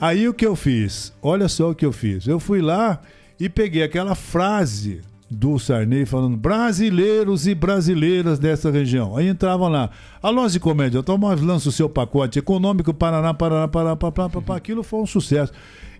Aí 0.00 0.26
o 0.26 0.32
que 0.32 0.46
eu 0.46 0.56
fiz? 0.56 1.12
Olha 1.20 1.46
só 1.46 1.70
o 1.70 1.74
que 1.74 1.84
eu 1.84 1.92
fiz. 1.92 2.26
Eu 2.26 2.40
fui 2.40 2.62
lá 2.62 3.02
e 3.38 3.50
peguei 3.50 3.82
aquela 3.82 4.14
frase 4.14 5.02
do 5.30 5.58
Sarney 5.58 6.06
falando 6.06 6.36
brasileiros 6.36 7.46
e 7.46 7.54
brasileiras 7.54 8.38
dessa 8.38 8.70
região. 8.70 9.16
Aí 9.16 9.28
entravam 9.28 9.68
lá, 9.68 9.90
a 10.22 10.48
de 10.48 10.58
Comédia, 10.58 11.04
nós 11.06 11.40
lança 11.40 11.68
o 11.68 11.72
seu 11.72 11.88
pacote 11.88 12.38
econômico, 12.38 12.92
Paraná, 12.94 13.34
Paraná, 13.34 13.68
Paraná, 13.68 13.94
Paraná, 13.94 14.28
Paraná, 14.30 14.56
aquilo 14.56 14.82
foi 14.82 15.00
um 15.00 15.06
sucesso. 15.06 15.52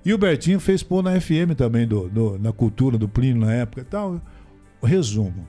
E 0.05 0.15
o 0.15 0.19
Bertinho 0.19 0.59
fez 0.59 0.83
pôr 0.83 1.03
na 1.03 1.21
FM 1.21 1.55
também, 1.57 1.87
do, 1.87 2.09
do, 2.09 2.39
na 2.39 2.53
cultura 2.53 2.97
do 2.97 3.07
Plínio 3.07 3.45
na 3.45 3.53
época 3.53 3.83
e 3.83 3.85
tal. 3.85 4.21
Resumo. 4.83 5.47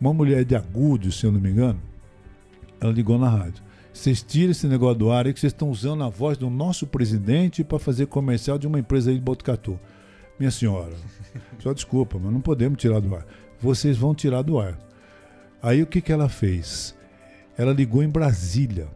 Uma 0.00 0.12
mulher 0.12 0.44
de 0.44 0.56
Agudos, 0.56 1.18
se 1.18 1.24
eu 1.24 1.32
não 1.32 1.40
me 1.40 1.50
engano, 1.50 1.80
ela 2.80 2.92
ligou 2.92 3.18
na 3.18 3.28
rádio. 3.28 3.67
Vocês 3.98 4.22
tiram 4.22 4.52
esse 4.52 4.66
negócio 4.68 4.98
do 4.98 5.10
ar 5.10 5.26
aí 5.26 5.34
que 5.34 5.40
vocês 5.40 5.52
estão 5.52 5.70
usando 5.70 6.04
a 6.04 6.08
voz 6.08 6.38
do 6.38 6.48
nosso 6.48 6.86
presidente 6.86 7.64
para 7.64 7.78
fazer 7.78 8.06
comercial 8.06 8.56
de 8.56 8.66
uma 8.66 8.78
empresa 8.78 9.10
aí 9.10 9.16
de 9.16 9.22
Botucatu. 9.22 9.78
Minha 10.38 10.52
senhora, 10.52 10.92
só 11.58 11.72
desculpa, 11.72 12.16
mas 12.22 12.32
não 12.32 12.40
podemos 12.40 12.78
tirar 12.78 13.00
do 13.00 13.14
ar. 13.14 13.26
Vocês 13.60 13.96
vão 13.96 14.14
tirar 14.14 14.42
do 14.42 14.60
ar. 14.60 14.78
Aí 15.60 15.82
o 15.82 15.86
que, 15.86 16.00
que 16.00 16.12
ela 16.12 16.28
fez? 16.28 16.94
Ela 17.56 17.72
ligou 17.72 18.02
em 18.02 18.08
Brasília 18.08 18.88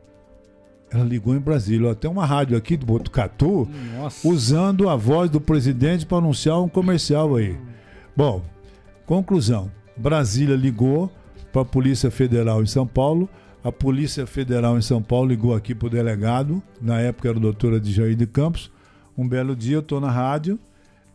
ela 0.93 1.05
ligou 1.05 1.35
em 1.35 1.41
Brasília. 1.41 1.91
Até 1.91 2.09
uma 2.09 2.27
rádio 2.27 2.57
aqui 2.57 2.77
do 2.77 2.85
Botucatu, 2.85 3.67
Nossa. 3.97 4.29
usando 4.29 4.89
a 4.89 4.95
voz 4.95 5.31
do 5.31 5.41
presidente 5.41 6.05
para 6.05 6.19
anunciar 6.19 6.61
um 6.61 6.69
comercial 6.69 7.37
aí. 7.37 7.57
Bom, 8.15 8.43
conclusão. 9.07 9.71
Brasília 9.97 10.55
ligou 10.55 11.11
para 11.51 11.63
a 11.63 11.65
Polícia 11.65 12.11
Federal 12.11 12.63
em 12.63 12.67
São 12.67 12.87
Paulo, 12.87 13.29
A 13.65 13.71
Polícia 13.71 14.27
Federal 14.27 14.77
em 14.77 14.83
São 14.83 15.01
Paulo 15.01 15.29
ligou 15.29 15.55
aqui 15.55 15.73
pro 15.75 15.89
delegado, 15.89 16.61
na 16.81 17.01
época 17.01 17.29
era 17.29 17.39
o 17.39 17.41
doutor 17.41 17.75
Adjair 17.75 18.17
de 18.17 18.27
Campos. 18.27 18.71
Um 19.17 19.27
belo 19.29 19.55
dia 19.55 19.77
eu 19.77 19.83
tô 19.83 20.01
na 20.01 20.11
rádio, 20.11 20.59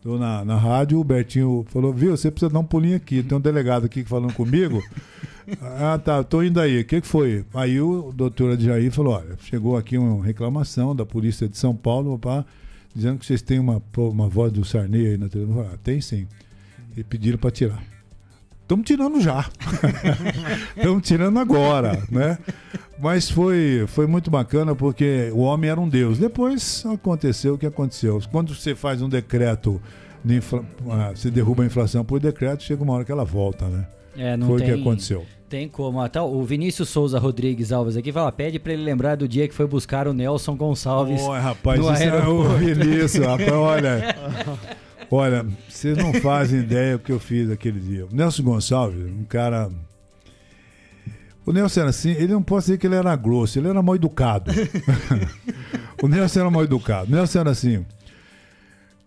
tô 0.00 0.16
na, 0.16 0.44
na 0.46 0.56
rádio, 0.56 0.98
o 0.98 1.04
Bertinho 1.04 1.66
falou, 1.68 1.92
viu, 1.92 2.16
você 2.16 2.30
precisa 2.30 2.50
dar 2.50 2.60
um 2.60 2.64
pulinho 2.64 2.96
aqui, 2.96 3.22
tem 3.22 3.36
um 3.36 3.40
delegado 3.40 3.84
aqui 3.84 4.02
falando 4.02 4.32
comigo. 4.32 4.82
ah, 5.60 5.98
tá, 6.02 6.24
tô 6.24 6.42
indo 6.42 6.58
aí, 6.58 6.80
o 6.80 6.84
que, 6.86 7.02
que 7.02 7.06
foi? 7.06 7.44
Aí 7.52 7.78
o 7.82 8.12
doutor 8.14 8.52
Adjair 8.52 8.90
falou, 8.92 9.12
olha, 9.12 9.36
chegou 9.40 9.76
aqui 9.76 9.98
uma 9.98 10.24
reclamação 10.24 10.96
da 10.96 11.04
Polícia 11.04 11.46
de 11.46 11.58
São 11.58 11.76
Paulo, 11.76 12.18
papá, 12.18 12.46
dizendo 12.94 13.18
que 13.18 13.26
vocês 13.26 13.42
têm 13.42 13.58
uma, 13.58 13.82
uma 13.94 14.26
voz 14.26 14.50
do 14.50 14.64
Sarney 14.64 15.06
aí 15.06 15.18
na 15.18 15.28
televisão. 15.28 15.68
Ah, 15.70 15.76
tem 15.84 16.00
sim. 16.00 16.26
E 16.96 17.04
pediram 17.04 17.36
para 17.36 17.50
tirar. 17.50 17.97
Estamos 18.68 18.84
tirando 18.84 19.18
já. 19.18 19.48
Estamos 20.76 21.02
tirando 21.08 21.38
agora, 21.38 22.02
né? 22.10 22.36
Mas 22.98 23.30
foi, 23.30 23.86
foi 23.88 24.06
muito 24.06 24.30
bacana 24.30 24.76
porque 24.76 25.30
o 25.32 25.38
homem 25.38 25.70
era 25.70 25.80
um 25.80 25.88
deus. 25.88 26.18
Depois 26.18 26.84
aconteceu 26.84 27.54
o 27.54 27.58
que 27.58 27.64
aconteceu. 27.64 28.20
Quando 28.30 28.54
você 28.54 28.74
faz 28.74 29.00
um 29.00 29.08
decreto, 29.08 29.80
de 30.22 30.36
infla... 30.36 30.62
Ah, 30.90 31.12
você 31.14 31.30
derruba 31.30 31.62
a 31.62 31.66
inflação 31.66 32.04
por 32.04 32.20
decreto, 32.20 32.62
chega 32.62 32.82
uma 32.82 32.92
hora 32.92 33.06
que 33.06 33.10
ela 33.10 33.24
volta, 33.24 33.66
né? 33.68 33.86
É, 34.14 34.36
não 34.36 34.48
foi 34.48 34.58
tem, 34.58 34.70
o 34.70 34.74
que 34.74 34.80
aconteceu. 34.82 35.24
Tem 35.48 35.66
como. 35.66 36.02
Até 36.02 36.20
o 36.20 36.42
Vinícius 36.42 36.90
Souza 36.90 37.18
Rodrigues 37.18 37.72
Alves 37.72 37.96
aqui 37.96 38.12
fala: 38.12 38.30
pede 38.30 38.58
para 38.58 38.74
ele 38.74 38.82
lembrar 38.82 39.14
do 39.14 39.26
dia 39.26 39.48
que 39.48 39.54
foi 39.54 39.66
buscar 39.66 40.06
o 40.06 40.12
Nelson 40.12 40.54
Gonçalves. 40.56 41.22
Oi, 41.22 41.38
rapaz, 41.38 41.80
no 41.80 41.90
isso 41.90 42.02
é 42.02 42.10
o 42.10 42.12
aeroporto. 42.12 42.56
Vinícius, 42.58 43.24
rapaz, 43.24 43.50
olha. 43.50 44.16
Olha, 45.10 45.46
vocês 45.68 45.96
não 45.96 46.12
fazem 46.14 46.60
ideia 46.60 46.98
do 46.98 47.02
que 47.04 47.12
eu 47.12 47.18
fiz 47.20 47.50
aquele 47.50 47.80
dia. 47.80 48.06
O 48.06 48.14
Nelson 48.14 48.42
Gonçalves, 48.42 49.06
um 49.10 49.24
cara. 49.24 49.70
O 51.46 51.52
Nelson 51.52 51.80
era 51.80 51.88
assim, 51.90 52.10
ele 52.10 52.32
não 52.34 52.42
pode 52.42 52.66
dizer 52.66 52.78
que 52.78 52.86
ele 52.86 52.94
era 52.94 53.16
grosso, 53.16 53.58
ele 53.58 53.68
era 53.68 53.82
mal 53.82 53.96
educado. 53.96 54.50
o 56.02 56.08
Nelson 56.08 56.40
era 56.40 56.50
mal 56.50 56.62
educado. 56.62 57.10
O 57.10 57.14
Nelson 57.16 57.38
era 57.40 57.50
assim. 57.50 57.86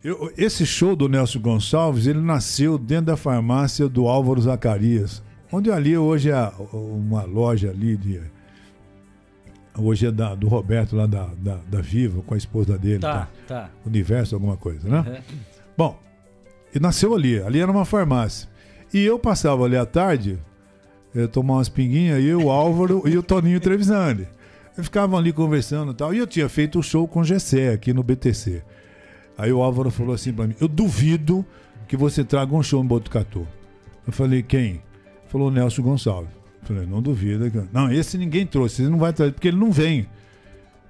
eu- 0.03 0.33
esse 0.35 0.65
show 0.65 0.95
do 0.95 1.07
Nelson 1.07 1.39
Gonçalves, 1.39 2.07
ele 2.07 2.19
nasceu 2.19 2.79
dentro 2.79 3.05
da 3.07 3.17
farmácia 3.17 3.87
do 3.87 4.07
Álvaro 4.07 4.41
Zacarias, 4.41 5.21
onde 5.51 5.71
ali 5.71 5.95
hoje 5.95 6.31
é 6.31 6.51
uma 6.73 7.21
loja 7.23 7.69
ali 7.69 7.95
de. 7.95 8.19
Hoje 9.77 10.07
é 10.07 10.11
da- 10.11 10.33
do 10.35 10.47
Roberto, 10.47 10.95
lá 10.95 11.05
da, 11.05 11.29
da, 11.37 11.57
da 11.69 11.79
Viva, 11.79 12.21
com 12.23 12.33
a 12.33 12.37
esposa 12.37 12.75
dele. 12.77 12.99
Tá, 12.99 13.29
tá. 13.47 13.69
Universo, 13.85 14.33
alguma 14.35 14.57
coisa, 14.57 14.89
né? 14.89 14.99
Uhum. 15.07 15.37
Bom, 15.77 15.97
e 16.73 16.79
nasceu 16.79 17.13
ali. 17.13 17.41
Ali 17.41 17.59
era 17.59 17.71
uma 17.71 17.85
farmácia. 17.85 18.49
E 18.93 18.99
eu 19.03 19.17
passava 19.17 19.63
ali 19.65 19.77
à 19.77 19.85
tarde, 19.85 20.37
eu 21.15 21.27
tomava 21.27 21.59
umas 21.59 21.69
pinguinhas, 21.69 22.21
e 22.23 22.33
o 22.33 22.49
Álvaro 22.49 23.03
e 23.07 23.17
o 23.17 23.23
Toninho 23.23 23.59
Trevisani. 23.59 24.27
Ficavam 24.75 25.17
ali 25.17 25.31
conversando 25.33 25.91
e 25.91 25.95
tal. 25.95 26.13
E 26.13 26.17
eu 26.17 26.27
tinha 26.27 26.47
feito 26.49 26.79
o 26.79 26.83
show 26.83 27.07
com 27.07 27.19
o 27.19 27.23
Gessé 27.23 27.73
aqui 27.73 27.93
no 27.93 28.03
BTC. 28.03 28.63
Aí 29.37 29.51
o 29.51 29.61
Álvaro 29.61 29.91
falou 29.91 30.13
assim 30.13 30.33
pra 30.33 30.47
mim: 30.47 30.55
Eu 30.59 30.67
duvido 30.67 31.45
que 31.87 31.97
você 31.97 32.23
traga 32.23 32.55
um 32.55 32.63
show 32.63 32.83
em 32.83 32.87
Botucatu. 32.87 33.47
Eu 34.07 34.13
falei: 34.13 34.41
Quem? 34.41 34.81
Falou 35.27 35.51
Nelson 35.51 35.81
Gonçalves. 35.81 36.31
Eu 36.61 36.67
falei: 36.67 36.85
Não 36.85 37.01
duvida. 37.01 37.49
cara." 37.49 37.67
Não, 37.71 37.91
esse 37.91 38.17
ninguém 38.17 38.45
trouxe, 38.45 38.81
ele 38.81 38.89
não 38.89 38.97
vai 38.97 39.13
trazer, 39.13 39.33
porque 39.33 39.49
ele 39.49 39.57
não 39.57 39.71
vem. 39.71 39.99
Eu 39.99 40.07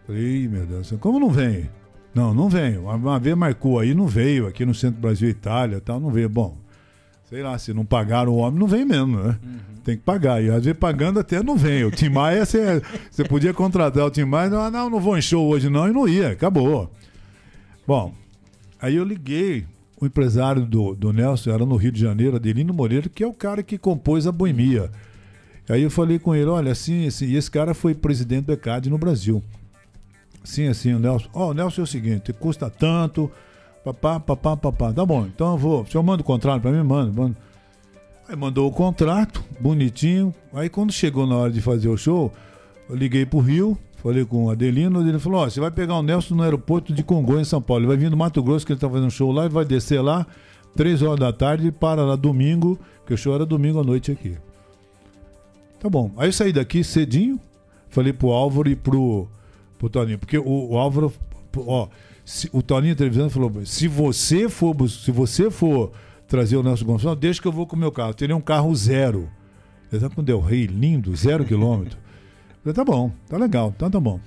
falei: 0.07 0.43
"Ih, 0.43 0.47
meu 0.47 0.65
Deus, 0.65 0.93
como 0.99 1.19
não 1.19 1.29
vem? 1.29 1.69
Não, 2.13 2.33
não 2.33 2.49
veio. 2.49 2.83
Uma, 2.83 3.19
vez 3.19 3.35
marcou 3.35 3.79
aí, 3.79 3.93
não 3.93 4.07
veio. 4.07 4.47
Aqui 4.47 4.65
no 4.65 4.73
Centro 4.73 4.99
Brasil 4.99 5.27
e 5.27 5.31
Itália 5.31 5.79
tal, 5.79 5.99
não 5.99 6.09
veio. 6.09 6.27
Bom, 6.27 6.57
sei 7.29 7.41
lá, 7.41 7.57
se 7.57 7.73
não 7.73 7.85
pagaram 7.85 8.33
o 8.33 8.37
homem, 8.37 8.59
não 8.59 8.67
vem 8.67 8.85
mesmo, 8.85 9.17
né? 9.17 9.39
Tem 9.83 9.95
que 9.95 10.03
pagar. 10.03 10.43
E 10.43 10.49
às 10.49 10.65
vezes 10.65 10.79
pagando 10.79 11.19
até 11.19 11.41
não 11.41 11.55
vem. 11.55 11.85
O 11.85 11.91
Tim 11.91 12.09
Maia, 12.09 12.45
você, 12.45 12.81
você 13.09 13.23
podia 13.23 13.53
contratar 13.53 14.05
o 14.05 14.11
Tim 14.11 14.25
Maia, 14.25 14.49
não, 14.49 14.69
não, 14.69 14.89
não 14.89 14.99
vou 14.99 15.17
em 15.17 15.21
show 15.21 15.47
hoje 15.47 15.69
não, 15.69 15.87
e 15.87 15.93
não 15.93 16.07
ia, 16.07 16.31
acabou. 16.31 16.91
Bom, 17.87 18.13
aí 18.79 18.95
eu 18.95 19.03
liguei, 19.03 19.65
o 19.99 20.05
empresário 20.05 20.65
do, 20.65 20.93
do 20.93 21.11
Nelson 21.13 21.51
era 21.51 21.65
no 21.65 21.77
Rio 21.77 21.91
de 21.91 22.01
Janeiro, 22.01 22.35
Adelino 22.35 22.73
Moreira, 22.73 23.09
que 23.09 23.23
é 23.23 23.27
o 23.27 23.33
cara 23.33 23.63
que 23.63 23.77
compôs 23.77 24.27
a 24.27 24.31
Boemia. 24.31 24.91
Aí 25.69 25.83
eu 25.83 25.89
falei 25.89 26.19
com 26.19 26.35
ele, 26.35 26.49
olha, 26.49 26.71
assim, 26.71 27.07
assim, 27.07 27.27
e 27.27 27.35
esse 27.35 27.49
cara 27.49 27.73
foi 27.73 27.95
presidente 27.95 28.45
do 28.45 28.53
ECAD 28.53 28.89
no 28.89 28.97
Brasil. 28.97 29.41
Sim, 30.43 30.67
assim, 30.67 30.93
o 30.93 30.99
Nelson. 30.99 31.29
Ó, 31.33 31.51
o 31.51 31.53
Nelson 31.53 31.81
é 31.81 31.83
o 31.83 31.87
seguinte, 31.87 32.33
custa 32.33 32.69
tanto, 32.69 33.31
papá, 33.83 34.19
papá, 34.19 34.57
papá. 34.57 34.91
Tá 34.91 35.05
bom, 35.05 35.25
então 35.25 35.51
eu 35.51 35.57
vou. 35.57 35.81
O 35.83 35.87
senhor 35.87 36.03
manda 36.03 36.21
o 36.21 36.25
contrato 36.25 36.61
pra 36.61 36.71
mim? 36.71 36.83
Manda, 36.83 37.11
manda. 37.11 37.37
Aí 38.27 38.35
mandou 38.35 38.67
o 38.67 38.71
contrato, 38.71 39.43
bonitinho. 39.59 40.33
Aí 40.53 40.69
quando 40.69 40.91
chegou 40.91 41.27
na 41.27 41.35
hora 41.35 41.51
de 41.51 41.61
fazer 41.61 41.89
o 41.89 41.97
show, 41.97 42.31
eu 42.89 42.95
liguei 42.95 43.25
pro 43.25 43.39
Rio, 43.39 43.77
falei 43.97 44.25
com 44.25 44.45
o 44.45 44.49
Adelino, 44.49 45.07
ele 45.07 45.19
falou, 45.19 45.41
ó, 45.41 45.49
você 45.49 45.59
vai 45.59 45.69
pegar 45.69 45.95
o 45.95 46.03
Nelson 46.03 46.35
no 46.35 46.43
aeroporto 46.43 46.93
de 46.93 47.03
Congonhas, 47.03 47.47
em 47.47 47.49
São 47.49 47.61
Paulo. 47.61 47.81
Ele 47.81 47.87
vai 47.87 47.97
vir 47.97 48.09
do 48.09 48.17
Mato 48.17 48.41
Grosso, 48.41 48.65
que 48.65 48.73
ele 48.73 48.79
tá 48.79 48.89
fazendo 48.89 49.11
show 49.11 49.31
lá, 49.31 49.45
e 49.45 49.49
vai 49.49 49.65
descer 49.65 50.01
lá, 50.01 50.25
três 50.75 51.01
horas 51.01 51.19
da 51.19 51.31
tarde, 51.31 51.67
e 51.67 51.71
para 51.71 52.03
lá 52.03 52.15
domingo, 52.15 52.79
porque 52.99 53.13
o 53.13 53.17
show 53.17 53.35
era 53.35 53.45
domingo 53.45 53.79
à 53.79 53.83
noite 53.83 54.11
aqui. 54.11 54.37
Tá 55.79 55.89
bom. 55.89 56.11
Aí 56.15 56.29
eu 56.29 56.33
saí 56.33 56.53
daqui 56.53 56.83
cedinho, 56.83 57.39
falei 57.89 58.13
pro 58.13 58.29
Álvaro 58.29 58.69
e 58.69 58.75
pro, 58.75 59.27
pro 59.81 59.89
Toninho, 59.89 60.19
porque 60.19 60.37
o, 60.37 60.71
o 60.71 60.77
Álvaro, 60.77 61.11
ó, 61.57 61.87
se- 62.23 62.49
o 62.53 62.61
Toninho 62.61 62.95
televisão 62.95 63.29
falou: 63.29 63.51
se 63.65 63.87
você 63.87 64.47
for, 64.47 64.75
se 64.87 65.11
você 65.11 65.49
for 65.49 65.91
trazer 66.27 66.55
o 66.57 66.63
Nelson 66.63 66.85
Gonçalves, 66.85 67.19
deixa 67.19 67.41
que 67.41 67.47
eu 67.47 67.51
vou 67.51 67.65
com 67.65 67.75
o 67.75 67.79
meu 67.79 67.91
carro. 67.91 68.13
Teria 68.13 68.35
um 68.35 68.41
carro 68.41 68.73
zero. 68.75 69.27
Ele 69.91 69.99
tá 69.99 70.09
com 70.09 70.21
o 70.21 70.39
Rey, 70.39 70.67
lindo, 70.67 71.13
zero 71.15 71.43
quilômetro. 71.43 71.97
Eu 72.63 72.73
falei, 72.73 72.73
tá 72.75 72.85
bom, 72.85 73.11
tá 73.27 73.37
legal, 73.37 73.73
então 73.75 73.89
tá 73.89 73.99
bom. 73.99 74.19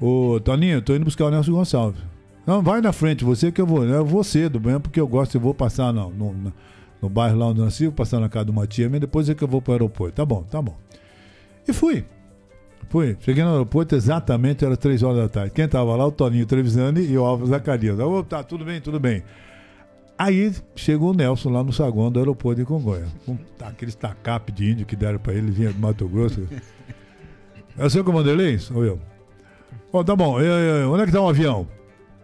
Ô, 0.00 0.40
Toninho, 0.40 0.74
eu 0.78 0.82
tô 0.82 0.94
indo 0.96 1.04
buscar 1.04 1.26
o 1.26 1.30
Nelson 1.30 1.52
Gonçalves. 1.52 2.00
Não, 2.46 2.62
vai 2.62 2.80
na 2.80 2.92
frente, 2.92 3.24
você 3.24 3.52
que 3.52 3.60
eu 3.60 3.66
vou. 3.66 3.84
Eu 3.84 4.04
vou 4.04 4.24
cedo, 4.24 4.60
mesmo 4.60 4.80
porque 4.80 4.98
eu 5.00 5.06
gosto, 5.06 5.34
eu 5.36 5.40
vou 5.40 5.52
passar 5.54 5.92
no, 5.92 6.10
no, 6.10 6.32
no- 6.32 7.10
bairro 7.10 7.38
lá 7.38 7.46
onde 7.46 7.60
eu 7.60 7.64
nasci, 7.64 7.84
vou 7.84 7.92
passar 7.92 8.18
na 8.18 8.28
casa 8.28 8.46
de 8.46 8.50
uma 8.50 8.66
tia, 8.66 8.88
mas 8.88 9.00
depois 9.00 9.28
é 9.28 9.34
que 9.34 9.44
eu 9.44 9.48
vou 9.48 9.60
pro 9.62 9.72
aeroporto. 9.74 10.16
Tá 10.16 10.24
bom, 10.24 10.42
tá 10.42 10.60
bom. 10.62 10.76
E 11.68 11.72
fui. 11.72 12.04
Fui. 12.88 13.16
Cheguei 13.20 13.42
no 13.44 13.50
aeroporto 13.50 13.94
exatamente, 13.94 14.64
era 14.64 14.76
três 14.76 15.02
horas 15.02 15.18
da 15.22 15.28
tarde. 15.28 15.50
Quem 15.52 15.68
tava 15.68 15.94
lá? 15.96 16.06
O 16.06 16.12
Toninho 16.12 16.46
Trevisani 16.46 17.00
e 17.02 17.18
o 17.18 17.24
Álvaro 17.24 17.48
Zacarias. 17.50 17.98
Eu, 17.98 18.22
tá, 18.22 18.42
tudo 18.42 18.64
bem, 18.64 18.80
tudo 18.80 19.00
bem. 19.00 19.22
Aí 20.18 20.52
chegou 20.74 21.10
o 21.10 21.14
Nelson 21.14 21.50
lá 21.50 21.62
no 21.62 21.72
saguão 21.72 22.10
do 22.10 22.18
aeroporto 22.18 22.60
de 22.60 22.66
Congonhas. 22.66 23.10
Com 23.26 23.36
aqueles 23.62 23.94
tacape 23.94 24.50
de 24.52 24.70
índio 24.70 24.86
que 24.86 24.96
deram 24.96 25.18
pra 25.18 25.34
ele, 25.34 25.50
vinha 25.50 25.72
do 25.72 25.78
Mato 25.78 26.08
Grosso. 26.08 26.46
É 27.78 27.84
o 27.84 27.90
seu 27.90 28.02
comandante? 28.02 28.58
Sou 28.60 28.82
eu. 28.86 28.98
Ó, 29.92 30.02
tá 30.02 30.16
bom, 30.16 30.40
eu- 30.40 30.46
eu- 30.46 30.90
onde 30.92 31.02
é 31.02 31.06
que 31.06 31.12
tá 31.12 31.20
o 31.20 31.28
avião? 31.28 31.68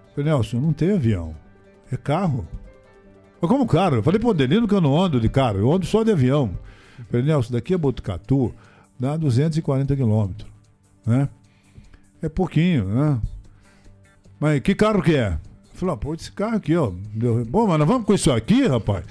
Eu 0.08 0.14
falei, 0.14 0.30
Nelson, 0.32 0.58
não 0.60 0.72
tem 0.72 0.92
avião. 0.94 1.34
É 1.90 1.96
carro. 1.98 2.48
Mas 3.38 3.50
como 3.50 3.66
carro? 3.66 3.96
Eu 3.96 4.02
falei 4.02 4.18
pro 4.18 4.30
Adelino 4.30 4.66
que 4.66 4.74
eu 4.74 4.80
não 4.80 4.98
ando 4.98 5.20
de 5.20 5.28
carro, 5.28 5.58
eu 5.58 5.70
ando 5.70 5.84
só 5.84 6.02
de 6.02 6.10
avião. 6.10 6.56
Eu 6.98 7.04
falei, 7.10 7.26
Nelson, 7.26 7.52
daqui 7.52 7.74
a 7.74 7.76
Botucatu 7.78 8.54
dá 8.98 9.14
240 9.14 9.94
quilômetros, 9.94 10.50
né? 11.07 11.28
É 12.22 12.28
pouquinho, 12.28 12.84
né? 12.86 13.20
Mas 14.38 14.61
que 14.61 14.74
carro 14.74 15.03
que 15.03 15.14
é? 15.16 15.38
Falei, 15.74 15.94
ah, 15.94 15.96
pô, 15.98 16.14
esse 16.14 16.30
carro 16.30 16.57
aqui, 16.57 16.76
ó. 16.76 16.92
Deu- 17.14 17.44
Bom, 17.44 17.66
mas 17.66 17.78
nós 17.78 17.88
vamos 17.88 18.07
com 18.07 18.14
isso 18.14 18.30
aqui, 18.30 18.66
rapaz? 18.66 19.05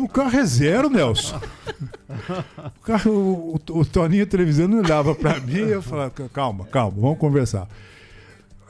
O 0.00 0.08
carro 0.08 0.36
é 0.38 0.44
zero, 0.44 0.88
Nelson. 0.88 1.38
O, 2.76 2.80
carro, 2.82 3.10
o, 3.12 3.60
o, 3.70 3.78
o 3.80 3.84
Toninho 3.84 4.26
televisando 4.26 4.78
olhava 4.78 5.14
pra 5.14 5.38
mim 5.40 5.52
e 5.56 5.70
eu 5.72 5.82
falava, 5.82 6.10
calma, 6.32 6.64
calma, 6.66 6.96
vamos 6.98 7.18
conversar. 7.18 7.68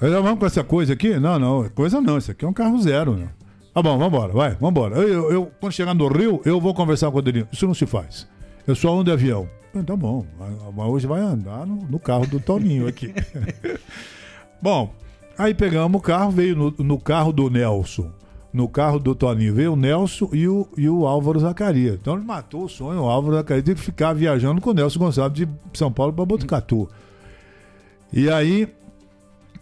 Nós 0.00 0.10
vamos 0.12 0.38
com 0.38 0.46
essa 0.46 0.64
coisa 0.64 0.92
aqui? 0.94 1.18
Não, 1.18 1.38
não, 1.38 1.68
coisa 1.70 2.00
não, 2.00 2.18
isso 2.18 2.30
aqui 2.30 2.44
é 2.44 2.48
um 2.48 2.52
carro 2.52 2.80
zero, 2.80 3.14
né? 3.16 3.28
Tá 3.74 3.82
bom, 3.82 3.96
vambora, 3.98 4.32
vai, 4.32 4.54
vambora. 4.56 4.96
Eu, 4.96 5.08
eu, 5.08 5.32
eu- 5.32 5.52
quando 5.60 5.72
chegar 5.72 5.94
no 5.94 6.08
Rio, 6.08 6.40
eu 6.44 6.60
vou 6.60 6.74
conversar 6.74 7.10
com 7.10 7.16
o 7.16 7.20
Adelino. 7.20 7.46
Isso 7.52 7.66
não 7.66 7.74
se 7.74 7.86
faz. 7.86 8.26
Eu 8.66 8.74
só 8.74 8.92
ando 8.92 9.04
de 9.04 9.12
avião. 9.12 9.48
Tá 9.86 9.94
bom, 9.94 10.26
mas 10.74 10.88
hoje 10.88 11.06
vai 11.06 11.20
andar 11.20 11.66
no, 11.66 11.76
no 11.76 11.98
carro 11.98 12.26
do 12.26 12.40
Toninho 12.40 12.88
aqui. 12.88 13.14
bom, 14.60 14.92
aí 15.36 15.54
pegamos 15.54 15.98
o 15.98 16.02
carro, 16.02 16.30
veio 16.30 16.56
no, 16.56 16.74
no 16.78 16.98
carro 16.98 17.32
do 17.32 17.50
Nelson. 17.50 18.10
No 18.52 18.66
carro 18.66 18.98
do 18.98 19.14
Toninho 19.14 19.54
veio 19.54 19.74
o 19.74 19.76
Nelson 19.76 20.30
e 20.32 20.48
o, 20.48 20.66
e 20.76 20.88
o 20.88 21.06
Álvaro 21.06 21.38
Zacarias. 21.38 21.96
Então 22.00 22.14
ele 22.14 22.24
matou 22.24 22.64
o 22.64 22.68
sonho, 22.68 23.02
o 23.02 23.08
Álvaro 23.08 23.36
Zacarias, 23.36 23.64
de 23.64 23.74
ficar 23.74 24.14
viajando 24.14 24.60
com 24.60 24.70
o 24.70 24.74
Nelson 24.74 24.98
Gonçalves 24.98 25.46
de 25.46 25.48
São 25.74 25.92
Paulo 25.92 26.12
para 26.12 26.24
Botucatu. 26.24 26.88
E 28.12 28.30
aí 28.30 28.68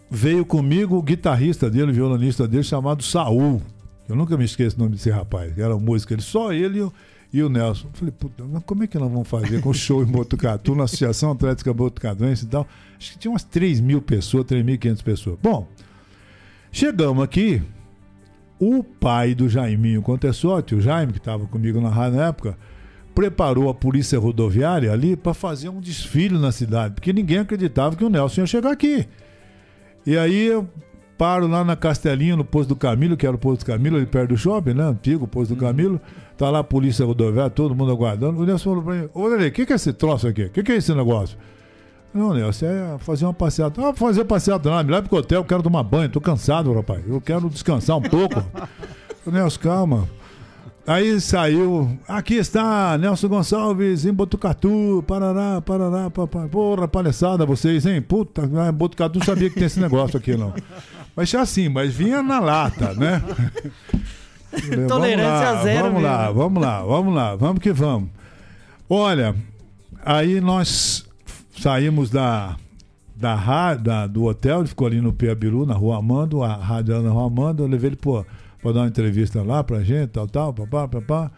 veio 0.09 0.45
comigo 0.45 0.95
o 0.95 1.01
guitarrista 1.01 1.69
dele, 1.69 1.91
o 1.91 1.93
violonista 1.93 2.47
dele, 2.47 2.63
chamado 2.63 3.03
Saul. 3.03 3.61
Eu 4.07 4.15
nunca 4.15 4.37
me 4.37 4.45
esqueço 4.45 4.77
o 4.77 4.79
nome 4.79 4.95
desse 4.95 5.09
rapaz. 5.09 5.57
Era 5.57 5.77
músico, 5.77 6.13
ele, 6.13 6.21
só 6.21 6.53
ele 6.53 6.79
e 6.79 6.81
o, 6.81 6.93
e 7.31 7.43
o 7.43 7.49
Nelson. 7.49 7.89
Falei, 7.93 8.11
puta, 8.11 8.43
mas 8.43 8.63
como 8.63 8.83
é 8.83 8.87
que 8.87 8.97
nós 8.97 9.11
vamos 9.11 9.27
fazer 9.27 9.61
com 9.61 9.69
o 9.69 9.73
show 9.73 10.01
em 10.01 10.05
Botucatu, 10.05 10.75
na 10.75 10.85
Associação 10.85 11.31
Atlética 11.31 11.73
Botucatuense 11.73 12.45
e 12.45 12.47
tal? 12.47 12.67
Acho 12.97 13.11
que 13.13 13.19
tinha 13.19 13.31
umas 13.31 13.43
3 13.43 13.79
mil 13.81 14.01
pessoas, 14.01 14.45
3.500 14.45 15.03
pessoas. 15.03 15.37
Bom, 15.41 15.67
chegamos 16.71 17.23
aqui, 17.23 17.61
o 18.59 18.83
pai 18.83 19.35
do 19.35 19.47
Jaiminho 19.47 20.01
Contessotti, 20.01 20.75
o 20.75 20.81
Jaime, 20.81 21.11
que 21.11 21.19
estava 21.19 21.45
comigo 21.47 21.79
na 21.81 21.89
rádio 21.89 22.17
na 22.17 22.27
época, 22.27 22.57
preparou 23.13 23.69
a 23.69 23.73
polícia 23.73 24.19
rodoviária 24.19 24.91
ali 24.91 25.15
para 25.15 25.33
fazer 25.33 25.69
um 25.69 25.81
desfile 25.81 26.37
na 26.37 26.51
cidade, 26.51 26.93
porque 26.93 27.11
ninguém 27.11 27.39
acreditava 27.39 27.95
que 27.95 28.05
o 28.05 28.09
Nelson 28.09 28.41
ia 28.41 28.47
chegar 28.47 28.71
aqui. 28.71 29.07
E 30.05 30.17
aí 30.17 30.47
eu 30.47 30.69
paro 31.17 31.47
lá 31.47 31.63
na 31.63 31.75
Castelinha, 31.75 32.35
no 32.35 32.45
posto 32.45 32.69
do 32.69 32.75
Camilo, 32.75 33.17
que 33.17 33.25
era 33.25 33.35
o 33.35 33.39
posto 33.39 33.61
do 33.61 33.65
Camilo, 33.65 33.97
ali 33.97 34.05
perto 34.05 34.29
do 34.29 34.37
shopping, 34.37 34.73
né? 34.73 34.83
Antigo 34.83 35.27
posto 35.27 35.55
do 35.55 35.59
Camilo. 35.59 35.99
Tá 36.37 36.49
lá 36.49 36.59
a 36.59 36.63
polícia 36.63 37.05
rodoviária, 37.05 37.49
todo 37.49 37.73
mundo 37.73 37.91
aguardando. 37.91 38.39
O 38.39 38.45
Nelson 38.45 38.69
falou 38.69 38.83
pra 38.83 38.93
mim: 38.93 39.09
Ô, 39.13 39.27
Lele, 39.27 39.47
o 39.47 39.51
que, 39.51 39.65
que 39.65 39.73
é 39.73 39.75
esse 39.75 39.91
troço 39.91 40.27
aqui? 40.27 40.43
O 40.45 40.49
que, 40.51 40.61
que 40.61 40.71
é 40.71 40.75
esse 40.75 40.93
negócio? 40.93 41.37
Não, 42.13 42.33
Nelson, 42.33 42.65
é 42.65 42.97
fazer 42.99 43.25
uma 43.25 43.33
passeata. 43.33 43.81
Ah, 43.81 43.93
fazer 43.93 44.23
passeata 44.25 44.69
não, 44.69 44.83
me 44.83 44.91
leva 44.91 45.07
pro 45.07 45.17
hotel, 45.17 45.41
eu 45.41 45.45
quero 45.45 45.63
tomar 45.63 45.83
banho, 45.83 46.09
tô 46.09 46.21
cansado, 46.21 46.71
rapaz. 46.73 47.01
Eu 47.07 47.19
quero 47.19 47.49
descansar 47.49 47.97
um 47.97 48.01
pouco. 48.01 48.43
Nelson, 49.25 49.59
calma. 49.59 50.07
Aí 50.85 51.19
saiu, 51.19 51.99
aqui 52.07 52.35
está 52.35 52.97
Nelson 52.97 53.27
Gonçalves 53.27 54.05
em 54.05 54.13
Botucatu, 54.13 55.03
Parará, 55.05 55.59
Parará, 55.59 56.09
papai. 56.09 56.47
Porra, 56.47 56.87
palhaçada 56.87 57.45
vocês, 57.45 57.85
hein? 57.85 58.01
Puta, 58.01 58.47
Botucatu 58.71 59.19
não 59.19 59.25
sabia 59.25 59.49
que 59.49 59.55
tem 59.55 59.65
esse 59.65 59.81
negócio 59.81 60.17
aqui, 60.17 60.37
não. 60.37 60.53
Mas 61.17 61.29
já 61.29 61.41
assim, 61.41 61.67
mas 61.67 61.91
vinha 61.93 62.21
na 62.21 62.39
lata, 62.39 62.93
né? 62.93 63.23
Tolerância 64.87 65.45
vamos 65.47 65.57
lá, 65.57 65.63
zero. 65.63 65.83
Vamos 65.83 65.93
mesmo. 66.01 66.07
lá, 66.07 66.31
vamos 66.31 66.61
lá, 66.63 66.83
vamos 66.83 67.15
lá, 67.15 67.35
vamos 67.35 67.59
que 67.61 67.71
vamos. 67.73 68.09
Olha, 68.87 69.35
aí 70.05 70.39
nós 70.39 71.05
saímos 71.59 72.11
da, 72.11 72.55
da, 73.15 73.33
ra- 73.35 73.73
da- 73.73 74.05
do 74.07 74.25
hotel, 74.25 74.59
ele 74.59 74.67
ficou 74.67 74.85
ali 74.87 75.01
no 75.01 75.11
Piabiru, 75.11 75.65
na 75.65 75.73
Rua 75.73 75.97
Amando, 75.97 76.43
a 76.43 76.55
rádio 76.55 76.93
era 76.93 77.01
na 77.03 77.09
Rua 77.09 77.25
Amando, 77.25 77.63
eu 77.63 77.67
levei 77.67 77.89
ele 77.89 77.95
para 77.97 78.23
dar 78.71 78.81
uma 78.81 78.87
entrevista 78.87 79.41
lá 79.41 79.63
pra 79.63 79.81
gente, 79.83 80.09
tal, 80.11 80.27
tal, 80.27 80.53
papá, 80.53 80.87
papá. 80.87 81.31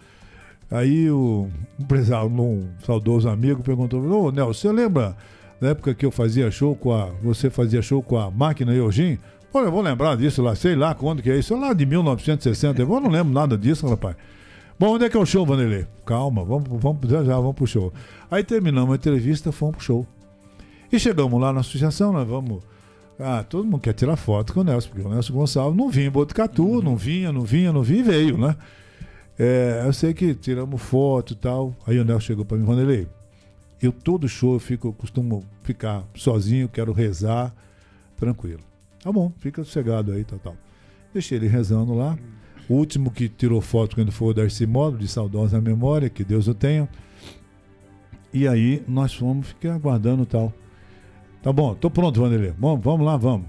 Aí 0.70 1.10
o 1.10 1.48
empresário, 1.80 2.30
um 2.30 2.68
saudoso 2.86 3.28
amigo, 3.30 3.64
perguntou: 3.64 4.04
Ô, 4.04 4.30
Nelson, 4.32 4.54
você 4.54 4.72
lembra 4.72 5.16
da 5.60 5.70
época 5.70 5.96
que 5.96 6.06
eu 6.06 6.12
fazia 6.12 6.52
show 6.52 6.76
com 6.76 6.94
a. 6.94 7.06
Você 7.24 7.50
fazia 7.50 7.82
show 7.82 8.04
com 8.04 8.20
a 8.20 8.30
máquina 8.30 8.72
Eugene? 8.74 9.20
Olha, 9.52 9.66
eu 9.66 9.72
vou 9.72 9.82
lembrar 9.82 10.16
disso 10.16 10.44
lá, 10.44 10.56
sei 10.56 10.76
lá 10.76 10.94
quando 10.94 11.24
que 11.24 11.32
é 11.32 11.38
isso, 11.38 11.58
lá 11.58 11.74
de 11.74 11.86
1960. 11.86 12.82
Eu 12.82 12.88
não 12.88 13.10
lembro 13.10 13.34
nada 13.34 13.58
disso, 13.58 13.88
rapaz. 13.88 14.16
Bom, 14.78 14.94
onde 14.94 15.06
é 15.06 15.10
que 15.10 15.18
é 15.18 15.20
o 15.20 15.26
show, 15.26 15.46
Vanderlei? 15.46 15.88
Calma, 16.06 16.46
vamos, 16.46 16.68
vamos 16.82 17.10
já, 17.10 17.24
já, 17.24 17.36
vamos 17.36 17.56
pro 17.56 17.68
show. 17.68 17.92
Aí 18.30 18.44
terminamos 18.44 18.94
a 18.94 18.96
entrevista, 18.96 19.52
fomos 19.52 19.78
pro 19.78 19.86
show. 19.86 20.08
E 20.92 21.00
chegamos 21.00 21.42
lá 21.42 21.52
na 21.52 21.60
associação, 21.62 22.14
nós 22.14 22.28
vamos. 22.28 22.64
Ah, 23.20 23.44
todo 23.44 23.66
mundo 23.66 23.82
quer 23.82 23.94
tirar 23.94 24.16
foto 24.16 24.54
com 24.54 24.62
o 24.62 24.64
Nelson, 24.64 24.90
porque 24.90 25.06
o 25.06 25.10
Nelson 25.10 25.34
Gonçalves 25.34 25.78
não 25.78 25.90
vinha 25.90 26.08
em 26.08 26.12
Botucatu, 26.12 26.82
não 26.82 26.96
vinha, 26.96 27.34
não 27.34 27.42
vinha, 27.42 27.74
não 27.74 27.84
vinha 27.84 28.00
e 28.00 28.04
veio, 28.04 28.38
né? 28.38 28.56
É, 29.38 29.84
eu 29.86 29.92
sei 29.92 30.14
que 30.14 30.34
tiramos 30.34 30.82
foto 30.82 31.34
e 31.34 31.36
tal. 31.36 31.76
Aí 31.86 32.00
o 32.00 32.06
Nelson 32.06 32.28
chegou 32.28 32.46
para 32.46 32.58
mim, 32.58 32.64
Vanderlei, 32.64 33.08
eu 33.82 33.92
todo 33.92 34.30
show 34.30 34.54
eu 34.54 34.60
fico, 34.60 34.88
eu 34.88 34.94
costumo 34.94 35.44
ficar 35.64 36.04
sozinho, 36.16 36.70
quero 36.70 36.94
rezar, 36.94 37.54
tranquilo. 38.16 38.69
Tá 39.04 39.12
bom, 39.12 39.32
fica 39.38 39.64
sossegado 39.64 40.12
aí, 40.12 40.24
tal, 40.24 40.40
tal. 40.40 40.58
Deixei 41.14 41.38
ele 41.38 41.48
rezando 41.48 41.94
lá. 41.94 42.18
O 42.68 42.76
último 42.76 43.10
que 43.10 43.28
tirou 43.28 43.62
foto 43.62 43.96
quando 43.96 44.12
foi 44.12 44.30
o 44.30 44.34
Darcy 44.34 44.68
Molo, 44.68 44.98
de 44.98 45.08
saudosa 45.08 45.60
memória, 45.60 46.10
que 46.10 46.24
Deus 46.24 46.48
o 46.48 46.54
tenha. 46.54 46.88
E 48.32 48.48
aí 48.48 48.84
nós 48.88 49.14
fomos, 49.14 49.48
fiquei 49.48 49.72
aguardando 49.72 50.26
tal. 50.26 50.54
Tá 51.42 51.52
bom, 51.52 51.74
tô 51.74 51.90
pronto, 51.90 52.20
Vanderlei. 52.22 52.54
Vamos, 52.60 52.84
vamos 52.84 53.06
lá, 53.06 53.18
vamos. 53.18 53.48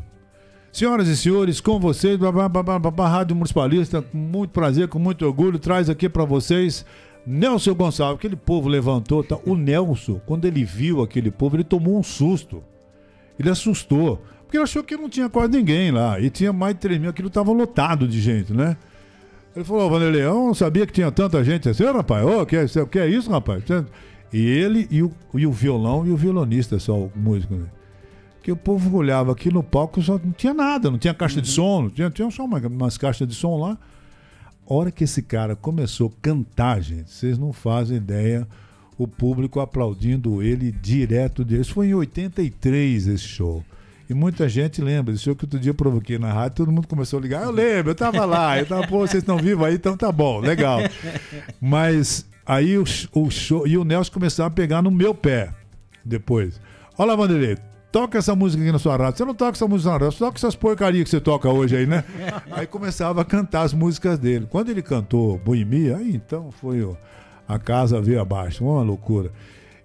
Senhoras 0.72 1.08
e 1.08 1.16
senhores, 1.16 1.60
com 1.60 1.80
vocês, 1.80 2.16
babá, 2.16 3.08
Rádio 3.08 3.34
Municipalista, 3.34 4.00
com 4.00 4.16
muito 4.16 4.52
prazer, 4.52 4.86
com 4.86 5.00
muito 5.00 5.26
orgulho, 5.26 5.58
traz 5.58 5.90
aqui 5.90 6.08
para 6.08 6.24
vocês 6.24 6.86
Nelson 7.26 7.74
Gonçalves. 7.74 8.18
Aquele 8.18 8.36
povo 8.36 8.68
levantou, 8.68 9.24
tá? 9.24 9.36
O 9.44 9.56
Nelson, 9.56 10.20
quando 10.24 10.44
ele 10.44 10.64
viu 10.64 11.02
aquele 11.02 11.30
povo, 11.30 11.56
ele 11.56 11.64
tomou 11.64 11.98
um 11.98 12.02
susto. 12.02 12.62
Ele 13.38 13.50
assustou, 13.50 14.22
porque 14.50 14.56
ele 14.56 14.64
achou 14.64 14.82
que 14.82 14.96
não 14.96 15.08
tinha 15.08 15.28
quase 15.28 15.52
ninguém 15.52 15.92
lá. 15.92 16.18
E 16.18 16.28
tinha 16.28 16.52
mais 16.52 16.74
de 16.74 16.80
3 16.80 17.00
mil, 17.00 17.08
aquilo 17.10 17.28
estava 17.28 17.52
lotado 17.52 18.08
de 18.08 18.20
gente, 18.20 18.52
né? 18.52 18.76
Ele 19.54 19.64
falou, 19.64 19.86
ô 19.86 19.90
Vanderlei, 19.90 20.22
eu 20.24 20.34
não 20.34 20.54
sabia 20.54 20.84
que 20.88 20.92
tinha 20.92 21.10
tanta 21.12 21.44
gente 21.44 21.68
assim, 21.68 21.84
rapaz, 21.84 22.26
ô, 22.26 22.44
que, 22.44 22.56
é- 22.56 22.66
que 22.90 22.98
é 22.98 23.06
isso, 23.08 23.30
rapaz? 23.30 23.62
E 24.32 24.38
ele 24.44 24.88
e 24.90 25.04
o, 25.04 25.12
e 25.34 25.46
o 25.46 25.52
violão 25.52 26.04
e 26.04 26.10
o 26.10 26.16
violonista, 26.16 26.80
só 26.80 26.98
o 26.98 27.12
músico, 27.14 27.54
né? 27.54 27.66
que 28.42 28.50
o 28.50 28.56
povo 28.56 28.96
olhava 28.96 29.30
aqui 29.30 29.52
no 29.52 29.62
palco 29.62 30.02
só 30.02 30.14
não 30.18 30.32
tinha 30.32 30.52
nada, 30.54 30.90
não 30.90 30.98
tinha 30.98 31.12
caixa 31.14 31.40
de 31.40 31.48
som, 31.48 31.82
não 31.82 31.90
tinha, 31.90 32.10
tinha 32.10 32.28
só 32.30 32.44
uma- 32.44 32.58
umas 32.58 32.98
caixas 32.98 33.28
de 33.28 33.34
som 33.34 33.56
lá. 33.56 33.78
A 34.68 34.74
hora 34.74 34.90
que 34.90 35.04
esse 35.04 35.22
cara 35.22 35.54
começou 35.54 36.08
a 36.08 36.22
cantar, 36.22 36.80
gente, 36.80 37.10
vocês 37.10 37.38
não 37.38 37.52
fazem 37.52 37.98
ideia, 37.98 38.48
o 38.98 39.06
público 39.06 39.60
aplaudindo 39.60 40.42
ele 40.42 40.72
direto 40.72 41.44
dele. 41.44 41.60
Isso 41.62 41.74
foi 41.74 41.88
em 41.88 41.94
83 41.94 43.06
esse 43.06 43.24
show. 43.24 43.62
E 44.10 44.14
muita 44.14 44.48
gente 44.48 44.82
lembra, 44.82 45.14
esse 45.14 45.22
show 45.22 45.36
que 45.36 45.44
outro 45.44 45.56
dia 45.60 45.70
eu 45.70 45.74
provoquei 45.74 46.18
na 46.18 46.32
rádio, 46.32 46.56
todo 46.56 46.72
mundo 46.72 46.88
começou 46.88 47.20
a 47.20 47.22
ligar. 47.22 47.44
Eu 47.44 47.52
lembro, 47.52 47.92
eu 47.92 47.94
tava 47.94 48.24
lá, 48.24 48.58
eu 48.58 48.66
tava, 48.66 48.84
pô, 48.88 48.98
vocês 49.06 49.22
estão 49.22 49.36
vivos 49.38 49.64
aí, 49.64 49.74
então 49.76 49.96
tá 49.96 50.10
bom, 50.10 50.40
legal. 50.40 50.80
Mas 51.60 52.26
aí 52.44 52.76
o, 52.76 52.84
o 53.14 53.30
show. 53.30 53.66
E 53.66 53.78
o 53.78 53.84
Nelson 53.84 54.12
começava 54.12 54.48
a 54.48 54.50
pegar 54.50 54.82
no 54.82 54.90
meu 54.90 55.14
pé 55.14 55.54
depois. 56.04 56.60
Olha 56.98 57.10
lá, 57.12 57.16
Vanderlei, 57.16 57.56
toca 57.92 58.18
essa 58.18 58.34
música 58.34 58.62
aqui 58.62 58.72
na 58.72 58.78
sua 58.78 58.96
rádio. 58.96 59.18
Você 59.18 59.24
não 59.24 59.34
toca 59.34 59.52
essa 59.52 59.68
música 59.68 59.90
na 59.90 59.98
rádio, 59.98 60.12
você 60.12 60.18
toca 60.18 60.38
essas 60.38 60.56
porcarias 60.56 61.04
que 61.04 61.10
você 61.10 61.20
toca 61.20 61.48
hoje 61.48 61.76
aí, 61.76 61.86
né? 61.86 62.04
Aí 62.50 62.66
começava 62.66 63.20
a 63.20 63.24
cantar 63.24 63.62
as 63.62 63.72
músicas 63.72 64.18
dele. 64.18 64.46
Quando 64.50 64.70
ele 64.70 64.82
cantou 64.82 65.38
Boemia, 65.38 65.96
aí 65.98 66.14
então 66.14 66.50
foi 66.50 66.82
o- 66.82 66.96
a 67.46 67.58
casa 67.58 68.00
veio 68.00 68.20
abaixo, 68.20 68.64
uma 68.64 68.82
loucura. 68.82 69.30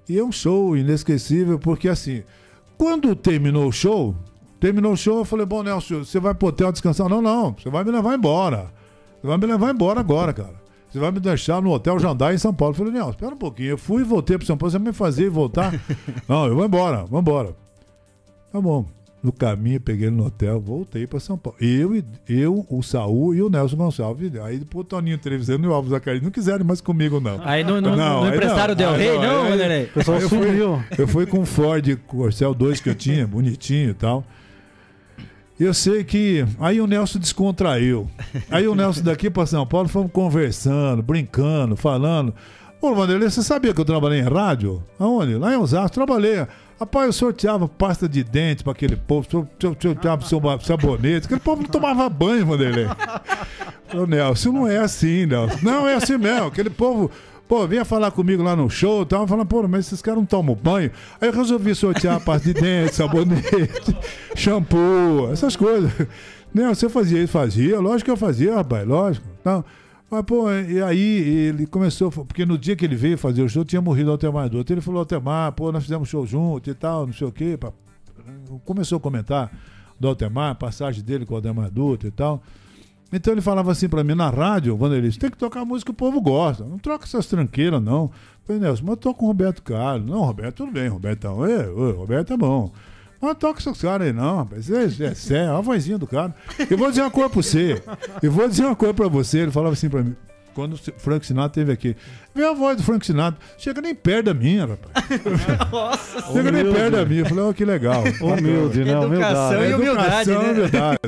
E 0.09 0.17
é 0.17 0.23
um 0.23 0.31
show 0.31 0.75
inesquecível, 0.77 1.57
porque 1.57 1.87
assim, 1.87 2.23
quando 2.77 3.15
terminou 3.15 3.67
o 3.67 3.71
show, 3.71 4.15
terminou 4.59 4.93
o 4.93 4.97
show, 4.97 5.19
eu 5.19 5.25
falei, 5.25 5.45
bom, 5.45 5.63
Nelson, 5.63 6.03
você 6.03 6.19
vai 6.19 6.33
pro 6.33 6.49
hotel 6.49 6.71
descansar? 6.71 7.09
Não, 7.09 7.21
não, 7.21 7.53
você 7.53 7.69
vai 7.69 7.83
me 7.83 7.91
levar 7.91 8.15
embora. 8.15 8.71
Você 9.21 9.27
vai 9.27 9.37
me 9.37 9.45
levar 9.45 9.73
embora 9.73 9.99
agora, 9.99 10.33
cara. 10.33 10.65
Você 10.89 10.99
vai 10.99 11.11
me 11.11 11.19
deixar 11.19 11.61
no 11.61 11.71
Hotel 11.71 11.99
Jandai 11.99 12.35
em 12.35 12.37
São 12.37 12.53
Paulo. 12.53 12.73
Eu 12.73 12.77
falei, 12.77 12.93
Nelson, 12.93 13.09
espera 13.09 13.33
um 13.33 13.37
pouquinho. 13.37 13.71
Eu 13.71 13.77
fui 13.77 14.01
e 14.01 14.05
voltei 14.05 14.37
pro 14.37 14.47
São 14.47 14.55
Paulo. 14.55 14.71
Você 14.71 14.77
vai 14.77 14.87
me 14.87 14.93
fazer 14.93 15.29
voltar? 15.29 15.73
não, 16.25 16.45
eu 16.45 16.55
vou 16.55 16.63
embora, 16.63 17.03
vou 17.03 17.19
embora. 17.19 17.53
Tá 18.51 18.61
bom. 18.61 18.85
No 19.25 19.31
caminho, 19.31 19.81
peguei 19.81 20.05
ele 20.05 20.15
no 20.15 20.27
hotel, 20.27 20.61
voltei 20.61 21.07
para 21.07 21.19
São 21.19 21.35
Paulo. 21.35 21.57
Eu, 21.59 21.99
eu, 22.29 22.63
o 22.69 22.83
Saul 22.83 23.33
e 23.33 23.41
o 23.41 23.49
Nelson 23.49 23.75
Gonçalves. 23.75 24.35
Aí 24.35 24.61
o 24.71 24.83
Toninho 24.83 25.17
Trevisano 25.17 25.65
e 25.65 25.67
o 25.67 25.73
Alves 25.73 25.89
Zacarias 25.89 26.23
não 26.23 26.29
quiseram 26.29 26.63
mais 26.63 26.79
comigo, 26.79 27.19
não. 27.19 27.39
Aí 27.43 27.63
não, 27.63 27.81
não, 27.81 27.95
não, 27.95 28.23
aí 28.23 28.35
emprestaram 28.35 28.73
o 28.73 28.75
Del 28.75 28.93
Rey, 28.93 29.17
não, 29.17 29.49
Vanderlei? 29.49 29.85
O 29.85 29.89
pessoal 29.89 30.19
eu 30.19 30.29
fui-. 30.29 30.59
Eu 30.95 31.07
fui 31.07 31.25
com 31.25 31.39
um 31.39 31.45
Ford 31.45 31.97
Corcel 32.05 32.53
2 32.53 32.81
que 32.81 32.89
eu 32.91 32.93
tinha, 32.93 33.25
bonitinho 33.25 33.89
e 33.89 33.93
tal. 33.95 34.23
E 35.59 35.63
eu 35.63 35.73
sei 35.73 36.03
que. 36.03 36.45
Aí 36.59 36.79
o 36.79 36.85
Nelson 36.85 37.17
descontraiu. 37.17 38.07
Aí 38.51 38.67
o 38.67 38.75
Nelson 38.75 39.01
daqui 39.01 39.31
para 39.31 39.47
São 39.47 39.65
Paulo 39.65 39.89
fomos 39.89 40.11
conversando, 40.11 41.01
brincando, 41.01 41.75
falando. 41.75 42.31
Ô, 42.79 42.93
Vanderlei, 42.93 43.27
você 43.27 43.41
sabia 43.41 43.73
que 43.73 43.81
eu 43.81 43.85
trabalhei 43.85 44.19
em 44.19 44.29
rádio? 44.29 44.83
Aonde? 44.99 45.33
Lá 45.33 45.51
em 45.51 45.57
Osasco, 45.57 45.95
trabalhei. 45.95 46.45
Rapaz, 46.79 47.05
eu 47.07 47.13
sorteava 47.13 47.67
pasta 47.69 48.07
de 48.07 48.21
dente 48.23 48.61
para 48.63 48.73
aquele 48.73 48.95
povo, 48.97 49.25
sor- 49.29 49.47
sor- 49.59 49.77
sorteava 49.81 50.25
soba- 50.25 50.59
sabonete. 50.61 51.25
Aquele 51.25 51.39
povo 51.39 51.61
não 51.61 51.69
tomava 51.69 52.07
banho, 52.09 52.45
Vanderlei. 52.45 52.85
Ô, 53.95 54.05
Nelson, 54.05 54.51
não 54.51 54.67
é 54.67 54.77
assim, 54.77 55.25
Nelson. 55.25 55.59
Não, 55.61 55.87
é 55.87 55.93
assim 55.95 56.17
mesmo. 56.17 56.47
Aquele 56.47 56.69
povo, 56.69 57.09
pô, 57.47 57.65
vinha 57.65 57.85
falar 57.85 58.11
comigo 58.11 58.43
lá 58.43 58.57
no 58.57 58.69
show 58.69 59.03
e 59.03 59.05
tal, 59.05 59.25
falando, 59.25 59.47
pô, 59.47 59.65
mas 59.69 59.87
esses 59.87 60.01
caras 60.01 60.19
não 60.19 60.25
tomam 60.25 60.53
banho. 60.53 60.91
Aí 61.21 61.29
eu 61.29 61.33
resolvi 61.33 61.73
sortear 61.73 62.17
a 62.17 62.19
parte 62.19 62.53
de 62.53 62.59
dente, 62.59 62.93
sabonete, 62.95 63.95
shampoo, 64.35 65.29
essas 65.31 65.55
coisas. 65.55 65.91
Nelson, 66.53 66.73
você 66.75 66.89
fazia 66.89 67.23
isso? 67.23 67.31
Fazia, 67.31 67.79
lógico 67.79 68.05
que 68.05 68.11
eu 68.11 68.17
fazia, 68.17 68.53
rapaz, 68.55 68.85
lógico. 68.85 69.25
Não. 69.45 69.63
Mas, 70.09 70.21
pô, 70.23 70.51
e 70.51 70.81
aí 70.81 71.47
ele 71.47 71.65
começou, 71.65 72.11
porque 72.11 72.45
no 72.45 72.57
dia 72.57 72.75
que 72.75 72.85
ele 72.85 72.95
veio 72.95 73.17
fazer 73.17 73.41
o 73.41 73.49
show, 73.49 73.65
tinha 73.65 73.81
morrido 73.81 74.09
o 74.09 74.11
Altemar 74.11 74.49
Dutra. 74.49 74.73
Ele 74.73 74.81
falou, 74.81 74.99
Altemar, 74.99 75.51
pô, 75.53 75.71
nós 75.71 75.83
fizemos 75.83 76.07
show 76.07 76.25
junto 76.25 76.69
e 76.69 76.73
tal, 76.73 77.07
não 77.07 77.13
sei 77.13 77.27
o 77.27 77.31
quê. 77.31 77.57
Começou 78.63 78.97
a 78.97 79.01
comentar 79.01 79.51
do 79.99 80.07
Altemar, 80.07 80.55
passagem 80.55 81.03
dele 81.03 81.25
com 81.25 81.33
o 81.33 81.37
Altemar 81.37 81.71
Dutra 81.71 82.07
e 82.07 82.11
tal. 82.11 82.41
Então 83.11 83.33
ele 83.33 83.41
falava 83.41 83.71
assim 83.71 83.87
pra 83.87 84.03
mim 84.03 84.15
na 84.15 84.29
rádio, 84.29 84.75
Vanderlei, 84.75 85.11
você 85.11 85.19
tem 85.19 85.29
que 85.29 85.37
tocar 85.37 85.63
música 85.63 85.91
que 85.91 85.95
o 85.95 85.97
povo 85.97 86.19
gosta. 86.21 86.63
Não 86.65 86.77
troca 86.77 87.05
essas 87.05 87.25
tranqueiras, 87.27 87.81
não. 87.81 88.03
Eu 88.03 88.11
falei, 88.43 88.61
Nelson, 88.61 88.83
mas 88.83 88.91
eu 88.91 88.97
toco 88.97 89.19
com 89.19 89.25
o 89.25 89.27
Roberto 89.29 89.63
Carlos. 89.63 90.09
Não, 90.09 90.21
Roberto, 90.21 90.57
tudo 90.57 90.71
bem, 90.71 90.87
Robertão. 90.87 91.45
Ê, 91.45 91.67
ô, 91.67 91.91
Roberto 91.91 92.33
é 92.33 92.37
bom. 92.37 92.71
Mas 93.21 93.29
não 93.29 93.35
toca 93.35 93.59
esses 93.59 93.81
caras 93.81 94.07
aí, 94.07 94.13
não, 94.13 94.37
rapaz. 94.37 94.69
É, 94.69 94.83
é 94.83 95.13
sério, 95.15 95.49
olha 95.49 95.57
a 95.57 95.61
vozinha 95.61 95.97
do 95.97 96.05
cara. 96.07 96.33
Eu 96.69 96.77
vou 96.77 96.89
dizer 96.89 97.01
uma 97.01 97.11
coisa 97.11 97.29
pra 97.29 97.41
você. 97.41 97.81
Eu 98.21 98.31
vou 98.31 98.47
dizer 98.47 98.65
uma 98.65 98.75
coisa 98.75 98.93
pra 98.93 99.07
você. 99.07 99.39
Ele 99.39 99.51
falava 99.51 99.73
assim 99.73 99.89
pra 99.89 100.03
mim. 100.03 100.15
Quando 100.53 100.73
o 100.73 100.77
Frank 100.77 101.25
Sinatra 101.25 101.51
teve 101.51 101.71
aqui. 101.73 101.97
Vê 102.33 102.45
a 102.45 102.53
voz 102.53 102.77
do 102.77 102.83
Frank 102.83 103.05
Sinatra. 103.05 103.37
Chega 103.57 103.81
nem 103.81 103.93
perto 103.93 104.27
da 104.27 104.33
minha, 104.33 104.65
rapaz. 104.65 105.05
Chega 106.31 106.49
nem 106.49 106.61
Humilde. 106.61 106.79
perto 106.79 106.91
da 106.93 107.05
minha. 107.05 107.21
Eu 107.21 107.25
falei, 107.25 107.43
ó, 107.43 107.51
que 107.53 107.65
legal. 107.65 108.03
Humilde, 108.21 108.85
né? 108.85 108.91
Educação 108.91 109.05
Humildade. 109.05 109.69
e 109.69 109.73
humildade, 109.75 110.31
Educação, 110.31 110.41
né? 110.43 110.51
humildade. 110.51 110.99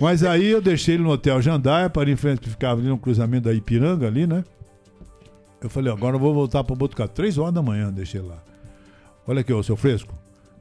Mas 0.00 0.22
aí 0.22 0.46
eu 0.46 0.60
deixei 0.62 0.94
ele 0.94 1.02
no 1.02 1.10
Hotel 1.10 1.42
Jandaia, 1.42 1.90
para 1.90 2.08
em 2.08 2.14
frente, 2.14 2.40
que 2.40 2.48
ficava 2.50 2.80
ali 2.80 2.88
no 2.88 2.96
cruzamento 2.98 3.48
da 3.48 3.52
Ipiranga 3.52 4.06
ali, 4.06 4.28
né? 4.28 4.44
Eu 5.60 5.68
falei, 5.68 5.92
agora 5.92 6.14
eu 6.14 6.20
vou 6.20 6.32
voltar 6.32 6.62
para 6.62 6.76
Botucatu. 6.76 7.14
Três 7.14 7.36
horas 7.36 7.52
da 7.54 7.62
manhã, 7.62 7.92
deixei 7.92 8.20
lá. 8.20 8.36
Olha 9.26 9.40
aqui, 9.40 9.52
ô 9.52 9.60
seu 9.62 9.76
fresco. 9.76 10.14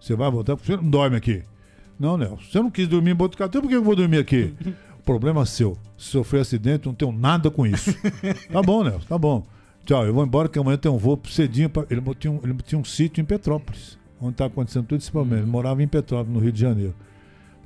Você 0.04 0.18
vai 0.18 0.30
voltar, 0.30 0.56
você 0.56 0.76
não 0.76 0.90
dorme 0.90 1.16
aqui. 1.16 1.44
Não, 1.98 2.18
Nelson, 2.18 2.44
você 2.52 2.60
não 2.60 2.70
quis 2.70 2.90
dormir 2.90 3.12
em 3.12 3.16
Botucatu, 3.16 3.62
por 3.62 3.70
que 3.70 3.76
eu 3.78 3.82
vou 3.82 3.96
dormir 3.96 4.18
aqui? 4.18 4.54
Problema 5.06 5.46
seu. 5.46 5.78
Se 5.98 6.08
sofrer 6.08 6.42
acidente, 6.42 6.88
não 6.88 6.94
tenho 6.94 7.14
nada 7.14 7.50
com 7.50 7.66
isso. 7.66 7.96
tá 8.52 8.62
bom, 8.62 8.84
Nelson, 8.84 9.08
tá 9.08 9.18
bom. 9.18 9.46
Tchau, 9.86 10.06
eu 10.06 10.14
vou 10.14 10.26
embora 10.26 10.50
que 10.50 10.60
amanhã 10.60 10.76
tem 10.76 10.92
um 10.92 10.98
voo 10.98 11.18
cedinho. 11.30 11.70
Pra... 11.70 11.86
Ele, 11.90 12.02
tinha 12.20 12.34
um, 12.34 12.42
ele 12.44 12.54
tinha 12.66 12.80
um 12.80 12.84
sítio 12.84 13.22
em 13.22 13.26
Petrópolis, 13.26 13.98
onde 14.20 14.34
está 14.34 14.46
acontecendo 14.46 14.86
tudo 14.86 15.00
esse 15.00 15.10
problema. 15.10 15.42
Ele 15.42 15.50
morava 15.50 15.82
em 15.82 15.88
Petrópolis, 15.88 16.34
no 16.34 16.40
Rio 16.42 16.52
de 16.52 16.60
Janeiro. 16.60 16.94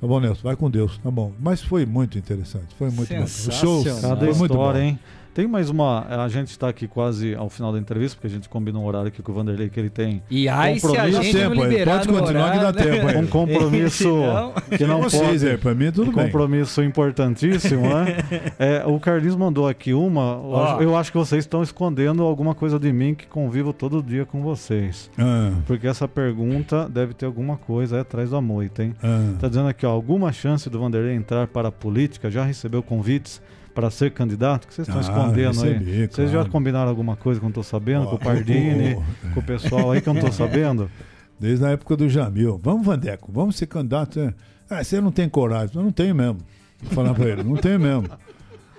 Tá 0.00 0.06
bom, 0.06 0.20
Nelson, 0.20 0.42
vai 0.44 0.54
com 0.54 0.70
Deus, 0.70 0.96
tá 0.98 1.10
bom. 1.10 1.32
Mas 1.40 1.60
foi 1.60 1.84
muito 1.84 2.16
interessante, 2.16 2.72
foi 2.78 2.88
muito 2.90 3.12
bom. 3.12 3.26
Show, 3.26 3.84
cada 4.00 4.32
foi 4.32 4.46
história, 4.46 4.80
hein? 4.80 4.98
Tem 5.38 5.46
mais 5.46 5.70
uma. 5.70 6.04
A 6.24 6.28
gente 6.28 6.48
está 6.48 6.68
aqui 6.68 6.88
quase 6.88 7.32
ao 7.36 7.48
final 7.48 7.72
da 7.72 7.78
entrevista, 7.78 8.16
porque 8.16 8.26
a 8.26 8.30
gente 8.30 8.48
combina 8.48 8.76
um 8.76 8.84
horário 8.84 9.06
aqui 9.06 9.22
com 9.22 9.30
o 9.30 9.34
Vanderlei 9.36 9.68
que 9.68 9.78
ele 9.78 9.88
tem. 9.88 10.20
E 10.28 10.48
aí, 10.48 10.80
se 10.80 10.96
a 10.96 11.08
gente 11.08 11.32
tempo, 11.32 11.54
não 11.54 11.62
liberar 11.62 12.00
pode 12.00 12.08
continuar 12.08 12.56
horário, 12.56 12.58
que 12.58 12.64
dá 12.64 12.72
tempo. 12.72 13.06
Né? 13.06 13.18
Um 13.18 13.26
compromisso 13.28 14.08
que 14.76 14.84
não 14.84 15.00
Vocês, 15.00 15.22
pode. 15.22 15.48
É, 15.48 15.56
para 15.56 15.76
mim 15.76 15.92
tudo 15.92 16.10
um 16.10 16.14
bem. 16.14 16.24
compromisso 16.24 16.82
importantíssimo, 16.82 17.82
né? 17.82 18.16
É, 18.58 18.82
o 18.84 18.98
Carlinhos 18.98 19.36
mandou 19.36 19.68
aqui 19.68 19.94
uma. 19.94 20.40
Oh. 20.40 20.82
Eu 20.82 20.96
acho 20.96 21.12
que 21.12 21.18
vocês 21.18 21.44
estão 21.44 21.62
escondendo 21.62 22.24
alguma 22.24 22.52
coisa 22.52 22.76
de 22.76 22.92
mim 22.92 23.14
que 23.14 23.24
convivo 23.24 23.72
todo 23.72 24.02
dia 24.02 24.26
com 24.26 24.42
vocês. 24.42 25.08
Ah. 25.16 25.52
Porque 25.68 25.86
essa 25.86 26.08
pergunta 26.08 26.88
deve 26.88 27.14
ter 27.14 27.26
alguma 27.26 27.56
coisa 27.56 28.00
atrás 28.00 28.30
da 28.30 28.40
moita, 28.40 28.82
hein? 28.82 28.92
Ah. 29.00 29.34
Tá 29.38 29.46
dizendo 29.46 29.68
aqui, 29.68 29.86
ó, 29.86 29.90
alguma 29.90 30.32
chance 30.32 30.68
do 30.68 30.80
Vanderlei 30.80 31.14
entrar 31.14 31.46
para 31.46 31.68
a 31.68 31.72
política? 31.72 32.28
Já 32.28 32.42
recebeu 32.42 32.82
convites? 32.82 33.40
Para 33.78 33.92
ser 33.92 34.10
candidato? 34.10 34.66
que 34.66 34.74
vocês 34.74 34.88
estão 34.88 34.98
ah, 34.98 35.02
escondendo 35.02 35.62
recebi, 35.62 36.00
aí? 36.00 36.08
Vocês 36.08 36.32
já 36.32 36.44
combinaram 36.44 36.88
alguma 36.88 37.14
coisa 37.14 37.38
que 37.38 37.44
eu 37.44 37.46
não 37.46 37.50
estou 37.50 37.62
sabendo? 37.62 38.06
Oh, 38.06 38.08
com 38.08 38.16
o 38.16 38.18
Pardini, 38.18 38.96
oh, 38.96 38.98
oh. 39.30 39.34
com 39.34 39.38
o 39.38 39.42
pessoal 39.44 39.92
aí 39.92 40.00
que 40.00 40.08
eu 40.08 40.14
não 40.14 40.20
estou 40.20 40.32
sabendo? 40.32 40.90
Desde 41.38 41.64
a 41.64 41.68
época 41.70 41.96
do 41.96 42.08
Jamil. 42.08 42.60
Vamos, 42.60 42.84
Vandeco, 42.84 43.30
vamos 43.30 43.54
ser 43.54 43.68
candidato. 43.68 44.18
Né? 44.18 44.34
Ah, 44.68 44.82
você 44.82 45.00
não 45.00 45.12
tem 45.12 45.28
coragem. 45.28 45.76
Eu 45.76 45.84
não 45.84 45.92
tenho 45.92 46.12
mesmo. 46.12 46.38
Vou 46.82 46.92
falar 46.92 47.14
para 47.14 47.28
ele, 47.28 47.44
não 47.44 47.54
tenho 47.54 47.78
mesmo. 47.78 48.08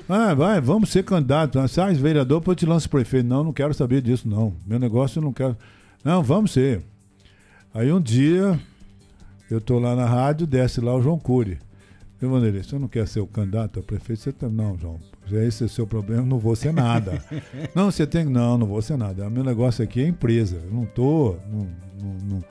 Ah, 0.10 0.34
vai, 0.34 0.60
vamos 0.60 0.89
ser 0.89 1.06
candidato. 1.06 1.66
Sai 1.70 1.93
vereador, 1.93 2.41
depois 2.41 2.58
eu 2.58 2.60
te 2.60 2.66
lanço 2.66 2.89
prefeito. 2.89 3.26
Não, 3.26 3.41
não 3.41 3.54
quero 3.54 3.74
saber 3.74 4.02
disso, 4.02 4.28
não. 4.28 4.54
Meu 4.68 4.80
negócio 4.80 5.20
eu 5.20 5.24
não 5.24 5.32
quero. 5.32 5.56
Não, 6.04 6.22
vamos 6.22 6.52
ser. 6.52 6.82
Aí 7.74 7.89
um 7.89 8.02
dia, 8.02 8.60
eu 9.50 9.62
tô 9.62 9.80
lá 9.80 9.95
na 9.95 10.06
rádio, 10.06 10.45
desce 10.45 10.82
lá 10.82 10.93
o 10.93 11.02
João 11.02 11.18
Cury. 11.18 11.58
Meu 12.22 12.30
Vanderlei, 12.32 12.61
você 12.61 12.78
não 12.78 12.89
quer 12.89 13.07
ser 13.07 13.22
o 13.22 13.28
candidato 13.28 13.80
a 13.80 13.84
prefeito? 13.84 14.22
Você 14.22 14.32
tá... 14.34 14.49
Não, 14.49 14.78
João, 14.78 14.99
esse 15.32 15.63
é 15.63 15.65
o 15.65 15.70
seu 15.70 15.88
problema, 15.88 16.24
não 16.24 16.38
vou 16.38 16.53
ser 16.53 16.74
nada. 16.74 17.24
não, 17.74 17.89
você 17.89 18.05
tem. 18.05 18.26
Não, 18.26 18.57
não 18.57 18.67
vou 18.67 18.82
ser 18.82 18.97
nada. 18.97 19.28
O 19.28 19.32
meu 19.32 19.43
negócio 19.43 19.84
aqui 19.84 20.01
é 20.01 20.07
empresa. 20.07 20.61
Eu 20.65 20.74
não 20.74 20.86
tô. 20.86 21.38
Não, 21.49 21.67
não, 22.01 22.13
não, 22.26 22.43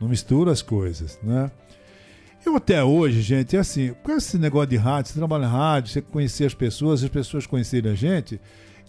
não 0.00 0.08
misturo 0.08 0.48
as 0.48 0.62
coisas, 0.62 1.18
né? 1.24 1.50
Eu 2.44 2.54
até 2.54 2.84
hoje, 2.84 3.20
gente, 3.22 3.56
é 3.56 3.58
assim, 3.58 3.92
com 4.04 4.12
esse 4.12 4.38
negócio 4.38 4.68
de 4.68 4.76
rádio, 4.76 5.10
você 5.10 5.18
trabalha 5.18 5.46
em 5.46 5.50
rádio, 5.50 5.90
você 5.90 6.00
conhecer 6.00 6.44
as 6.44 6.54
pessoas, 6.54 7.02
as 7.02 7.08
pessoas 7.08 7.44
conhecerem 7.44 7.90
a 7.90 7.94
gente, 7.96 8.40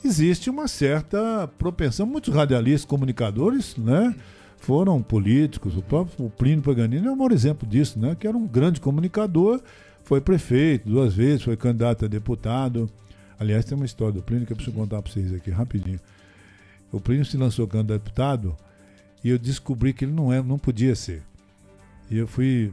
existe 0.05 0.47
uma 0.47 0.67
certa 0.67 1.49
propensão. 1.57 2.05
Muitos 2.05 2.31
radialistas, 2.31 2.85
comunicadores, 2.85 3.75
né? 3.75 4.13
Foram 4.57 5.01
políticos, 5.01 5.75
o 5.75 5.81
próprio 5.81 6.29
Plínio 6.29 6.61
Paganini 6.61 7.07
é 7.07 7.11
um 7.11 7.15
maior 7.15 7.31
exemplo 7.31 7.67
disso, 7.67 7.97
né? 7.97 8.15
Que 8.19 8.27
era 8.27 8.37
um 8.37 8.45
grande 8.45 8.79
comunicador 8.79 9.59
foi 10.07 10.21
prefeito 10.21 10.87
duas 10.87 11.13
vezes, 11.13 11.43
foi 11.43 11.57
candidato 11.57 12.05
a 12.05 12.07
deputado. 12.07 12.89
Aliás, 13.37 13.65
tem 13.65 13.75
uma 13.75 13.85
história 13.85 14.13
do 14.13 14.21
Plínio 14.21 14.47
que 14.47 14.53
eu 14.53 14.55
preciso 14.55 14.77
contar 14.77 15.01
para 15.01 15.11
vocês 15.11 15.33
aqui 15.33 15.51
rapidinho. 15.51 15.99
O 16.93 17.01
Plínio 17.01 17.25
se 17.25 17.35
lançou 17.35 17.67
candidato 17.67 17.95
a 17.95 18.03
deputado 18.05 18.55
e 19.21 19.27
eu 19.27 19.37
descobri 19.37 19.91
que 19.91 20.05
ele 20.05 20.13
não, 20.13 20.31
é, 20.31 20.41
não 20.41 20.57
podia 20.57 20.95
ser. 20.95 21.23
E 22.09 22.17
eu 22.17 22.25
fui. 22.25 22.71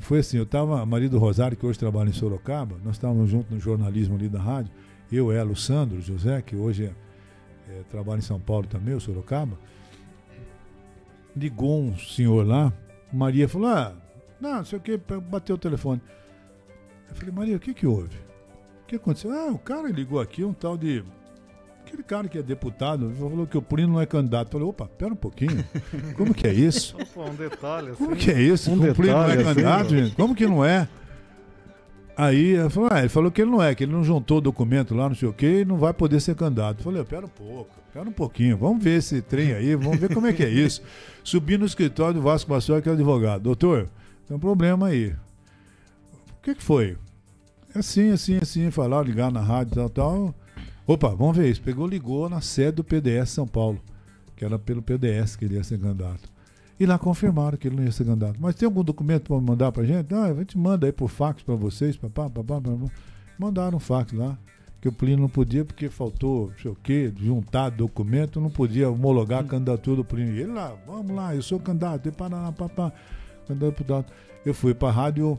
Foi 0.00 0.18
assim, 0.18 0.36
eu 0.36 0.42
estava, 0.42 0.84
marido 0.84 1.12
do 1.12 1.18
Rosário, 1.18 1.56
que 1.56 1.64
hoje 1.64 1.78
trabalha 1.78 2.10
em 2.10 2.12
Sorocaba, 2.12 2.76
nós 2.84 2.96
estávamos 2.96 3.30
juntos 3.30 3.50
no 3.50 3.58
jornalismo 3.58 4.14
ali 4.14 4.28
da 4.28 4.38
rádio, 4.38 4.70
eu, 5.10 5.32
ela, 5.32 5.50
o 5.50 5.56
Sandro, 5.56 5.96
o 5.96 6.02
José, 6.02 6.42
que 6.42 6.54
hoje 6.54 6.84
é, 6.84 7.72
é, 7.72 7.82
trabalha 7.90 8.18
em 8.18 8.22
São 8.22 8.38
Paulo 8.38 8.66
também, 8.66 8.94
o 8.94 9.00
Sorocaba. 9.00 9.56
Ligou 11.34 11.80
um 11.80 11.96
senhor 11.96 12.46
lá, 12.46 12.70
Maria 13.10 13.48
falou: 13.48 13.68
Ah, 13.68 13.94
não, 14.38 14.56
não 14.56 14.64
sei 14.66 14.78
o 14.78 14.82
que, 14.82 15.00
bateu 15.30 15.56
o 15.56 15.58
telefone. 15.58 16.02
Eu 17.08 17.16
falei, 17.16 17.34
Maria, 17.34 17.56
o 17.56 17.60
que 17.60 17.74
que 17.74 17.86
houve? 17.86 18.16
O 18.82 18.86
que 18.86 18.96
aconteceu? 18.96 19.32
Ah, 19.32 19.50
o 19.50 19.58
cara 19.58 19.88
ligou 19.88 20.20
aqui, 20.20 20.44
um 20.44 20.52
tal 20.52 20.76
de. 20.76 21.04
Aquele 21.84 22.02
cara 22.02 22.28
que 22.28 22.36
é 22.36 22.42
deputado, 22.42 23.12
falou 23.16 23.46
que 23.46 23.56
o 23.56 23.62
Primo 23.62 23.94
não 23.94 24.00
é 24.00 24.06
candidato. 24.06 24.48
Eu 24.48 24.52
falei, 24.52 24.68
opa, 24.68 24.86
pera 24.86 25.12
um 25.12 25.16
pouquinho. 25.16 25.64
Como 26.16 26.34
que 26.34 26.46
é 26.46 26.52
isso? 26.52 26.96
um 27.16 27.34
detalhe 27.34 27.90
assim. 27.90 28.04
Como 28.04 28.16
que 28.16 28.30
é 28.30 28.40
isso? 28.40 28.70
Um 28.70 28.90
o 28.90 28.94
Primo 28.94 29.12
não 29.12 29.24
é 29.24 29.34
assim, 29.34 29.44
candidato, 29.44 29.90
gente? 29.90 30.16
Como 30.16 30.34
que 30.34 30.46
não 30.46 30.64
é? 30.64 30.88
Aí 32.16 32.54
ele 32.54 32.70
falou, 32.70 32.88
ah, 32.90 33.00
ele 33.00 33.10
falou 33.10 33.30
que 33.30 33.42
ele 33.42 33.50
não 33.50 33.62
é, 33.62 33.74
que 33.74 33.84
ele 33.84 33.92
não 33.92 34.02
juntou 34.02 34.38
o 34.38 34.40
documento 34.40 34.94
lá, 34.94 35.06
não 35.06 35.14
sei 35.14 35.28
o 35.28 35.34
quê, 35.34 35.60
e 35.60 35.64
não 35.66 35.76
vai 35.76 35.92
poder 35.92 36.18
ser 36.18 36.34
candidato. 36.34 36.78
Eu 36.78 36.84
falei, 36.84 37.04
pera 37.04 37.26
um 37.26 37.28
pouco, 37.28 37.76
pera 37.92 38.08
um 38.08 38.12
pouquinho, 38.12 38.56
vamos 38.56 38.82
ver 38.82 38.98
esse 38.98 39.20
trem 39.20 39.52
aí, 39.52 39.74
vamos 39.74 39.98
ver 39.98 40.14
como 40.14 40.26
é 40.26 40.32
que 40.32 40.42
é 40.42 40.48
isso. 40.48 40.80
Subi 41.22 41.58
no 41.58 41.66
escritório 41.66 42.14
do 42.14 42.22
Vasco 42.22 42.48
Bassol, 42.48 42.80
que 42.80 42.88
é 42.88 42.92
advogado. 42.92 43.42
Doutor, 43.42 43.90
tem 44.26 44.34
um 44.34 44.40
problema 44.40 44.86
aí. 44.86 45.14
Que, 46.46 46.54
que 46.54 46.62
foi? 46.62 46.96
Assim, 47.74 48.12
assim, 48.12 48.36
assim, 48.36 48.70
falar, 48.70 49.02
ligar 49.02 49.32
na 49.32 49.40
rádio 49.40 49.74
tal, 49.74 49.90
tal. 49.90 50.34
Opa, 50.86 51.08
vamos 51.08 51.36
ver 51.36 51.50
isso. 51.50 51.60
Pegou, 51.60 51.88
ligou 51.88 52.28
na 52.28 52.40
sede 52.40 52.76
do 52.76 52.84
PDS 52.84 53.30
São 53.30 53.48
Paulo, 53.48 53.80
que 54.36 54.44
era 54.44 54.56
pelo 54.56 54.80
PDS 54.80 55.34
que 55.34 55.44
ele 55.44 55.56
ia 55.56 55.64
ser 55.64 55.80
candidato. 55.80 56.30
E 56.78 56.86
lá 56.86 57.00
confirmaram 57.00 57.58
que 57.58 57.66
ele 57.66 57.74
não 57.74 57.82
ia 57.82 57.90
ser 57.90 58.04
candidato. 58.04 58.36
Mas 58.38 58.54
tem 58.54 58.64
algum 58.64 58.84
documento 58.84 59.24
para 59.24 59.40
mandar 59.40 59.72
para 59.72 59.82
gente? 59.82 60.14
Ah, 60.14 60.26
a 60.26 60.34
gente 60.34 60.56
manda 60.56 60.86
aí 60.86 60.92
por 60.92 61.08
fax 61.08 61.42
para 61.42 61.56
vocês, 61.56 61.96
papá, 61.96 62.30
papá, 62.30 62.60
papá. 62.60 62.92
Mandaram 63.36 63.78
um 63.78 63.80
fax 63.80 64.12
lá, 64.12 64.38
que 64.80 64.86
o 64.86 64.92
Plínio 64.92 65.22
não 65.22 65.28
podia 65.28 65.64
porque 65.64 65.88
faltou, 65.88 66.52
sei 66.62 66.70
o 66.70 66.76
quê, 66.76 67.12
juntar 67.18 67.70
documento, 67.70 68.40
não 68.40 68.50
podia 68.50 68.88
homologar 68.88 69.40
a 69.40 69.44
candidatura 69.44 69.96
do 69.96 70.04
Plínio. 70.04 70.36
E 70.36 70.42
ele 70.42 70.52
lá, 70.52 70.76
vamos 70.86 71.10
lá, 71.10 71.34
eu 71.34 71.42
sou 71.42 71.58
candidato, 71.58 72.08
e 72.08 72.12
para 72.12 72.52
papá, 72.52 72.92
candidato. 73.48 74.12
Eu 74.44 74.54
fui 74.54 74.74
para 74.74 74.90
a 74.90 74.92
rádio 74.92 75.36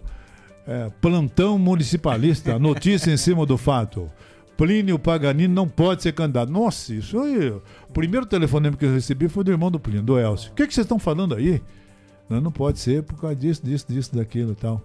é, 0.68 0.91
plantão 1.01 1.57
municipalista, 1.57 2.57
notícia 2.59 3.11
em 3.11 3.18
cima 3.18 3.45
do 3.45 3.57
fato. 3.57 4.11
Plínio 4.57 4.97
Paganini 4.97 5.53
não 5.53 5.68
pode 5.68 6.01
ser 6.01 6.13
candidato. 6.13 6.51
Nossa, 6.51 6.93
isso 6.93 7.20
aí. 7.20 7.49
O 7.49 7.93
primeiro 7.93 8.26
telefonema 8.26 8.76
que 8.76 8.86
eu 8.86 8.91
recebi 8.91 9.30
foi 9.30 9.43
do 9.43 9.51
irmão 9.51 9.70
do 9.70 9.80
Plínio, 9.80 10.01
do 10.01 10.20
Elcio. 10.20 10.51
O 10.51 10.55
que, 10.55 10.63
é 10.63 10.68
que 10.68 10.74
vocês 10.74 10.84
estão 10.84 10.97
falando 10.97 11.36
aí? 11.36 11.61
Não, 12.28 12.41
não 12.41 12.51
pode 12.51 12.80
ser 12.80 13.03
por 13.03 13.22
causa 13.22 13.36
disso, 13.36 13.63
disso, 13.63 13.86
disso, 13.88 14.15
daquilo 14.15 14.53
e 14.53 14.55
tal. 14.55 14.82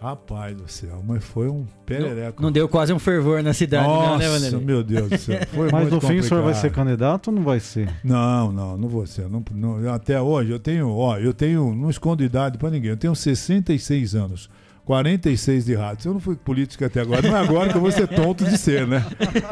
Rapaz 0.00 0.56
do 0.56 0.70
céu, 0.70 1.02
mas 1.04 1.24
foi 1.24 1.48
um 1.48 1.66
perereco. 1.84 2.40
Não, 2.40 2.48
não, 2.48 2.52
deu 2.52 2.68
quase 2.68 2.92
um 2.92 3.00
fervor 3.00 3.42
na 3.42 3.52
cidade, 3.52 3.88
Nossa, 3.88 4.10
não, 4.10 4.18
né, 4.18 4.28
Vanderlei? 4.28 4.64
meu 4.64 4.84
Deus 4.84 5.10
do 5.10 5.18
céu. 5.18 5.40
Foi 5.48 5.68
mas 5.72 5.90
no 5.90 6.00
fim 6.00 6.18
o 6.18 6.22
senhor 6.22 6.44
vai 6.44 6.54
ser 6.54 6.70
candidato 6.70 7.28
ou 7.28 7.34
não 7.34 7.42
vai 7.42 7.58
ser? 7.58 7.92
Não, 8.04 8.52
não, 8.52 8.76
não 8.76 8.88
vou 8.88 9.04
ser. 9.08 9.28
Não, 9.28 9.42
não, 9.52 9.92
até 9.92 10.20
hoje 10.22 10.52
eu 10.52 10.60
tenho, 10.60 10.88
ó, 10.88 11.18
eu 11.18 11.34
tenho, 11.34 11.74
não 11.74 11.90
escondo 11.90 12.22
idade 12.22 12.58
para 12.58 12.70
ninguém, 12.70 12.90
eu 12.90 12.96
tenho 12.96 13.12
66 13.12 14.14
anos. 14.14 14.48
46 14.88 15.66
de 15.66 15.74
rádio. 15.74 16.08
Eu 16.08 16.14
não 16.14 16.20
fui 16.20 16.34
político 16.34 16.82
até 16.82 17.02
agora, 17.02 17.20
não 17.20 17.36
é 17.36 17.40
agora 17.40 17.68
que 17.68 17.76
eu 17.76 17.80
vou 17.80 17.92
ser 17.92 18.08
tonto 18.08 18.42
de 18.42 18.56
ser, 18.56 18.86
né? 18.86 19.04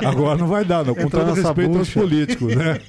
Agora 0.03 0.39
não 0.39 0.47
vai 0.47 0.64
dar, 0.64 0.82
não. 0.82 0.95
Com 0.95 1.11
todo 1.11 1.34
respeito 1.34 1.68
bucha. 1.68 1.78
aos 1.78 1.91
políticos, 1.91 2.57
né? 2.57 2.80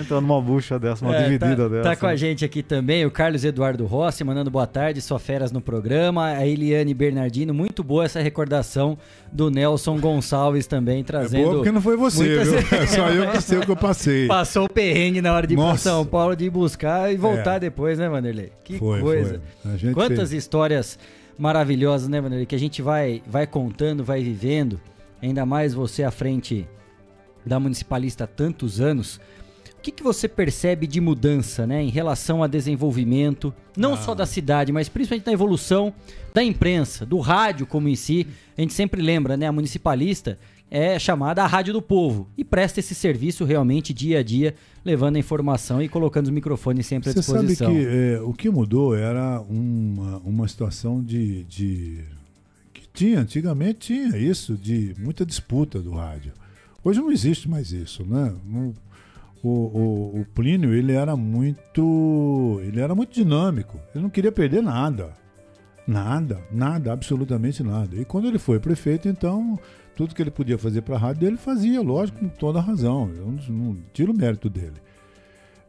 Entrando 0.00 0.22
numa 0.22 0.40
bucha 0.40 0.78
dessa, 0.78 1.04
uma 1.04 1.14
é, 1.14 1.24
dividida 1.24 1.64
tá, 1.64 1.68
dessa. 1.68 1.82
Tá 1.90 1.96
com 1.96 2.06
a 2.06 2.16
gente 2.16 2.42
aqui 2.42 2.62
também 2.62 3.04
o 3.04 3.10
Carlos 3.10 3.44
Eduardo 3.44 3.84
Rossi, 3.84 4.24
mandando 4.24 4.50
boa 4.50 4.66
tarde, 4.66 5.02
só 5.02 5.18
feras 5.18 5.52
no 5.52 5.60
programa. 5.60 6.28
A 6.28 6.46
Eliane 6.46 6.94
Bernardino, 6.94 7.52
muito 7.52 7.84
boa 7.84 8.06
essa 8.06 8.22
recordação 8.22 8.96
do 9.30 9.50
Nelson 9.50 10.00
Gonçalves 10.00 10.66
também, 10.66 11.04
trazendo. 11.04 11.42
É 11.42 11.44
boa 11.44 11.56
porque 11.56 11.70
não 11.70 11.82
foi 11.82 11.98
você, 11.98 12.24
muitas... 12.24 12.48
viu? 12.48 12.78
É 12.78 12.86
só 12.86 13.08
eu 13.10 13.30
que 13.32 13.42
sei 13.42 13.58
o 13.58 13.60
que 13.60 13.70
eu 13.70 13.76
passei. 13.76 14.26
Passou 14.26 14.64
o 14.64 14.68
perrengue 14.70 15.20
na 15.20 15.34
hora 15.34 15.46
de 15.46 15.52
ir 15.52 15.58
para 15.58 15.76
São 15.76 16.06
Paulo, 16.06 16.34
de 16.34 16.46
ir 16.46 16.50
buscar 16.50 17.12
e 17.12 17.16
voltar 17.18 17.56
é. 17.56 17.60
depois, 17.60 17.98
né, 17.98 18.08
Vanderlei? 18.08 18.52
Que 18.64 18.78
foi, 18.78 19.00
coisa. 19.02 19.42
Foi. 19.62 19.92
Quantas 19.92 20.30
fez. 20.30 20.32
histórias 20.32 20.98
maravilhosas, 21.38 22.08
né, 22.08 22.20
Vanderlei? 22.20 22.46
Que 22.46 22.54
a 22.54 22.58
gente 22.58 22.82
vai, 22.82 23.22
vai 23.26 23.46
contando, 23.46 24.04
vai 24.04 24.22
vivendo. 24.22 24.80
Ainda 25.20 25.46
mais 25.46 25.74
você 25.74 26.02
à 26.02 26.10
frente 26.10 26.68
da 27.44 27.60
municipalista 27.60 28.24
há 28.24 28.26
tantos 28.26 28.80
anos. 28.80 29.20
O 29.78 29.82
que, 29.86 29.92
que 29.92 30.02
você 30.02 30.26
percebe 30.26 30.86
de 30.86 31.00
mudança 31.00 31.66
né, 31.66 31.80
em 31.82 31.90
relação 31.90 32.42
a 32.42 32.48
desenvolvimento, 32.48 33.54
não 33.76 33.94
ah. 33.94 33.96
só 33.96 34.14
da 34.14 34.26
cidade, 34.26 34.72
mas 34.72 34.88
principalmente 34.88 35.26
na 35.26 35.32
evolução 35.32 35.94
da 36.34 36.42
imprensa, 36.42 37.06
do 37.06 37.18
rádio 37.20 37.66
como 37.66 37.88
em 37.88 37.94
si? 37.94 38.26
A 38.58 38.60
gente 38.60 38.72
sempre 38.72 39.00
lembra, 39.00 39.36
né? 39.36 39.46
A 39.46 39.52
municipalista 39.52 40.38
é 40.70 40.98
chamada 40.98 41.42
a 41.42 41.46
Rádio 41.46 41.72
do 41.72 41.82
Povo 41.82 42.28
e 42.36 42.44
presta 42.44 42.80
esse 42.80 42.94
serviço 42.94 43.44
realmente 43.44 43.94
dia 43.94 44.18
a 44.18 44.22
dia, 44.22 44.54
levando 44.84 45.16
a 45.16 45.18
informação 45.18 45.80
e 45.80 45.88
colocando 45.88 46.26
os 46.26 46.30
microfones 46.30 46.86
sempre 46.86 47.10
à 47.10 47.12
disposição. 47.12 47.46
Você 47.46 47.82
sabe 47.82 47.86
que 47.86 47.86
é, 47.86 48.20
o 48.20 48.32
que 48.32 48.50
mudou 48.50 48.94
era 48.94 49.40
uma, 49.42 50.18
uma 50.18 50.48
situação 50.48 51.02
de, 51.02 51.44
de. 51.44 52.04
que 52.74 52.82
tinha, 52.92 53.20
antigamente 53.20 53.78
tinha 53.78 54.16
isso, 54.16 54.54
de 54.54 54.94
muita 54.98 55.24
disputa 55.24 55.80
do 55.80 55.92
rádio. 55.92 56.32
Hoje 56.82 57.00
não 57.00 57.10
existe 57.10 57.48
mais 57.48 57.72
isso, 57.72 58.04
né? 58.04 58.34
O, 59.42 59.48
o, 59.48 60.20
o 60.20 60.26
Plínio, 60.34 60.74
ele 60.74 60.92
era 60.92 61.16
muito. 61.16 62.60
Ele 62.64 62.80
era 62.80 62.94
muito 62.94 63.12
dinâmico. 63.12 63.78
Ele 63.94 64.02
não 64.02 64.10
queria 64.10 64.32
perder 64.32 64.62
nada. 64.62 65.14
Nada, 65.86 66.40
nada, 66.50 66.92
absolutamente 66.92 67.62
nada. 67.62 67.94
E 67.94 68.04
quando 68.04 68.26
ele 68.26 68.38
foi 68.38 68.58
prefeito, 68.58 69.08
então, 69.08 69.56
tudo 69.96 70.14
que 70.14 70.22
ele 70.22 70.30
podia 70.30 70.58
fazer 70.58 70.82
para 70.82 70.94
a 70.94 70.98
rádio 70.98 71.22
dele 71.22 71.36
fazia, 71.38 71.80
lógico, 71.80 72.18
com 72.18 72.28
toda 72.28 72.58
a 72.58 72.62
razão. 72.62 73.10
Eu 73.16 73.26
não, 73.26 73.42
não 73.48 73.78
tiro 73.94 74.12
o 74.12 74.16
mérito 74.16 74.50
dele. 74.50 74.76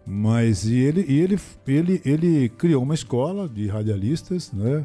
Mas 0.06 0.66
e 0.66 0.76
ele, 0.76 1.06
e 1.08 1.20
ele, 1.20 1.40
ele, 1.66 2.02
ele 2.06 2.50
criou 2.50 2.84
uma 2.84 2.94
escola 2.94 3.48
de 3.48 3.68
radialistas, 3.68 4.52
né? 4.52 4.84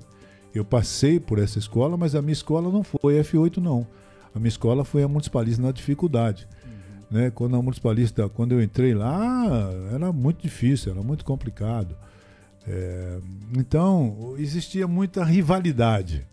Eu 0.54 0.64
passei 0.64 1.18
por 1.18 1.38
essa 1.38 1.58
escola, 1.58 1.96
mas 1.96 2.14
a 2.14 2.22
minha 2.22 2.32
escola 2.32 2.70
não 2.70 2.84
foi 2.84 3.20
F8, 3.20 3.56
não. 3.58 3.86
A 4.34 4.38
minha 4.38 4.48
escola 4.48 4.84
foi 4.84 5.02
a 5.02 5.08
Municipalista 5.08 5.62
na 5.62 5.72
dificuldade. 5.72 6.46
Uhum. 6.64 7.18
Né? 7.18 7.30
Quando 7.30 7.56
a 7.56 7.62
Municipalista, 7.62 8.28
quando 8.28 8.52
eu 8.52 8.62
entrei 8.62 8.94
lá, 8.94 9.70
era 9.92 10.12
muito 10.12 10.42
difícil, 10.42 10.92
era 10.92 11.02
muito 11.02 11.24
complicado. 11.24 11.96
É, 12.66 13.18
então, 13.56 14.34
existia 14.38 14.86
muita 14.86 15.24
rivalidade. 15.24 16.26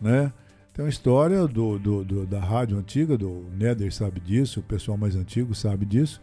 Né? 0.00 0.32
Tem 0.80 0.86
uma 0.86 0.88
história 0.88 1.46
do, 1.46 1.78
do, 1.78 2.02
do, 2.02 2.26
da 2.26 2.40
rádio 2.40 2.78
antiga, 2.78 3.14
do 3.14 3.44
Nether 3.54 3.92
sabe 3.92 4.18
disso, 4.18 4.60
o 4.60 4.62
pessoal 4.62 4.96
mais 4.96 5.14
antigo 5.14 5.54
sabe 5.54 5.84
disso. 5.84 6.22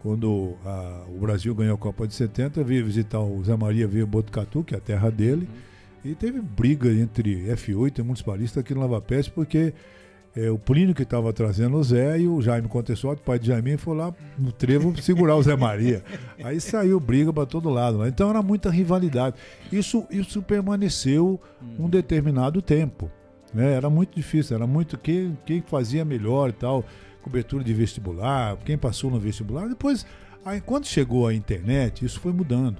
Quando 0.00 0.54
a, 0.64 1.04
o 1.14 1.20
Brasil 1.20 1.54
ganhou 1.54 1.74
a 1.74 1.78
Copa 1.78 2.08
de 2.08 2.14
70, 2.14 2.64
veio 2.64 2.86
visitar 2.86 3.20
o 3.20 3.44
Zé 3.44 3.54
Maria, 3.54 3.86
veio 3.86 4.06
Botucatu, 4.06 4.64
que 4.64 4.74
é 4.74 4.78
a 4.78 4.80
terra 4.80 5.10
dele, 5.10 5.46
e 6.02 6.14
teve 6.14 6.40
briga 6.40 6.90
entre 6.90 7.44
F8 7.48 7.98
e 7.98 8.02
municipalista 8.02 8.60
aqui 8.60 8.72
no 8.72 8.80
Lava 8.80 8.98
Pés, 8.98 9.28
porque 9.28 9.74
é, 10.34 10.50
o 10.50 10.58
Plínio 10.58 10.94
que 10.94 11.02
estava 11.02 11.30
trazendo 11.30 11.76
o 11.76 11.84
Zé 11.84 12.18
e 12.18 12.26
o 12.26 12.40
Jaime 12.40 12.68
Contessote, 12.68 13.20
pai 13.20 13.38
de 13.38 13.48
Jaime, 13.48 13.76
foi 13.76 13.94
lá 13.94 14.14
no 14.38 14.52
trevo 14.52 14.98
segurar 15.02 15.36
o 15.36 15.42
Zé 15.42 15.54
Maria. 15.54 16.02
Aí 16.42 16.58
saiu 16.62 16.98
briga 16.98 17.30
para 17.30 17.44
todo 17.44 17.68
lado. 17.68 18.06
Então 18.06 18.30
era 18.30 18.40
muita 18.40 18.70
rivalidade. 18.70 19.36
Isso, 19.70 20.06
isso 20.10 20.40
permaneceu 20.40 21.38
um 21.78 21.90
determinado 21.90 22.62
tempo. 22.62 23.10
Né? 23.52 23.72
Era 23.72 23.90
muito 23.90 24.14
difícil, 24.14 24.56
era 24.56 24.66
muito 24.66 24.96
quem, 24.98 25.36
quem 25.44 25.60
fazia 25.60 26.04
melhor 26.04 26.50
e 26.50 26.52
tal, 26.52 26.84
cobertura 27.22 27.62
de 27.62 27.72
vestibular, 27.72 28.56
quem 28.64 28.78
passou 28.78 29.10
no 29.10 29.18
vestibular. 29.18 29.68
Depois, 29.68 30.06
aí, 30.44 30.60
quando 30.60 30.86
chegou 30.86 31.26
a 31.26 31.34
internet, 31.34 32.04
isso 32.04 32.20
foi 32.20 32.32
mudando. 32.32 32.78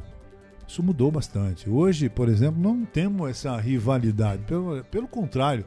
Isso 0.67 0.83
mudou 0.83 1.11
bastante. 1.11 1.69
Hoje, 1.69 2.09
por 2.09 2.29
exemplo, 2.29 2.61
não 2.61 2.85
temos 2.85 3.29
essa 3.29 3.57
rivalidade. 3.59 4.43
Pelo, 4.45 4.83
pelo 4.85 5.07
contrário, 5.07 5.65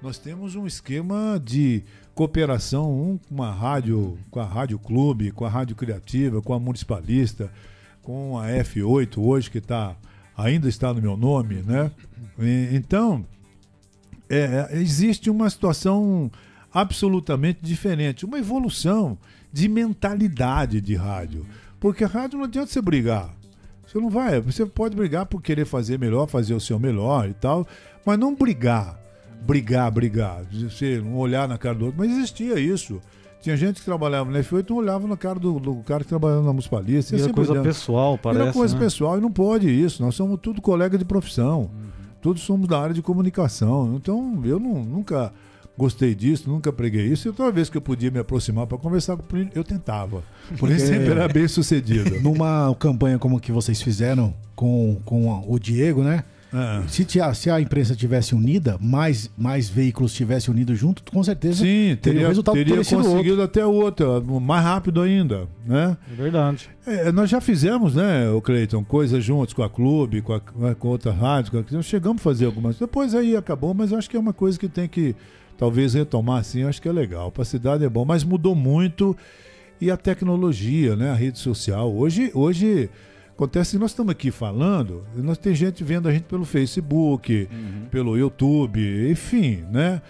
nós 0.00 0.18
temos 0.18 0.54
um 0.54 0.66
esquema 0.66 1.40
de 1.42 1.82
cooperação, 2.14 2.92
um 2.92 3.18
com 3.18 3.42
a 3.42 3.50
rádio, 3.50 4.18
com 4.30 4.38
a 4.38 4.44
Rádio 4.44 4.78
Clube, 4.78 5.32
com 5.32 5.44
a 5.44 5.48
Rádio 5.48 5.74
Criativa, 5.74 6.40
com 6.40 6.54
a 6.54 6.60
Municipalista, 6.60 7.50
com 8.02 8.38
a 8.38 8.48
F8 8.48 9.18
hoje 9.18 9.50
que 9.50 9.60
tá, 9.60 9.96
ainda 10.36 10.68
está 10.68 10.92
no 10.92 11.00
meu 11.00 11.16
nome, 11.16 11.62
né? 11.62 11.90
E, 12.38 12.68
então, 12.72 13.24
é, 14.36 14.68
é, 14.70 14.80
existe 14.80 15.30
uma 15.30 15.48
situação 15.48 16.30
absolutamente 16.72 17.60
diferente, 17.62 18.24
uma 18.24 18.38
evolução 18.38 19.16
de 19.52 19.68
mentalidade 19.68 20.80
de 20.80 20.94
rádio. 20.94 21.46
Porque 21.78 22.04
a 22.04 22.08
rádio 22.08 22.38
não 22.38 22.46
adianta 22.46 22.68
você 22.68 22.82
brigar. 22.82 23.34
Você 23.86 23.98
não 23.98 24.10
vai, 24.10 24.40
você 24.40 24.66
pode 24.66 24.96
brigar 24.96 25.26
por 25.26 25.40
querer 25.40 25.64
fazer 25.64 25.98
melhor, 25.98 26.26
fazer 26.26 26.54
o 26.54 26.60
seu 26.60 26.78
melhor 26.78 27.28
e 27.28 27.34
tal, 27.34 27.66
mas 28.04 28.18
não 28.18 28.34
brigar 28.34 29.04
brigar, 29.44 29.90
brigar, 29.90 30.42
você 30.50 31.00
um 31.00 31.16
olhar 31.16 31.46
na 31.46 31.58
cara 31.58 31.74
do 31.74 31.86
outro, 31.86 32.00
mas 32.00 32.10
existia 32.10 32.58
isso. 32.58 33.00
Tinha 33.42 33.56
gente 33.58 33.80
que 33.80 33.84
trabalhava 33.84 34.30
na 34.30 34.38
F8 34.40 34.64
e 34.64 34.70
não 34.70 34.78
olhava 34.78 35.06
na 35.06 35.18
cara 35.18 35.38
do, 35.38 35.60
do 35.60 35.76
cara 35.82 36.02
que 36.02 36.08
trabalhava 36.08 36.40
na 36.40 36.48
Municipalista. 36.48 37.14
Era 37.14 37.30
coisa 37.30 37.60
pessoal, 37.60 38.16
parece. 38.16 38.42
Era 38.42 38.52
coisa 38.52 38.74
né? 38.74 38.80
pessoal 38.80 39.18
e 39.18 39.20
não 39.20 39.30
pode 39.30 39.68
isso. 39.68 40.02
Nós 40.02 40.14
somos 40.14 40.40
tudo 40.40 40.62
colega 40.62 40.96
de 40.96 41.04
profissão. 41.04 41.60
Uhum. 41.60 41.93
Todos 42.24 42.40
somos 42.40 42.66
da 42.66 42.80
área 42.80 42.94
de 42.94 43.02
comunicação. 43.02 43.96
Então, 43.96 44.40
eu 44.46 44.58
não, 44.58 44.82
nunca 44.82 45.30
gostei 45.76 46.14
disso, 46.14 46.48
nunca 46.48 46.72
preguei 46.72 47.04
isso. 47.04 47.28
E 47.28 47.32
toda 47.32 47.52
vez 47.52 47.68
que 47.68 47.76
eu 47.76 47.82
podia 47.82 48.10
me 48.10 48.18
aproximar 48.18 48.66
para 48.66 48.78
conversar 48.78 49.14
com 49.14 49.22
o 49.22 49.26
Plínio, 49.26 49.52
eu 49.54 49.62
tentava. 49.62 50.22
Por 50.58 50.70
isso 50.70 50.86
sempre 50.88 51.10
era 51.10 51.28
bem 51.28 51.46
sucedido. 51.46 52.18
Numa 52.22 52.74
campanha 52.78 53.18
como 53.18 53.38
que 53.38 53.52
vocês 53.52 53.82
fizeram 53.82 54.32
com, 54.56 54.98
com 55.04 55.44
o 55.46 55.58
Diego, 55.58 56.02
né? 56.02 56.24
É. 56.54 56.86
Se, 56.86 57.04
se, 57.34 57.50
a 57.50 57.60
imprensa 57.60 57.96
tivesse 57.96 58.32
unida, 58.32 58.78
mais, 58.80 59.28
mais 59.36 59.68
veículos 59.68 60.14
tivessem 60.14 60.54
unidos 60.54 60.78
junto, 60.78 61.02
com 61.10 61.22
certeza 61.24 61.64
Sim, 61.64 61.96
teria, 61.96 61.96
teria, 61.96 62.28
resultado 62.28 62.54
teria 62.54 62.76
conseguido 62.76 63.10
outro. 63.12 63.42
até 63.42 63.66
o 63.66 63.72
outro, 63.72 64.40
mais 64.40 64.62
rápido 64.62 65.00
ainda, 65.00 65.48
né? 65.66 65.96
É 66.12 66.14
verdade. 66.14 66.70
É, 66.86 67.10
nós 67.10 67.28
já 67.28 67.40
fizemos, 67.40 67.96
né, 67.96 68.30
o 68.30 68.40
Cleiton, 68.40 68.84
coisas 68.84 69.24
juntos 69.24 69.52
com 69.52 69.64
a 69.64 69.68
clube, 69.68 70.22
com, 70.22 70.32
a, 70.32 70.40
né, 70.56 70.76
com 70.78 70.88
outra 70.88 71.10
rádio, 71.10 71.50
com 71.50 71.58
a, 71.58 71.64
nós 71.72 71.86
chegamos 71.86 72.20
a 72.20 72.22
fazer 72.22 72.46
algumas. 72.46 72.78
Depois 72.78 73.16
aí 73.16 73.36
acabou, 73.36 73.74
mas 73.74 73.92
acho 73.92 74.08
que 74.08 74.16
é 74.16 74.20
uma 74.20 74.32
coisa 74.32 74.56
que 74.56 74.68
tem 74.68 74.86
que 74.86 75.16
talvez 75.58 75.94
retomar 75.94 76.38
assim, 76.38 76.62
acho 76.62 76.80
que 76.80 76.88
é 76.88 76.92
legal. 76.92 77.32
Para 77.32 77.42
a 77.42 77.46
cidade 77.46 77.84
é 77.84 77.88
bom, 77.88 78.04
mas 78.04 78.22
mudou 78.22 78.54
muito 78.54 79.16
e 79.80 79.90
a 79.90 79.96
tecnologia, 79.96 80.94
né, 80.94 81.10
a 81.10 81.14
rede 81.14 81.38
social. 81.38 81.92
Hoje, 81.92 82.30
hoje 82.32 82.88
Acontece 83.34 83.72
que 83.72 83.78
nós 83.78 83.90
estamos 83.90 84.12
aqui 84.12 84.30
falando, 84.30 85.04
nós 85.16 85.36
tem 85.36 85.52
gente 85.54 85.82
vendo 85.82 86.08
a 86.08 86.12
gente 86.12 86.22
pelo 86.22 86.44
Facebook, 86.44 87.48
uhum. 87.50 87.86
pelo 87.90 88.16
YouTube, 88.16 89.10
enfim, 89.10 89.64
né? 89.72 90.00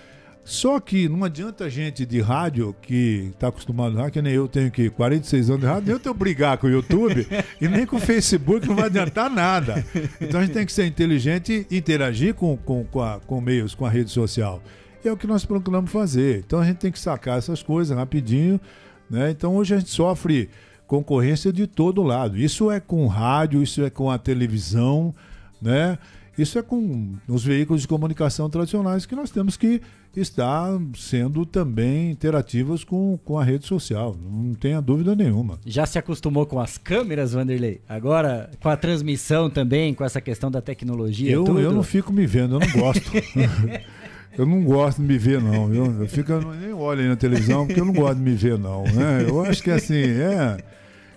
Só 0.44 0.78
que 0.78 1.08
não 1.08 1.24
adianta 1.24 1.64
a 1.64 1.68
gente 1.70 2.04
de 2.04 2.20
rádio 2.20 2.76
que 2.82 3.30
está 3.32 3.48
acostumado 3.48 3.96
a 3.96 4.02
rádio, 4.02 4.12
que 4.12 4.22
nem 4.22 4.34
eu 4.34 4.46
tenho 4.46 4.70
que 4.70 4.90
46 4.90 5.48
anos 5.48 5.62
de 5.62 5.66
rádio, 5.66 5.84
nem 5.86 5.92
eu 5.94 5.98
tenho 5.98 6.14
que 6.14 6.18
brigar 6.18 6.58
com 6.58 6.66
o 6.66 6.70
YouTube 6.70 7.26
e 7.58 7.66
nem 7.66 7.86
com 7.86 7.96
o 7.96 7.98
Facebook, 7.98 8.68
não 8.68 8.76
vai 8.76 8.86
adiantar 8.86 9.30
nada. 9.30 9.82
Então 10.20 10.40
a 10.40 10.44
gente 10.44 10.52
tem 10.52 10.66
que 10.66 10.72
ser 10.72 10.84
inteligente 10.84 11.66
e 11.70 11.78
interagir 11.78 12.34
com, 12.34 12.58
com, 12.58 12.84
com, 12.84 13.00
a, 13.00 13.20
com 13.20 13.40
meios, 13.40 13.74
com 13.74 13.86
a 13.86 13.90
rede 13.90 14.10
social. 14.10 14.62
E 15.02 15.08
é 15.08 15.12
o 15.12 15.16
que 15.16 15.26
nós 15.26 15.46
procuramos 15.46 15.90
fazer. 15.90 16.44
Então 16.46 16.60
a 16.60 16.64
gente 16.66 16.76
tem 16.76 16.92
que 16.92 16.98
sacar 16.98 17.38
essas 17.38 17.62
coisas 17.62 17.96
rapidinho. 17.96 18.60
Né? 19.08 19.30
Então 19.30 19.56
hoje 19.56 19.74
a 19.74 19.78
gente 19.78 19.90
sofre 19.90 20.50
concorrência 20.94 21.52
de 21.52 21.66
todo 21.66 22.02
lado. 22.02 22.38
Isso 22.38 22.70
é 22.70 22.78
com 22.78 23.06
rádio, 23.08 23.62
isso 23.62 23.82
é 23.82 23.90
com 23.90 24.10
a 24.10 24.16
televisão, 24.16 25.12
né? 25.60 25.98
Isso 26.38 26.58
é 26.58 26.62
com 26.62 27.14
os 27.28 27.44
veículos 27.44 27.82
de 27.82 27.88
comunicação 27.88 28.48
tradicionais 28.48 29.06
que 29.06 29.14
nós 29.14 29.30
temos 29.30 29.56
que 29.56 29.80
estar 30.16 30.68
sendo 30.96 31.44
também 31.44 32.10
interativos 32.10 32.84
com, 32.84 33.18
com 33.24 33.38
a 33.38 33.44
rede 33.44 33.66
social. 33.66 34.16
Não 34.20 34.54
tenha 34.54 34.80
dúvida 34.80 35.16
nenhuma. 35.16 35.58
Já 35.66 35.86
se 35.86 35.98
acostumou 35.98 36.46
com 36.46 36.60
as 36.60 36.78
câmeras, 36.78 37.32
Vanderlei? 37.32 37.80
Agora 37.88 38.50
com 38.60 38.68
a 38.68 38.76
transmissão 38.76 39.50
também, 39.50 39.94
com 39.94 40.04
essa 40.04 40.20
questão 40.20 40.50
da 40.50 40.60
tecnologia? 40.60 41.30
Eu, 41.30 41.44
tudo? 41.44 41.60
eu 41.60 41.72
não 41.72 41.82
fico 41.82 42.12
me 42.12 42.26
vendo, 42.26 42.56
eu 42.56 42.60
não 42.60 42.72
gosto. 42.72 43.10
Eu 44.36 44.44
não 44.44 44.64
gosto 44.64 45.00
de 45.00 45.06
me 45.06 45.16
ver, 45.16 45.40
não. 45.40 45.72
Eu, 45.72 46.00
eu 46.00 46.08
fico, 46.08 46.32
eu 46.32 46.54
nem 46.54 46.72
olho 46.72 47.02
aí 47.02 47.08
na 47.08 47.16
televisão 47.16 47.66
porque 47.66 47.80
eu 47.80 47.84
não 47.84 47.92
gosto 47.92 48.16
de 48.16 48.22
me 48.22 48.34
ver, 48.34 48.58
não. 48.58 48.82
Né? 48.82 49.26
Eu 49.28 49.44
acho 49.44 49.62
que 49.62 49.70
assim, 49.70 49.94
é. 49.94 50.56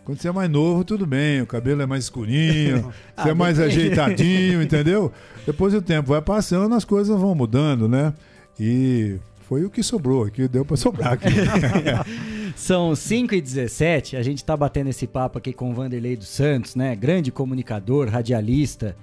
Quando 0.08 0.22
você 0.22 0.30
é 0.30 0.32
mais 0.32 0.50
novo, 0.50 0.86
tudo 0.86 1.06
bem, 1.06 1.42
o 1.42 1.46
cabelo 1.46 1.82
é 1.82 1.86
mais 1.86 2.06
escurinho, 2.06 2.94
ah, 3.18 3.24
você 3.24 3.30
é 3.32 3.34
mais 3.34 3.60
ajeitadinho, 3.60 4.64
entendeu? 4.64 5.12
Depois 5.46 5.74
o 5.74 5.82
tempo 5.82 6.08
vai 6.08 6.22
passando, 6.22 6.74
as 6.74 6.86
coisas 6.86 7.20
vão 7.20 7.36
mudando, 7.36 7.90
né? 7.90 8.14
E 8.58 9.18
foi 9.42 9.66
o 9.66 9.70
que 9.70 9.84
sobrou 9.84 10.24
aqui, 10.24 10.48
deu 10.48 10.64
para 10.64 10.78
sobrar 10.78 11.12
aqui. 11.12 11.28
São 12.56 12.96
5 12.96 13.36
e 13.36 13.42
17 13.42 14.16
a 14.16 14.24
gente 14.24 14.38
está 14.38 14.56
batendo 14.56 14.90
esse 14.90 15.06
papo 15.06 15.40
aqui 15.40 15.52
com 15.52 15.72
o 15.72 15.74
Vanderlei 15.74 16.16
dos 16.16 16.30
Santos, 16.30 16.74
né? 16.74 16.96
Grande 16.96 17.30
comunicador, 17.30 18.08
radialista, 18.08 18.96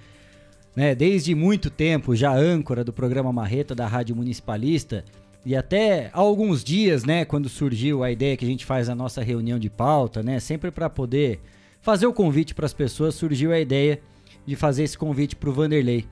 né? 0.74 0.94
Desde 0.94 1.34
muito 1.34 1.68
tempo 1.68 2.16
já 2.16 2.34
âncora 2.34 2.82
do 2.82 2.94
programa 2.94 3.30
Marreta 3.30 3.74
da 3.74 3.86
Rádio 3.86 4.16
Municipalista. 4.16 5.04
E 5.44 5.54
até 5.54 6.10
há 6.12 6.18
alguns 6.18 6.64
dias, 6.64 7.04
né, 7.04 7.24
quando 7.24 7.48
surgiu 7.48 8.02
a 8.02 8.10
ideia 8.10 8.36
que 8.36 8.44
a 8.44 8.48
gente 8.48 8.64
faz 8.64 8.88
a 8.88 8.94
nossa 8.94 9.22
reunião 9.22 9.58
de 9.58 9.68
pauta, 9.68 10.22
né, 10.22 10.40
sempre 10.40 10.70
para 10.70 10.88
poder 10.88 11.40
fazer 11.82 12.06
o 12.06 12.14
convite 12.14 12.54
para 12.54 12.64
as 12.64 12.72
pessoas, 12.72 13.14
surgiu 13.14 13.52
a 13.52 13.60
ideia 13.60 14.00
de 14.46 14.56
fazer 14.56 14.84
esse 14.84 14.96
convite 14.96 15.36
para 15.36 15.50
o 15.50 15.52
Vanderlei. 15.52 16.06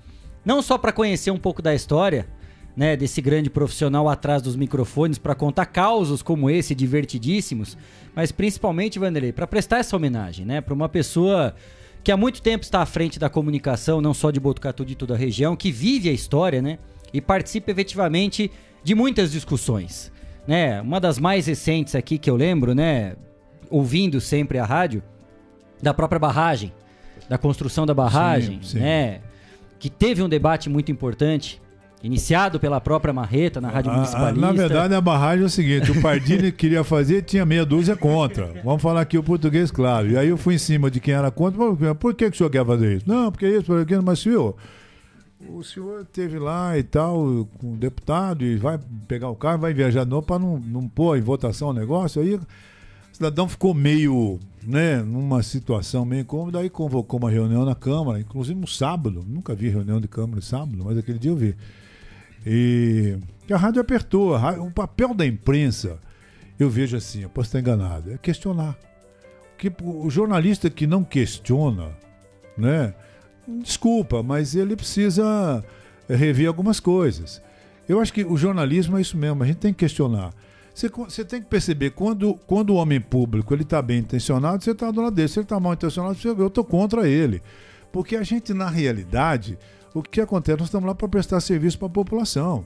Não 0.45 0.61
só 0.61 0.77
para 0.77 0.93
conhecer 0.93 1.31
um 1.31 1.39
pouco 1.39 1.63
da 1.63 1.75
história, 1.75 2.29
né, 2.77 2.95
desse 2.95 3.23
grande 3.23 3.49
profissional 3.49 4.07
atrás 4.07 4.43
dos 4.43 4.55
microfones 4.55 5.17
para 5.17 5.35
contar 5.35 5.67
causos 5.67 6.23
como 6.23 6.51
esse 6.51 6.75
divertidíssimos, 6.75 7.77
mas 8.15 8.33
principalmente, 8.33 8.99
Vanderlei, 8.99 9.33
para 9.33 9.47
prestar 9.47 9.79
essa 9.79 9.97
homenagem, 9.97 10.45
né, 10.45 10.61
para 10.61 10.75
uma 10.75 10.89
pessoa 10.91 11.55
que 12.05 12.13
há 12.13 12.17
muito 12.17 12.43
tempo 12.43 12.65
está 12.65 12.83
à 12.83 12.87
frente 12.87 13.19
da 13.19 13.31
comunicação, 13.31 14.01
não 14.01 14.13
só 14.13 14.31
de 14.31 14.41
Botucatu, 14.41 14.85
de 14.85 14.95
toda 14.95 15.15
a 15.15 15.17
região, 15.17 15.57
que 15.57 15.71
vive 15.71 16.09
a 16.11 16.13
história, 16.13 16.61
né, 16.61 16.79
e 17.15 17.21
participa 17.21 17.71
efetivamente 17.71 18.51
de 18.83 18.95
muitas 18.95 19.33
discussões. 19.33 20.13
Né? 20.47 20.81
Uma 20.81 21.01
das 21.01 21.19
mais 21.19 21.47
recentes 21.47 21.95
aqui 21.95 22.19
que 22.19 22.29
eu 22.29 22.37
lembro, 22.37 22.75
né, 22.75 23.15
ouvindo 23.71 24.21
sempre 24.21 24.59
a 24.59 24.65
rádio, 24.65 25.03
da 25.81 25.95
própria 25.95 26.19
barragem, 26.19 26.73
da 27.29 27.39
construção 27.39 27.87
da 27.87 27.95
barragem, 27.95 28.61
sim, 28.63 28.69
sim. 28.69 28.79
né, 28.79 29.21
que 29.79 29.89
teve 29.89 30.23
um 30.23 30.29
debate 30.29 30.69
muito 30.69 30.91
importante 30.93 31.63
Iniciado 32.03 32.59
pela 32.59 32.81
própria 32.81 33.15
Marreta 33.15 33.61
na 33.61 33.69
Rádio 33.69 33.91
A- 33.91 33.95
a- 33.95 33.97
Municipalista. 33.99 34.41
na 34.41 34.53
verdade, 34.53 34.95
a 34.95 35.01
barragem 35.01 35.45
é 35.45 35.47
o 35.47 35.51
seguinte: 35.51 35.93
o 35.93 36.03
Pardini 36.03 36.51
queria 36.51 36.83
fazer 36.83 37.19
e 37.19 37.23
tinha 37.23 37.47
meia 37.47 37.65
dúzia 37.65 37.95
contra. 37.95 38.53
Vamos 38.65 38.83
falar 38.83 39.03
aqui 39.03 39.17
o 39.17 39.23
português 39.23 39.71
claro. 39.71 40.11
E 40.11 40.19
aí 40.19 40.29
eu 40.29 40.37
fui 40.37 40.57
em 40.57 40.59
cima 40.59 40.91
de 40.91 40.99
quem 40.99 41.15
era 41.15 41.31
contra. 41.31 41.57
Por, 41.59 41.95
por 41.95 42.15
que, 42.15 42.29
que 42.29 42.35
o 42.35 42.39
senhor 42.39 42.51
quer 42.51 42.67
fazer 42.67 42.97
isso? 42.97 43.05
Não, 43.09 43.31
porque 43.31 43.47
isso, 43.47 43.65
porque 43.65 43.83
aquilo, 43.83 44.03
mas 44.03 44.19
senhor. 44.19 44.57
O 45.49 45.63
senhor 45.63 46.03
esteve 46.03 46.39
lá 46.39 46.79
e 46.79 46.83
tal, 46.83 47.47
com 47.59 47.73
o 47.75 47.77
deputado, 47.77 48.45
e 48.45 48.57
vai 48.57 48.79
pegar 49.09 49.29
o 49.29 49.35
carro, 49.37 49.59
vai 49.59 49.75
viajar 49.75 50.05
de 50.05 50.11
novo 50.11 50.27
para 50.27 50.39
não, 50.39 50.59
não 50.59 50.89
pôr 50.89 51.19
em 51.19 51.21
votação 51.21 51.69
o 51.69 51.73
negócio. 51.73 52.23
Aí 52.23 52.35
o 52.35 52.47
cidadão 53.13 53.49
ficou 53.49 53.75
meio, 53.75 54.39
né, 54.63 55.03
numa 55.03 55.43
situação 55.43 56.05
meio 56.05 56.23
incômoda, 56.23 56.61
aí 56.61 56.71
convocou 56.71 57.19
uma 57.19 57.31
reunião 57.31 57.65
na 57.65 57.75
Câmara, 57.75 58.21
inclusive 58.21 58.59
no 58.59 58.67
sábado. 58.69 59.25
Nunca 59.27 59.55
vi 59.55 59.69
reunião 59.69 60.01
de 60.01 60.09
Câmara 60.09 60.37
no 60.37 60.43
sábado, 60.43 60.85
mas 60.85 60.97
aquele 60.97 61.19
dia 61.19 61.31
eu 61.31 61.37
vi. 61.37 61.57
E 62.47 63.19
a 63.51 63.57
rádio 63.57 63.81
apertou. 63.81 64.35
a 64.35 64.39
rádio- 64.39 64.65
o 64.65 64.71
papel 64.71 65.13
da 65.13 65.27
imprensa, 65.27 65.99
eu 66.59 66.71
vejo 66.71 66.97
assim, 66.97 67.23
eu 67.23 67.29
posso 67.29 67.49
estar 67.49 67.61
enganado, 67.61 68.13
é 68.13 68.19
questionar. 68.19 68.77
Que 69.59 69.73
o 69.83 70.09
jornalista 70.11 70.71
que 70.71 70.87
não 70.87 71.05
questiona, 71.05 71.91
né? 72.57 72.95
Desculpa, 73.47 74.23
mas 74.23 74.55
ele 74.55 74.77
precisa 74.77 75.65
rever 76.09 76.47
algumas 76.49 76.79
coisas. 76.81 77.43
Eu 77.89 78.01
acho 78.01 78.13
que 78.13 78.25
o 78.25 78.37
jornalismo 78.37 78.99
é 78.99 79.01
isso 79.01 79.17
mesmo, 79.17 79.43
a 79.43 79.47
gente 79.47 79.57
tem 79.59 79.73
que 79.73 79.81
questionar. 79.81 80.33
Você, 80.75 80.89
você 80.89 81.25
tem 81.25 81.41
que 81.43 81.49
perceber, 81.49 81.91
quando, 81.91 82.35
quando 82.47 82.71
o 82.71 82.77
homem 82.77 83.01
público 83.01 83.53
ele 83.53 83.63
está 83.63 83.83
bem 83.83 83.99
intencionado, 83.99 84.63
você 84.65 84.71
está 84.71 84.91
do 84.91 85.03
lado 85.03 85.15
dele. 85.15 85.29
Se 85.29 85.39
ele 85.39 85.45
está 85.45 85.61
mal 85.61 85.75
intencionado, 85.75 86.15
você- 86.15 86.29
eu 86.29 86.47
estou 86.47 86.65
contra 86.65 87.07
ele. 87.07 87.43
Porque 87.93 88.17
a 88.17 88.23
gente, 88.23 88.55
na 88.55 88.71
realidade, 88.71 89.59
o 89.93 90.03
que 90.03 90.21
acontece? 90.21 90.59
Nós 90.59 90.69
estamos 90.69 90.87
lá 90.87 90.95
para 90.95 91.09
prestar 91.09 91.41
serviço 91.41 91.79
para 91.79 91.89
a 91.89 91.91
população. 91.91 92.65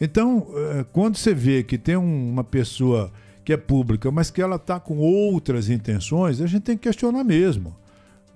Então, 0.00 0.48
eh, 0.52 0.84
quando 0.92 1.16
você 1.16 1.32
vê 1.32 1.62
que 1.62 1.78
tem 1.78 1.96
um- 1.96 2.30
uma 2.32 2.42
pessoa 2.42 3.12
que 3.44 3.52
é 3.52 3.56
pública, 3.56 4.10
mas 4.10 4.30
que 4.32 4.42
ela 4.42 4.56
está 4.56 4.80
com 4.80 4.96
outras 4.98 5.68
intenções, 5.70 6.40
a 6.40 6.46
gente 6.46 6.62
tem 6.62 6.76
que 6.76 6.82
questionar 6.88 7.22
mesmo. 7.22 7.74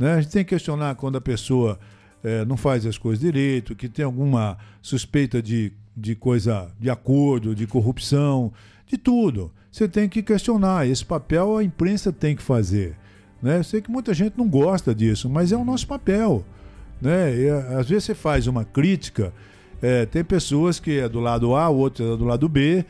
Né? 0.03 0.15
A 0.15 0.21
gente 0.21 0.33
tem 0.33 0.45
que 0.45 0.51
questionar 0.51 0.97
quando 0.97 1.17
a 1.17 1.21
pessoa 1.21 1.79
eh, 2.25 2.45
não 2.45 2.57
faz 2.57 2.85
as 2.85 2.99
coisas 2.99 3.21
direito, 3.21 3.77
que 3.77 3.89
tem 3.89 4.05
alguma 4.05 4.59
suspeita 4.81 5.41
de, 5.41 5.73
de 5.97 6.17
coisa, 6.17 6.69
de 6.81 6.91
acordo, 6.91 7.55
de 7.55 7.69
corrupção, 7.69 8.53
de 8.85 8.99
tudo. 8.99 9.53
Você 9.71 9.87
tem 9.87 10.09
que 10.09 10.21
questionar. 10.21 10.89
Esse 10.89 11.05
papel 11.05 11.57
a 11.57 11.63
imprensa 11.63 12.13
tem 12.13 12.35
que 12.35 12.43
fazer. 12.43 12.97
Né? 13.41 13.59
Eu 13.59 13.65
sei 13.65 13.81
que 13.81 13.93
muita 13.93 14.13
gente 14.13 14.37
não 14.37 14.49
gosta 14.49 14.93
disso, 14.93 15.31
mas 15.31 15.53
é 15.53 15.57
o 15.57 15.65
nosso 15.65 15.87
papel. 15.87 16.45
Né? 17.01 17.37
E, 17.39 17.49
a- 17.49 17.79
às 17.79 17.89
vezes 17.89 18.03
você 18.03 18.15
faz 18.15 18.49
uma 18.49 18.65
crítica, 18.65 19.33
é, 19.81 20.05
tem 20.05 20.25
pessoas 20.25 20.81
que 20.81 20.99
é 20.99 21.09
do 21.09 21.21
lado 21.21 21.55
A, 21.55 21.69
outro 21.69 22.15
é 22.15 22.17
do 22.17 22.25
lado 22.25 22.49
B, 22.49 22.85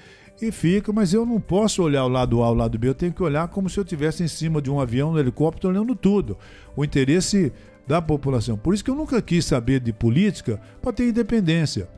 e 0.49 0.53
fica, 0.53 0.93
mas 0.93 1.14
eu 1.14 1.24
não 1.24 1.40
posso 1.40 1.82
olhar 1.82 2.05
o 2.05 2.09
lado 2.09 2.43
A, 2.43 2.51
o 2.51 2.55
lado 2.55 2.78
B, 2.78 2.88
eu 2.88 2.95
tenho 2.95 3.12
que 3.12 3.22
olhar 3.22 3.49
como 3.49 3.68
se 3.68 3.78
eu 3.78 3.82
estivesse 3.82 4.22
em 4.22 4.28
cima 4.28 4.61
de 4.61 4.70
um 4.70 4.80
avião, 4.80 5.12
um 5.12 5.18
helicóptero, 5.18 5.72
olhando 5.72 5.95
tudo. 5.95 6.36
O 6.76 6.84
interesse 6.84 7.53
da 7.86 8.01
população. 8.01 8.57
Por 8.57 8.74
isso 8.74 8.84
que 8.84 8.90
eu 8.90 8.95
nunca 8.95 9.20
quis 9.20 9.45
saber 9.45 9.80
de 9.80 9.93
política 9.93 10.61
para 10.80 10.93
ter 10.93 11.09
independência. 11.09 11.88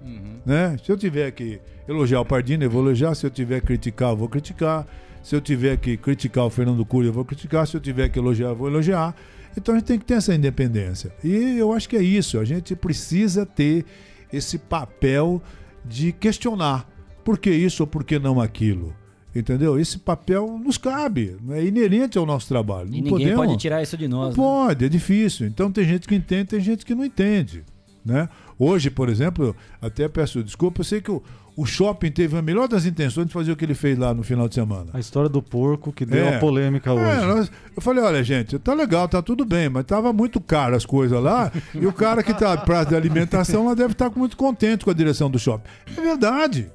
Né? 0.45 0.77
Se 0.83 0.91
eu 0.91 0.97
tiver 0.97 1.31
que 1.31 1.61
elogiar 1.87 2.21
o 2.21 2.25
Pardini, 2.25 2.65
eu 2.65 2.71
vou 2.71 2.83
elogiar. 2.83 3.15
Se 3.15 3.27
eu 3.27 3.31
tiver 3.31 3.61
que 3.61 3.67
criticar, 3.67 4.11
eu 4.11 4.17
vou 4.17 4.29
criticar. 4.29 4.87
Se 5.23 5.35
eu 5.35 5.41
tiver 5.41 5.77
que 5.77 5.97
criticar 5.97 6.45
o 6.45 6.51
Fernando 6.51 6.85
Cury, 6.85 7.07
eu 7.07 7.13
vou 7.13 7.25
criticar. 7.25 7.67
Se 7.67 7.77
eu 7.77 7.81
tiver 7.81 8.09
que 8.09 8.19
elogiar, 8.19 8.49
eu 8.49 8.57
vou 8.57 8.69
elogiar. 8.69 9.15
Então 9.57 9.75
a 9.75 9.79
gente 9.79 9.87
tem 9.87 9.99
que 9.99 10.05
ter 10.05 10.15
essa 10.15 10.35
independência. 10.35 11.13
E 11.23 11.59
eu 11.59 11.73
acho 11.73 11.89
que 11.89 11.97
é 11.97 12.03
isso. 12.03 12.39
A 12.39 12.45
gente 12.45 12.75
precisa 12.75 13.47
ter 13.47 13.85
esse 14.33 14.59
papel 14.59 15.41
de 15.85 16.13
questionar 16.13 16.94
por 17.25 17.39
que 17.39 17.51
isso 17.51 17.83
ou 17.83 17.87
por 17.87 18.05
que 18.05 18.19
não 18.19 18.41
aquilo. 18.41 18.95
Entendeu? 19.35 19.81
Esse 19.81 19.99
papel 19.99 20.61
nos 20.65 20.79
cabe, 20.79 21.37
é 21.51 21.65
inerente 21.65 22.17
ao 22.17 22.25
nosso 22.25 22.47
trabalho. 22.47 22.87
E 22.89 23.03
não 23.03 23.11
ninguém 23.11 23.11
podemos... 23.11 23.47
pode 23.47 23.57
tirar 23.59 23.83
isso 23.83 23.97
de 23.97 24.07
Não 24.07 24.19
nós. 24.19 24.29
né? 24.29 24.35
pode, 24.37 24.85
é 24.85 24.89
difícil. 24.89 25.47
Então 25.49 25.73
tem 25.73 25.85
gente 25.85 26.07
que 26.07 26.15
entende, 26.15 26.45
tem 26.45 26.61
gente 26.61 26.87
que 26.87 26.95
não 26.95 27.05
entende. 27.05 27.65
Né? 28.05 28.29
Hoje, 28.57 28.91
por 28.91 29.09
exemplo, 29.09 29.57
até 29.83 30.07
peço 30.09 30.45
desculpa, 30.45 30.83
eu 30.83 30.85
sei 30.85 31.01
que 31.01 31.11
o, 31.11 31.21
o 31.57 31.67
shopping 31.67 32.13
teve 32.13 32.37
a 32.37 32.43
melhor 32.43 32.69
das 32.69 32.85
intenções 32.87 33.27
de 33.27 33.33
fazer 33.33 33.51
o 33.51 33.57
que 33.57 33.65
ele 33.65 33.75
fez 33.75 33.99
lá 33.99 34.15
no 34.15 34.23
final 34.23 34.47
de 34.47 34.55
semana. 34.55 34.91
A 34.93 35.01
história 35.01 35.29
do 35.29 35.43
porco 35.43 35.91
que 35.93 36.07
deu 36.07 36.25
É. 36.27 36.31
uma 36.33 36.39
polêmica 36.39 36.93
hoje. 36.93 37.05
É, 37.05 37.27
nós- 37.27 37.51
eu 37.75 37.83
falei, 37.83 38.05
olha, 38.05 38.23
gente, 38.23 38.57
tá 38.61 38.73
legal, 38.73 39.09
tá 39.09 39.21
tudo 39.21 39.45
bem, 39.45 39.69
mas 39.69 39.85
tava 39.85 40.13
muito 40.13 40.41
caro 40.41 40.77
as 40.77 40.87
coisas 40.87 41.21
lá, 41.21 41.51
e 41.75 41.85
o 41.87 41.93
cara 41.93 42.23
que 42.23 42.33
tá 42.35 42.57
prazo 42.59 42.91
de 42.91 42.95
alimentação 42.95 43.67
lá 43.67 43.75
deve 43.75 43.93
estar 43.95 44.13
muito 44.15 44.37
contente 44.37 44.85
com 44.85 44.91
a 44.93 44.95
direção 44.95 45.29
do 45.29 45.41
shopping. 45.41 45.69
É 45.97 46.01
verdade. 46.01 46.71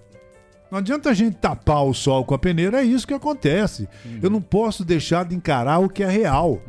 Não 0.72 0.78
adianta 0.78 1.10
a 1.10 1.14
gente 1.14 1.36
tapar 1.38 1.84
o 1.84 1.94
sol 1.94 2.24
com 2.24 2.34
a 2.36 2.40
peneira, 2.40 2.80
é 2.82 2.84
isso 2.84 3.08
que 3.08 3.14
acontece. 3.14 3.88
Eu 4.22 4.30
não 4.30 4.42
posso 4.42 4.86
deixar 4.86 5.26
de 5.26 5.36
encarar 5.36 5.80
o 5.80 5.90
que 5.90 6.04
é 6.04 6.10
real. 6.10 6.62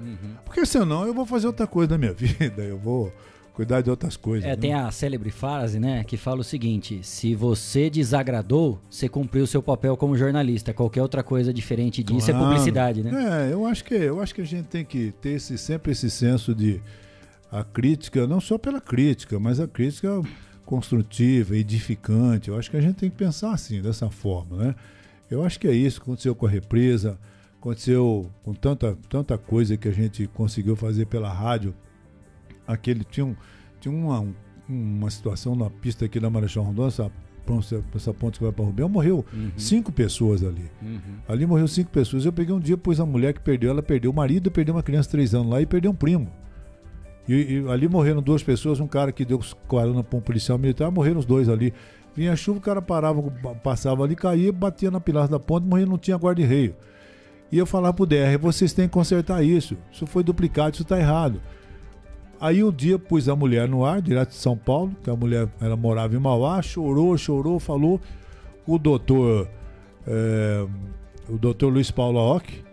Porque 0.44 0.64
senão 0.64 1.06
eu 1.06 1.12
vou 1.14 1.26
fazer 1.26 1.46
outra 1.46 1.66
coisa 1.66 1.92
na 1.92 1.98
minha 1.98 2.12
vida, 2.14 2.62
eu 2.62 2.78
vou 2.78 3.12
cuidar 3.52 3.82
de 3.82 3.90
outras 3.90 4.16
coisas. 4.16 4.46
É, 4.46 4.50
né? 4.52 4.56
tem 4.56 4.72
a 4.72 4.90
célebre 4.90 5.30
frase, 5.30 5.78
né, 5.78 6.02
que 6.04 6.16
fala 6.16 6.40
o 6.40 6.44
seguinte: 6.44 7.00
se 7.02 7.34
você 7.34 7.90
desagradou, 7.90 8.80
você 8.88 9.06
cumpriu 9.08 9.46
seu 9.46 9.62
papel 9.62 9.96
como 9.98 10.16
jornalista. 10.16 10.72
Qualquer 10.72 11.02
outra 11.02 11.22
coisa 11.22 11.52
diferente 11.52 12.02
disso 12.02 12.30
é 12.30 12.32
Claro. 12.32 12.46
publicidade, 12.48 13.02
né? 13.02 13.48
É, 13.48 13.52
eu 13.52 13.66
acho 13.66 13.84
que 13.84 13.94
eu 13.94 14.20
acho 14.20 14.34
que 14.34 14.40
a 14.40 14.46
gente 14.46 14.66
tem 14.66 14.84
que 14.84 15.12
ter 15.20 15.30
esse, 15.32 15.58
sempre 15.58 15.92
esse 15.92 16.08
senso 16.10 16.54
de 16.54 16.80
a 17.52 17.62
crítica, 17.62 18.26
não 18.26 18.40
só 18.40 18.56
pela 18.56 18.80
crítica, 18.80 19.38
mas 19.38 19.60
a 19.60 19.66
crítica 19.68 20.22
construtiva, 20.70 21.56
edificante. 21.56 22.48
Eu 22.48 22.56
acho 22.56 22.70
que 22.70 22.76
a 22.76 22.80
gente 22.80 22.94
tem 22.94 23.10
que 23.10 23.16
pensar 23.16 23.52
assim, 23.52 23.82
dessa 23.82 24.08
forma, 24.08 24.56
né? 24.56 24.74
Eu 25.28 25.44
acho 25.44 25.58
que 25.58 25.66
é 25.66 25.72
isso 25.74 25.98
que 26.00 26.04
aconteceu 26.04 26.32
com 26.34 26.46
a 26.46 26.48
represa, 26.48 27.18
aconteceu 27.58 28.30
com 28.44 28.54
tanta, 28.54 28.96
tanta 29.08 29.36
coisa 29.36 29.76
que 29.76 29.88
a 29.88 29.92
gente 29.92 30.28
conseguiu 30.28 30.76
fazer 30.76 31.06
pela 31.06 31.32
rádio. 31.32 31.74
Aquele 32.66 33.02
tinha, 33.04 33.26
um, 33.26 33.34
tinha 33.80 33.92
uma, 33.94 34.20
um- 34.20 34.34
uma 34.68 35.10
situação 35.10 35.56
na 35.56 35.68
pista 35.68 36.04
aqui 36.04 36.20
da 36.20 36.30
Marechal 36.30 36.62
Rondon, 36.62 36.86
essa, 36.86 37.10
ponte- 37.44 37.82
essa 37.94 38.14
ponte 38.14 38.38
que 38.38 38.44
vai 38.44 38.52
para 38.52 38.64
Rubel, 38.64 38.88
morreu 38.88 39.24
cinco 39.56 39.90
pessoas 39.90 40.44
ali. 40.44 40.70
Ali 41.28 41.46
morreu 41.46 41.66
cinco 41.66 41.90
pessoas. 41.90 42.24
Eu 42.24 42.32
peguei 42.32 42.54
um 42.54 42.60
dia, 42.60 42.76
pois 42.78 43.00
a 43.00 43.04
mulher 43.06 43.34
que 43.34 43.40
perdeu, 43.40 43.70
ela 43.70 43.82
perdeu 43.82 44.12
o 44.12 44.14
marido, 44.14 44.50
perdeu 44.52 44.74
uma 44.74 44.82
criança 44.84 45.08
de 45.08 45.12
três 45.12 45.34
anos 45.34 45.50
lá 45.50 45.60
e 45.60 45.66
perdeu 45.66 45.90
um 45.90 45.94
primo. 45.96 46.30
E, 47.28 47.34
e 47.34 47.68
ali 47.68 47.88
morreram 47.88 48.22
duas 48.22 48.42
pessoas, 48.42 48.80
um 48.80 48.86
cara 48.86 49.12
que 49.12 49.24
deu 49.24 49.40
carona 49.68 50.02
para 50.02 50.18
um 50.18 50.22
policial 50.22 50.58
militar, 50.58 50.90
morreram 50.90 51.18
os 51.18 51.24
dois 51.26 51.48
ali. 51.48 51.72
Vinha 52.14 52.34
chuva, 52.34 52.58
o 52.58 52.62
cara 52.62 52.82
parava, 52.82 53.22
passava 53.62 54.02
ali, 54.02 54.16
caía, 54.16 54.52
batia 54.52 54.90
na 54.90 55.00
pilar 55.00 55.28
da 55.28 55.38
ponte, 55.38 55.66
morria, 55.66 55.86
não 55.86 55.98
tinha 55.98 56.16
guarda-reio. 56.16 56.74
E 57.52 57.58
eu 57.58 57.66
falava 57.66 57.94
pro 57.94 58.06
DR, 58.06 58.38
vocês 58.40 58.72
têm 58.72 58.86
que 58.86 58.94
consertar 58.94 59.44
isso. 59.44 59.76
Isso 59.92 60.06
foi 60.06 60.22
duplicado, 60.22 60.74
isso 60.74 60.82
está 60.82 60.98
errado. 60.98 61.40
Aí 62.40 62.64
um 62.64 62.72
dia 62.72 62.98
pus 62.98 63.28
a 63.28 63.36
mulher 63.36 63.68
no 63.68 63.84
ar, 63.84 64.00
direto 64.00 64.30
de 64.30 64.36
São 64.36 64.56
Paulo, 64.56 64.96
que 65.02 65.10
a 65.10 65.16
mulher 65.16 65.48
ela 65.60 65.76
morava 65.76 66.14
em 66.14 66.18
Mauá, 66.18 66.62
chorou, 66.62 67.16
chorou, 67.18 67.60
falou. 67.60 68.00
O 68.66 68.78
doutor, 68.78 69.48
eh, 70.06 70.66
o 71.28 71.36
doutor 71.36 71.72
Luiz 71.72 71.90
Paulo 71.90 72.18
Aoki, 72.18 72.64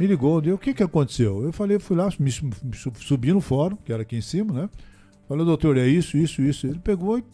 me 0.00 0.06
ligou, 0.06 0.40
deu 0.40 0.54
o 0.54 0.58
que 0.58 0.72
que 0.72 0.82
aconteceu? 0.82 1.42
Eu 1.44 1.52
falei, 1.52 1.78
fui 1.78 1.94
lá, 1.94 2.08
me, 2.18 2.30
su- 2.32 2.46
me 2.46 2.74
su- 2.74 2.92
subi 2.96 3.32
no 3.32 3.40
fórum, 3.42 3.76
que 3.84 3.92
era 3.92 4.00
aqui 4.02 4.16
em 4.16 4.22
cima, 4.22 4.52
né? 4.54 4.70
Falei, 5.28 5.44
doutor, 5.44 5.76
é 5.76 5.86
isso, 5.86 6.16
isso, 6.16 6.40
isso. 6.40 6.66
Ele 6.66 6.78
pegou 6.78 7.18
e 7.18 7.24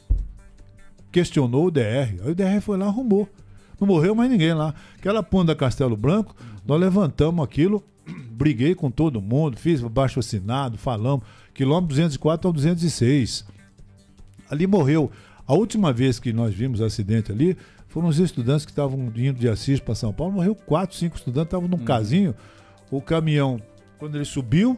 questionou 1.13 1.67
o 1.67 1.71
DR. 1.71 2.21
Aí 2.25 2.31
o 2.31 2.35
DR 2.35 2.61
foi 2.61 2.77
lá, 2.77 2.87
arrumou. 2.87 3.29
Não 3.81 3.87
morreu 3.87 4.15
mais 4.15 4.31
ninguém 4.31 4.53
lá. 4.53 4.75
Aquela 4.99 5.23
ponta 5.23 5.55
Castelo 5.55 5.97
Branco, 5.97 6.35
nós 6.67 6.81
levantamos 6.81 7.45
aquilo, 7.45 7.83
briguei 8.33 8.75
com 8.75 8.91
todo 8.91 9.21
mundo, 9.21 9.57
fiz 9.57 9.81
baixo 9.83 10.19
assinado, 10.19 10.77
falamos. 10.77 11.25
Quilômetro 11.55 11.89
204 11.89 12.49
ao 12.49 12.53
206. 12.53 13.47
Ali 14.51 14.67
morreu. 14.67 15.11
A 15.47 15.55
última 15.55 15.93
vez 15.93 16.19
que 16.19 16.33
nós 16.33 16.53
vimos 16.53 16.81
acidente 16.83 17.31
ali 17.31 17.57
foram 17.89 18.09
os 18.09 18.19
estudantes 18.19 18.67
que 18.67 18.73
estavam 18.73 18.99
indo 19.17 19.39
de 19.39 19.49
Assis 19.49 19.79
para 19.81 19.95
São 19.95 20.13
Paulo. 20.13 20.33
Morreu 20.35 20.55
quatro, 20.55 20.97
cinco 20.97 21.17
estudantes, 21.17 21.47
estavam 21.47 21.69
num 21.69 21.79
casinho. 21.79 22.35
O 22.91 23.01
caminhão, 23.01 23.61
quando 23.99 24.17
ele 24.17 24.25
subiu, 24.25 24.77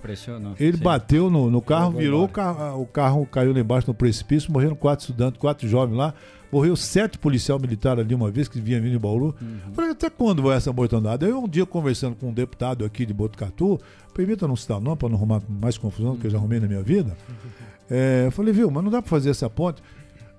ele 0.58 0.76
Sim. 0.76 0.82
bateu 0.82 1.28
no, 1.28 1.50
no 1.50 1.60
carro, 1.60 1.86
Jogou 1.86 2.00
virou, 2.00 2.24
o 2.24 2.28
carro, 2.28 2.82
o 2.82 2.86
carro 2.86 3.26
caiu 3.26 3.52
lá 3.52 3.60
embaixo 3.60 3.88
no 3.88 3.94
precipício, 3.94 4.52
morreram 4.52 4.76
quatro 4.76 5.04
estudantes, 5.04 5.38
quatro 5.40 5.68
jovens 5.68 5.96
lá. 5.96 6.14
Morreu 6.50 6.74
sete 6.76 7.18
policial 7.18 7.58
militar 7.58 7.98
ali 7.98 8.14
uma 8.14 8.30
vez 8.30 8.48
que 8.48 8.58
vinha 8.58 8.80
vindo 8.80 8.96
em 8.96 8.98
Bauru. 8.98 9.36
Uhum. 9.40 9.74
Falei, 9.74 9.90
até 9.90 10.08
quando 10.08 10.42
vai 10.42 10.56
essa 10.56 10.72
mortandade? 10.72 11.26
Aí 11.26 11.32
um 11.32 11.46
dia 11.46 11.66
conversando 11.66 12.16
com 12.16 12.30
um 12.30 12.32
deputado 12.32 12.86
aqui 12.86 13.04
de 13.04 13.12
Botucatu, 13.12 13.78
permita 14.14 14.48
não 14.48 14.56
citar 14.56 14.80
não, 14.80 14.96
para 14.96 15.10
não 15.10 15.16
arrumar 15.16 15.42
mais 15.46 15.76
confusão 15.76 16.14
do 16.14 16.20
que 16.20 16.26
eu 16.26 16.30
já 16.30 16.38
arrumei 16.38 16.58
na 16.60 16.66
minha 16.66 16.82
vida. 16.82 17.16
É, 17.90 18.24
eu 18.26 18.30
falei, 18.30 18.52
viu, 18.52 18.70
mas 18.70 18.84
não 18.84 18.90
dá 18.90 19.00
para 19.00 19.08
fazer 19.08 19.30
essa 19.30 19.48
ponte. 19.48 19.82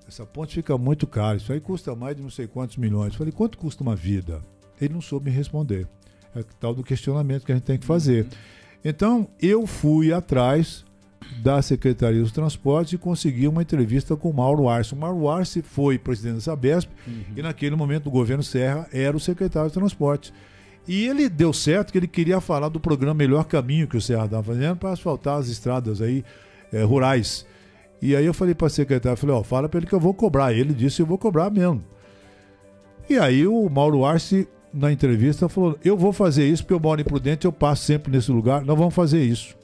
Essa 0.06 0.24
ponte 0.24 0.54
fica 0.54 0.78
muito 0.78 1.04
cara, 1.04 1.36
isso 1.36 1.52
aí 1.52 1.60
custa 1.60 1.96
mais 1.96 2.14
de 2.14 2.22
não 2.22 2.30
sei 2.30 2.46
quantos 2.46 2.76
milhões. 2.76 3.16
Falei, 3.16 3.32
quanto 3.32 3.58
custa 3.58 3.82
uma 3.82 3.96
vida? 3.96 4.40
Ele 4.80 4.94
não 4.94 5.00
soube 5.00 5.30
me 5.30 5.36
responder. 5.36 5.88
É 6.34 6.40
o 6.40 6.44
tal 6.58 6.74
do 6.74 6.82
questionamento 6.82 7.44
que 7.44 7.52
a 7.52 7.54
gente 7.54 7.64
tem 7.64 7.78
que 7.78 7.86
fazer. 7.86 8.26
Então, 8.84 9.28
eu 9.40 9.66
fui 9.66 10.12
atrás 10.12 10.84
da 11.42 11.60
Secretaria 11.62 12.20
dos 12.20 12.32
Transportes 12.32 12.94
e 12.94 12.98
consegui 12.98 13.46
uma 13.46 13.62
entrevista 13.62 14.16
com 14.16 14.30
o 14.30 14.34
Mauro 14.34 14.68
Arce. 14.68 14.94
O 14.94 14.96
Mauro 14.96 15.28
Arce 15.28 15.62
foi 15.62 15.98
presidente 15.98 16.36
da 16.36 16.40
Sabesp 16.40 16.90
uhum. 17.06 17.24
e 17.36 17.42
naquele 17.42 17.76
momento 17.76 18.08
o 18.08 18.10
governo 18.10 18.42
Serra 18.42 18.88
era 18.92 19.16
o 19.16 19.20
secretário 19.20 19.68
de 19.68 19.74
Transportes. 19.74 20.32
E 20.88 21.06
ele 21.06 21.28
deu 21.28 21.52
certo 21.52 21.92
que 21.92 21.98
ele 21.98 22.08
queria 22.08 22.40
falar 22.40 22.68
do 22.68 22.80
programa 22.80 23.14
Melhor 23.14 23.44
Caminho 23.44 23.86
que 23.86 23.96
o 23.96 24.00
Serra 24.00 24.24
estava 24.24 24.42
fazendo 24.42 24.76
para 24.76 24.90
asfaltar 24.90 25.38
as 25.38 25.48
estradas 25.48 26.00
aí 26.00 26.24
é, 26.72 26.82
rurais. 26.82 27.46
E 28.02 28.16
aí 28.16 28.24
eu 28.24 28.32
falei 28.32 28.54
para 28.54 28.66
a 28.66 28.70
secretária, 28.70 29.16
falei, 29.16 29.36
ó, 29.36 29.42
fala 29.42 29.68
para 29.68 29.78
ele 29.78 29.86
que 29.86 29.92
eu 29.92 30.00
vou 30.00 30.14
cobrar. 30.14 30.52
Ele 30.52 30.72
disse, 30.72 31.00
eu 31.00 31.06
vou 31.06 31.18
cobrar 31.18 31.50
mesmo. 31.50 31.84
E 33.08 33.18
aí 33.18 33.46
o 33.46 33.68
Mauro 33.68 34.04
Arce, 34.04 34.48
na 34.72 34.92
entrevista, 34.92 35.48
falou, 35.48 35.78
eu 35.84 35.96
vou 35.96 36.12
fazer 36.12 36.46
isso 36.46 36.62
porque 36.62 36.74
eu 36.74 36.80
moro 36.80 37.00
em 37.00 37.04
Prudente, 37.04 37.44
eu 37.44 37.52
passo 37.52 37.84
sempre 37.84 38.12
nesse 38.12 38.30
lugar, 38.30 38.64
nós 38.64 38.78
vamos 38.78 38.94
fazer 38.94 39.22
isso. 39.22 39.56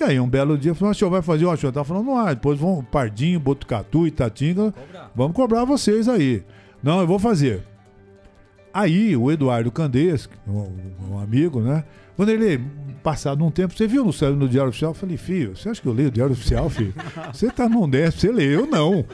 E 0.00 0.02
aí 0.02 0.18
um 0.18 0.28
belo 0.28 0.58
dia, 0.58 0.74
falou, 0.74 0.92
o 0.92 0.94
senhor 0.94 1.10
vai 1.10 1.22
fazer? 1.22 1.44
Ó, 1.44 1.52
o 1.52 1.56
senhor 1.56 1.72
tá 1.72 1.84
falando, 1.84 2.06
não, 2.06 2.18
ah, 2.18 2.32
depois 2.32 2.58
vão 2.58 2.82
Pardinho, 2.82 3.38
Botucatu, 3.38 4.06
Itatinga, 4.06 4.72
cobrar. 4.72 5.10
vamos 5.14 5.36
cobrar 5.36 5.64
vocês 5.64 6.08
aí. 6.08 6.42
Não, 6.82 7.00
eu 7.00 7.06
vou 7.06 7.18
fazer. 7.18 7.62
Aí 8.72 9.16
o 9.16 9.30
Eduardo 9.30 9.70
Candês, 9.70 10.28
um, 10.48 10.68
um 11.12 11.18
amigo, 11.20 11.60
né? 11.60 11.84
Quando 12.16 12.30
ele, 12.30 12.60
passado 13.02 13.44
um 13.44 13.50
tempo, 13.50 13.72
você 13.72 13.86
viu 13.86 14.04
no, 14.04 14.30
no 14.36 14.48
Diário 14.48 14.70
Oficial? 14.70 14.90
Eu 14.90 14.94
falei, 14.94 15.16
filho, 15.16 15.56
você 15.56 15.68
acha 15.68 15.80
que 15.80 15.86
eu 15.86 15.92
leio 15.92 16.08
o 16.08 16.10
Diário 16.12 16.32
Oficial, 16.32 16.68
filho? 16.68 16.94
Você 17.32 17.50
tá 17.50 17.68
num 17.68 17.88
déficit, 17.88 18.20
você 18.20 18.32
lê, 18.32 18.54
eu 18.54 18.66
não. 18.66 19.04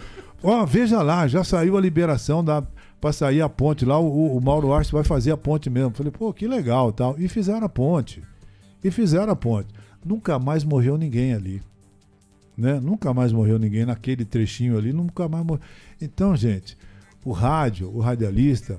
Ó, 0.42 0.64
veja 0.64 1.02
lá, 1.02 1.26
já 1.26 1.44
saiu 1.44 1.76
a 1.76 1.80
liberação 1.80 2.42
da 2.42 2.62
para 3.00 3.12
sair 3.12 3.40
a 3.40 3.48
ponte 3.48 3.84
lá, 3.84 3.98
o, 3.98 4.36
o 4.36 4.40
Mauro 4.40 4.72
Arce 4.72 4.92
vai 4.92 5.02
fazer 5.02 5.32
a 5.32 5.36
ponte 5.36 5.70
mesmo. 5.70 5.94
Falei, 5.94 6.12
pô, 6.12 6.32
que 6.32 6.46
legal 6.46 6.92
tal. 6.92 7.18
E 7.18 7.28
fizeram 7.28 7.64
a 7.64 7.68
ponte. 7.68 8.22
E 8.84 8.90
fizeram 8.90 9.32
a 9.32 9.36
ponte. 9.36 9.68
Nunca 10.04 10.38
mais 10.38 10.64
morreu 10.64 10.98
ninguém 10.98 11.32
ali. 11.32 11.62
Né? 12.56 12.78
Nunca 12.78 13.14
mais 13.14 13.32
morreu 13.32 13.58
ninguém 13.58 13.86
naquele 13.86 14.24
trechinho 14.24 14.76
ali, 14.76 14.92
nunca 14.92 15.28
mais 15.28 15.44
morreu. 15.44 15.62
Então, 16.00 16.36
gente, 16.36 16.76
o 17.24 17.32
rádio, 17.32 17.90
o 17.94 18.00
radialista, 18.00 18.78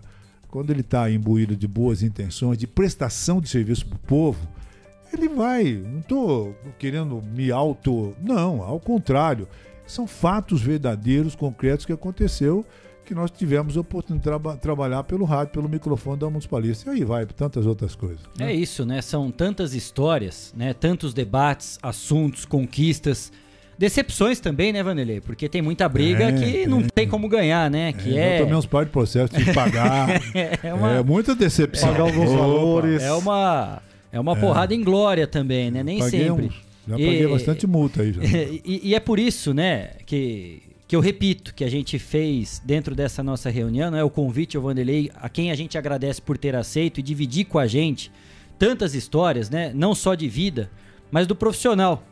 quando 0.50 0.70
ele 0.70 0.82
está 0.82 1.10
imbuído 1.10 1.56
de 1.56 1.68
boas 1.68 2.04
intenções, 2.04 2.60
de 2.60 2.68
prestação 2.68 3.42
de 3.42 3.50
serviço 3.50 3.88
para 3.88 3.96
o 3.96 4.00
povo, 4.00 4.48
ele 5.12 5.30
vai. 5.30 5.74
Não 5.74 6.00
estou 6.00 6.56
querendo 6.78 7.24
me 7.24 7.52
auto. 7.52 8.16
Não, 8.22 8.62
ao 8.62 8.80
contrário. 8.80 9.48
São 9.84 10.08
fatos 10.08 10.62
verdadeiros, 10.62 11.36
concretos 11.36 11.86
que 11.86 11.92
aconteceu 11.92 12.66
que 13.12 13.16
nós 13.16 13.30
tivemos 13.30 13.76
a 13.76 13.82
oportunidade 13.82 14.38
de 14.38 14.42
tra 14.42 14.56
trabalhar 14.56 15.04
pelo 15.04 15.26
rádio, 15.26 15.52
pelo 15.52 15.68
microfone 15.68 16.18
da 16.18 16.30
Municipalista. 16.30 16.90
E 16.90 16.94
aí 16.94 17.04
vai, 17.04 17.26
tantas 17.26 17.66
outras 17.66 17.94
coisas. 17.94 18.22
Né? 18.40 18.54
É 18.54 18.56
isso, 18.56 18.86
né? 18.86 19.02
São 19.02 19.30
tantas 19.30 19.74
histórias, 19.74 20.54
né? 20.56 20.74
Tantos 20.74 21.14
debates, 21.14 21.78
assuntos, 21.84 22.46
conquistas. 22.46 23.30
Decepções 23.78 24.40
também, 24.40 24.72
né, 24.72 24.82
Vanderlei? 24.82 25.20
Porque 25.20 25.50
tem 25.50 25.62
muita 25.62 25.90
briga 25.90 26.30
é, 26.30 26.32
que 26.32 26.66
não 26.68 26.84
tem 26.84 27.06
como 27.06 27.28
ganhar, 27.28 27.70
né? 27.70 27.92
Que 27.92 28.18
é, 28.18 28.22
é... 28.22 28.36
Eu 28.38 28.44
tomei 28.44 28.58
uns 28.58 28.66
par 28.66 28.86
de 28.86 28.92
processos 28.92 29.38
de 29.38 29.54
pagar. 29.54 30.08
é, 30.64 30.74
uma... 30.74 30.92
é 30.92 31.04
muita 31.04 31.36
decepção. 31.36 31.92
Pagar 31.92 32.04
alguns 32.04 32.32
valores. 32.32 33.02
É 33.02 33.12
uma, 33.12 33.82
é 34.10 34.20
uma 34.22 34.38
porrada 34.38 34.74
em 34.74 34.82
glória 34.82 35.28
também, 35.28 35.70
né? 35.70 35.84
Nem 35.84 36.00
paguei 36.00 36.28
sempre. 36.28 36.46
Um... 36.46 36.72
Já 36.88 36.94
paguei 36.94 37.24
e... 37.24 37.28
bastante 37.28 37.68
multa 37.68 38.04
aí 38.04 38.14
já. 38.14 38.22
E, 38.64 38.90
e, 38.90 38.96
é 38.96 39.02
por 39.02 39.20
isso, 39.20 39.54
né, 39.54 39.92
que 40.06 40.71
que 40.92 40.96
eu 40.98 41.00
repito 41.00 41.56
que 41.56 41.64
a 41.64 41.70
gente 41.70 41.98
fez 41.98 42.62
dentro 42.66 42.94
dessa 42.94 43.24
nossa 43.24 43.50
reunião, 43.50 43.96
é 43.96 44.04
o 44.04 44.10
convite 44.10 44.58
ao 44.58 44.64
Vanderlei, 44.64 45.10
a 45.16 45.30
quem 45.30 45.50
a 45.50 45.56
gente 45.56 45.78
agradece 45.78 46.22
por 46.22 46.38
ter 46.38 46.54
aceito 46.54 47.00
e 47.00 47.02
dividir 47.02 47.46
com 47.46 47.58
a 47.58 47.66
gente 47.66 48.12
tantas 48.60 48.94
histórias, 48.94 49.50
né? 49.50 49.72
Não 49.74 49.96
só 49.96 50.16
de 50.16 50.28
vida, 50.28 50.70
mas 51.10 51.26
do 51.26 51.34
profissional. 51.34 52.04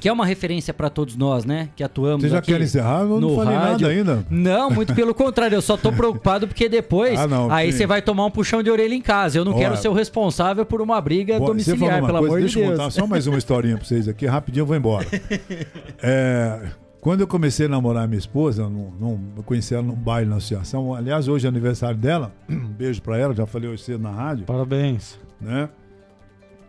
Que 0.00 0.08
é 0.08 0.12
uma 0.12 0.24
referência 0.24 0.72
para 0.72 0.88
todos 0.88 1.16
nós, 1.16 1.44
né? 1.44 1.68
Que 1.76 1.84
atuamos 1.84 2.22
Você 2.22 2.30
já 2.30 2.38
aqui 2.38 2.50
quer 2.50 2.62
encerrar? 2.62 3.02
Eu 3.02 3.20
não 3.20 3.34
falei 3.34 3.54
rádio. 3.54 3.72
nada 3.72 3.88
ainda. 3.88 4.26
Não, 4.30 4.70
muito 4.70 4.94
pelo 4.94 5.14
contrário. 5.14 5.56
Eu 5.56 5.60
só 5.60 5.76
tô 5.76 5.92
preocupado 5.92 6.48
porque 6.48 6.66
depois 6.66 7.20
ah, 7.20 7.26
não, 7.26 7.50
aí 7.50 7.70
você 7.70 7.86
vai 7.86 8.00
tomar 8.00 8.24
um 8.24 8.30
puxão 8.30 8.62
de 8.62 8.70
orelha 8.70 8.94
em 8.94 9.02
casa. 9.02 9.36
Eu 9.38 9.44
não 9.44 9.52
Olha, 9.52 9.64
quero 9.64 9.76
ser 9.76 9.88
o 9.88 9.92
responsável 9.92 10.64
por 10.64 10.80
uma 10.80 10.98
briga 10.98 11.36
Boa, 11.36 11.50
domiciliar, 11.50 12.00
pelo 12.00 12.20
coisa, 12.20 12.26
amor 12.26 12.40
de 12.40 12.44
Deus. 12.44 12.54
Deixa 12.54 12.58
eu 12.60 12.70
contar 12.70 12.90
só 12.90 13.06
mais 13.06 13.26
uma 13.26 13.36
historinha 13.36 13.76
para 13.76 13.84
vocês 13.84 14.08
aqui. 14.08 14.24
Rapidinho 14.24 14.62
eu 14.62 14.66
vou 14.66 14.76
embora. 14.76 15.06
É 16.00 16.87
quando 17.08 17.22
eu 17.22 17.26
comecei 17.26 17.64
a 17.64 17.68
namorar 17.70 18.06
minha 18.06 18.18
esposa, 18.18 18.68
num, 18.68 18.90
num, 18.90 19.32
eu 19.34 19.42
conheci 19.42 19.72
ela 19.72 19.82
num 19.82 19.94
baile 19.94 20.28
na 20.28 20.36
associação. 20.36 20.92
Aliás, 20.92 21.26
hoje 21.26 21.46
é 21.46 21.48
aniversário 21.48 21.96
dela. 21.96 22.34
Um 22.46 22.68
beijo 22.68 23.00
para 23.00 23.16
ela, 23.16 23.34
já 23.34 23.46
falei 23.46 23.70
hoje 23.70 23.82
cedo 23.82 24.02
na 24.02 24.10
rádio. 24.10 24.44
Parabéns. 24.44 25.18
Né? 25.40 25.70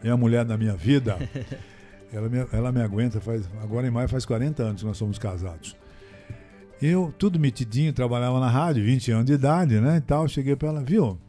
É 0.02 0.10
a 0.10 0.16
mulher 0.16 0.46
da 0.46 0.58
minha 0.58 0.78
vida. 0.78 1.18
ela, 2.14 2.30
me, 2.30 2.38
ela 2.54 2.72
me 2.72 2.82
aguenta, 2.82 3.20
faz, 3.20 3.50
agora 3.62 3.86
em 3.86 3.92
maio 3.92 4.08
faz 4.08 4.26
40 4.26 4.64
anos 4.64 4.82
que 4.82 4.88
nós 4.88 4.96
somos 4.96 5.20
casados. 5.20 5.76
Eu, 6.82 7.14
tudo 7.18 7.38
metidinho, 7.38 7.92
trabalhava 7.92 8.40
na 8.40 8.50
rádio, 8.50 8.82
20 8.86 9.12
anos 9.12 9.26
de 9.26 9.34
idade, 9.34 9.82
né? 9.82 9.98
E 9.98 10.02
tal. 10.02 10.26
Cheguei 10.26 10.56
para 10.56 10.70
ela, 10.70 10.82
viu? 10.82 11.20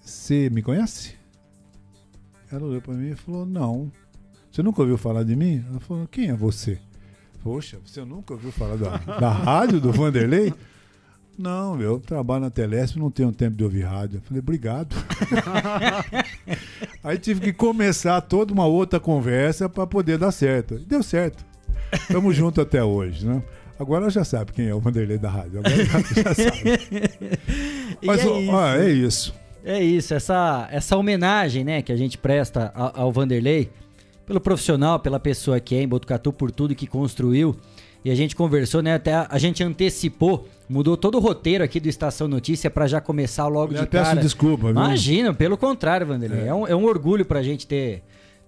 Você 0.00 0.48
me 0.48 0.62
conhece? 0.62 1.16
Ela 2.52 2.66
olhou 2.66 2.80
para 2.80 2.94
mim 2.94 3.10
e 3.10 3.16
falou: 3.16 3.44
Não. 3.44 3.90
Você 4.48 4.62
nunca 4.62 4.80
ouviu 4.80 4.96
falar 4.96 5.24
de 5.24 5.34
mim? 5.34 5.64
Ela 5.68 5.80
falou: 5.80 6.06
Quem 6.06 6.28
é 6.28 6.36
você? 6.36 6.78
Poxa, 7.42 7.78
você 7.84 8.04
nunca 8.04 8.34
ouviu 8.34 8.52
falar 8.52 8.76
da, 8.76 8.96
da 9.18 9.30
rádio 9.30 9.80
do 9.80 9.90
Vanderlei? 9.90 10.54
Não, 11.36 11.80
eu 11.80 11.98
trabalho 11.98 12.42
na 12.42 12.50
Telesp, 12.50 12.98
não 12.98 13.10
tenho 13.10 13.32
tempo 13.32 13.56
de 13.56 13.64
ouvir 13.64 13.82
rádio. 13.82 14.18
Eu 14.18 14.20
falei, 14.20 14.40
obrigado. 14.40 14.94
Aí 17.02 17.18
tive 17.18 17.40
que 17.40 17.52
começar 17.52 18.20
toda 18.20 18.52
uma 18.52 18.66
outra 18.66 19.00
conversa 19.00 19.68
para 19.68 19.86
poder 19.86 20.18
dar 20.18 20.30
certo. 20.30 20.74
E 20.74 20.84
deu 20.84 21.02
certo. 21.02 21.44
Estamos 21.92 22.36
juntos 22.36 22.62
até 22.62 22.84
hoje, 22.84 23.26
né? 23.26 23.42
Agora 23.78 24.08
já 24.08 24.22
sabe 24.22 24.52
quem 24.52 24.68
é 24.68 24.74
o 24.74 24.78
Vanderlei 24.78 25.18
da 25.18 25.30
rádio. 25.30 25.60
Agora 25.60 25.84
já, 25.84 26.00
já 26.00 26.34
sabe. 26.34 26.80
Mas 28.04 28.20
é, 28.24 28.28
ó, 28.28 28.38
isso. 28.38 28.82
É 28.82 28.90
isso. 28.90 29.34
É 29.64 29.82
isso, 29.82 30.12
essa, 30.12 30.68
essa 30.72 30.96
homenagem 30.96 31.62
né, 31.64 31.82
que 31.82 31.92
a 31.92 31.96
gente 31.96 32.18
presta 32.18 32.72
ao, 32.74 33.02
ao 33.02 33.12
Vanderlei 33.12 33.70
pelo 34.32 34.40
profissional, 34.40 34.98
pela 34.98 35.20
pessoa 35.20 35.60
que 35.60 35.74
é 35.74 35.82
em 35.82 35.88
Botucatu, 35.88 36.32
por 36.32 36.50
tudo 36.50 36.74
que 36.74 36.86
construiu. 36.86 37.54
E 38.02 38.10
a 38.10 38.14
gente 38.14 38.34
conversou, 38.34 38.82
né? 38.82 38.94
Até 38.94 39.14
a 39.14 39.38
gente 39.38 39.62
antecipou, 39.62 40.48
mudou 40.68 40.96
todo 40.96 41.16
o 41.16 41.20
roteiro 41.20 41.62
aqui 41.62 41.78
do 41.78 41.88
Estação 41.88 42.26
Notícia 42.26 42.70
para 42.70 42.86
já 42.86 43.00
começar 43.00 43.46
logo 43.46 43.74
Eu 43.74 43.82
de 43.82 43.86
peço 43.86 44.10
cara. 44.10 44.20
desculpa, 44.20 44.62
viu? 44.62 44.70
Imagina, 44.70 45.34
pelo 45.34 45.56
contrário, 45.58 46.06
Vanderlei. 46.06 46.44
É, 46.44 46.46
é 46.46 46.54
um, 46.54 46.66
é 46.66 46.74
um 46.74 46.84
orgulho 46.84 47.24
pra 47.26 47.42
gente 47.42 47.66
ter, 47.66 48.02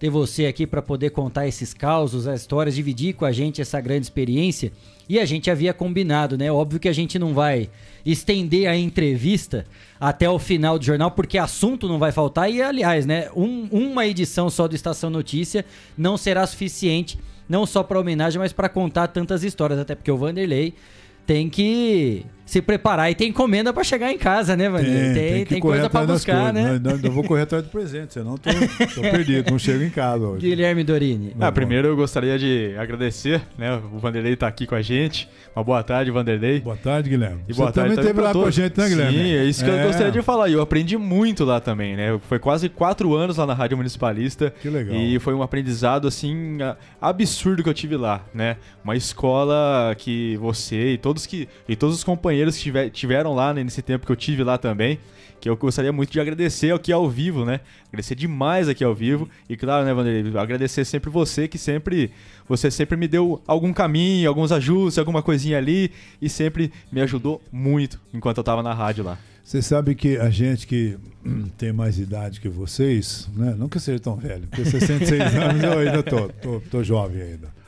ter 0.05 0.11
você 0.11 0.45
aqui 0.45 0.67
para 0.67 0.83
poder 0.83 1.11
contar 1.11 1.49
esses 1.49 1.73
causos, 1.73 2.29
as 2.29 2.43
histórias, 2.43 2.75
dividir 2.75 3.15
com 3.15 3.25
a 3.25 3.33
gente 3.33 3.63
essa 3.63 3.81
grande 3.81 4.05
experiência. 4.05 4.71
E 5.09 5.19
a 5.19 5.25
gente 5.25 5.51
havia 5.51 5.73
combinado, 5.73 6.37
né? 6.37 6.53
Óbvio 6.53 6.79
que 6.79 6.91
a 6.91 6.93
gente 6.93 7.19
não 7.19 7.33
vai 7.33 7.71
estender 8.05 8.69
a 8.69 8.77
entrevista 8.77 9.65
até 9.99 10.29
o 10.29 10.39
final 10.39 10.79
do 10.79 10.85
jornal, 10.85 11.11
porque 11.11 11.39
assunto 11.39 11.89
não 11.89 11.99
vai 11.99 12.13
faltar. 12.13 12.53
E, 12.53 12.61
aliás, 12.61 13.07
né? 13.07 13.31
Um, 13.35 13.67
uma 13.71 14.07
edição 14.07 14.51
só 14.51 14.69
do 14.69 14.75
Estação 14.75 15.09
Notícia 15.09 15.65
não 15.97 16.19
será 16.19 16.47
suficiente, 16.47 17.19
não 17.49 17.65
só 17.65 17.83
para 17.83 17.99
homenagem, 17.99 18.39
mas 18.39 18.53
para 18.53 18.69
contar 18.69 19.09
tantas 19.09 19.43
histórias. 19.43 19.79
Até 19.79 19.95
porque 19.95 20.11
o 20.11 20.19
Vanderlei 20.19 20.75
tem 21.27 21.49
que 21.49 22.27
se 22.45 22.61
preparar 22.61 23.11
e 23.11 23.15
tem 23.15 23.31
encomenda 23.31 23.73
para 23.73 23.83
chegar 23.83 24.13
em 24.13 24.19
casa, 24.19 24.57
né, 24.57 24.69
Vanessa? 24.69 25.15
Tem, 25.15 25.15
tem, 25.15 25.47
tem 25.47 25.61
coisa 25.61 25.89
para 25.89 26.07
buscar, 26.07 26.53
né? 26.53 26.79
Não, 26.83 26.99
não, 26.99 27.11
vou 27.11 27.25
correr 27.25 27.43
atrás 27.43 27.65
do 27.65 27.71
presente, 27.71 28.13
senão 28.13 28.37
tô, 28.37 28.51
tô 28.95 29.01
perdido, 29.01 29.51
não 29.51 29.59
chego 29.59 29.83
em 29.83 29.91
casa 29.91 30.25
hoje. 30.25 30.47
Guilherme 30.47 30.85
Dorini. 30.85 31.35
Ah, 31.41 31.51
primeiro 31.51 31.89
eu 31.89 31.97
gostaria 31.97 32.39
de 32.39 32.75
agradecer, 32.79 33.43
né? 33.57 33.81
O 33.93 33.99
Vanderlei 33.99 34.37
tá 34.37 34.47
aqui 34.47 34.67
com 34.67 34.75
a 34.75 34.83
gente. 34.83 35.29
Uma 35.57 35.65
boa 35.65 35.83
tarde, 35.83 36.11
Vanderlei. 36.11 36.61
Boa 36.61 36.77
tarde, 36.77 37.09
Guilherme. 37.09 37.45
E 37.49 37.55
boa 37.55 37.69
Você 37.69 37.75
tarde 37.75 37.95
também 37.95 38.11
esteve 38.11 38.21
lá 38.21 38.33
com 38.33 38.45
a 38.45 38.51
gente, 38.51 38.79
né, 38.79 38.89
Guilherme? 38.89 39.19
Sim, 39.19 39.35
é 39.35 39.45
isso 39.45 39.65
que 39.65 39.71
é. 39.71 39.81
eu 39.83 39.87
gostaria 39.87 40.13
de 40.13 40.23
falar. 40.23 40.51
Eu 40.51 40.61
aprendi 40.61 40.97
muito 40.99 41.45
lá 41.45 41.61
também, 41.61 41.97
né? 41.97 42.19
Foi 42.29 42.39
quase 42.39 42.69
quatro 42.69 43.15
anos 43.15 43.39
lá 43.39 43.47
na 43.47 43.55
Rádio 43.55 43.77
Municipalista. 43.77 44.53
Que 44.61 44.69
legal. 44.69 44.95
E 44.95 45.19
foi 45.19 45.33
um 45.33 45.43
aprendizado, 45.43 46.07
assim, 46.07 46.59
absurdo 47.01 47.63
que 47.63 47.69
eu 47.69 47.75
tive 47.75 47.97
lá, 47.97 48.23
né? 48.35 48.57
Uma 48.83 48.97
escola 48.97 49.95
que 49.97 50.37
você 50.37 50.93
e 50.93 50.99
todos 50.99 51.25
que 51.25 51.49
e 51.69 51.75
todos 51.77 51.97
os 51.97 52.05
companheiros 52.05 52.34
que 52.57 52.63
tiver, 52.65 52.91
tiveram 52.91 53.35
lá 53.35 53.53
né, 53.53 53.63
nesse 53.65 53.83
tempo 53.83 54.07
que 54.07 54.13
eu 54.13 54.17
tive 54.17 54.43
lá 54.43 54.59
também. 54.59 54.99
Que 55.41 55.49
eu 55.49 55.57
gostaria 55.57 55.93
muito 55.93 56.11
de 56.11 56.21
agradecer 56.21 56.73
aqui 56.73 56.91
ao 56.91 57.09
vivo, 57.09 57.45
né? 57.45 57.61
Agradecer 57.89 58.15
demais 58.15 58.69
aqui 58.69 58.83
ao 58.83 58.95
vivo. 58.95 59.29
E 59.49 59.57
claro, 59.57 59.85
né, 59.85 59.93
Vanderlei? 59.93 60.39
Agradecer 60.39 60.85
sempre 60.85 61.11
você, 61.11 61.47
que 61.47 61.59
sempre. 61.59 62.11
Você 62.49 62.71
sempre 62.71 62.97
me 62.97 63.07
deu 63.07 63.43
algum 63.47 63.73
caminho, 63.73 64.29
alguns 64.29 64.53
ajustes, 64.53 64.99
alguma 64.99 65.23
coisinha 65.23 65.59
ali. 65.59 65.91
E 66.21 66.29
sempre 66.29 66.73
me 66.91 67.01
ajudou 67.03 67.43
muito 67.53 68.01
enquanto 68.13 68.39
eu 68.39 68.45
tava 68.45 68.63
na 68.63 68.73
rádio 68.73 69.05
lá. 69.05 69.19
Você 69.45 69.61
sabe 69.61 69.95
que 69.95 70.17
a 70.17 70.31
gente 70.31 70.67
que 70.67 70.97
tem 71.59 71.73
mais 71.73 71.99
idade 71.99 72.41
que 72.41 72.49
vocês, 72.49 73.29
né? 73.37 73.55
Eu 73.59 73.81
seja 73.81 74.01
tão 74.01 74.17
velho, 74.17 74.47
porque 74.49 74.65
66 74.65 75.21
anos 75.37 75.63
eu 75.63 75.79
ainda 75.79 76.03
tô, 76.03 76.29
tô, 76.29 76.61
tô 76.71 76.83
jovem 76.83 77.21
ainda. 77.21 77.64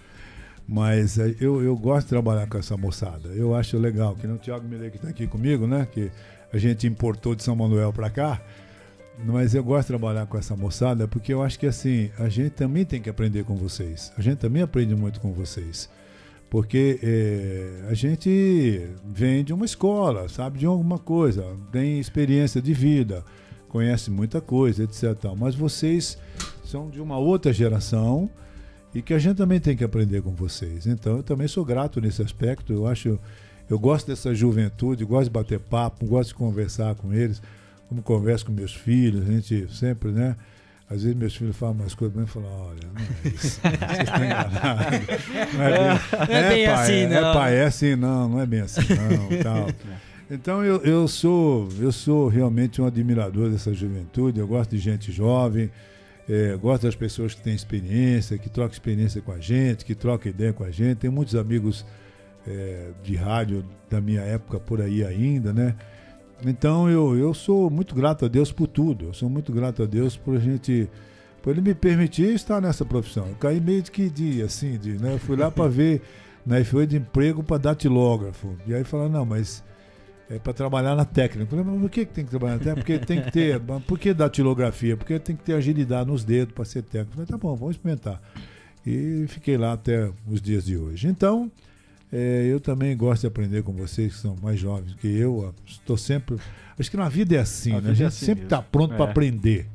Mas 0.68 1.18
é, 1.18 1.34
eu, 1.40 1.62
eu 1.62 1.76
gosto 1.76 2.06
de 2.06 2.10
trabalhar 2.10 2.46
com 2.48 2.58
essa 2.58 2.76
moçada. 2.76 3.28
Eu 3.28 3.54
acho 3.54 3.78
legal, 3.78 4.16
que 4.16 4.26
nem 4.26 4.36
o 4.36 4.38
Thiago 4.38 4.66
Milei 4.66 4.90
que 4.90 4.96
está 4.96 5.08
aqui 5.08 5.26
comigo, 5.26 5.66
né? 5.66 5.86
Que 5.90 6.10
a 6.52 6.58
gente 6.58 6.86
importou 6.86 7.34
de 7.34 7.42
São 7.42 7.54
Manuel 7.54 7.92
para 7.92 8.10
cá. 8.10 8.40
mas 9.24 9.54
eu 9.54 9.62
gosto 9.62 9.82
de 9.82 9.88
trabalhar 9.88 10.26
com 10.26 10.36
essa 10.36 10.56
moçada 10.56 11.06
porque 11.06 11.32
eu 11.32 11.42
acho 11.42 11.58
que 11.58 11.66
assim, 11.66 12.10
a 12.18 12.28
gente 12.28 12.50
também 12.50 12.84
tem 12.84 13.00
que 13.00 13.08
aprender 13.08 13.44
com 13.44 13.54
vocês. 13.54 14.12
A 14.18 14.22
gente 14.22 14.38
também 14.38 14.62
aprende 14.62 14.94
muito 14.94 15.20
com 15.20 15.32
vocês. 15.32 15.88
Porque 16.50 16.98
é, 17.02 17.88
a 17.88 17.94
gente 17.94 18.88
vem 19.04 19.44
de 19.44 19.52
uma 19.52 19.64
escola, 19.64 20.28
sabe 20.28 20.58
de 20.58 20.66
alguma 20.66 20.98
coisa, 20.98 21.44
tem 21.72 21.98
experiência 21.98 22.62
de 22.62 22.72
vida, 22.72 23.24
conhece 23.68 24.10
muita 24.10 24.40
coisa, 24.40 24.84
etc. 24.84 25.04
Mas 25.36 25.54
vocês 25.54 26.16
são 26.64 26.88
de 26.88 27.00
uma 27.00 27.18
outra 27.18 27.52
geração 27.52 28.30
e 28.96 29.02
que 29.02 29.12
a 29.12 29.18
gente 29.18 29.36
também 29.36 29.60
tem 29.60 29.76
que 29.76 29.84
aprender 29.84 30.22
com 30.22 30.30
vocês. 30.30 30.86
Então 30.86 31.18
eu 31.18 31.22
também 31.22 31.46
sou 31.46 31.64
grato 31.64 32.00
nesse 32.00 32.22
aspecto. 32.22 32.72
Eu 32.72 32.86
acho, 32.86 33.18
eu 33.68 33.78
gosto 33.78 34.06
dessa 34.06 34.34
juventude, 34.34 35.04
gosto 35.04 35.24
de 35.24 35.30
bater 35.30 35.58
papo, 35.60 36.06
gosto 36.06 36.28
de 36.28 36.34
conversar 36.36 36.94
com 36.94 37.12
eles 37.12 37.42
como 37.88 38.02
converso 38.02 38.46
com 38.46 38.52
meus 38.52 38.74
filhos, 38.74 39.28
a 39.28 39.32
gente 39.32 39.68
sempre, 39.72 40.10
né? 40.10 40.34
Às 40.88 41.02
vezes 41.02 41.16
meus 41.16 41.36
filhos 41.36 41.56
falam 41.56 41.74
umas 41.74 41.94
coisas 41.94 42.16
e 42.16 42.26
falam, 42.26 42.48
olha, 42.48 42.80
não 42.94 43.02
é 43.02 43.28
isso. 43.28 43.60
Vocês 43.60 44.00
estão 44.00 44.24
enganados. 44.24 45.00
Não 45.54 45.64
é 45.64 45.70
bem, 45.70 46.28
não 46.28 46.34
é 46.34 46.48
bem 46.48 46.66
pai, 46.66 46.74
assim, 46.74 46.92
é, 46.92 47.08
não. 47.08 47.16
É 47.16 47.34
pai, 47.34 47.56
é 47.56 47.64
assim, 47.64 47.96
não, 47.96 48.28
não 48.28 48.40
é 48.40 48.46
bem 48.46 48.60
assim, 48.60 48.80
não. 48.80 49.38
Tal. 49.42 49.68
Então 50.30 50.64
eu, 50.64 50.80
eu, 50.82 51.08
sou, 51.08 51.68
eu 51.80 51.92
sou 51.92 52.28
realmente 52.28 52.80
um 52.80 52.86
admirador 52.86 53.50
dessa 53.50 53.74
juventude, 53.74 54.38
eu 54.38 54.46
gosto 54.46 54.70
de 54.70 54.78
gente 54.78 55.12
jovem, 55.12 55.70
é, 56.28 56.56
gosto 56.56 56.82
das 56.82 56.96
pessoas 56.96 57.34
que 57.34 57.40
têm 57.40 57.54
experiência, 57.54 58.36
que 58.36 58.48
trocam 58.48 58.72
experiência 58.72 59.20
com 59.22 59.32
a 59.32 59.38
gente, 59.38 59.84
que 59.84 59.94
trocam 59.94 60.30
ideia 60.30 60.52
com 60.52 60.64
a 60.64 60.70
gente. 60.70 60.98
Tem 60.98 61.10
muitos 61.10 61.34
amigos 61.36 61.86
é, 62.46 62.90
de 63.02 63.14
rádio 63.16 63.64
da 63.88 64.00
minha 64.00 64.22
época 64.22 64.58
por 64.58 64.80
aí 64.80 65.04
ainda, 65.04 65.52
né? 65.52 65.74
Então 66.44 66.90
eu, 66.90 67.16
eu 67.16 67.32
sou 67.32 67.70
muito 67.70 67.94
grato 67.94 68.24
a 68.24 68.28
Deus 68.28 68.52
por 68.52 68.66
tudo. 68.66 69.06
Eu 69.06 69.14
sou 69.14 69.28
muito 69.28 69.52
grato 69.52 69.82
a 69.82 69.86
Deus 69.86 70.16
por 70.16 70.36
a 70.36 70.40
gente. 70.40 70.88
Por 71.42 71.52
ele 71.52 71.60
me 71.60 71.74
permitir 71.74 72.34
estar 72.34 72.60
nessa 72.60 72.84
profissão. 72.84 73.28
Eu 73.28 73.36
caí 73.36 73.60
meio 73.60 73.80
de 73.80 73.90
que 73.90 74.10
dia, 74.10 74.46
assim, 74.46 74.76
de, 74.76 74.98
né? 74.98 75.14
Eu 75.14 75.18
fui 75.18 75.36
lá 75.36 75.50
para 75.50 75.68
ver 75.70 76.02
na 76.44 76.62
FOI 76.64 76.86
de 76.86 76.96
emprego 76.96 77.42
para 77.42 77.58
datilógrafo. 77.58 78.56
E 78.66 78.74
aí 78.74 78.82
falaram, 78.82 79.10
não, 79.10 79.24
mas 79.24 79.62
é 80.28 80.38
para 80.38 80.52
trabalhar 80.52 80.94
na 80.94 81.04
técnica. 81.04 81.44
Eu 81.44 81.46
falei, 81.46 81.64
mas 81.64 81.80
por 81.80 81.90
que, 81.90 82.04
tem 82.04 82.24
que 82.24 82.30
trabalhar 82.30 82.54
na 82.54 82.58
técnica? 82.58 82.80
Porque 82.80 82.98
tem 82.98 83.22
que 83.22 83.30
ter. 83.30 83.60
Por 83.86 83.98
que 83.98 84.12
datilografia? 84.12 84.96
Porque 84.96 85.18
tem 85.18 85.36
que 85.36 85.44
ter 85.44 85.54
agilidade 85.54 86.10
nos 86.10 86.24
dedos 86.24 86.52
para 86.54 86.64
ser 86.64 86.82
técnico. 86.82 87.12
Eu 87.12 87.14
falei, 87.14 87.26
tá 87.26 87.38
bom, 87.38 87.54
vamos 87.54 87.76
experimentar. 87.76 88.20
E 88.84 89.24
fiquei 89.28 89.56
lá 89.56 89.72
até 89.72 90.10
os 90.28 90.40
dias 90.40 90.64
de 90.64 90.76
hoje. 90.76 91.08
Então, 91.08 91.50
é, 92.12 92.46
eu 92.50 92.60
também 92.60 92.96
gosto 92.96 93.22
de 93.22 93.26
aprender 93.28 93.62
com 93.62 93.72
vocês 93.72 94.14
que 94.14 94.20
são 94.20 94.36
mais 94.42 94.58
jovens 94.58 94.94
que 94.94 95.06
eu. 95.06 95.54
Estou 95.66 95.96
sempre. 95.96 96.36
Acho 96.78 96.90
que 96.90 96.96
na 96.96 97.08
vida 97.08 97.36
é 97.36 97.38
assim, 97.38 97.72
A 97.72 97.80
né? 97.80 97.88
A 97.88 97.92
é 97.92 97.94
gente 97.94 98.06
assim 98.08 98.26
sempre 98.26 98.44
está 98.44 98.60
pronto 98.60 98.94
para 98.94 99.06
É. 99.06 99.10
aprender. 99.10 99.66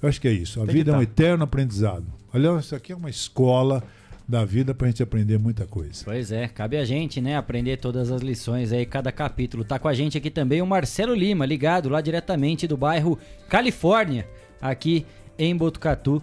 Eu 0.00 0.08
acho 0.08 0.20
que 0.20 0.28
é 0.28 0.32
isso. 0.32 0.62
A 0.62 0.64
Tem 0.66 0.74
vida 0.74 0.90
é 0.92 0.94
um 0.94 0.98
tá. 0.98 1.02
eterno 1.02 1.44
aprendizado. 1.44 2.06
Olha, 2.32 2.58
isso 2.58 2.74
aqui 2.74 2.92
é 2.92 2.96
uma 2.96 3.10
escola 3.10 3.82
da 4.28 4.44
vida 4.44 4.74
para 4.74 4.86
a 4.86 4.90
gente 4.90 5.02
aprender 5.02 5.38
muita 5.38 5.66
coisa. 5.66 6.04
Pois 6.04 6.30
é, 6.30 6.46
cabe 6.46 6.76
a 6.76 6.84
gente, 6.84 7.18
né, 7.18 7.36
aprender 7.36 7.78
todas 7.78 8.10
as 8.10 8.20
lições 8.20 8.72
aí, 8.72 8.84
cada 8.84 9.10
capítulo. 9.10 9.64
Tá 9.64 9.78
com 9.78 9.88
a 9.88 9.94
gente 9.94 10.18
aqui 10.18 10.30
também 10.30 10.60
o 10.60 10.66
Marcelo 10.66 11.14
Lima, 11.14 11.46
ligado 11.46 11.88
lá 11.88 12.02
diretamente 12.02 12.66
do 12.66 12.76
bairro 12.76 13.18
Califórnia, 13.48 14.28
aqui 14.60 15.06
em 15.38 15.56
Botucatu, 15.56 16.22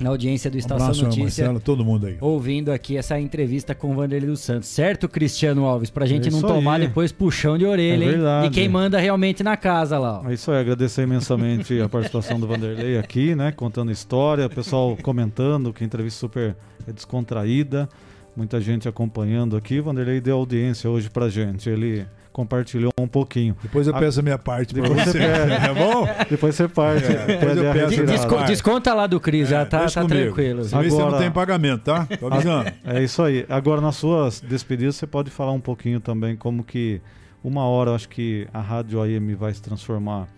na 0.00 0.08
audiência 0.10 0.50
do 0.50 0.56
Um 0.56 0.58
Estação 0.58 0.86
abraço, 0.86 1.04
Notícia. 1.04 1.44
Marcelo, 1.44 1.60
todo 1.60 1.84
mundo 1.84 2.06
aí. 2.06 2.16
Ouvindo 2.20 2.72
aqui 2.72 2.96
essa 2.96 3.20
entrevista 3.20 3.74
com 3.74 3.90
o 3.92 3.94
Vanderlei 3.94 4.28
dos 4.30 4.40
Santos, 4.40 4.68
certo, 4.68 5.08
Cristiano 5.08 5.64
Alves? 5.66 5.90
Pra 5.90 6.06
gente 6.06 6.28
É 6.28 6.30
não 6.30 6.40
tomar 6.40 6.80
aí. 6.80 6.86
depois 6.86 7.12
puxão 7.12 7.58
de 7.58 7.66
orelha, 7.66 8.02
É 8.04 8.06
hein? 8.06 8.12
verdade. 8.12 8.46
E 8.46 8.50
quem 8.50 8.68
manda 8.68 8.98
realmente 8.98 9.42
na 9.42 9.56
casa 9.56 9.98
lá, 9.98 10.22
ó. 10.24 10.30
É 10.30 10.34
isso 10.34 10.50
aí, 10.50 10.58
agradecer 10.60 11.02
imensamente 11.02 11.78
a 11.80 11.88
participação 11.88 12.40
do 12.40 12.46
Vanderlei 12.46 12.98
aqui, 12.98 13.34
né? 13.34 13.52
Contando 13.52 13.92
história, 13.92 14.46
o 14.46 14.50
pessoal 14.50 14.96
comentando 15.02 15.72
que 15.72 15.84
a 15.84 15.86
entrevista 15.86 16.18
super 16.20 16.56
é 16.88 16.92
descontraída, 16.92 17.88
muita 18.34 18.60
gente 18.60 18.88
acompanhando 18.88 19.56
aqui. 19.56 19.80
O 19.80 19.84
Vanderlei 19.84 20.20
deu 20.20 20.36
audiência 20.36 20.88
hoje 20.88 21.10
pra 21.10 21.28
gente, 21.28 21.68
ele 21.68 22.06
compartilhou 22.32 22.92
um 22.98 23.08
pouquinho. 23.08 23.56
Depois 23.62 23.86
eu 23.86 23.94
A- 23.94 23.98
peço 23.98 24.20
a 24.20 24.22
minha 24.22 24.38
parte 24.38 24.72
para 24.72 24.82
Depois 24.82 25.04
você. 25.06 25.18
É 25.18 25.74
bom? 25.74 26.06
Depois 26.28 26.54
você 26.54 26.68
parte. 26.68 27.04
É, 27.04 27.26
depois 27.26 27.56
eu 27.56 27.72
peço. 27.72 27.88
Desco- 27.88 28.06
Desco- 28.06 28.44
desconta 28.44 28.94
lá 28.94 29.06
do 29.06 29.18
Cris, 29.20 29.48
já 29.48 29.64
tá, 29.66 29.86
tá 29.86 30.04
tranquilo. 30.04 30.64
Senão 30.64 30.82
você 30.82 30.90
não 30.96 31.06
Agora- 31.08 31.18
tem 31.22 31.30
pagamento, 31.30 31.82
tá? 31.82 32.06
Tô 32.18 32.26
avisando. 32.28 32.70
É 32.84 33.02
isso 33.02 33.22
aí. 33.22 33.44
Agora, 33.48 33.80
nas 33.80 33.96
suas 33.96 34.40
despedidas, 34.40 34.96
você 34.96 35.06
pode 35.06 35.30
falar 35.30 35.52
um 35.52 35.60
pouquinho 35.60 36.00
também 36.00 36.36
como 36.36 36.62
que 36.64 37.00
uma 37.42 37.64
hora, 37.64 37.94
acho 37.94 38.08
que 38.08 38.46
a 38.52 38.60
rádio 38.60 39.00
AM 39.02 39.34
vai 39.34 39.52
se 39.54 39.62
transformar 39.62 40.28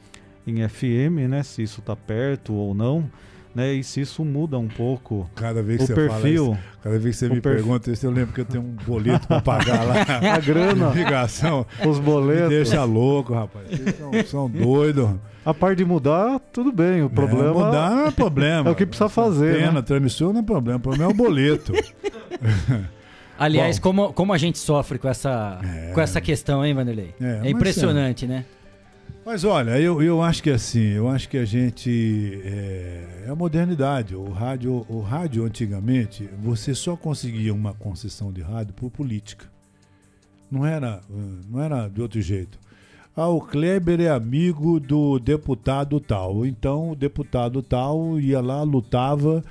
em 0.46 0.66
FM, 0.68 1.28
né? 1.28 1.42
Se 1.42 1.62
isso 1.62 1.82
tá 1.82 1.94
perto 1.96 2.54
ou 2.54 2.74
não, 2.74 3.08
né? 3.54 3.72
E 3.74 3.84
se 3.84 4.00
isso 4.00 4.24
muda 4.24 4.58
um 4.58 4.68
pouco 4.68 5.28
Cada 5.34 5.62
vez 5.62 5.78
que 5.78 5.84
o 5.84 5.86
você 5.86 5.94
fala 6.08 6.20
perfil, 6.20 6.52
isso, 6.52 6.58
cada 6.82 6.98
vez 6.98 7.14
que 7.16 7.18
você 7.20 7.26
o 7.26 7.34
me 7.34 7.40
perfil. 7.40 7.62
pergunta 7.64 7.90
isso, 7.90 8.06
eu 8.06 8.10
lembro 8.10 8.32
que 8.34 8.40
eu 8.40 8.44
tenho 8.44 8.62
um 8.64 8.76
boleto 8.86 9.26
para 9.28 9.40
pagar 9.40 9.84
lá. 9.84 9.94
a 10.34 10.38
grana, 10.38 10.90
Ligação. 10.90 11.66
os 11.86 11.98
Me 11.98 12.04
boletos. 12.04 12.48
deixa 12.48 12.84
louco, 12.84 13.34
rapaz. 13.34 13.66
Vocês 13.68 13.96
são, 13.96 14.12
são 14.26 14.50
doidos. 14.50 15.10
A 15.44 15.52
parte 15.52 15.78
de 15.78 15.84
mudar, 15.84 16.38
tudo 16.52 16.70
bem. 16.72 17.02
O 17.02 17.10
problema 17.10 17.50
É, 17.50 17.52
mudar 17.52 17.90
não 17.90 18.06
é 18.06 18.10
problema. 18.10 18.68
é 18.70 18.72
o 18.72 18.76
que 18.76 18.86
precisa 18.86 19.08
fazer, 19.08 19.56
Pena, 19.58 19.72
né? 19.72 19.82
transmissão 19.82 20.32
não 20.32 20.40
é 20.40 20.42
problema. 20.44 20.78
O 20.78 20.82
problema 20.82 21.10
é 21.10 21.14
o 21.14 21.16
boleto. 21.16 21.72
Aliás, 23.38 23.78
Bom. 23.78 23.82
como, 23.82 24.12
como 24.12 24.32
a 24.32 24.38
gente 24.38 24.58
sofre 24.58 24.98
com 24.98 25.08
essa, 25.08 25.58
É. 25.64 25.90
com 25.92 26.00
essa 26.00 26.20
questão, 26.20 26.64
hein, 26.64 26.74
Vanderlei? 26.74 27.14
É, 27.20 27.24
É, 27.24 27.38
mas 27.40 27.50
impressionante, 27.50 28.26
né? 28.26 28.44
Mas 29.24 29.44
olha, 29.44 29.78
eu, 29.80 30.02
eu 30.02 30.20
acho 30.20 30.42
que 30.42 30.50
assim, 30.50 30.80
eu 30.80 31.08
acho 31.08 31.28
que 31.28 31.38
a 31.38 31.44
gente 31.44 32.40
é, 32.44 33.24
é 33.26 33.30
a 33.30 33.36
modernidade. 33.36 34.16
O 34.16 34.30
rádio, 34.30 34.84
o 34.88 35.00
rádio 35.00 35.44
antigamente, 35.44 36.28
você 36.42 36.74
só 36.74 36.96
conseguia 36.96 37.54
uma 37.54 37.72
concessão 37.72 38.32
de 38.32 38.40
rádio 38.42 38.74
por 38.74 38.90
política. 38.90 39.46
Não 40.50 40.66
era, 40.66 41.00
não 41.48 41.60
era 41.60 41.88
de 41.88 42.02
outro 42.02 42.20
jeito. 42.20 42.58
Ah, 43.14 43.28
o 43.28 43.40
Kleber 43.40 44.00
é 44.00 44.08
amigo 44.08 44.80
do 44.80 45.18
deputado 45.18 46.00
tal. 46.00 46.44
Então 46.44 46.90
o 46.90 46.96
deputado 46.96 47.62
tal 47.62 48.18
ia 48.18 48.40
lá, 48.40 48.62
lutava 48.62 49.44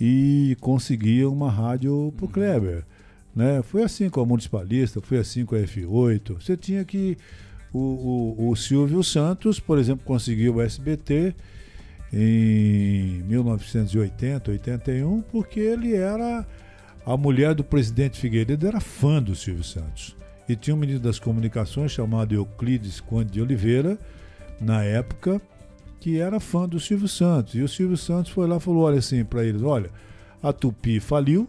e 0.00 0.56
conseguia 0.60 1.28
uma 1.28 1.50
rádio 1.50 2.14
pro 2.16 2.28
Kleber. 2.28 2.84
Né? 3.34 3.62
Foi 3.62 3.82
assim 3.82 4.08
com 4.08 4.20
a 4.20 4.26
Municipalista, 4.26 5.00
foi 5.00 5.18
assim 5.18 5.44
com 5.44 5.54
a 5.54 5.58
F8. 5.58 6.40
Você 6.40 6.56
tinha 6.56 6.84
que. 6.84 7.16
O, 7.72 8.34
o, 8.38 8.50
o 8.50 8.56
Silvio 8.56 9.02
Santos, 9.04 9.60
por 9.60 9.78
exemplo, 9.78 10.04
conseguiu 10.04 10.56
o 10.56 10.62
SBT 10.62 11.34
em 12.12 13.22
1980, 13.24 14.50
81, 14.50 15.22
porque 15.22 15.60
ele 15.60 15.94
era. 15.94 16.46
A 17.04 17.16
mulher 17.16 17.54
do 17.54 17.64
presidente 17.64 18.18
Figueiredo 18.18 18.66
era 18.66 18.80
fã 18.80 19.22
do 19.22 19.34
Silvio 19.34 19.64
Santos. 19.64 20.14
E 20.46 20.54
tinha 20.54 20.74
um 20.74 20.78
menino 20.78 21.00
das 21.00 21.18
comunicações 21.18 21.90
chamado 21.90 22.34
Euclides 22.34 23.00
Conde 23.00 23.32
de 23.32 23.40
Oliveira, 23.40 23.98
na 24.60 24.82
época, 24.82 25.40
que 26.00 26.20
era 26.20 26.38
fã 26.38 26.68
do 26.68 26.78
Silvio 26.78 27.08
Santos. 27.08 27.54
E 27.54 27.62
o 27.62 27.68
Silvio 27.68 27.96
Santos 27.96 28.32
foi 28.32 28.46
lá 28.46 28.56
e 28.56 28.60
falou: 28.60 28.82
olha 28.82 28.98
assim 28.98 29.24
para 29.24 29.44
eles: 29.44 29.62
olha, 29.62 29.90
a 30.42 30.52
Tupi 30.52 31.00
faliu, 31.00 31.48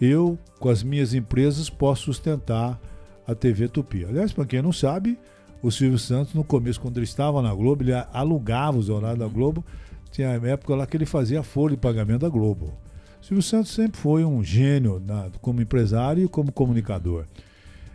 eu, 0.00 0.38
com 0.58 0.68
as 0.68 0.82
minhas 0.82 1.14
empresas, 1.14 1.70
posso 1.70 2.04
sustentar 2.04 2.80
a 3.26 3.34
TV 3.34 3.68
Tupi. 3.68 4.04
Aliás, 4.04 4.32
para 4.32 4.44
quem 4.46 4.62
não 4.62 4.72
sabe, 4.72 5.18
o 5.62 5.70
Silvio 5.70 5.98
Santos, 5.98 6.34
no 6.34 6.44
começo, 6.44 6.80
quando 6.80 6.98
ele 6.98 7.04
estava 7.04 7.42
na 7.42 7.52
Globo, 7.54 7.82
ele 7.82 7.92
alugava 8.12 8.78
os 8.78 8.88
horários 8.88 9.18
da 9.18 9.26
Globo. 9.26 9.64
Tinha 10.10 10.38
uma 10.38 10.48
época 10.48 10.74
lá 10.74 10.86
que 10.86 10.96
ele 10.96 11.06
fazia 11.06 11.42
folha 11.42 11.74
de 11.74 11.80
pagamento 11.80 12.20
da 12.20 12.28
Globo. 12.28 12.72
O 13.20 13.24
Silvio 13.24 13.42
Santos 13.42 13.72
sempre 13.72 13.98
foi 13.98 14.24
um 14.24 14.42
gênio 14.42 15.02
na- 15.04 15.28
como 15.40 15.60
empresário 15.60 16.24
e 16.24 16.28
como 16.28 16.52
comunicador. 16.52 17.24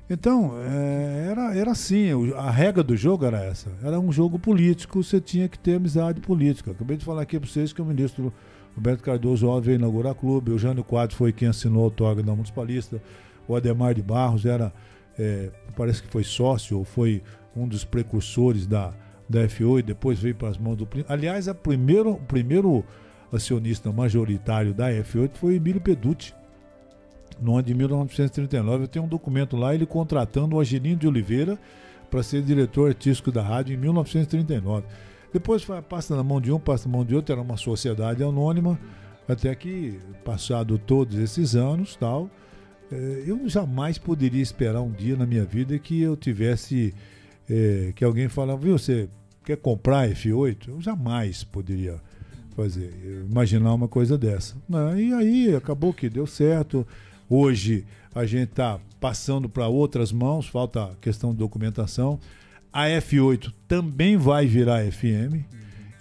Então, 0.10 0.56
é, 0.62 1.28
era, 1.32 1.56
era 1.56 1.72
assim, 1.72 2.10
a 2.36 2.52
regra 2.52 2.84
do 2.84 2.98
jogo 2.98 3.24
era 3.24 3.42
essa. 3.42 3.70
Era 3.82 3.98
um 3.98 4.12
jogo 4.12 4.38
político, 4.38 5.02
você 5.02 5.22
tinha 5.22 5.48
que 5.48 5.58
ter 5.58 5.76
amizade 5.76 6.20
política. 6.20 6.72
Acabei 6.72 6.98
de 6.98 7.06
falar 7.06 7.22
aqui 7.22 7.40
para 7.40 7.48
vocês 7.50 7.72
que 7.72 7.82
o 7.82 7.86
ministro 7.86 8.34
Roberto 8.76 9.02
Cardoso 9.04 9.48
ó, 9.48 9.60
veio 9.62 9.76
inaugurar 9.76 10.14
clube, 10.14 10.52
o 10.52 10.58
Jânio 10.60 10.84
Quadros 10.84 11.18
foi 11.18 11.32
quem 11.32 11.48
assinou 11.48 11.84
o 11.84 11.86
autógrafo 11.86 12.28
da 12.28 12.36
Municipalista, 12.36 13.02
o 13.48 13.56
Ademar 13.56 13.94
de 13.94 14.02
Barros 14.02 14.46
era, 14.46 14.74
é, 15.22 15.52
parece 15.78 16.02
que 16.02 16.10
foi 16.10 16.24
sócio, 16.24 16.78
ou 16.78 16.84
foi 16.84 17.22
um 17.56 17.68
dos 17.68 17.86
precursores 17.86 18.66
da, 18.66 18.94
da 19.30 19.48
FO 19.48 19.80
e 19.80 19.84
depois 19.84 20.20
veio 20.20 20.36
para 20.36 20.50
as 20.50 20.58
mãos 20.58 20.76
do... 20.76 20.88
Aliás, 21.08 21.48
a 21.48 21.54
primeiro, 21.54 22.12
o 22.14 22.22
primeiro 22.22 22.84
acionista 23.32 23.92
majoritário 23.92 24.74
da 24.74 24.90
F8 24.90 25.32
foi 25.36 25.56
Emílio 25.56 25.80
Peducci 25.80 26.34
no 27.40 27.54
ano 27.54 27.64
de 27.64 27.74
1939. 27.74 28.84
Eu 28.84 28.88
tenho 28.88 29.06
um 29.06 29.08
documento 29.08 29.56
lá, 29.56 29.74
ele 29.74 29.86
contratando 29.86 30.56
o 30.56 30.60
Angelino 30.60 30.98
de 30.98 31.08
Oliveira 31.08 31.58
para 32.10 32.24
ser 32.24 32.42
diretor 32.42 32.90
artístico 32.90 33.32
da 33.32 33.42
rádio 33.42 33.74
em 33.74 33.78
1939. 33.78 34.86
Depois 35.32 35.64
foi- 35.64 35.82
passa 35.82 36.16
na 36.16 36.24
mão 36.24 36.42
de 36.42 36.52
um, 36.52 36.60
passa 36.60 36.90
na 36.90 36.96
mão 36.98 37.06
de 37.06 37.16
outro, 37.16 37.32
era 37.32 37.42
uma 37.42 37.56
sociedade 37.58 38.22
anônima, 38.24 38.78
até 39.28 39.54
que, 39.56 39.98
passado 40.26 40.78
todos 40.78 41.18
esses 41.18 41.56
anos, 41.56 41.96
tal, 41.96 42.30
eu 43.26 43.48
jamais 43.48 43.98
poderia 43.98 44.42
esperar 44.42 44.82
um 44.82 44.92
dia 44.92 45.16
na 45.16 45.26
minha 45.26 45.46
vida 45.46 45.78
que 45.80 46.02
eu 46.02 46.16
tivesse, 46.18 46.94
eh, 47.50 47.94
que 47.96 48.04
alguém 48.04 48.28
falasse, 48.28 48.64
viu, 48.64 48.78
você 48.78 49.08
quer 49.46 49.58
comprar 49.58 50.10
F8? 50.10 50.68
Eu 50.68 50.82
jamais 50.82 51.44
poderia 51.44 52.02
fazer, 52.56 52.94
imaginar 53.30 53.74
uma 53.74 53.88
coisa 53.88 54.18
dessa. 54.18 54.56
Né? 54.68 55.02
E 55.02 55.14
aí 55.14 55.56
acabou 55.56 55.94
que 55.94 56.10
deu 56.10 56.28
certo. 56.28 56.86
Hoje 57.30 57.86
a 58.14 58.26
gente 58.26 58.50
está 58.50 58.80
passando 59.00 59.48
para 59.48 59.68
outras 59.68 60.12
mãos, 60.12 60.48
falta 60.48 60.84
a 60.84 60.96
questão 61.00 61.32
de 61.32 61.38
documentação. 61.38 62.20
A 62.72 62.86
F8 62.88 63.54
também 63.68 64.18
vai 64.18 64.46
virar 64.46 64.84
FM 64.92 65.34
uhum. 65.34 65.44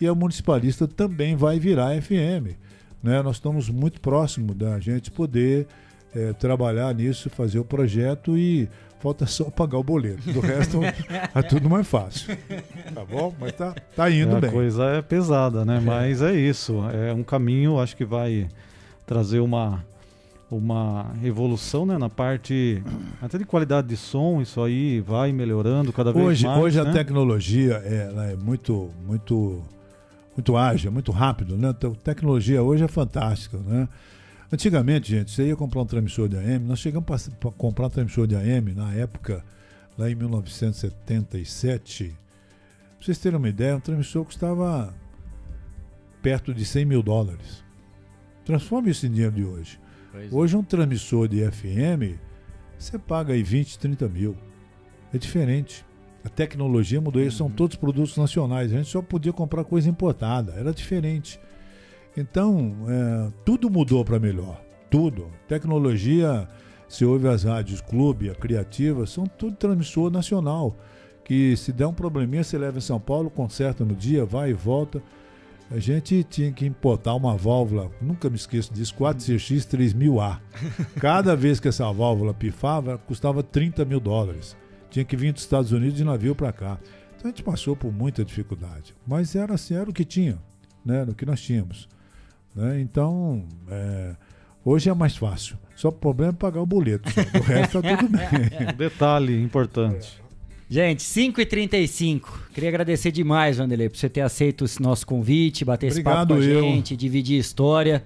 e 0.00 0.06
a 0.06 0.14
municipalista 0.14 0.86
também 0.86 1.34
vai 1.36 1.58
virar 1.58 2.00
FM. 2.00 2.56
Né? 3.02 3.22
Nós 3.22 3.36
estamos 3.36 3.68
muito 3.68 4.00
próximos 4.00 4.56
da 4.56 4.78
gente 4.78 5.10
poder 5.10 5.66
é, 6.14 6.32
trabalhar 6.32 6.94
nisso, 6.94 7.30
fazer 7.30 7.58
o 7.58 7.64
projeto 7.64 8.36
e 8.36 8.68
falta 9.00 9.26
só 9.26 9.44
pagar 9.44 9.78
o 9.78 9.82
boleto. 9.82 10.32
Do 10.32 10.40
resto 10.40 10.80
é 11.34 11.42
tudo 11.42 11.68
mais 11.68 11.86
fácil. 11.86 12.36
Tá 12.94 13.04
bom? 13.04 13.34
Mas 13.38 13.52
tá, 13.52 13.74
tá 13.96 14.10
indo 14.10 14.36
a 14.36 14.40
bem. 14.40 14.50
A 14.50 14.52
coisa 14.52 14.84
é 14.84 15.02
pesada, 15.02 15.64
né? 15.64 15.78
É. 15.78 15.80
Mas 15.80 16.22
é 16.22 16.34
isso. 16.34 16.82
É 16.90 17.12
um 17.12 17.22
caminho, 17.22 17.80
acho 17.80 17.96
que 17.96 18.04
vai 18.04 18.48
trazer 19.06 19.40
uma 19.40 19.84
uma 20.50 21.12
evolução 21.22 21.86
né, 21.86 21.96
na 21.96 22.08
parte 22.08 22.82
até 23.22 23.38
de 23.38 23.44
qualidade 23.44 23.86
de 23.86 23.96
som, 23.96 24.42
isso 24.42 24.60
aí 24.60 25.00
vai 25.00 25.30
melhorando 25.30 25.92
cada 25.92 26.12
vez 26.12 26.26
hoje, 26.26 26.46
mais. 26.46 26.60
Hoje 26.60 26.82
né? 26.82 26.90
a 26.90 26.92
tecnologia 26.92 27.74
ela 27.74 28.26
é 28.26 28.34
muito, 28.34 28.90
muito, 29.06 29.62
muito 30.36 30.56
ágil, 30.56 30.90
muito 30.90 31.12
rápido, 31.12 31.56
né? 31.56 31.70
Então, 31.70 31.92
a 31.92 32.04
tecnologia 32.04 32.62
hoje 32.62 32.82
é 32.82 32.88
fantástica, 32.88 33.58
né? 33.58 33.88
Antigamente, 34.52 35.10
gente, 35.10 35.30
você 35.30 35.46
ia 35.46 35.54
comprar 35.54 35.82
um 35.82 35.86
transmissor 35.86 36.28
de 36.28 36.36
AM, 36.36 36.66
nós 36.66 36.80
chegamos 36.80 37.06
para 37.06 37.50
comprar 37.52 37.86
um 37.86 37.90
transmissor 37.90 38.26
de 38.26 38.34
AM 38.34 38.74
na 38.74 38.92
época, 38.92 39.44
lá 39.96 40.10
em 40.10 40.14
1977. 40.16 42.08
Pra 42.08 42.16
vocês 43.00 43.18
terem 43.18 43.38
uma 43.38 43.48
ideia, 43.48 43.76
um 43.76 43.80
transmissor 43.80 44.24
custava 44.24 44.92
perto 46.20 46.52
de 46.52 46.64
100 46.64 46.84
mil 46.84 47.02
dólares. 47.02 47.62
Transforme 48.44 48.90
isso 48.90 49.06
em 49.06 49.10
dinheiro 49.12 49.32
de 49.32 49.44
hoje. 49.44 49.78
Pois 50.10 50.32
é. 50.32 50.34
hoje, 50.34 50.56
um 50.56 50.64
transmissor 50.64 51.28
de 51.28 51.48
FM, 51.48 52.18
você 52.76 52.98
paga 52.98 53.32
aí 53.32 53.44
20, 53.44 53.78
30 53.78 54.08
mil. 54.08 54.36
É 55.14 55.18
diferente. 55.18 55.84
A 56.24 56.28
tecnologia 56.28 57.00
mudou, 57.00 57.22
uhum. 57.22 57.30
são 57.30 57.48
todos 57.48 57.76
produtos 57.76 58.16
nacionais. 58.16 58.72
A 58.72 58.78
gente 58.78 58.88
só 58.88 59.00
podia 59.00 59.32
comprar 59.32 59.62
coisa 59.62 59.88
importada, 59.88 60.54
era 60.54 60.72
diferente. 60.72 61.38
Então, 62.16 62.74
é, 62.88 63.32
tudo 63.44 63.70
mudou 63.70 64.04
para 64.04 64.18
melhor. 64.18 64.60
Tudo. 64.90 65.28
Tecnologia, 65.46 66.48
se 66.88 67.04
ouve 67.04 67.28
as 67.28 67.44
rádios 67.44 67.80
clube, 67.80 68.30
a 68.30 68.34
criativa, 68.34 69.06
são 69.06 69.24
tudo 69.24 69.56
transmissor 69.56 70.10
nacional. 70.10 70.76
Que 71.24 71.56
se 71.56 71.72
der 71.72 71.86
um 71.86 71.94
probleminha, 71.94 72.42
você 72.42 72.58
leva 72.58 72.78
em 72.78 72.80
São 72.82 72.98
Paulo, 72.98 73.30
conserta 73.30 73.84
no 73.84 73.94
dia, 73.94 74.24
vai 74.24 74.50
e 74.50 74.54
volta. 74.54 75.00
A 75.70 75.78
gente 75.78 76.24
tinha 76.24 76.50
que 76.50 76.66
importar 76.66 77.14
uma 77.14 77.36
válvula, 77.36 77.92
nunca 78.02 78.28
me 78.28 78.34
esqueço 78.34 78.74
disso, 78.74 78.92
4CX 78.96 79.68
3000A. 79.68 80.40
Cada 80.98 81.36
vez 81.36 81.60
que 81.60 81.68
essa 81.68 81.90
válvula 81.92 82.34
pifava, 82.34 82.98
custava 82.98 83.40
30 83.40 83.84
mil 83.84 84.00
dólares. 84.00 84.56
Tinha 84.90 85.04
que 85.04 85.16
vir 85.16 85.32
dos 85.32 85.42
Estados 85.42 85.70
Unidos 85.70 85.96
de 85.96 86.02
navio 86.02 86.34
para 86.34 86.52
cá. 86.52 86.80
Então 87.16 87.28
a 87.28 87.28
gente 87.28 87.44
passou 87.44 87.76
por 87.76 87.92
muita 87.92 88.24
dificuldade. 88.24 88.96
Mas 89.06 89.36
era 89.36 89.54
assim, 89.54 89.74
era 89.74 89.88
o 89.88 89.92
que 89.92 90.04
tinha, 90.04 90.38
né? 90.84 91.04
o 91.04 91.14
que 91.14 91.24
nós 91.24 91.40
tínhamos. 91.40 91.88
Né? 92.54 92.80
Então, 92.80 93.44
é, 93.70 94.14
hoje 94.64 94.88
é 94.88 94.94
mais 94.94 95.16
fácil. 95.16 95.56
Só 95.76 95.88
o 95.88 95.92
problema 95.92 96.32
é 96.32 96.36
pagar 96.36 96.60
o 96.60 96.66
boleto. 96.66 97.08
O 97.08 97.42
resto 97.42 97.78
está 97.78 97.96
tudo 97.96 98.10
bem. 98.10 98.74
Detalhe 98.76 99.42
importante. 99.42 100.20
Gente, 100.68 101.02
5h35. 101.02 102.22
Queria 102.54 102.68
agradecer 102.68 103.10
demais, 103.10 103.56
Vanderlei, 103.56 103.88
por 103.88 103.96
você 103.96 104.08
ter 104.08 104.20
aceito 104.20 104.64
esse 104.64 104.80
nosso 104.80 105.04
convite, 105.06 105.64
bater 105.64 105.88
esse 105.88 106.02
papo 106.02 106.34
com 106.34 106.40
a 106.40 106.44
eu. 106.44 106.60
gente, 106.60 106.96
dividir 106.96 107.38
história. 107.40 108.04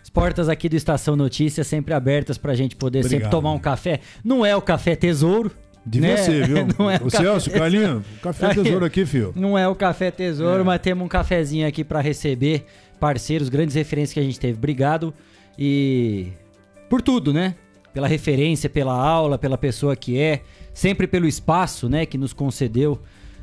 As 0.00 0.10
portas 0.10 0.48
aqui 0.48 0.68
do 0.68 0.76
Estação 0.76 1.16
Notícias 1.16 1.66
sempre 1.66 1.92
abertas 1.92 2.38
para 2.38 2.52
a 2.52 2.54
gente 2.54 2.76
poder 2.76 3.00
Obrigado. 3.00 3.20
sempre 3.22 3.30
tomar 3.30 3.52
um 3.52 3.58
café. 3.58 4.00
Não 4.22 4.46
é 4.46 4.54
o 4.54 4.62
café 4.62 4.94
tesouro, 4.94 5.50
Devia 5.84 6.10
né? 6.10 6.16
ser, 6.16 6.46
viu? 6.46 6.56
Não 6.78 6.90
é 6.90 6.98
o, 7.02 7.06
o 7.06 7.10
Celso, 7.10 7.50
Carlinho, 7.52 8.04
café 8.22 8.54
tesouro 8.54 8.84
aqui, 8.84 9.04
filho. 9.04 9.32
Não 9.36 9.58
é 9.58 9.68
o 9.68 9.74
café 9.74 10.10
tesouro, 10.10 10.60
é. 10.60 10.64
mas 10.64 10.80
temos 10.80 11.04
um 11.04 11.08
cafezinho 11.08 11.66
aqui 11.66 11.84
para 11.84 12.00
receber 12.00 12.64
parceiros, 12.94 13.48
grandes 13.48 13.74
referências 13.74 14.14
que 14.14 14.20
a 14.20 14.22
gente 14.22 14.38
teve. 14.40 14.56
Obrigado 14.58 15.12
e 15.58 16.28
por 16.88 17.02
tudo, 17.02 17.32
né? 17.32 17.54
Pela 17.92 18.08
referência, 18.08 18.68
pela 18.68 18.94
aula, 18.94 19.38
pela 19.38 19.56
pessoa 19.56 19.94
que 19.94 20.18
é, 20.18 20.42
sempre 20.72 21.06
pelo 21.06 21.26
espaço, 21.26 21.88
né, 21.88 22.04
que 22.04 22.18
nos 22.18 22.32
concedeu 22.32 23.00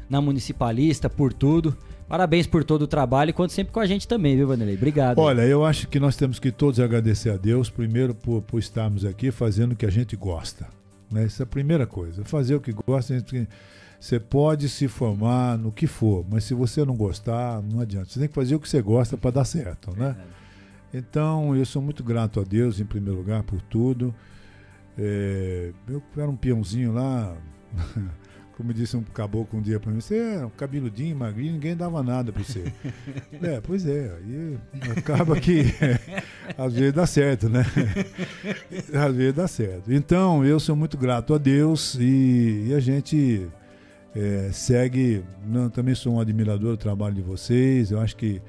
na 0.10 0.20
Municipalista, 0.20 1.10
por 1.10 1.32
tudo. 1.32 1.76
Parabéns 2.08 2.46
por 2.46 2.66
todo 2.66 2.82
o 2.82 2.88
trabalho 2.88 3.30
e 3.30 3.34
conte 3.34 3.54
sempre 3.54 3.72
com 3.72 3.80
a 3.80 3.86
gente 3.86 4.06
também, 4.06 4.36
viu, 4.36 4.46
Vanderlei? 4.46 4.76
Obrigado. 4.76 5.18
Olha, 5.20 5.44
eu 5.44 5.64
acho 5.64 5.88
que 5.88 5.98
nós 5.98 6.18
temos 6.18 6.40
que 6.40 6.52
todos 6.52 6.82
agradecer 6.82 7.30
a 7.30 7.38
Deus, 7.38 7.70
primeiro 7.70 8.14
por, 8.14 8.42
por 8.42 8.60
estarmos 8.60 9.06
aqui 9.06 9.32
fazendo 9.32 9.72
o 9.72 9.76
que 9.78 9.86
a 9.86 9.90
gente 9.90 10.18
gosta. 10.18 10.68
Né? 11.10 11.24
Essa 11.24 11.44
é 11.44 11.46
a 11.46 11.48
primeira 11.48 11.88
coisa. 11.88 12.26
Fazer 12.26 12.56
o 12.56 12.60
que 12.60 12.74
gosta, 12.74 13.16
você 14.02 14.20
pode 14.20 14.68
se 14.68 14.88
formar 14.88 15.60
no 15.60 15.72
que 15.72 15.86
for, 15.86 16.26
mas 16.28 16.44
se 16.44 16.56
você 16.56 16.84
não 16.84 16.96
gostar, 16.96 17.62
não 17.62 17.80
adianta. 17.80 18.10
Você 18.10 18.20
tem 18.20 18.28
que 18.28 18.34
fazer 18.34 18.56
o 18.56 18.60
que 18.60 18.68
você 18.68 18.82
gosta 18.82 19.16
para 19.16 19.30
dar 19.30 19.46
certo, 19.46 19.96
né? 19.96 20.18
Então, 20.92 21.56
eu 21.56 21.64
sou 21.66 21.84
muito 21.84 22.04
grato 22.04 22.40
a 22.40 22.44
Deus, 22.44 22.80
em 22.80 22.86
primeiro 22.86 23.20
lugar, 23.20 23.44
por 23.44 23.62
tudo. 23.62 24.14
É, 24.98 25.72
eu 25.88 26.02
era 26.18 26.28
um 26.28 26.36
peãozinho 26.36 26.92
lá, 26.92 27.38
como 28.58 28.74
disse 28.74 28.98
um 28.98 29.04
caboclo 29.04 29.60
um 29.60 29.62
dia 29.62 29.80
para 29.80 29.92
mim, 29.92 30.02
você 30.02 30.18
é 30.18 30.46
um 30.48 30.50
cabeludinho, 30.50 31.16
magrinho, 31.16 31.54
ninguém 31.54 31.76
dava 31.76 32.02
nada 32.02 32.32
para 32.32 32.44
você. 32.44 32.74
é, 33.40 33.62
pois 33.62 33.86
é, 33.86 34.18
aí 34.18 34.58
acaba 34.98 35.40
que 35.40 35.66
às 36.58 36.74
vezes 36.74 36.92
dá 36.92 37.06
certo, 37.06 37.48
né? 37.48 37.64
às 38.96 39.16
vezes 39.16 39.36
dá 39.36 39.48
certo. 39.48 39.94
Então, 39.94 40.44
eu 40.44 40.60
sou 40.60 40.76
muito 40.76 40.98
grato 40.98 41.36
a 41.36 41.38
Deus 41.38 41.94
e, 42.00 42.66
e 42.70 42.74
a 42.74 42.80
gente 42.80 43.48
é, 44.16 44.50
segue. 44.52 45.24
Não, 45.46 45.70
também 45.70 45.96
sou 45.96 46.14
um 46.14 46.20
admirador 46.20 46.72
do 46.72 46.78
trabalho 46.78 47.16
de 47.16 47.22
vocês. 47.22 47.92
Eu 47.92 48.00
acho 48.00 48.16
que 48.16 48.42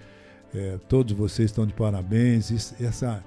é, 0.55 0.79
todos 0.89 1.13
vocês 1.13 1.51
estão 1.51 1.67
de 1.67 1.73
parabéns. 1.73 2.51
Isso, 2.51 2.75
essa, 2.81 3.23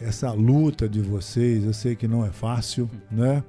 essa 0.00 0.32
luta 0.32 0.88
de 0.88 1.00
vocês, 1.00 1.64
eu 1.64 1.72
sei 1.72 1.94
que 1.94 2.08
não 2.08 2.24
é 2.24 2.30
fácil, 2.30 2.90
né? 3.10 3.42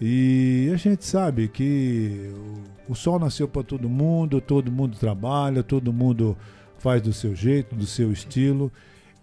E 0.00 0.70
a 0.74 0.76
gente 0.76 1.06
sabe 1.06 1.48
que 1.48 2.30
o, 2.88 2.92
o 2.92 2.94
sol 2.94 3.18
nasceu 3.18 3.48
para 3.48 3.62
todo 3.62 3.88
mundo, 3.88 4.40
todo 4.40 4.70
mundo 4.70 4.96
trabalha, 4.98 5.62
todo 5.62 5.92
mundo 5.92 6.36
faz 6.78 7.00
do 7.00 7.12
seu 7.12 7.34
jeito, 7.34 7.74
do 7.74 7.86
seu 7.86 8.12
estilo. 8.12 8.70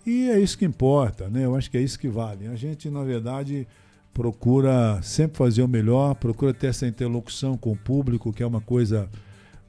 E 0.05 0.29
é 0.29 0.39
isso 0.39 0.57
que 0.57 0.65
importa, 0.65 1.29
né? 1.29 1.45
Eu 1.45 1.55
acho 1.55 1.69
que 1.69 1.77
é 1.77 1.81
isso 1.81 1.99
que 1.99 2.07
vale. 2.07 2.47
A 2.47 2.55
gente, 2.55 2.89
na 2.89 3.03
verdade, 3.03 3.67
procura 4.13 5.01
sempre 5.01 5.37
fazer 5.37 5.63
o 5.63 5.67
melhor, 5.67 6.13
procura 6.15 6.53
ter 6.53 6.67
essa 6.67 6.87
interlocução 6.87 7.57
com 7.57 7.71
o 7.71 7.75
público, 7.75 8.31
que 8.31 8.43
é 8.43 8.45
uma 8.45 8.61
coisa 8.61 9.09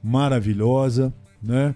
maravilhosa, 0.03 1.13
né? 1.41 1.75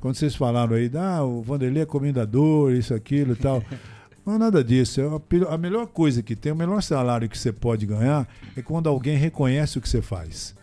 Quando 0.00 0.16
vocês 0.16 0.34
falaram 0.34 0.76
aí, 0.76 0.90
ah, 0.94 1.22
o 1.24 1.42
Vanderlei 1.42 1.82
é 1.82 1.86
comendador, 1.86 2.72
isso, 2.72 2.94
aquilo 2.94 3.32
e 3.32 3.36
tal. 3.36 3.62
Não 4.24 4.34
é 4.34 4.38
nada 4.38 4.62
disso. 4.62 5.00
É 5.00 5.54
a 5.54 5.58
melhor 5.58 5.86
coisa 5.86 6.22
que 6.22 6.34
tem, 6.34 6.52
o 6.52 6.56
melhor 6.56 6.82
salário 6.82 7.28
que 7.28 7.38
você 7.38 7.52
pode 7.52 7.86
ganhar 7.86 8.28
é 8.56 8.62
quando 8.62 8.88
alguém 8.88 9.16
reconhece 9.16 9.78
o 9.78 9.80
que 9.80 9.88
você 9.88 10.02
faz. 10.02 10.54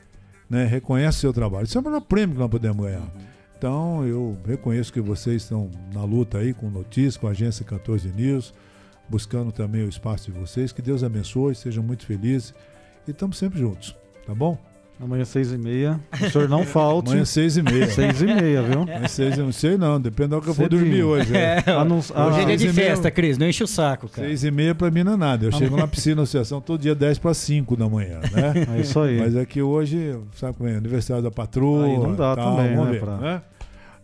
Né? 0.49 0.65
Reconhece 0.65 1.19
o 1.19 1.21
seu 1.21 1.33
trabalho. 1.33 1.65
Isso 1.65 1.77
é 1.77 1.81
o 1.81 1.83
melhor 1.83 2.01
prêmio 2.01 2.35
que 2.35 2.41
nós 2.41 2.49
podemos 2.49 2.85
ganhar. 2.85 3.09
Então, 3.57 4.05
eu 4.05 4.37
reconheço 4.45 4.91
que 4.91 4.99
vocês 4.99 5.43
estão 5.43 5.71
na 5.93 6.03
luta 6.03 6.39
aí 6.39 6.53
com 6.53 6.69
notícias, 6.69 7.15
com 7.15 7.27
a 7.27 7.31
agência 7.31 7.63
14 7.63 8.09
News 8.09 8.53
buscando 9.09 9.51
também 9.51 9.83
o 9.83 9.89
espaço 9.89 10.31
de 10.31 10.37
vocês. 10.37 10.71
Que 10.71 10.81
Deus 10.81 11.03
abençoe, 11.03 11.55
sejam 11.55 11.83
muito 11.83 12.05
felizes 12.05 12.53
e 13.07 13.11
estamos 13.11 13.37
sempre 13.37 13.59
juntos, 13.59 13.95
tá 14.25 14.33
bom? 14.33 14.57
Amanhã 15.01 15.25
seis 15.25 15.51
e 15.51 15.57
meia. 15.57 15.99
O 16.13 16.29
senhor 16.29 16.47
não 16.47 16.63
falte. 16.65 17.09
Amanhã 17.09 17.25
seis 17.25 17.57
e 17.57 17.63
meia. 17.63 17.87
Seis 17.87 18.21
e 18.21 18.25
meia, 18.25 18.61
viu? 18.61 18.81
Amanhã 18.93 19.07
seis, 19.07 19.37
não 19.37 19.51
sei 19.51 19.75
não, 19.75 19.99
depende 19.99 20.29
da 20.29 20.35
hora 20.37 20.45
que 20.45 20.51
eu 20.51 20.53
vou 20.53 20.69
dormir 20.69 21.03
hoje. 21.03 21.33
É. 21.35 21.57
É. 21.57 21.63
Ah, 22.15 22.27
hoje 22.27 22.41
é 22.41 22.45
dia 22.45 22.57
de 22.57 22.69
festa, 22.69 23.09
Cris, 23.09 23.37
não 23.37 23.47
enche 23.47 23.63
o 23.63 23.67
saco, 23.67 24.07
cara. 24.07 24.27
Seis 24.27 24.43
e 24.43 24.51
meia 24.51 24.73
pra 24.75 24.89
mim 24.91 25.03
não 25.03 25.13
é 25.13 25.17
nada. 25.17 25.45
Eu 25.45 25.51
chego 25.51 25.75
na 25.75 25.87
piscina 25.87 26.21
associação 26.21 26.61
todo 26.61 26.79
dia 26.79 26.93
dez 26.93 27.17
para 27.17 27.33
cinco 27.33 27.75
da 27.75 27.89
manhã, 27.89 28.19
né? 28.31 28.53
É 28.77 28.81
isso 28.81 28.99
aí. 28.99 29.19
Mas 29.19 29.35
aqui 29.35 29.61
hoje, 29.61 30.17
sabe 30.35 30.57
como 30.57 30.69
é? 30.69 30.75
Aniversário 30.75 31.23
da 31.23 31.31
patroa. 31.31 31.85
Aí 31.85 31.97
não 31.97 32.15
dá 32.15 32.35
tal, 32.35 32.55
também, 32.55 32.77
né? 32.77 32.91
Ver, 32.91 32.99
pra... 33.01 33.17
né? 33.17 33.41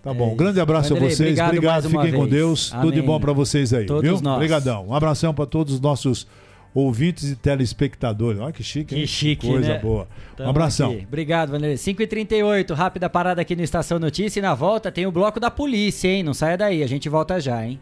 Tá 0.01 0.13
bom. 0.13 0.31
Um 0.31 0.35
grande 0.35 0.59
abraço 0.59 0.89
Vanderlei, 0.89 1.11
a 1.11 1.15
vocês. 1.15 1.29
Obrigado, 1.29 1.49
obrigado 1.49 1.89
fiquem 1.89 2.13
com 2.13 2.27
Deus. 2.27 2.71
Amém. 2.71 2.85
Tudo 2.85 2.95
de 2.95 3.01
bom 3.01 3.19
para 3.19 3.33
vocês 3.33 3.73
aí, 3.73 3.85
todos 3.85 4.03
viu? 4.03 4.21
Nós. 4.21 4.35
Obrigadão. 4.35 4.87
Um 4.87 4.93
abração 4.93 5.33
para 5.33 5.45
todos 5.45 5.73
os 5.73 5.81
nossos 5.81 6.25
ouvintes 6.73 7.29
e 7.31 7.35
telespectadores. 7.35 8.39
Olha 8.39 8.53
que 8.53 8.63
chique, 8.63 8.95
hein? 8.95 9.01
Que 9.01 9.07
chique, 9.07 9.47
Coisa 9.47 9.73
né? 9.73 9.79
boa. 9.79 10.07
Tamo 10.37 10.47
um 10.47 10.51
abração. 10.51 10.91
Aqui. 10.91 11.05
Obrigado, 11.07 11.49
Vanderlei. 11.51 11.75
5h38, 11.75 12.73
rápida 12.73 13.09
parada 13.09 13.41
aqui 13.41 13.55
no 13.55 13.63
Estação 13.63 13.99
Notícia 13.99 14.39
e 14.39 14.41
na 14.41 14.55
volta 14.55 14.91
tem 14.91 15.05
o 15.05 15.11
bloco 15.11 15.39
da 15.39 15.51
polícia, 15.51 16.07
hein? 16.07 16.23
Não 16.23 16.33
saia 16.33 16.57
daí, 16.57 16.81
a 16.83 16.87
gente 16.87 17.09
volta 17.09 17.39
já, 17.41 17.65
hein? 17.65 17.79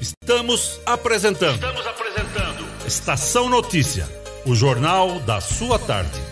Estamos 0.00 0.80
apresentando. 0.84 1.54
Estamos 1.54 1.86
apresentando. 1.86 2.66
Estação 2.86 3.48
Notícia, 3.48 4.06
o 4.44 4.54
jornal 4.54 5.20
da 5.20 5.40
sua 5.40 5.78
tarde. 5.78 6.31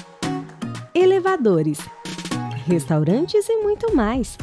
elevadores, 0.93 1.79
restaurantes 2.65 3.47
e 3.49 3.57
muito 3.57 3.95
mais. 3.95 4.37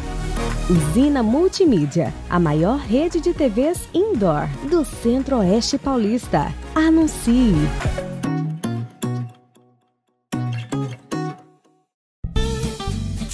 Usina 0.71 1.23
Multimídia, 1.23 2.13
a 2.29 2.39
maior 2.39 2.79
rede 2.79 3.21
de 3.21 3.33
TVs 3.33 3.89
indoor 3.95 4.47
do 4.69 4.85
Centro-Oeste 4.85 5.79
Paulista. 5.79 6.53
Anuncie! 6.75 7.55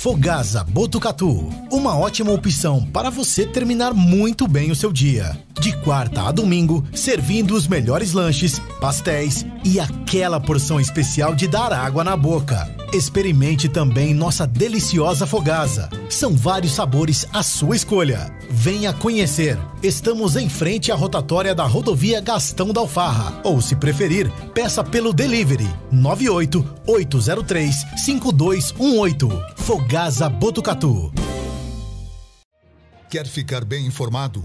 Fogasa 0.05 0.63
Botucatu, 0.63 1.49
uma 1.73 1.99
ótima 1.99 2.31
opção 2.31 2.85
para 2.93 3.09
você 3.09 3.47
terminar 3.47 3.95
muito 3.95 4.47
bem 4.47 4.71
o 4.71 4.77
seu 4.77 4.93
dia. 4.93 5.44
De 5.61 5.73
quarta 5.79 6.23
a 6.23 6.33
domingo, 6.33 6.85
servindo 6.93 7.55
os 7.55 7.67
melhores 7.67 8.13
lanches, 8.13 8.61
pastéis 8.81 9.47
e 9.65 9.81
aquela 9.81 10.41
porção 10.41 10.81
especial 10.81 11.35
de 11.35 11.47
dar 11.47 11.73
água 11.73 12.05
na 12.05 12.17
boca. 12.17 12.69
Experimente 12.93 13.69
também 13.69 14.13
nossa 14.13 14.47
deliciosa 14.47 15.27
fogasa. 15.27 15.89
São 16.09 16.35
vários 16.37 16.73
sabores 16.73 17.27
à 17.33 17.43
sua 17.43 17.75
escolha. 17.75 18.31
Venha 18.51 18.93
conhecer. 18.93 19.59
Estamos 19.83 20.37
em 20.37 20.49
frente 20.49 20.93
à 20.93 20.95
rotatória 20.95 21.55
da 21.55 21.65
rodovia 21.65 22.21
Gastão 22.21 22.73
da 22.73 22.81
Alfarra. 22.81 23.41
Ou, 23.43 23.61
se 23.61 23.75
preferir, 23.75 24.31
peça 24.53 24.85
pelo 24.85 25.13
delivery 25.13 25.69
98 25.91 26.65
803 26.87 27.75
5218. 27.97 29.29
Fogasa 29.57 30.29
Botucatu. 30.29 31.13
Quer 33.11 33.27
ficar 33.27 33.65
bem 33.65 33.87
informado? 33.87 34.45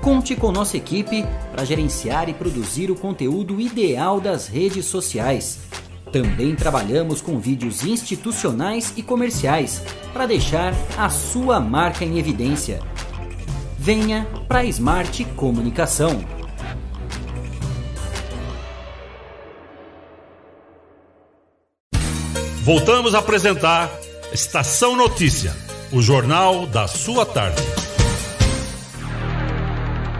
Conte 0.00 0.36
com 0.36 0.52
nossa 0.52 0.76
equipe 0.76 1.24
para 1.50 1.64
gerenciar 1.64 2.28
e 2.28 2.34
produzir 2.34 2.90
o 2.90 2.94
conteúdo 2.94 3.60
ideal 3.60 4.20
das 4.20 4.46
redes 4.46 4.86
sociais. 4.86 5.60
Também 6.12 6.54
trabalhamos 6.54 7.20
com 7.20 7.38
vídeos 7.38 7.84
institucionais 7.84 8.92
e 8.96 9.02
comerciais 9.02 9.82
para 10.12 10.26
deixar 10.26 10.72
a 10.96 11.08
sua 11.08 11.58
marca 11.58 12.04
em 12.04 12.18
evidência. 12.18 12.80
Venha 13.78 14.26
para 14.46 14.60
a 14.60 14.64
Smart 14.64 15.24
Comunicação. 15.36 16.24
Voltamos 22.62 23.14
a 23.14 23.18
apresentar 23.18 23.90
Estação 24.32 24.96
Notícia, 24.96 25.54
o 25.92 26.00
jornal 26.00 26.66
da 26.66 26.88
sua 26.88 27.26
tarde. 27.26 27.83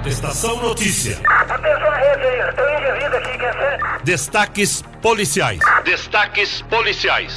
Estação 0.07 0.61
Notícia. 0.61 1.19
Atenção 1.27 1.89
à 1.89 1.97
rede 1.97 2.27
aí, 2.27 2.51
estou 2.51 2.65
indivíduo 2.69 3.17
aqui, 3.17 3.39
quer 3.39 3.53
ser? 3.55 4.05
Destaques 4.05 4.83
policiais. 5.01 5.61
Destaques 5.83 6.61
policiais. 6.61 7.35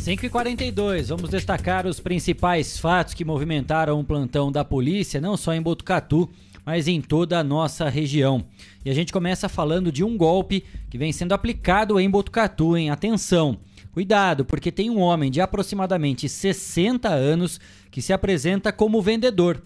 5h42, 0.00 1.08
vamos 1.08 1.28
destacar 1.28 1.86
os 1.86 2.00
principais 2.00 2.78
fatos 2.78 3.12
que 3.12 3.22
movimentaram 3.22 4.00
o 4.00 4.04
plantão 4.04 4.50
da 4.50 4.64
polícia, 4.64 5.20
não 5.20 5.36
só 5.36 5.52
em 5.52 5.60
Botucatu, 5.60 6.30
mas 6.64 6.88
em 6.88 7.02
toda 7.02 7.38
a 7.38 7.44
nossa 7.44 7.86
região. 7.90 8.42
E 8.82 8.88
a 8.88 8.94
gente 8.94 9.12
começa 9.12 9.46
falando 9.46 9.92
de 9.92 10.02
um 10.02 10.16
golpe 10.16 10.64
que 10.88 10.96
vem 10.96 11.12
sendo 11.12 11.34
aplicado 11.34 12.00
em 12.00 12.08
Botucatu, 12.08 12.78
em 12.78 12.88
atenção. 12.88 13.58
Cuidado, 13.92 14.44
porque 14.44 14.72
tem 14.72 14.88
um 14.88 15.00
homem 15.00 15.30
de 15.30 15.42
aproximadamente 15.42 16.30
60 16.30 17.08
anos 17.10 17.60
que 17.90 18.00
se 18.00 18.14
apresenta 18.14 18.72
como 18.72 19.02
vendedor. 19.02 19.62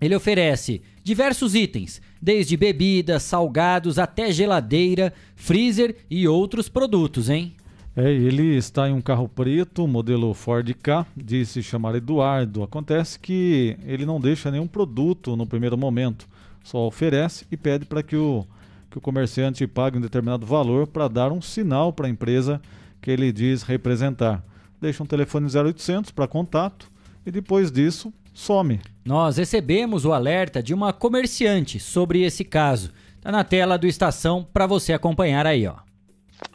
Ele 0.00 0.14
oferece 0.14 0.80
diversos 1.02 1.54
itens, 1.54 2.00
desde 2.20 2.56
bebidas, 2.56 3.22
salgados 3.22 3.98
até 3.98 4.30
geladeira, 4.30 5.12
freezer 5.34 5.96
e 6.10 6.28
outros 6.28 6.68
produtos, 6.68 7.28
hein? 7.28 7.54
É, 7.96 8.12
ele 8.12 8.56
está 8.56 8.88
em 8.88 8.92
um 8.92 9.00
carro 9.00 9.28
preto, 9.28 9.88
modelo 9.88 10.32
Ford 10.32 10.72
K, 10.74 11.04
disse 11.16 11.64
chamar 11.64 11.96
Eduardo. 11.96 12.62
Acontece 12.62 13.18
que 13.18 13.76
ele 13.84 14.06
não 14.06 14.20
deixa 14.20 14.52
nenhum 14.52 14.68
produto 14.68 15.34
no 15.34 15.44
primeiro 15.44 15.76
momento, 15.76 16.28
só 16.62 16.86
oferece 16.86 17.44
e 17.50 17.56
pede 17.56 17.84
para 17.84 18.00
que 18.00 18.14
o, 18.14 18.46
que 18.88 18.98
o 18.98 19.00
comerciante 19.00 19.66
pague 19.66 19.98
um 19.98 20.00
determinado 20.00 20.46
valor 20.46 20.86
para 20.86 21.08
dar 21.08 21.32
um 21.32 21.42
sinal 21.42 21.92
para 21.92 22.06
a 22.06 22.10
empresa 22.10 22.62
que 23.02 23.10
ele 23.10 23.32
diz 23.32 23.64
representar. 23.64 24.44
Deixa 24.80 25.02
um 25.02 25.06
telefone 25.06 25.48
0800 25.52 26.12
para 26.12 26.28
contato 26.28 26.88
e 27.26 27.32
depois 27.32 27.72
disso 27.72 28.12
some. 28.38 28.80
Nós 29.04 29.36
recebemos 29.36 30.04
o 30.04 30.12
alerta 30.12 30.62
de 30.62 30.72
uma 30.72 30.92
comerciante 30.92 31.80
sobre 31.80 32.22
esse 32.22 32.44
caso. 32.44 32.92
Está 33.16 33.32
na 33.32 33.42
tela 33.42 33.76
do 33.76 33.86
Estação 33.86 34.48
para 34.52 34.66
você 34.66 34.92
acompanhar 34.92 35.46
aí, 35.46 35.66
ó. 35.66 35.76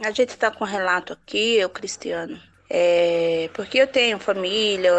A 0.04 0.12
gente 0.12 0.30
está 0.30 0.50
com 0.50 0.64
um 0.64 0.68
relato 0.68 1.14
aqui, 1.14 1.58
eu, 1.58 1.70
Cristiano. 1.70 2.40
É, 2.70 3.50
porque 3.54 3.78
eu 3.78 3.88
tenho 3.88 4.18
família, 4.18 4.92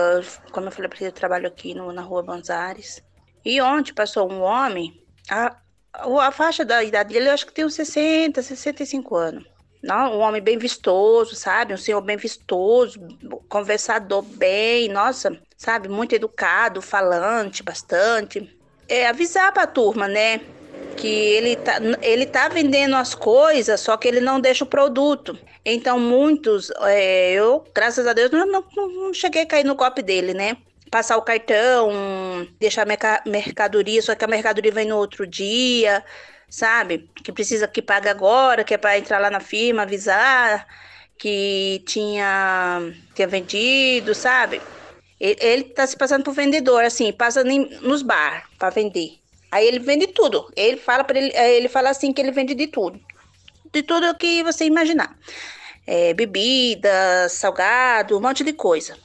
como 0.52 0.66
eu 0.66 0.70
falei 0.70 0.88
para 0.88 0.98
você, 0.98 1.06
eu 1.06 1.12
trabalho 1.12 1.48
aqui 1.48 1.74
no, 1.74 1.90
na 1.90 2.02
rua 2.02 2.22
Banzares. 2.22 3.02
E 3.44 3.60
ontem 3.60 3.94
passou 3.94 4.30
um 4.30 4.42
homem, 4.42 5.02
a, 5.30 5.56
a 5.92 6.30
faixa 6.30 6.64
da 6.64 6.84
idade 6.84 7.14
dele 7.14 7.28
eu 7.28 7.32
acho 7.32 7.46
que 7.46 7.52
tem 7.52 7.64
uns 7.64 7.74
60, 7.74 8.42
65 8.42 9.16
anos. 9.16 9.53
Não, 9.84 10.18
um 10.18 10.20
homem 10.20 10.40
bem 10.42 10.56
vistoso, 10.58 11.34
sabe? 11.36 11.74
Um 11.74 11.76
senhor 11.76 12.00
bem 12.00 12.16
vistoso, 12.16 12.98
conversador 13.48 14.22
bem, 14.22 14.88
nossa, 14.88 15.38
sabe? 15.56 15.88
Muito 15.88 16.14
educado, 16.14 16.80
falante 16.80 17.62
bastante. 17.62 18.50
é, 18.88 19.06
avisar 19.08 19.52
para 19.52 19.64
a 19.64 19.66
turma, 19.66 20.08
né? 20.08 20.40
Que 20.96 21.08
ele 21.08 21.56
tá, 21.56 21.78
ele 22.02 22.26
tá 22.26 22.48
vendendo 22.48 22.96
as 22.96 23.14
coisas, 23.14 23.80
só 23.80 23.96
que 23.96 24.08
ele 24.08 24.20
não 24.20 24.40
deixa 24.40 24.64
o 24.64 24.66
produto. 24.68 25.38
Então, 25.64 25.98
muitos, 25.98 26.70
é, 26.82 27.32
eu, 27.32 27.64
graças 27.74 28.06
a 28.06 28.12
Deus, 28.12 28.30
não, 28.30 28.46
não, 28.46 28.64
não 28.76 29.14
cheguei 29.14 29.42
a 29.42 29.46
cair 29.46 29.64
no 29.64 29.76
copo 29.76 30.02
dele, 30.02 30.34
né? 30.34 30.56
Passar 30.94 31.16
o 31.16 31.22
cartão, 31.22 32.46
deixar 32.60 32.86
a 32.86 33.28
mercadoria, 33.28 34.00
só 34.00 34.14
que 34.14 34.24
a 34.24 34.28
mercadoria 34.28 34.70
vem 34.70 34.86
no 34.86 34.96
outro 34.96 35.26
dia, 35.26 36.04
sabe? 36.48 37.10
Que 37.16 37.32
precisa 37.32 37.66
que 37.66 37.82
pague 37.82 38.08
agora, 38.08 38.62
que 38.62 38.74
é 38.74 38.78
para 38.78 38.96
entrar 38.96 39.18
lá 39.18 39.28
na 39.28 39.40
firma, 39.40 39.82
avisar 39.82 40.64
que 41.18 41.82
tinha, 41.84 42.92
tinha 43.12 43.26
vendido, 43.26 44.14
sabe? 44.14 44.62
Ele 45.18 45.62
está 45.62 45.84
se 45.84 45.96
passando 45.96 46.22
por 46.22 46.32
vendedor, 46.32 46.84
assim, 46.84 47.12
passa 47.12 47.42
nos 47.42 48.02
bar 48.02 48.48
para 48.56 48.70
vender. 48.70 49.18
Aí 49.50 49.66
ele 49.66 49.80
vende 49.80 50.06
tudo. 50.06 50.48
Ele 50.54 50.76
fala 50.76 51.02
para 51.02 51.18
ele, 51.18 51.36
ele 51.36 51.68
fala 51.68 51.90
assim 51.90 52.12
que 52.12 52.22
ele 52.22 52.30
vende 52.30 52.54
de 52.54 52.68
tudo, 52.68 53.00
de 53.72 53.82
tudo 53.82 54.14
que 54.14 54.44
você 54.44 54.64
imaginar, 54.64 55.18
é, 55.88 56.14
bebida, 56.14 57.28
salgado, 57.28 58.16
um 58.16 58.20
monte 58.20 58.44
de 58.44 58.52
coisa. 58.52 58.96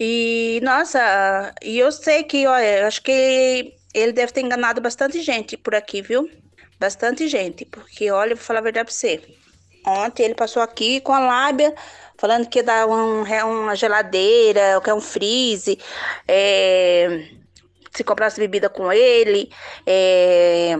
E 0.00 0.60
nossa, 0.62 1.54
e 1.62 1.78
eu 1.78 1.90
sei 1.90 2.22
que, 2.22 2.46
olha, 2.46 2.86
acho 2.86 3.02
que 3.02 3.74
ele 3.92 4.12
deve 4.12 4.32
ter 4.32 4.42
enganado 4.42 4.80
bastante 4.80 5.20
gente 5.22 5.56
por 5.56 5.74
aqui, 5.74 6.02
viu? 6.02 6.30
Bastante 6.78 7.26
gente, 7.28 7.64
porque 7.64 8.10
olha, 8.10 8.36
vou 8.36 8.44
falar 8.44 8.60
a 8.60 8.62
verdade 8.62 8.86
para 8.86 8.94
você. 8.94 9.20
Ontem 9.86 10.24
ele 10.24 10.34
passou 10.34 10.62
aqui 10.62 11.00
com 11.00 11.12
a 11.12 11.18
lábia 11.18 11.74
falando 12.18 12.48
que 12.48 12.62
dá 12.62 12.86
um, 12.86 13.22
uma 13.22 13.74
geladeira, 13.74 14.80
que 14.82 14.90
é 14.90 14.94
um 14.94 15.00
freeze, 15.00 15.78
é, 16.26 17.28
se 17.92 18.04
comprasse 18.04 18.40
bebida 18.40 18.68
com 18.68 18.92
ele, 18.92 19.50
é, 19.86 20.76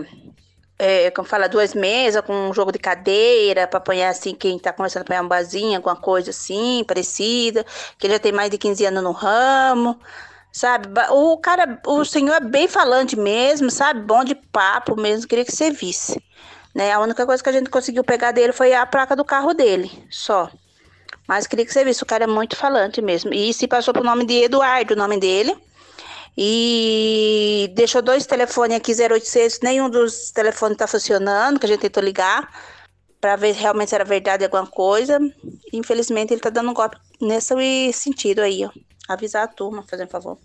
é, 0.79 1.11
como 1.11 1.27
fala, 1.27 1.49
duas 1.49 1.73
mesas 1.73 2.21
com 2.21 2.33
um 2.33 2.53
jogo 2.53 2.71
de 2.71 2.79
cadeira 2.79 3.67
para 3.67 3.79
apanhar 3.79 4.09
assim, 4.09 4.33
quem 4.33 4.57
tá 4.57 4.71
começando 4.71 5.01
a 5.01 5.03
apanhar 5.03 5.23
um 5.23 5.27
barzinho, 5.27 5.75
alguma 5.75 5.97
coisa 5.97 6.29
assim, 6.29 6.85
parecida, 6.87 7.65
que 7.97 8.07
ele 8.07 8.13
já 8.13 8.19
tem 8.19 8.31
mais 8.31 8.49
de 8.49 8.57
15 8.57 8.85
anos 8.85 9.03
no 9.03 9.11
ramo, 9.11 9.99
sabe? 10.53 10.87
O 11.11 11.37
cara, 11.37 11.81
o 11.85 12.05
senhor 12.05 12.35
é 12.35 12.39
bem 12.39 12.67
falante 12.69 13.17
mesmo, 13.17 13.69
sabe? 13.69 13.99
Bom 13.99 14.23
de 14.23 14.33
papo 14.35 14.95
mesmo, 14.95 15.27
queria 15.27 15.43
que 15.43 15.51
você 15.51 15.69
visse. 15.69 16.23
Né? 16.73 16.93
A 16.93 16.99
única 17.01 17.25
coisa 17.25 17.43
que 17.43 17.49
a 17.49 17.53
gente 17.53 17.69
conseguiu 17.69 18.03
pegar 18.03 18.31
dele 18.31 18.53
foi 18.53 18.73
a 18.73 18.85
placa 18.85 19.15
do 19.15 19.25
carro 19.25 19.53
dele, 19.53 19.91
só. 20.09 20.49
Mas 21.27 21.45
queria 21.45 21.65
que 21.65 21.73
você 21.73 21.83
visse, 21.83 22.01
o 22.01 22.05
cara 22.05 22.23
é 22.23 22.27
muito 22.27 22.55
falante 22.55 23.01
mesmo. 23.01 23.33
E 23.33 23.53
se 23.53 23.67
passou 23.67 23.93
pro 23.93 24.03
nome 24.03 24.25
de 24.25 24.45
Eduardo, 24.45 24.93
o 24.93 24.97
nome 24.97 25.19
dele. 25.19 25.55
E 26.37 27.71
deixou 27.75 28.01
dois 28.01 28.25
telefones 28.25 28.77
aqui, 28.77 28.93
0800, 28.93 29.59
nenhum 29.61 29.89
dos 29.89 30.31
telefones 30.31 30.77
tá 30.77 30.87
funcionando, 30.87 31.59
que 31.59 31.65
a 31.65 31.69
gente 31.69 31.81
tentou 31.81 32.03
ligar 32.03 32.49
para 33.19 33.35
ver 33.35 33.53
realmente 33.53 33.89
se 33.89 33.95
era 33.95 34.05
verdade 34.05 34.43
alguma 34.43 34.65
coisa. 34.65 35.19
Infelizmente 35.73 36.33
ele 36.33 36.41
tá 36.41 36.49
dando 36.49 36.71
um 36.71 36.73
golpe 36.73 36.97
nesse 37.21 37.91
sentido 37.93 38.39
aí, 38.39 38.65
ó. 38.65 38.69
Avisar 39.07 39.43
a 39.43 39.47
turma, 39.47 39.83
fazendo 39.83 40.09
favor. 40.09 40.37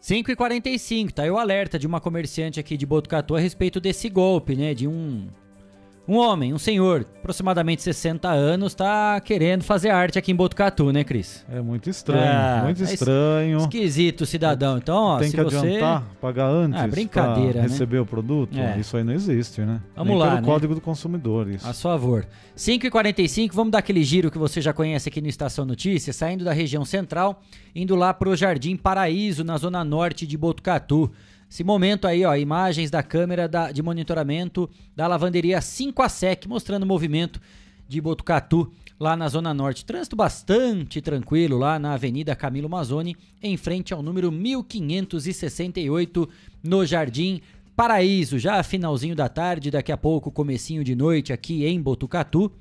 5 0.00 0.30
e 0.30 0.36
45 0.36 1.12
tá 1.12 1.24
aí 1.24 1.30
o 1.30 1.36
alerta 1.36 1.78
de 1.78 1.86
uma 1.86 2.00
comerciante 2.00 2.58
aqui 2.58 2.76
de 2.76 2.86
Botucatu 2.86 3.36
a 3.36 3.40
respeito 3.40 3.78
desse 3.78 4.08
golpe, 4.08 4.56
né? 4.56 4.72
De 4.72 4.88
um 4.88 5.28
um 6.10 6.16
homem, 6.16 6.52
um 6.52 6.58
senhor, 6.58 7.06
aproximadamente 7.20 7.82
60 7.82 8.28
anos, 8.28 8.74
tá 8.74 9.20
querendo 9.20 9.62
fazer 9.62 9.90
arte 9.90 10.18
aqui 10.18 10.32
em 10.32 10.34
Botucatu, 10.34 10.90
né, 10.90 11.04
Cris? 11.04 11.46
É 11.48 11.60
muito 11.60 11.88
estranho, 11.88 12.24
é, 12.24 12.62
muito 12.64 12.82
é 12.82 12.92
estranho. 12.92 13.58
Esquisito, 13.58 14.26
cidadão. 14.26 14.76
Então, 14.76 14.96
ó, 14.96 15.18
Tem 15.20 15.30
se 15.30 15.36
que 15.36 15.44
você... 15.44 15.56
adiantar, 15.56 16.04
pagar 16.20 16.48
antes 16.48 16.80
ah, 16.80 16.88
brincadeira, 16.88 17.62
né? 17.62 17.68
receber 17.68 18.00
o 18.00 18.06
produto? 18.06 18.58
É. 18.58 18.80
Isso 18.80 18.96
aí 18.96 19.04
não 19.04 19.12
existe, 19.12 19.60
né? 19.60 19.80
Vamos 19.94 20.08
Nem 20.08 20.18
lá, 20.18 20.26
pelo 20.30 20.40
né? 20.40 20.46
Código 20.46 20.74
do 20.74 20.80
Consumidor, 20.80 21.48
isso. 21.48 21.68
A 21.68 21.72
favor. 21.72 22.26
5h45, 22.56 23.52
vamos 23.52 23.70
dar 23.70 23.78
aquele 23.78 24.02
giro 24.02 24.32
que 24.32 24.38
você 24.38 24.60
já 24.60 24.72
conhece 24.72 25.08
aqui 25.08 25.20
no 25.20 25.28
Estação 25.28 25.64
Notícias, 25.64 26.16
saindo 26.16 26.44
da 26.44 26.52
região 26.52 26.84
central, 26.84 27.40
indo 27.72 27.94
lá 27.94 28.12
pro 28.12 28.34
Jardim 28.34 28.74
Paraíso, 28.74 29.44
na 29.44 29.56
zona 29.56 29.84
norte 29.84 30.26
de 30.26 30.36
Botucatu. 30.36 31.12
Esse 31.50 31.64
momento 31.64 32.06
aí, 32.06 32.24
ó, 32.24 32.36
imagens 32.36 32.92
da 32.92 33.02
câmera 33.02 33.48
da, 33.48 33.72
de 33.72 33.82
monitoramento 33.82 34.70
da 34.94 35.08
lavanderia 35.08 35.60
5 35.60 36.00
a 36.00 36.08
SEC, 36.08 36.46
mostrando 36.46 36.84
o 36.84 36.86
movimento 36.86 37.40
de 37.88 38.00
Botucatu 38.00 38.72
lá 39.00 39.16
na 39.16 39.26
Zona 39.28 39.52
Norte. 39.52 39.84
Trânsito 39.84 40.14
bastante 40.14 41.00
tranquilo 41.00 41.58
lá 41.58 41.76
na 41.76 41.94
Avenida 41.94 42.36
Camilo 42.36 42.70
Mazzoni, 42.70 43.16
em 43.42 43.56
frente 43.56 43.92
ao 43.92 44.00
número 44.00 44.30
1568, 44.30 46.28
no 46.62 46.86
Jardim 46.86 47.40
Paraíso. 47.74 48.38
Já 48.38 48.62
finalzinho 48.62 49.16
da 49.16 49.28
tarde, 49.28 49.72
daqui 49.72 49.90
a 49.90 49.96
pouco, 49.96 50.30
comecinho 50.30 50.84
de 50.84 50.94
noite 50.94 51.32
aqui 51.32 51.66
em 51.66 51.82
Botucatu. 51.82 52.52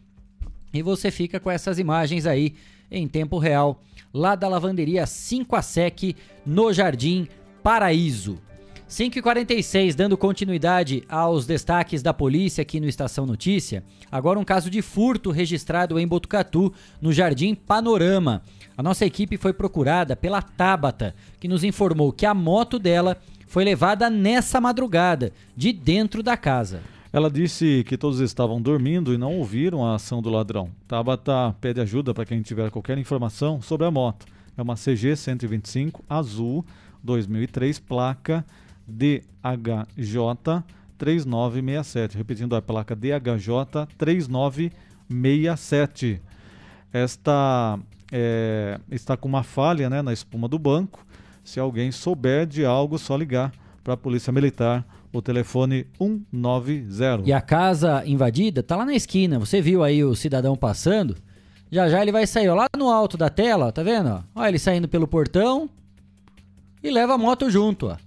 E 0.74 0.82
você 0.82 1.12
fica 1.12 1.40
com 1.40 1.52
essas 1.52 1.78
imagens 1.78 2.26
aí 2.26 2.56
em 2.90 3.08
tempo 3.08 3.38
real, 3.38 3.84
lá 4.12 4.34
da 4.34 4.48
lavanderia 4.48 5.06
5 5.06 5.56
a 5.56 5.62
SEC, 5.62 6.16
no 6.44 6.74
Jardim 6.74 7.28
Paraíso. 7.62 8.49
5h46, 8.90 9.94
dando 9.94 10.18
continuidade 10.18 11.04
aos 11.08 11.46
destaques 11.46 12.02
da 12.02 12.12
polícia 12.12 12.64
aqui 12.64 12.80
no 12.80 12.88
Estação 12.88 13.24
Notícia. 13.24 13.84
Agora 14.12 14.40
um 14.40 14.44
caso 14.44 14.68
de 14.68 14.82
furto 14.82 15.30
registrado 15.30 16.00
em 16.00 16.08
Botucatu, 16.08 16.74
no 17.00 17.14
Jardim 17.14 17.54
Panorama. 17.54 18.42
A 18.76 18.82
nossa 18.82 19.06
equipe 19.06 19.38
foi 19.38 19.54
procurada 19.54 20.16
pela 20.16 20.42
Tabata, 20.42 21.14
que 21.40 21.48
nos 21.48 21.64
informou 21.64 22.12
que 22.12 22.26
a 22.26 22.34
moto 22.34 22.80
dela 22.80 23.16
foi 23.46 23.64
levada 23.64 24.10
nessa 24.10 24.60
madrugada, 24.60 25.32
de 25.56 25.72
dentro 25.72 26.24
da 26.24 26.36
casa. 26.36 26.82
Ela 27.14 27.30
disse 27.30 27.84
que 27.88 27.96
todos 27.96 28.20
estavam 28.20 28.60
dormindo 28.60 29.14
e 29.14 29.20
não 29.20 29.36
ouviram 29.38 29.86
a 29.86 29.96
ação 29.96 30.20
do 30.20 30.32
ladrão. 30.32 30.72
Tabata 30.88 31.56
pede 31.62 31.80
ajuda 31.80 32.12
para 32.12 32.26
quem 32.26 32.42
tiver 32.42 32.72
qualquer 32.72 32.98
informação 32.98 33.62
sobre 33.62 33.86
a 33.86 33.92
moto. 33.92 34.26
É 34.58 34.64
uma 34.64 34.76
CG 34.76 35.16
125 35.16 36.04
azul 36.10 36.66
2003, 37.04 37.78
placa 37.80 38.44
DHJ 38.90 40.64
3967. 40.98 42.18
Repetindo 42.18 42.56
a 42.56 42.62
placa 42.62 42.96
DHJ 42.96 43.88
3967. 43.98 46.22
Esta 46.92 47.80
é, 48.12 48.80
está 48.90 49.16
com 49.16 49.28
uma 49.28 49.44
falha 49.44 49.90
né, 49.90 50.02
na 50.02 50.12
espuma 50.12 50.48
do 50.48 50.60
banco. 50.60 51.06
Se 51.44 51.60
alguém 51.60 51.92
souber 51.92 52.46
de 52.46 52.66
algo, 52.66 52.98
só 52.98 53.16
ligar 53.16 53.54
para 53.84 53.94
a 53.94 53.98
Polícia 53.98 54.34
Militar. 54.34 54.86
O 55.12 55.24
telefone 55.24 55.88
190. 55.98 57.24
E 57.26 57.34
a 57.34 57.42
casa 57.42 58.04
invadida 58.06 58.62
tá 58.62 58.76
lá 58.76 58.86
na 58.86 58.94
esquina. 58.94 59.40
Você 59.40 59.60
viu 59.60 59.84
aí 59.84 60.04
o 60.04 60.16
cidadão 60.16 60.56
passando? 60.56 61.16
Já 61.72 61.90
já 61.90 62.02
ele 62.02 62.12
vai 62.12 62.28
sair 62.28 62.50
ó, 62.50 62.56
lá 62.56 62.68
no 62.78 62.90
alto 62.90 63.18
da 63.18 63.30
tela, 63.30 63.72
tá 63.72 63.82
vendo? 63.82 64.24
Olha 64.36 64.50
ele 64.50 64.60
saindo 64.60 64.88
pelo 64.88 65.08
portão 65.08 65.70
e 66.84 66.90
leva 66.90 67.14
a 67.14 67.18
moto 67.18 67.50
junto, 67.50 67.88
ó. 67.88 67.98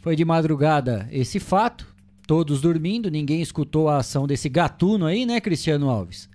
Foi 0.00 0.14
de 0.14 0.24
madrugada 0.24 1.08
esse 1.10 1.40
fato, 1.40 1.86
todos 2.26 2.60
dormindo, 2.60 3.10
ninguém 3.10 3.42
escutou 3.42 3.88
a 3.88 3.98
ação 3.98 4.26
desse 4.26 4.48
gatuno 4.48 5.06
aí, 5.06 5.26
né, 5.26 5.40
Cristiano 5.40 5.90
Alves? 5.90 6.28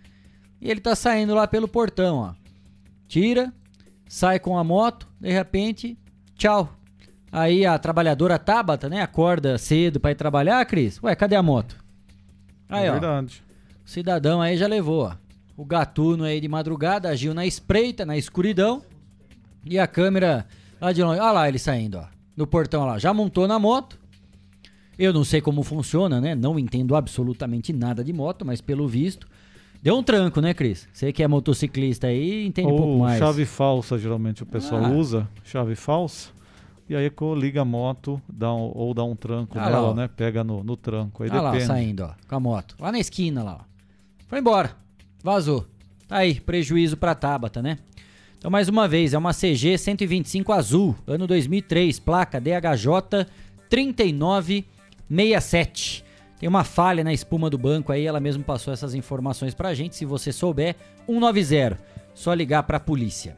E 0.61 0.69
ele 0.69 0.81
tá 0.81 0.95
saindo 0.95 1.33
lá 1.33 1.47
pelo 1.47 1.67
portão, 1.67 2.17
ó. 2.17 2.33
Tira, 3.07 3.53
sai 4.07 4.39
com 4.39 4.57
a 4.57 4.63
moto, 4.63 5.07
de 5.19 5.31
repente, 5.31 5.97
tchau. 6.35 6.77
Aí 7.31 7.65
a 7.65 7.77
trabalhadora 7.79 8.37
Tabata, 8.37 8.89
né, 8.89 9.01
acorda 9.01 9.57
cedo 9.57 9.99
para 9.99 10.11
ir 10.11 10.15
trabalhar, 10.15 10.65
Cris. 10.65 11.01
Ué, 11.01 11.15
cadê 11.15 11.35
a 11.35 11.43
moto? 11.43 11.75
Aí, 12.69 12.85
é 12.85 12.89
ó. 12.89 12.93
verdade. 12.93 13.43
O 13.85 13.89
cidadão 13.89 14.41
aí 14.41 14.57
já 14.57 14.67
levou, 14.67 15.05
ó. 15.05 15.15
O 15.55 15.65
gatuno 15.65 16.23
aí 16.23 16.41
de 16.41 16.47
madrugada 16.47 17.09
agiu 17.09 17.33
na 17.33 17.45
espreita, 17.45 18.05
na 18.05 18.17
escuridão. 18.17 18.81
E 19.65 19.77
a 19.77 19.85
câmera 19.85 20.47
lá 20.81 20.91
de 20.91 21.03
longe. 21.03 21.19
Olha 21.19 21.31
lá 21.31 21.47
ele 21.47 21.59
saindo, 21.59 21.99
ó 21.99 22.13
no 22.35 22.45
portão 22.47 22.85
lá, 22.85 22.97
já 22.99 23.13
montou 23.13 23.47
na 23.47 23.57
moto. 23.59 23.99
Eu 24.97 25.11
não 25.11 25.23
sei 25.23 25.41
como 25.41 25.63
funciona, 25.63 26.21
né? 26.21 26.35
Não 26.35 26.57
entendo 26.59 26.95
absolutamente 26.95 27.73
nada 27.73 28.03
de 28.03 28.13
moto, 28.13 28.45
mas 28.45 28.61
pelo 28.61 28.87
visto. 28.87 29.27
Deu 29.81 29.97
um 29.97 30.03
tranco, 30.03 30.39
né, 30.39 30.53
Cris? 30.53 30.87
Você 30.93 31.11
que 31.11 31.21
é 31.23 31.27
motociclista 31.27 32.07
aí, 32.07 32.45
entende 32.45 32.67
Ou 32.69 32.73
um 32.75 32.77
pouco 32.77 32.99
mais. 32.99 33.19
chave 33.19 33.45
falsa, 33.45 33.97
geralmente 33.97 34.43
o 34.43 34.45
pessoal 34.45 34.85
Ah. 34.85 34.89
usa, 34.91 35.27
chave 35.43 35.75
falsa. 35.75 36.29
E 36.87 36.95
aí 36.95 37.09
liga 37.37 37.61
a 37.61 37.65
moto, 37.65 38.21
dá 38.31 38.53
um- 38.53 38.71
ou 38.75 38.93
dá 38.93 39.03
um 39.03 39.15
tranco 39.15 39.57
Ah 39.57 39.63
lá, 39.63 39.69
nela, 39.71 39.87
ó. 39.89 39.93
né? 39.93 40.07
Pega 40.07 40.43
no, 40.43 40.63
no 40.63 40.77
tranco. 40.77 41.23
Aí 41.23 41.29
lá, 41.29 41.51
depende. 41.51 41.65
saindo, 41.65 42.03
ó, 42.03 42.11
com 42.27 42.35
a 42.35 42.39
moto. 42.39 42.75
Lá 42.79 42.91
na 42.91 42.99
esquina, 42.99 43.41
lá, 43.43 43.59
ó. 43.61 43.63
Foi 44.27 44.39
embora. 44.39 44.75
Vazou. 45.23 45.65
Tá 46.07 46.17
aí, 46.17 46.39
prejuízo 46.39 46.95
pra 46.97 47.15
Tabata, 47.15 47.61
né? 47.61 47.79
Então, 48.43 48.51
mais 48.51 48.67
uma 48.67 48.89
vez, 48.89 49.13
é 49.13 49.17
uma 49.17 49.33
CG 49.33 49.77
125 49.77 50.51
azul, 50.51 50.93
ano 51.07 51.25
2003, 51.25 51.97
placa 51.99 52.41
DHJ 52.41 53.25
3967. 53.69 56.03
Tem 56.41 56.49
uma 56.49 56.65
falha 56.65 57.05
na 57.05 57.13
espuma 57.13 57.49
do 57.49 57.57
banco 57.57 57.93
aí, 57.93 58.05
ela 58.05 58.19
mesmo 58.19 58.43
passou 58.43 58.73
essas 58.73 58.93
informações 58.93 59.53
pra 59.53 59.73
gente. 59.73 59.95
Se 59.95 60.03
você 60.03 60.33
souber, 60.33 60.75
190. 61.07 61.79
Só 62.13 62.33
ligar 62.33 62.63
pra 62.63 62.81
polícia. 62.81 63.37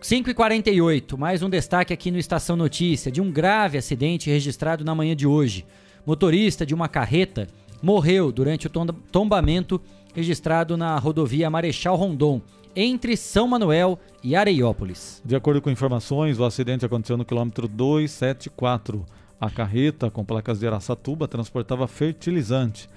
5 0.00 0.30
e 0.30 0.34
48 0.34 1.18
mais 1.18 1.42
um 1.42 1.50
destaque 1.50 1.92
aqui 1.92 2.12
no 2.12 2.18
Estação 2.18 2.54
Notícia 2.54 3.10
de 3.10 3.20
um 3.20 3.28
grave 3.28 3.76
acidente 3.76 4.30
registrado 4.30 4.84
na 4.84 4.94
manhã 4.94 5.16
de 5.16 5.26
hoje. 5.26 5.66
Motorista 6.06 6.64
de 6.64 6.76
uma 6.76 6.86
carreta 6.86 7.48
morreu 7.82 8.30
durante 8.30 8.68
o 8.68 8.70
tombamento 9.10 9.80
registrado 10.14 10.76
na 10.76 10.96
rodovia 10.96 11.50
Marechal 11.50 11.96
Rondon, 11.96 12.40
entre 12.76 13.16
São 13.16 13.46
Manuel 13.46 13.98
e 14.22 14.34
Areiópolis. 14.34 15.22
De 15.24 15.36
acordo 15.36 15.60
com 15.60 15.70
informações, 15.70 16.38
o 16.38 16.44
acidente 16.44 16.84
aconteceu 16.84 17.16
no 17.16 17.24
quilômetro 17.24 17.68
274. 17.68 19.04
A 19.40 19.50
carreta, 19.50 20.10
com 20.10 20.24
placas 20.24 20.58
de 20.58 20.66
Araçatuba, 20.66 21.28
transportava 21.28 21.86
fertilizante. 21.86 22.88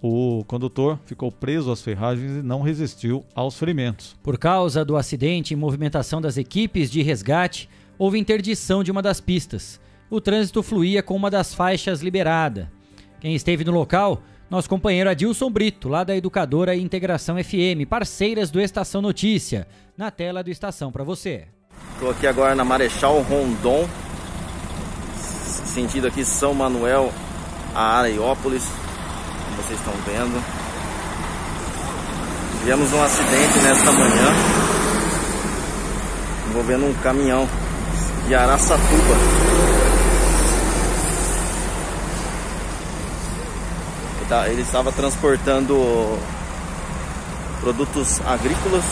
O 0.00 0.44
condutor 0.46 0.98
ficou 1.06 1.32
preso 1.32 1.72
às 1.72 1.82
ferragens 1.82 2.30
e 2.32 2.42
não 2.42 2.60
resistiu 2.62 3.24
aos 3.34 3.58
ferimentos. 3.58 4.14
Por 4.22 4.38
causa 4.38 4.84
do 4.84 4.96
acidente 4.96 5.54
e 5.54 5.56
movimentação 5.56 6.20
das 6.20 6.36
equipes 6.36 6.90
de 6.90 7.02
resgate, 7.02 7.68
houve 7.98 8.18
interdição 8.18 8.84
de 8.84 8.90
uma 8.90 9.02
das 9.02 9.20
pistas. 9.20 9.80
O 10.10 10.20
trânsito 10.20 10.62
fluía 10.62 11.02
com 11.02 11.16
uma 11.16 11.30
das 11.30 11.54
faixas 11.54 12.02
liberada. 12.02 12.70
Quem 13.20 13.34
esteve 13.34 13.64
no 13.64 13.72
local, 13.72 14.22
nosso 14.48 14.68
companheiro 14.68 15.10
Adilson 15.10 15.50
Brito, 15.50 15.88
lá 15.88 16.04
da 16.04 16.16
Educadora 16.16 16.76
Integração 16.76 17.36
FM, 17.42 17.88
parceiras 17.88 18.50
do 18.50 18.60
Estação 18.60 19.02
Notícia, 19.02 19.66
na 19.96 20.10
tela 20.10 20.42
do 20.42 20.50
Estação 20.50 20.92
para 20.92 21.04
você. 21.04 21.46
Estou 21.94 22.10
aqui 22.10 22.26
agora 22.26 22.54
na 22.54 22.64
Marechal 22.64 23.20
Rondon, 23.22 23.88
sentido 25.16 26.06
aqui 26.06 26.24
São 26.24 26.54
Manuel 26.54 27.12
a 27.74 27.98
Areiópolis, 27.98 28.64
como 28.64 29.62
vocês 29.62 29.78
estão 29.78 29.92
vendo. 30.06 30.42
Tivemos 32.60 32.92
um 32.92 33.02
acidente 33.02 33.58
nesta 33.58 33.92
manhã 33.92 34.32
envolvendo 36.48 36.86
um 36.86 36.94
caminhão 36.94 37.46
de 38.26 38.34
Araçatuba. 38.34 39.45
Ele 44.48 44.62
estava 44.62 44.90
transportando 44.90 46.18
produtos 47.60 48.20
agrícolas 48.26 48.84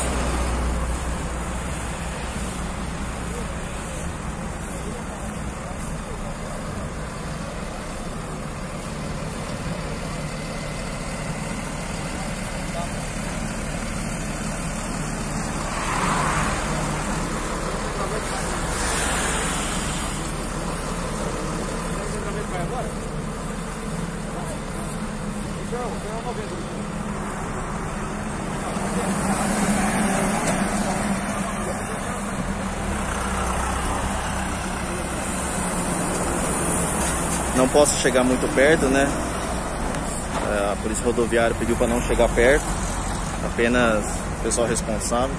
posso 37.74 38.00
chegar 38.00 38.22
muito 38.22 38.46
perto, 38.54 38.86
né? 38.86 39.04
É, 40.46 40.72
a 40.72 40.76
polícia 40.76 41.04
rodoviária 41.04 41.56
pediu 41.56 41.74
para 41.74 41.88
não 41.88 42.00
chegar 42.02 42.28
perto, 42.28 42.64
apenas 43.44 44.04
o 44.38 44.42
pessoal 44.44 44.68
responsável. 44.68 45.34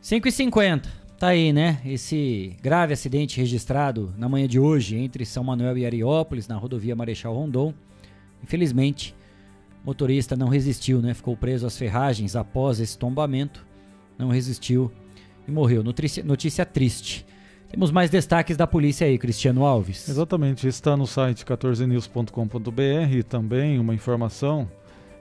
Cinco 0.00 0.26
e 0.26 0.32
cinquenta. 0.32 1.03
Tá 1.24 1.28
aí, 1.30 1.54
né? 1.54 1.80
Esse 1.86 2.54
grave 2.60 2.92
acidente 2.92 3.40
registrado 3.40 4.12
na 4.18 4.28
manhã 4.28 4.46
de 4.46 4.60
hoje 4.60 4.98
entre 4.98 5.24
São 5.24 5.42
Manuel 5.42 5.78
e 5.78 5.86
Ariópolis, 5.86 6.46
na 6.46 6.54
rodovia 6.54 6.94
Marechal 6.94 7.34
Rondon. 7.34 7.72
Infelizmente, 8.42 9.16
o 9.82 9.86
motorista 9.86 10.36
não 10.36 10.48
resistiu, 10.48 11.00
né? 11.00 11.14
Ficou 11.14 11.34
preso 11.34 11.66
às 11.66 11.78
ferragens 11.78 12.36
após 12.36 12.78
esse 12.78 12.98
tombamento. 12.98 13.66
Não 14.18 14.28
resistiu 14.28 14.92
e 15.48 15.50
morreu. 15.50 15.82
Notícia, 15.82 16.22
notícia 16.22 16.66
triste. 16.66 17.24
Temos 17.70 17.90
mais 17.90 18.10
destaques 18.10 18.58
da 18.58 18.66
polícia 18.66 19.06
aí, 19.06 19.16
Cristiano 19.16 19.64
Alves. 19.64 20.06
Exatamente, 20.06 20.68
está 20.68 20.94
no 20.94 21.06
site 21.06 21.42
14news.com.br 21.42 23.22
também 23.26 23.78
uma 23.78 23.94
informação 23.94 24.70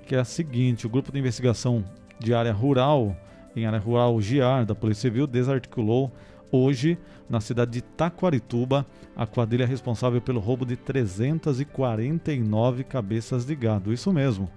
que 0.06 0.16
é 0.16 0.20
a 0.20 0.26
seguinte: 0.26 0.86
o 0.86 0.90
grupo 0.90 1.14
de 1.14 1.20
investigação 1.20 1.82
de 2.20 2.34
área 2.34 2.52
rural 2.52 3.16
em 3.56 3.66
área 3.66 3.80
rural 3.80 4.20
Giar, 4.22 4.66
da 4.66 4.76
Polícia 4.76 5.10
Civil, 5.10 5.28
desarticulou 5.28 6.12
hoje, 6.52 6.98
na 7.30 7.42
cidade 7.42 7.72
de 7.72 7.82
Taquarituba, 7.82 8.86
a 9.16 9.26
quadrilha 9.26 9.66
responsável 9.66 10.22
pelo 10.22 10.40
roubo 10.40 10.66
de 10.66 10.76
349 10.76 12.84
cabeças 12.84 13.46
de 13.46 13.56
gado. 13.56 13.92
Isso 13.92 14.14
mesmo, 14.14 14.50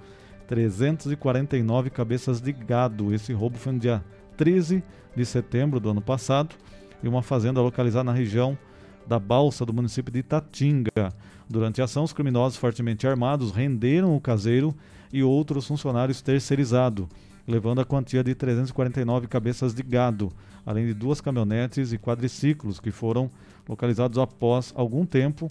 349 0.47 1.91
cabeças 1.91 2.41
de 2.41 2.53
gado. 2.53 3.15
Esse 3.15 3.33
roubo 3.33 3.57
foi 3.57 3.73
no 3.73 3.79
dia 3.79 4.05
13 4.37 4.83
de 5.15 5.25
setembro 5.25 5.81
do 5.81 5.91
ano 5.91 6.03
passado, 6.03 6.55
em 7.03 7.09
uma 7.09 7.23
fazenda 7.23 7.61
localizada 7.61 8.05
na 8.05 8.13
região 8.13 8.59
da 9.07 9.19
Balsa 9.19 9.65
do 9.65 9.73
município 9.73 10.13
de 10.13 10.23
Tatinga. 10.23 11.13
Durante 11.49 11.81
a 11.81 11.85
ação, 11.85 12.05
os 12.05 12.13
criminosos 12.13 12.59
fortemente 12.59 13.07
armados 13.07 13.53
renderam 13.53 14.17
o 14.17 14.21
caseiro 14.21 14.75
e 15.13 15.23
outros 15.23 15.67
funcionários 15.67 16.21
terceirizados 16.21 17.07
levando 17.47 17.81
a 17.81 17.85
quantia 17.85 18.25
de 18.25 18.35
349 18.35 19.29
cabeças 19.29 19.75
de 19.75 19.83
gado, 19.83 20.33
além 20.65 20.87
de 20.87 20.95
duas 20.95 21.21
caminhonetes 21.21 21.93
e 21.93 21.99
quadriciclos 21.99 22.81
que 22.81 22.91
foram 22.91 23.31
localizados 23.69 24.19
após 24.19 24.73
algum 24.77 25.07
tempo 25.07 25.51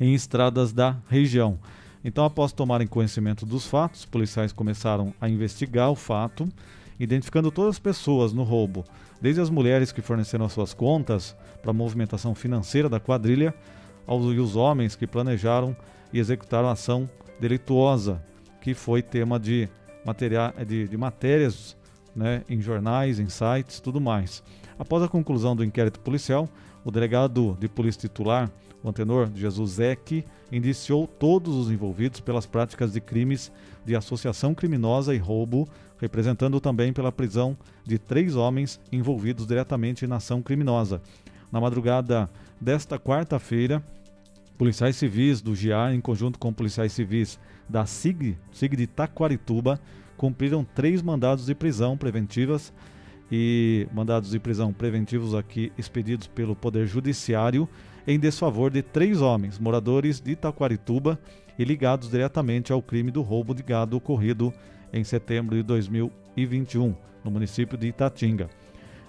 em 0.00 0.14
estradas 0.14 0.72
da 0.72 0.96
região. 1.08 1.58
Então, 2.04 2.24
após 2.24 2.52
tomarem 2.52 2.86
conhecimento 2.86 3.46
dos 3.46 3.66
fatos, 3.66 4.04
policiais 4.04 4.52
começaram 4.52 5.14
a 5.20 5.28
investigar 5.28 5.90
o 5.90 5.94
fato, 5.94 6.48
identificando 6.98 7.50
todas 7.50 7.76
as 7.76 7.78
pessoas 7.78 8.32
no 8.32 8.42
roubo, 8.42 8.84
desde 9.20 9.40
as 9.40 9.50
mulheres 9.50 9.92
que 9.92 10.02
forneceram 10.02 10.44
as 10.44 10.52
suas 10.52 10.74
contas 10.74 11.36
para 11.60 11.70
a 11.70 11.74
movimentação 11.74 12.34
financeira 12.34 12.88
da 12.88 12.98
quadrilha, 12.98 13.54
aos 14.04 14.24
e 14.34 14.38
os 14.38 14.56
homens 14.56 14.96
que 14.96 15.06
planejaram 15.06 15.76
e 16.12 16.18
executaram 16.18 16.68
a 16.68 16.72
ação 16.72 17.08
delituosa, 17.40 18.20
que 18.60 18.74
foi 18.74 19.00
tema 19.00 19.38
de 19.38 19.68
material, 20.04 20.52
é 20.56 20.64
de, 20.64 20.88
de 20.88 20.96
matérias 20.96 21.76
né, 22.14 22.42
em 22.48 22.60
jornais, 22.60 23.18
em 23.18 23.28
sites, 23.28 23.80
tudo 23.80 24.00
mais. 24.00 24.42
Após 24.78 25.02
a 25.02 25.08
conclusão 25.08 25.54
do 25.54 25.64
inquérito 25.64 26.00
policial, 26.00 26.48
o 26.84 26.90
delegado 26.90 27.56
de 27.60 27.68
polícia 27.68 28.00
titular, 28.00 28.50
o 28.82 28.88
antenor 28.88 29.30
Jesus 29.34 29.78
Eck, 29.78 30.24
indiciou 30.50 31.06
todos 31.06 31.54
os 31.54 31.70
envolvidos 31.70 32.20
pelas 32.20 32.46
práticas 32.46 32.92
de 32.92 33.00
crimes 33.00 33.52
de 33.84 33.94
associação 33.94 34.54
criminosa 34.54 35.14
e 35.14 35.18
roubo, 35.18 35.68
representando 35.98 36.60
também 36.60 36.92
pela 36.92 37.12
prisão 37.12 37.56
de 37.84 37.98
três 37.98 38.34
homens 38.34 38.80
envolvidos 38.90 39.46
diretamente 39.46 40.06
na 40.06 40.16
ação 40.16 40.42
criminosa. 40.42 41.00
Na 41.50 41.60
madrugada 41.60 42.28
desta 42.60 42.98
quarta-feira, 42.98 43.82
policiais 44.58 44.96
civis 44.96 45.40
do 45.40 45.54
GIAR, 45.54 45.94
em 45.94 46.00
conjunto 46.00 46.38
com 46.38 46.52
policiais 46.52 46.92
civis 46.92 47.38
da 47.68 47.86
SIG, 47.86 48.36
SIG 48.52 48.76
de 48.76 48.86
Taquarituba, 48.86 49.80
cumpriram 50.16 50.64
três 50.64 51.02
mandados 51.02 51.46
de 51.46 51.54
prisão 51.54 51.96
preventivas 51.96 52.72
e 53.30 53.88
mandados 53.92 54.30
de 54.30 54.38
prisão 54.38 54.72
preventivos 54.72 55.34
aqui 55.34 55.72
expedidos 55.78 56.26
pelo 56.26 56.54
Poder 56.54 56.86
Judiciário 56.86 57.68
em 58.06 58.18
desfavor 58.18 58.70
de 58.70 58.82
três 58.82 59.20
homens, 59.20 59.58
moradores 59.58 60.20
de 60.20 60.36
Taquarituba 60.36 61.18
e 61.58 61.64
ligados 61.64 62.10
diretamente 62.10 62.72
ao 62.72 62.82
crime 62.82 63.10
do 63.10 63.22
roubo 63.22 63.54
de 63.54 63.62
gado 63.62 63.96
ocorrido 63.96 64.52
em 64.92 65.02
setembro 65.04 65.56
de 65.56 65.62
2021, 65.62 66.94
no 67.24 67.30
município 67.30 67.78
de 67.78 67.88
Itatinga. 67.88 68.50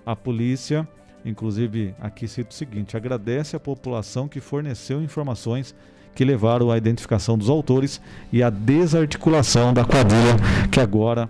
A 0.05 0.15
polícia, 0.15 0.87
inclusive 1.25 1.93
aqui 1.99 2.27
cito 2.27 2.51
o 2.51 2.53
seguinte, 2.53 2.95
agradece 2.95 3.55
a 3.55 3.59
população 3.59 4.27
que 4.27 4.39
forneceu 4.39 5.01
informações 5.01 5.75
que 6.15 6.23
levaram 6.23 6.71
à 6.71 6.77
identificação 6.77 7.37
dos 7.37 7.49
autores 7.49 8.01
e 8.31 8.43
à 8.43 8.49
desarticulação 8.49 9.73
da 9.73 9.83
quadrilha 9.83 10.35
que 10.71 10.79
agora 10.79 11.29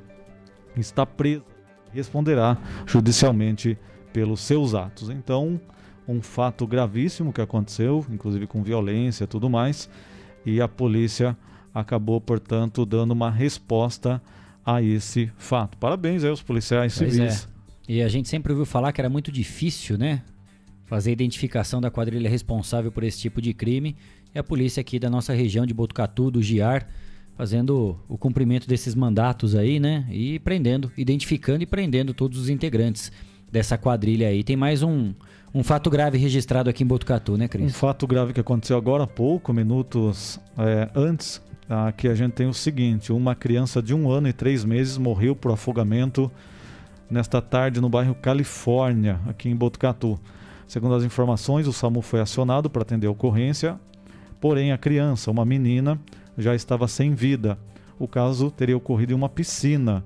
está 0.76 1.05
presa 1.05 1.43
responderá 1.93 2.57
judicialmente 2.85 3.77
pelos 4.11 4.41
seus 4.41 4.73
atos. 4.73 5.10
Então, 5.10 5.60
um 6.07 6.22
fato 6.22 6.68
gravíssimo 6.68 7.31
que 7.31 7.41
aconteceu, 7.41 8.05
inclusive 8.10 8.47
com 8.47 8.64
violência 8.64 9.23
e 9.23 9.27
tudo 9.27 9.49
mais, 9.49 9.89
e 10.45 10.60
a 10.60 10.68
polícia 10.68 11.38
acabou, 11.73 12.19
portanto, 12.19 12.85
dando 12.85 13.11
uma 13.11 13.31
resposta 13.31 14.22
a 14.65 14.81
esse 14.81 15.31
fato. 15.38 15.77
Parabéns 15.77 16.23
aí 16.23 16.30
aos 16.30 16.41
policiais 16.41 16.97
pois 16.97 17.14
civis. 17.14 17.47
É. 17.47 17.93
E 17.93 18.01
a 18.01 18.07
gente 18.07 18.30
sempre 18.30 18.51
ouviu 18.51 18.65
falar 18.65 18.91
que 18.91 19.01
era 19.01 19.10
muito 19.10 19.31
difícil, 19.31 19.97
né? 19.97 20.22
Fazer 20.85 21.10
a 21.10 21.14
identificação 21.14 21.81
da 21.81 21.89
quadrilha 21.89 22.30
responsável 22.30 22.91
por 22.91 23.03
esse 23.03 23.19
tipo 23.19 23.41
de 23.41 23.53
crime. 23.53 23.95
E 24.34 24.39
a 24.39 24.43
polícia 24.43 24.81
aqui 24.81 24.97
da 24.97 25.10
nossa 25.10 25.34
região 25.34 25.65
de 25.65 25.73
Botucatu, 25.73 26.31
do 26.31 26.41
Giar, 26.41 26.88
fazendo 27.38 27.99
o 28.07 28.18
cumprimento 28.18 28.68
desses 28.68 28.95
mandatos 28.95 29.55
aí, 29.55 29.80
né? 29.80 30.05
E 30.10 30.39
prendendo, 30.39 30.91
identificando 30.97 31.64
e 31.64 31.65
prendendo 31.65 32.14
todos 32.14 32.39
os 32.39 32.49
integrantes 32.49 33.11
dessa 33.51 33.77
quadrilha 33.77 34.27
aí. 34.27 34.43
Tem 34.43 34.55
mais 34.55 34.81
um, 34.81 35.14
um 35.53 35.64
fato 35.64 35.89
grave 35.89 36.18
registrado 36.18 36.69
aqui 36.69 36.84
em 36.84 36.88
Botucatu, 36.88 37.38
né, 37.38 37.47
Cris? 37.47 37.65
Um 37.65 37.69
fato 37.69 38.07
grave 38.07 38.34
que 38.34 38.39
aconteceu 38.39 38.76
agora 38.76 39.03
há 39.03 39.07
pouco, 39.07 39.53
minutos 39.53 40.39
é, 40.57 40.89
antes, 40.95 41.39
aqui 41.69 42.07
a 42.07 42.15
gente 42.15 42.31
tem 42.34 42.47
o 42.47 42.53
seguinte: 42.53 43.11
uma 43.14 43.35
criança 43.35 43.81
de 43.81 43.93
um 43.93 44.10
ano 44.10 44.27
e 44.27 44.34
três 44.34 44.65
meses 44.65 44.97
morreu 44.97 45.35
por 45.35 45.51
afogamento 45.51 46.31
nesta 47.07 47.39
tarde 47.39 47.80
no 47.80 47.89
bairro 47.89 48.15
Califórnia, 48.15 49.19
aqui 49.27 49.47
em 49.47 49.55
Botucatu. 49.55 50.19
Segundo 50.68 50.95
as 50.95 51.03
informações, 51.03 51.68
o 51.68 51.73
SAMU 51.73 52.01
foi 52.01 52.19
acionado 52.19 52.68
para 52.68 52.81
atender 52.81 53.05
a 53.05 53.11
ocorrência, 53.11 53.80
porém 54.44 54.74
a 54.74 54.78
criança, 54.78 55.32
uma 55.32 55.45
menina, 55.45 55.98
já 56.38 56.53
estava 56.53 56.86
sem 56.86 57.15
vida. 57.15 57.57
O 57.98 58.10
caso 58.10 58.52
teria 58.52 58.76
ocorrido 58.76 59.14
em 59.14 59.15
uma 59.15 59.30
piscina. 59.30 60.03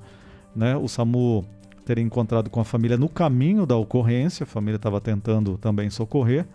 Né? 0.55 0.77
O 0.77 0.87
SAMU 0.87 1.43
teria 1.83 2.03
encontrado 2.03 2.47
com 2.47 2.59
a 2.59 2.63
família 2.63 2.97
no 2.97 3.09
caminho 3.09 3.65
da 3.65 3.75
ocorrência, 3.75 4.43
a 4.43 4.45
família 4.45 4.75
estava 4.75 5.01
tentando 5.01 5.57
também 5.57 5.89
socorrer, 5.89 6.45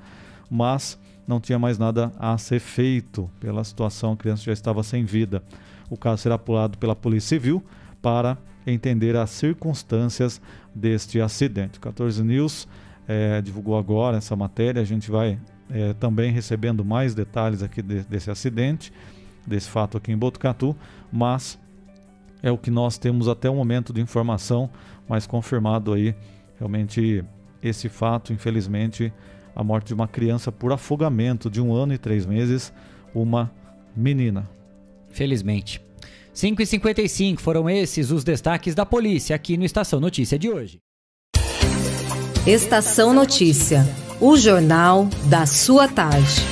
mas 0.48 0.96
não 1.26 1.40
tinha 1.40 1.58
mais 1.58 1.76
nada 1.76 2.12
a 2.20 2.38
ser 2.38 2.60
feito 2.60 3.28
pela 3.40 3.64
situação, 3.64 4.12
a 4.12 4.16
criança 4.16 4.44
já 4.44 4.52
estava 4.52 4.84
sem 4.84 5.04
vida. 5.04 5.42
O 5.90 5.96
caso 5.96 6.22
será 6.22 6.36
apurado 6.36 6.78
pela 6.78 6.94
Polícia 6.94 7.30
Civil 7.30 7.64
para 8.00 8.38
entender 8.64 9.16
as 9.16 9.30
circunstâncias 9.30 10.40
deste 10.72 11.20
acidente. 11.20 11.78
O 11.78 11.80
14 11.80 12.22
News 12.22 12.68
é, 13.08 13.42
divulgou 13.42 13.76
agora 13.76 14.18
essa 14.18 14.36
matéria, 14.36 14.80
a 14.80 14.84
gente 14.84 15.10
vai 15.10 15.36
é, 15.72 15.92
também 15.94 16.30
recebendo 16.30 16.84
mais 16.84 17.14
detalhes 17.14 17.62
aqui 17.62 17.80
de, 17.82 18.00
desse 18.02 18.30
acidente, 18.30 18.92
desse 19.46 19.68
fato 19.68 19.96
aqui 19.96 20.12
em 20.12 20.16
Botucatu, 20.16 20.76
mas 21.10 21.58
é 22.42 22.50
o 22.50 22.58
que 22.58 22.70
nós 22.70 22.98
temos 22.98 23.28
até 23.28 23.48
o 23.48 23.54
momento 23.54 23.92
de 23.92 24.00
informação, 24.00 24.68
mas 25.08 25.26
confirmado 25.26 25.92
aí 25.92 26.14
realmente 26.58 27.24
esse 27.62 27.88
fato, 27.88 28.32
infelizmente, 28.32 29.12
a 29.54 29.62
morte 29.62 29.88
de 29.88 29.94
uma 29.94 30.08
criança 30.08 30.50
por 30.50 30.72
afogamento 30.72 31.48
de 31.48 31.60
um 31.60 31.74
ano 31.74 31.94
e 31.94 31.98
três 31.98 32.26
meses, 32.26 32.72
uma 33.14 33.50
menina. 33.96 34.48
Felizmente. 35.10 35.80
5h55 36.34 37.38
foram 37.38 37.68
esses 37.68 38.10
os 38.10 38.24
destaques 38.24 38.74
da 38.74 38.86
polícia 38.86 39.36
aqui 39.36 39.56
no 39.56 39.64
Estação 39.64 40.00
Notícia 40.00 40.38
de 40.38 40.48
hoje. 40.48 40.78
Estação 42.46 43.12
Notícia, 43.14 43.84
o 44.24 44.36
jornal 44.36 45.08
da 45.28 45.44
sua 45.46 45.88
tarde. 45.88 46.46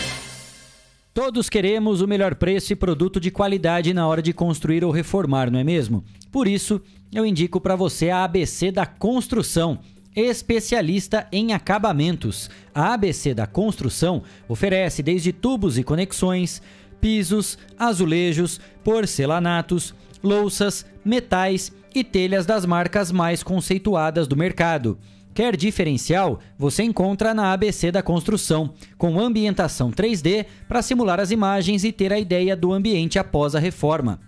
Todos 1.15 1.49
queremos 1.49 2.01
o 2.01 2.09
melhor 2.09 2.35
preço 2.35 2.73
e 2.73 2.77
produto 2.77 3.21
de 3.21 3.31
qualidade 3.31 3.95
na 3.95 4.09
hora 4.09 4.21
de 4.21 4.33
construir 4.33 4.85
ou 4.85 4.91
reformar, 4.91 5.53
não 5.53 5.61
é 5.61 5.63
mesmo? 5.63 6.03
Por 6.33 6.49
isso, 6.49 6.83
eu 7.13 7.25
indico 7.25 7.61
para 7.61 7.77
você 7.77 8.11
a 8.11 8.25
ABC 8.25 8.73
da 8.73 8.85
Construção, 8.85 9.79
especialista 10.17 11.29
em 11.31 11.53
acabamentos. 11.53 12.51
A 12.75 12.93
ABC 12.95 13.35
da 13.35 13.47
Construção 13.47 14.25
oferece 14.49 15.01
desde 15.01 15.33
tubos 15.33 15.79
e 15.79 15.85
conexões, 15.85 16.61
pisos, 17.01 17.57
azulejos, 17.79 18.61
porcelanatos, 18.83 19.95
louças, 20.25 20.85
metais 21.05 21.73
e 21.95 22.03
telhas 22.03 22.45
das 22.45 22.67
marcas 22.67 23.13
mais 23.13 23.45
conceituadas 23.45 24.27
do 24.27 24.35
mercado. 24.35 24.99
Quer 25.33 25.57
diferencial? 25.57 26.41
Você 26.59 26.83
encontra 26.83 27.33
na 27.33 27.53
ABC 27.53 27.93
da 27.93 28.03
Construção, 28.03 28.75
com 28.99 29.21
ambientação 29.21 29.91
3D 29.91 30.45
para 30.69 30.83
simular 30.83 31.21
as 31.21 31.31
imagens 31.31 31.85
e 31.85 31.93
ter 31.93 32.13
a 32.13 32.19
ideia 32.19 32.57
do 32.57 32.73
ambiente 32.73 33.19
após 33.19 33.55
a 33.55 33.61
reforma. 33.61 34.21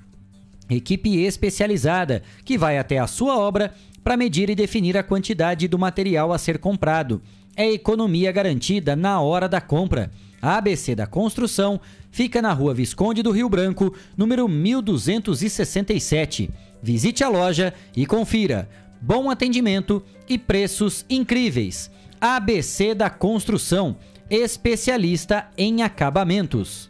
Equipe 0.70 1.18
especializada 1.18 2.22
que 2.44 2.56
vai 2.56 2.78
até 2.78 2.98
a 2.98 3.06
sua 3.06 3.36
obra 3.36 3.74
para 4.02 4.16
medir 4.16 4.48
e 4.48 4.54
definir 4.54 4.96
a 4.96 5.02
quantidade 5.02 5.68
do 5.68 5.78
material 5.78 6.32
a 6.32 6.38
ser 6.38 6.58
comprado. 6.58 7.20
É 7.54 7.70
economia 7.70 8.32
garantida 8.32 8.96
na 8.96 9.20
hora 9.20 9.46
da 9.48 9.60
compra. 9.60 10.10
A 10.40 10.56
ABC 10.56 10.94
da 10.94 11.06
Construção 11.06 11.80
fica 12.10 12.40
na 12.42 12.52
rua 12.52 12.74
Visconde 12.74 13.22
do 13.22 13.30
Rio 13.30 13.48
Branco, 13.48 13.94
número 14.16 14.48
1267. 14.48 16.50
Visite 16.82 17.22
a 17.22 17.28
loja 17.28 17.72
e 17.96 18.04
confira. 18.06 18.68
Bom 19.04 19.28
atendimento 19.28 20.00
e 20.28 20.38
preços 20.38 21.04
incríveis. 21.10 21.90
ABC 22.20 22.94
da 22.94 23.10
Construção, 23.10 23.96
especialista 24.30 25.48
em 25.58 25.82
acabamentos. 25.82 26.88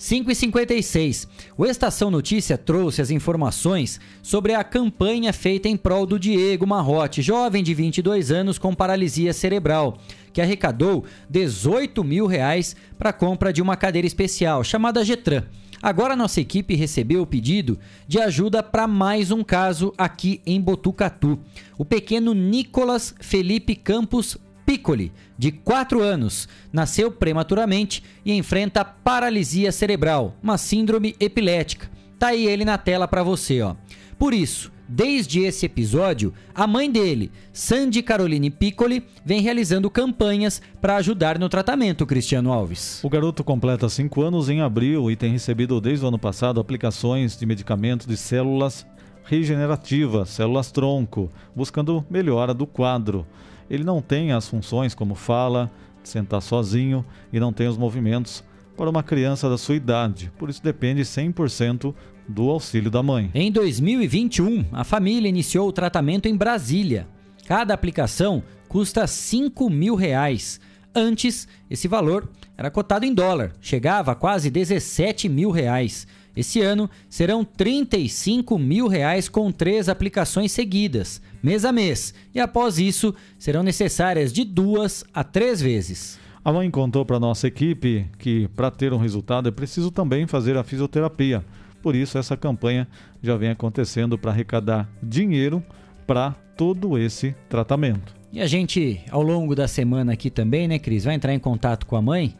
5h56. 0.00 1.28
O 1.54 1.66
Estação 1.66 2.10
Notícia 2.10 2.56
trouxe 2.56 3.02
as 3.02 3.10
informações 3.10 4.00
sobre 4.22 4.54
a 4.54 4.64
campanha 4.64 5.34
feita 5.34 5.68
em 5.68 5.76
prol 5.76 6.06
do 6.06 6.18
Diego 6.18 6.66
Marrote, 6.66 7.20
jovem 7.20 7.62
de 7.62 7.74
22 7.74 8.30
anos 8.30 8.58
com 8.58 8.74
paralisia 8.74 9.34
cerebral, 9.34 9.98
que 10.32 10.40
arrecadou 10.40 11.04
18 11.28 12.02
mil 12.02 12.26
reais 12.26 12.74
para 12.98 13.10
a 13.10 13.12
compra 13.12 13.52
de 13.52 13.60
uma 13.60 13.76
cadeira 13.76 14.06
especial 14.06 14.64
chamada 14.64 15.04
Getran. 15.04 15.44
Agora 15.84 16.16
nossa 16.16 16.40
equipe 16.40 16.74
recebeu 16.74 17.20
o 17.20 17.26
pedido 17.26 17.78
de 18.08 18.18
ajuda 18.18 18.62
para 18.62 18.88
mais 18.88 19.30
um 19.30 19.44
caso 19.44 19.92
aqui 19.98 20.40
em 20.46 20.58
Botucatu. 20.58 21.38
O 21.76 21.84
pequeno 21.84 22.32
Nicolas 22.32 23.14
Felipe 23.20 23.76
Campos 23.76 24.38
Piccoli, 24.64 25.12
de 25.36 25.52
4 25.52 26.00
anos, 26.00 26.48
nasceu 26.72 27.10
prematuramente 27.12 28.02
e 28.24 28.32
enfrenta 28.32 28.82
paralisia 28.82 29.70
cerebral, 29.70 30.34
uma 30.42 30.56
síndrome 30.56 31.14
epilética. 31.20 31.90
Tá 32.18 32.28
aí 32.28 32.46
ele 32.46 32.64
na 32.64 32.78
tela 32.78 33.06
para 33.06 33.22
você, 33.22 33.60
ó. 33.60 33.76
Por 34.18 34.32
isso, 34.32 34.72
desde 34.88 35.40
esse 35.40 35.66
episódio, 35.66 36.32
a 36.54 36.66
mãe 36.66 36.90
dele, 36.90 37.30
Sandy 37.52 38.02
Caroline 38.02 38.50
Piccoli, 38.50 39.04
vem 39.24 39.40
realizando 39.40 39.90
campanhas 39.90 40.60
para 40.80 40.96
ajudar 40.96 41.38
no 41.38 41.48
tratamento, 41.48 42.06
Cristiano 42.06 42.52
Alves. 42.52 43.02
O 43.02 43.08
garoto 43.08 43.42
completa 43.42 43.88
5 43.88 44.22
anos 44.22 44.48
em 44.48 44.60
abril 44.60 45.10
e 45.10 45.16
tem 45.16 45.32
recebido 45.32 45.80
desde 45.80 46.04
o 46.04 46.08
ano 46.08 46.18
passado 46.18 46.60
aplicações 46.60 47.36
de 47.36 47.46
medicamentos 47.46 48.06
de 48.06 48.16
células 48.16 48.86
regenerativas, 49.24 50.28
células 50.30 50.70
tronco, 50.70 51.30
buscando 51.54 52.04
melhora 52.10 52.52
do 52.52 52.66
quadro. 52.66 53.26
Ele 53.70 53.82
não 53.82 54.02
tem 54.02 54.32
as 54.32 54.48
funções 54.48 54.94
como 54.94 55.14
fala, 55.14 55.70
sentar 56.02 56.42
sozinho 56.42 57.04
e 57.32 57.40
não 57.40 57.52
tem 57.52 57.66
os 57.66 57.78
movimentos 57.78 58.44
para 58.76 58.90
uma 58.90 59.02
criança 59.02 59.48
da 59.48 59.56
sua 59.56 59.76
idade, 59.76 60.32
por 60.36 60.50
isso 60.50 60.62
depende 60.62 61.02
100% 61.02 61.94
do 62.28 62.50
auxílio 62.50 62.90
da 62.90 63.02
mãe. 63.02 63.30
Em 63.34 63.50
2021, 63.50 64.64
a 64.72 64.84
família 64.84 65.28
iniciou 65.28 65.68
o 65.68 65.72
tratamento 65.72 66.26
em 66.26 66.36
Brasília. 66.36 67.06
Cada 67.46 67.74
aplicação 67.74 68.42
custa 68.68 69.06
5 69.06 69.68
mil 69.68 69.94
reais. 69.94 70.60
Antes, 70.94 71.48
esse 71.68 71.88
valor 71.88 72.28
era 72.56 72.70
cotado 72.70 73.04
em 73.04 73.12
dólar, 73.12 73.52
chegava 73.60 74.12
a 74.12 74.14
quase 74.14 74.50
17 74.50 75.28
mil 75.28 75.50
reais. 75.50 76.06
Esse 76.36 76.60
ano 76.60 76.90
serão 77.08 77.44
35 77.44 78.58
mil 78.58 78.88
reais 78.88 79.28
com 79.28 79.52
três 79.52 79.88
aplicações 79.88 80.50
seguidas, 80.50 81.22
mês 81.42 81.64
a 81.64 81.72
mês, 81.72 82.12
e 82.34 82.40
após 82.40 82.78
isso 82.78 83.14
serão 83.38 83.62
necessárias 83.62 84.32
de 84.32 84.44
duas 84.44 85.04
a 85.14 85.22
três 85.22 85.60
vezes. 85.60 86.18
A 86.44 86.52
mãe 86.52 86.70
contou 86.70 87.06
para 87.06 87.20
nossa 87.20 87.46
equipe 87.46 88.06
que 88.18 88.48
para 88.48 88.70
ter 88.70 88.92
um 88.92 88.98
resultado 88.98 89.48
é 89.48 89.52
preciso 89.52 89.90
também 89.90 90.26
fazer 90.26 90.56
a 90.56 90.64
fisioterapia. 90.64 91.44
Por 91.84 91.94
isso 91.94 92.16
essa 92.16 92.34
campanha 92.34 92.88
já 93.22 93.36
vem 93.36 93.50
acontecendo 93.50 94.16
para 94.16 94.30
arrecadar 94.30 94.88
dinheiro 95.02 95.62
para 96.06 96.34
todo 96.56 96.96
esse 96.96 97.36
tratamento. 97.46 98.14
E 98.32 98.40
a 98.40 98.46
gente, 98.46 99.02
ao 99.10 99.20
longo 99.20 99.54
da 99.54 99.68
semana 99.68 100.14
aqui 100.14 100.30
também, 100.30 100.66
né, 100.66 100.78
Cris, 100.78 101.04
vai 101.04 101.14
entrar 101.14 101.34
em 101.34 101.38
contato 101.38 101.84
com 101.84 101.94
a 101.94 102.00
mãe, 102.00 102.34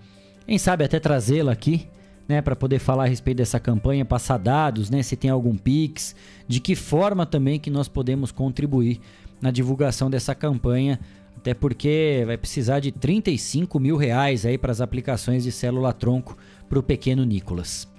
quem 0.47 0.57
sabe 0.57 0.83
até 0.83 0.99
trazê-la 0.99 1.53
aqui 1.53 1.87
né, 2.27 2.41
para 2.41 2.57
poder 2.57 2.79
falar 2.79 3.05
a 3.05 3.07
respeito 3.07 3.37
dessa 3.37 3.61
campanha, 3.61 4.03
passar 4.03 4.39
dados, 4.39 4.89
né, 4.89 5.03
se 5.03 5.15
tem 5.15 5.31
algum 5.31 5.59
Pix, 5.59 6.17
de 6.49 6.59
que 6.59 6.75
forma 6.75 7.27
também 7.27 7.61
que 7.61 7.69
nós 7.69 7.87
podemos 7.87 8.33
contribuir 8.33 8.99
na 9.43 9.51
divulgação 9.51 10.09
dessa 10.09 10.35
campanha, 10.35 10.99
até 11.37 11.53
porque 11.53 12.23
vai 12.27 12.39
precisar 12.39 12.81
de 12.81 12.91
35 12.91 13.79
mil 13.79 13.99
reais 13.99 14.47
aí 14.47 14.57
para 14.57 14.73
as 14.73 14.81
aplicações 14.81 15.45
de 15.45 15.53
célula 15.53 15.93
tronco 15.93 16.35
para 16.67 16.79
o 16.79 16.83
pequeno 16.83 17.27
Nicolas. 17.27 17.93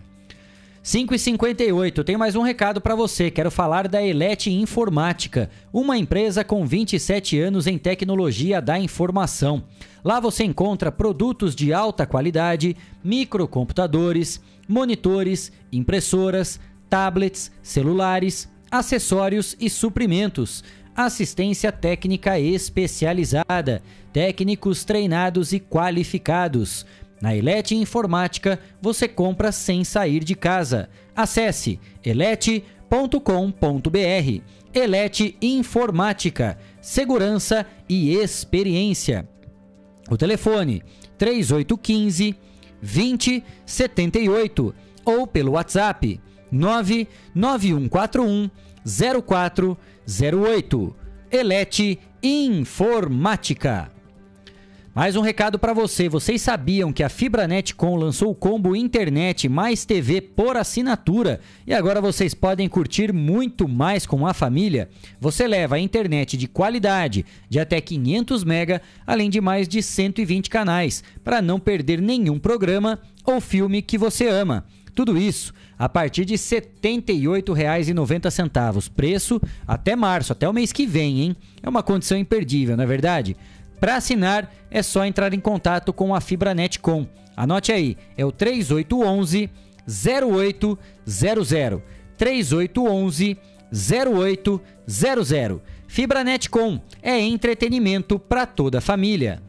5h58, 0.86 2.04
tenho 2.04 2.20
mais 2.20 2.36
um 2.36 2.44
recado 2.44 2.80
para 2.80 2.94
você. 2.94 3.32
Quero 3.32 3.50
falar 3.50 3.88
da 3.88 4.04
Elete 4.04 4.52
Informática, 4.52 5.50
uma 5.74 5.98
empresa 5.98 6.44
com 6.44 6.64
27 6.64 7.40
anos 7.40 7.66
em 7.66 7.76
tecnologia 7.76 8.62
da 8.62 8.78
informação. 8.78 9.64
Lá 10.04 10.20
você 10.20 10.44
encontra 10.44 10.92
produtos 10.92 11.56
de 11.56 11.74
alta 11.74 12.06
qualidade, 12.06 12.78
microcomputadores, 13.04 14.40
monitores, 14.68 15.52
impressoras, 15.74 16.60
tablets, 16.88 17.52
celulares, 17.64 18.48
acessórios 18.70 19.58
e 19.60 19.72
suprimentos. 19.72 20.64
assistência 20.96 21.74
técnica 21.74 22.40
especializada, 22.40 23.82
técnicos 24.14 24.86
treinados 24.86 25.52
e 25.52 25.60
qualificados. 25.60 26.86
Na 27.22 27.36
Elete 27.36 27.76
Informática, 27.76 28.60
você 28.82 29.08
compra 29.08 29.52
sem 29.52 29.84
sair 29.84 30.24
de 30.24 30.36
casa. 30.36 30.90
Acesse 31.16 31.80
elete.com.br. 32.04 32.62
Elete 34.74 35.38
Informática, 35.42 36.58
segurança 36.82 37.66
e 37.88 38.14
experiência. 38.16 39.28
O 40.10 40.18
telefone 40.18 40.84
3815 41.18 42.36
2078 42.82 44.76
ou 45.04 45.26
pelo 45.26 45.54
WhatsApp 45.54 46.20
99141 46.52 48.50
0408. 49.26 50.96
Elete 51.32 52.00
Informática. 52.22 53.95
Mais 54.96 55.18
um 55.18 55.22
recado 55.22 55.60
para 55.60 55.74
você. 55.74 56.08
Vocês 56.08 56.42
sabiam 56.42 56.94
que 56.94 57.04
a 57.04 57.10
Fibranet 57.10 57.76
Com 57.76 57.98
lançou 57.98 58.32
o 58.32 58.36
combo 58.36 58.78
internet 58.78 59.50
mais 59.50 59.84
TV 59.84 60.22
por 60.22 60.56
assinatura 60.56 61.42
e 61.68 61.74
agora 61.74 62.00
vocês 62.00 62.34
podem 62.34 62.70
curtir 62.70 63.12
muito 63.12 63.68
mais 63.68 64.06
com 64.06 64.26
a 64.26 64.34
família? 64.34 64.88
Você 65.20 65.50
leva 65.50 65.76
a 65.76 65.80
internet 65.80 66.38
de 66.38 66.48
qualidade 66.48 67.26
de 67.50 67.60
até 67.60 67.82
500 67.82 68.46
mega, 68.46 68.82
além 69.06 69.30
de 69.30 69.42
mais 69.42 69.68
de 69.68 69.84
120 69.84 70.50
canais, 70.50 71.04
para 71.26 71.42
não 71.42 71.60
perder 71.60 72.02
nenhum 72.02 72.40
programa 72.40 72.98
ou 73.26 73.42
filme 73.42 73.82
que 73.82 73.98
você 73.98 74.30
ama. 74.30 74.64
Tudo 74.96 75.16
isso 75.18 75.54
a 75.78 75.90
partir 75.90 76.24
de 76.24 76.36
R$ 76.36 76.40
78,90. 76.40 78.90
Preço 78.92 79.42
até 79.68 79.94
março, 79.94 80.32
até 80.32 80.48
o 80.48 80.54
mês 80.54 80.72
que 80.72 80.88
vem, 80.88 81.22
hein? 81.22 81.36
É 81.62 81.68
uma 81.68 81.84
condição 81.84 82.18
imperdível, 82.18 82.78
não 82.78 82.86
é 82.86 82.88
verdade? 82.88 83.36
Para 83.80 83.98
assinar, 83.98 84.52
é 84.70 84.82
só 84.82 85.06
entrar 85.06 85.34
em 85.34 85.40
contato 85.40 85.94
com 85.94 86.14
a 86.16 86.22
Fibranet 86.22 86.80
Com. 86.80 87.08
Anote 87.36 87.72
aí, 87.72 87.98
é 88.18 88.26
o 88.26 88.32
3811 88.32 89.50
0800. 89.88 91.82
3811 92.18 93.38
0800. 93.72 95.62
Fibranet 95.88 96.50
Com 96.50 96.80
é 97.02 97.20
entretenimento 97.20 98.18
para 98.18 98.46
toda 98.46 98.80
a 98.80 98.82
família. 98.82 99.42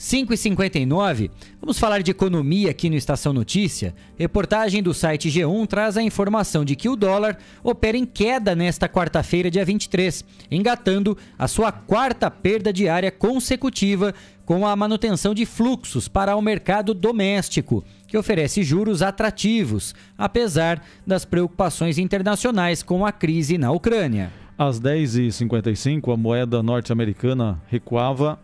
5 0.00 0.32
e 0.32 0.36
59 0.38 1.30
vamos 1.60 1.78
falar 1.78 2.02
de 2.02 2.10
economia 2.10 2.70
aqui 2.70 2.88
no 2.88 2.96
Estação 2.96 3.34
Notícia. 3.34 3.94
Reportagem 4.18 4.82
do 4.82 4.94
site 4.94 5.28
G1 5.28 5.66
traz 5.66 5.94
a 5.98 6.02
informação 6.02 6.64
de 6.64 6.74
que 6.74 6.88
o 6.88 6.96
dólar 6.96 7.36
opera 7.62 7.98
em 7.98 8.06
queda 8.06 8.54
nesta 8.54 8.88
quarta-feira, 8.88 9.50
dia 9.50 9.62
23, 9.62 10.24
engatando 10.50 11.18
a 11.38 11.46
sua 11.46 11.70
quarta 11.70 12.30
perda 12.30 12.72
diária 12.72 13.10
consecutiva 13.10 14.14
com 14.46 14.66
a 14.66 14.74
manutenção 14.74 15.34
de 15.34 15.44
fluxos 15.44 16.08
para 16.08 16.34
o 16.34 16.40
mercado 16.40 16.94
doméstico, 16.94 17.84
que 18.08 18.16
oferece 18.16 18.62
juros 18.62 19.02
atrativos, 19.02 19.94
apesar 20.16 20.82
das 21.06 21.26
preocupações 21.26 21.98
internacionais 21.98 22.82
com 22.82 23.04
a 23.04 23.12
crise 23.12 23.58
na 23.58 23.70
Ucrânia. 23.70 24.39
Às 24.60 24.78
10h55, 24.78 26.12
a 26.12 26.16
moeda 26.18 26.62
norte-americana 26.62 27.58
recuava 27.66 28.38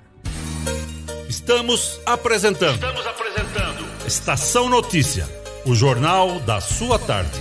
Estamos 1.26 1.98
apresentando. 2.04 2.74
Estamos 2.74 3.06
apresentando. 3.06 3.86
Estação 4.06 4.68
Notícia, 4.68 5.26
o 5.64 5.74
jornal 5.74 6.38
da 6.40 6.60
sua 6.60 6.98
tarde. 6.98 7.40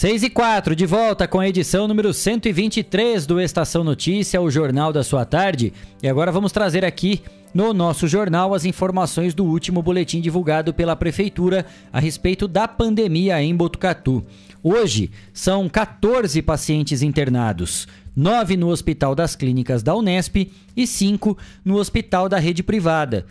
6 0.00 0.22
e 0.22 0.30
4, 0.30 0.74
de 0.74 0.86
volta 0.86 1.28
com 1.28 1.38
a 1.38 1.46
edição 1.46 1.86
número 1.86 2.14
123 2.14 3.26
do 3.26 3.38
Estação 3.38 3.84
Notícia, 3.84 4.40
o 4.40 4.50
jornal 4.50 4.94
da 4.94 5.04
sua 5.04 5.26
tarde. 5.26 5.74
E 6.02 6.08
agora 6.08 6.32
vamos 6.32 6.52
trazer 6.52 6.86
aqui 6.86 7.20
no 7.52 7.74
nosso 7.74 8.08
jornal 8.08 8.54
as 8.54 8.64
informações 8.64 9.34
do 9.34 9.44
último 9.44 9.82
boletim 9.82 10.22
divulgado 10.22 10.72
pela 10.72 10.96
Prefeitura 10.96 11.66
a 11.92 12.00
respeito 12.00 12.48
da 12.48 12.66
pandemia 12.66 13.42
em 13.42 13.54
Botucatu. 13.54 14.24
Hoje 14.62 15.10
são 15.34 15.68
14 15.68 16.40
pacientes 16.40 17.02
internados, 17.02 17.86
9 18.16 18.56
no 18.56 18.70
Hospital 18.70 19.14
das 19.14 19.36
Clínicas 19.36 19.82
da 19.82 19.94
Unesp 19.94 20.50
e 20.74 20.86
5 20.86 21.36
no 21.62 21.76
Hospital 21.76 22.26
da 22.26 22.38
Rede 22.38 22.62
Privada. 22.62 23.26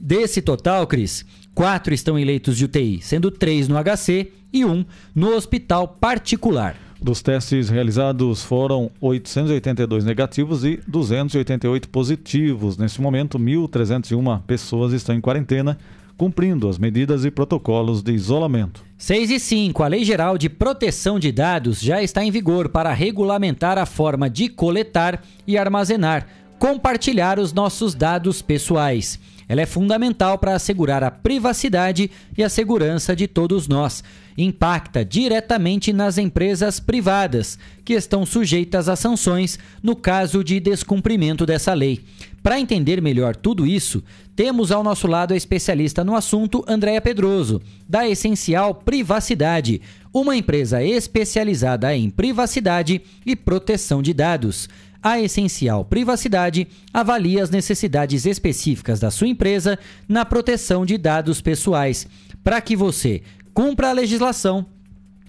Desse 0.00 0.40
total, 0.40 0.86
Cris, 0.86 1.24
4 1.54 1.94
estão 1.94 2.18
em 2.18 2.24
leitos 2.24 2.56
de 2.56 2.64
UTI, 2.64 3.00
sendo 3.00 3.30
3 3.30 3.68
no 3.68 3.76
HC 3.76 4.32
e 4.52 4.64
1 4.64 4.84
no 5.14 5.34
hospital 5.34 5.88
particular. 5.88 6.76
Dos 7.00 7.20
testes 7.20 7.68
realizados 7.68 8.42
foram 8.42 8.90
882 9.00 10.04
negativos 10.04 10.64
e 10.64 10.80
288 10.86 11.88
positivos. 11.90 12.78
Nesse 12.78 13.00
momento, 13.00 13.38
1.301 13.38 14.40
pessoas 14.46 14.94
estão 14.94 15.14
em 15.14 15.20
quarentena, 15.20 15.76
cumprindo 16.16 16.66
as 16.68 16.78
medidas 16.78 17.24
e 17.24 17.30
protocolos 17.30 18.02
de 18.02 18.12
isolamento. 18.12 18.82
6 18.96 19.30
e 19.32 19.38
5. 19.38 19.82
A 19.82 19.88
Lei 19.88 20.02
Geral 20.02 20.38
de 20.38 20.48
Proteção 20.48 21.18
de 21.18 21.30
Dados 21.30 21.78
já 21.80 22.02
está 22.02 22.24
em 22.24 22.30
vigor 22.30 22.70
para 22.70 22.92
regulamentar 22.92 23.76
a 23.76 23.84
forma 23.84 24.30
de 24.30 24.48
coletar 24.48 25.22
e 25.46 25.58
armazenar, 25.58 26.26
compartilhar 26.58 27.38
os 27.38 27.52
nossos 27.52 27.94
dados 27.94 28.40
pessoais. 28.40 29.20
Ela 29.48 29.62
é 29.62 29.66
fundamental 29.66 30.38
para 30.38 30.54
assegurar 30.54 31.02
a 31.02 31.10
privacidade 31.10 32.10
e 32.36 32.42
a 32.42 32.48
segurança 32.48 33.14
de 33.14 33.26
todos 33.26 33.68
nós. 33.68 34.02
Impacta 34.36 35.04
diretamente 35.04 35.92
nas 35.92 36.18
empresas 36.18 36.80
privadas, 36.80 37.58
que 37.84 37.92
estão 37.92 38.26
sujeitas 38.26 38.88
a 38.88 38.96
sanções 38.96 39.58
no 39.82 39.94
caso 39.94 40.42
de 40.42 40.58
descumprimento 40.58 41.46
dessa 41.46 41.72
lei. 41.72 42.00
Para 42.42 42.60
entender 42.60 43.00
melhor 43.00 43.34
tudo 43.34 43.66
isso, 43.66 44.02
temos 44.36 44.70
ao 44.70 44.82
nosso 44.82 45.06
lado 45.06 45.32
a 45.32 45.36
especialista 45.36 46.04
no 46.04 46.14
assunto, 46.14 46.64
Andréa 46.68 47.00
Pedroso, 47.00 47.62
da 47.88 48.06
Essencial 48.06 48.74
Privacidade, 48.74 49.80
uma 50.12 50.36
empresa 50.36 50.82
especializada 50.82 51.96
em 51.96 52.10
privacidade 52.10 53.00
e 53.24 53.34
proteção 53.34 54.02
de 54.02 54.12
dados 54.12 54.68
a 55.04 55.20
Essencial 55.20 55.84
Privacidade 55.84 56.66
avalia 56.90 57.42
as 57.42 57.50
necessidades 57.50 58.24
específicas 58.24 58.98
da 58.98 59.10
sua 59.10 59.28
empresa 59.28 59.78
na 60.08 60.24
proteção 60.24 60.86
de 60.86 60.96
dados 60.96 61.42
pessoais, 61.42 62.08
para 62.42 62.58
que 62.62 62.74
você 62.74 63.20
cumpra 63.52 63.90
a 63.90 63.92
legislação 63.92 64.64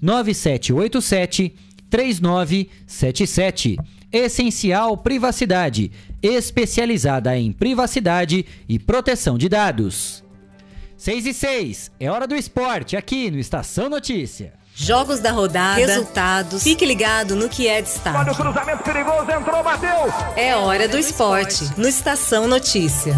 99787 0.01 1.55
3977. 1.91 3.77
Essencial 4.11 4.97
Privacidade, 4.97 5.93
especializada 6.23 7.37
em 7.37 7.53
privacidade 7.53 8.47
e 8.69 8.79
proteção 8.79 9.37
de 9.37 9.49
dados. 9.49 10.25
6 10.97 11.27
e 11.27 11.35
6, 11.35 11.91
é 12.01 12.11
hora 12.11 12.27
do 12.27 12.35
esporte 12.35 12.97
aqui 12.97 13.31
no 13.31 13.39
Estação 13.39 13.89
Notícia. 13.89 14.55
Jogos 14.75 15.21
da 15.21 15.33
rodada, 15.33 15.77
resultados. 15.77 16.63
Fique 16.63 16.87
ligado 16.87 17.35
no 17.35 17.49
que 17.49 17.67
é 17.67 17.83
destaque. 17.83 18.17
Olha 18.17 18.33
o 18.33 18.37
cruzamento 18.37 18.83
perigoso, 18.85 19.31
entrou, 19.31 19.63
bateu. 19.63 19.91
É 20.37 20.55
hora 20.57 20.89
do 20.89 20.97
esporte 20.97 21.69
no 21.77 21.87
Estação 21.87 22.47
Notícia. 22.47 23.15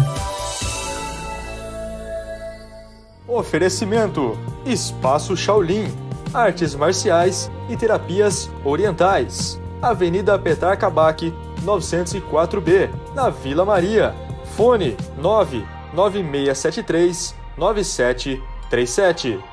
Oferecimento: 3.27 4.37
Espaço 4.65 5.37
Shaolin, 5.37 5.85
Artes 6.33 6.73
Marciais 6.75 7.51
e 7.69 7.75
Terapias 7.75 8.49
Orientais. 8.63 9.59
Avenida 9.81 10.39
Petar 10.39 10.77
Kabak, 10.77 11.33
904B, 11.63 12.89
na 13.13 13.29
Vila 13.29 13.65
Maria. 13.65 14.15
Fone 14.55 14.95
99673 15.17 17.35
9737. 17.57 19.50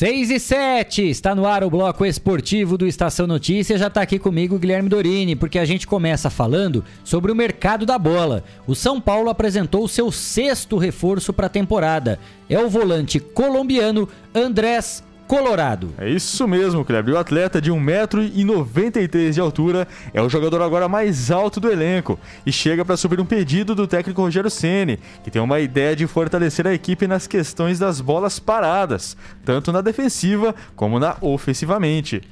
6 0.00 0.30
e 0.30 0.40
7, 0.40 1.10
está 1.10 1.34
no 1.34 1.44
ar 1.44 1.62
o 1.62 1.68
bloco 1.68 2.06
esportivo 2.06 2.78
do 2.78 2.86
Estação 2.86 3.26
Notícia. 3.26 3.76
Já 3.76 3.88
está 3.88 4.00
aqui 4.00 4.18
comigo 4.18 4.58
Guilherme 4.58 4.88
Dorini, 4.88 5.36
porque 5.36 5.58
a 5.58 5.64
gente 5.66 5.86
começa 5.86 6.30
falando 6.30 6.82
sobre 7.04 7.30
o 7.30 7.36
mercado 7.36 7.84
da 7.84 7.98
bola. 7.98 8.42
O 8.66 8.74
São 8.74 8.98
Paulo 8.98 9.28
apresentou 9.28 9.86
seu 9.86 10.10
sexto 10.10 10.78
reforço 10.78 11.34
para 11.34 11.48
a 11.48 11.50
temporada. 11.50 12.18
É 12.48 12.58
o 12.58 12.70
volante 12.70 13.20
colombiano 13.20 14.08
Andrés 14.34 15.04
Colorado. 15.30 15.94
É 15.96 16.10
isso 16.10 16.48
mesmo, 16.48 16.84
Kleber. 16.84 17.14
O 17.14 17.16
atleta 17.16 17.62
de 17.62 17.70
1,93m 17.70 19.30
de 19.30 19.40
altura 19.40 19.86
é 20.12 20.20
o 20.20 20.28
jogador 20.28 20.60
agora 20.60 20.88
mais 20.88 21.30
alto 21.30 21.60
do 21.60 21.70
elenco 21.70 22.18
e 22.44 22.50
chega 22.50 22.84
para 22.84 22.96
subir 22.96 23.20
um 23.20 23.24
pedido 23.24 23.72
do 23.72 23.86
técnico 23.86 24.22
Rogério 24.22 24.50
Ceni, 24.50 24.98
que 25.22 25.30
tem 25.30 25.40
uma 25.40 25.60
ideia 25.60 25.94
de 25.94 26.04
fortalecer 26.08 26.66
a 26.66 26.74
equipe 26.74 27.06
nas 27.06 27.28
questões 27.28 27.78
das 27.78 28.00
bolas 28.00 28.40
paradas, 28.40 29.16
tanto 29.44 29.70
na 29.70 29.80
defensiva 29.80 30.52
como 30.74 30.98
na 30.98 31.16
ofensivamente. 31.20 32.22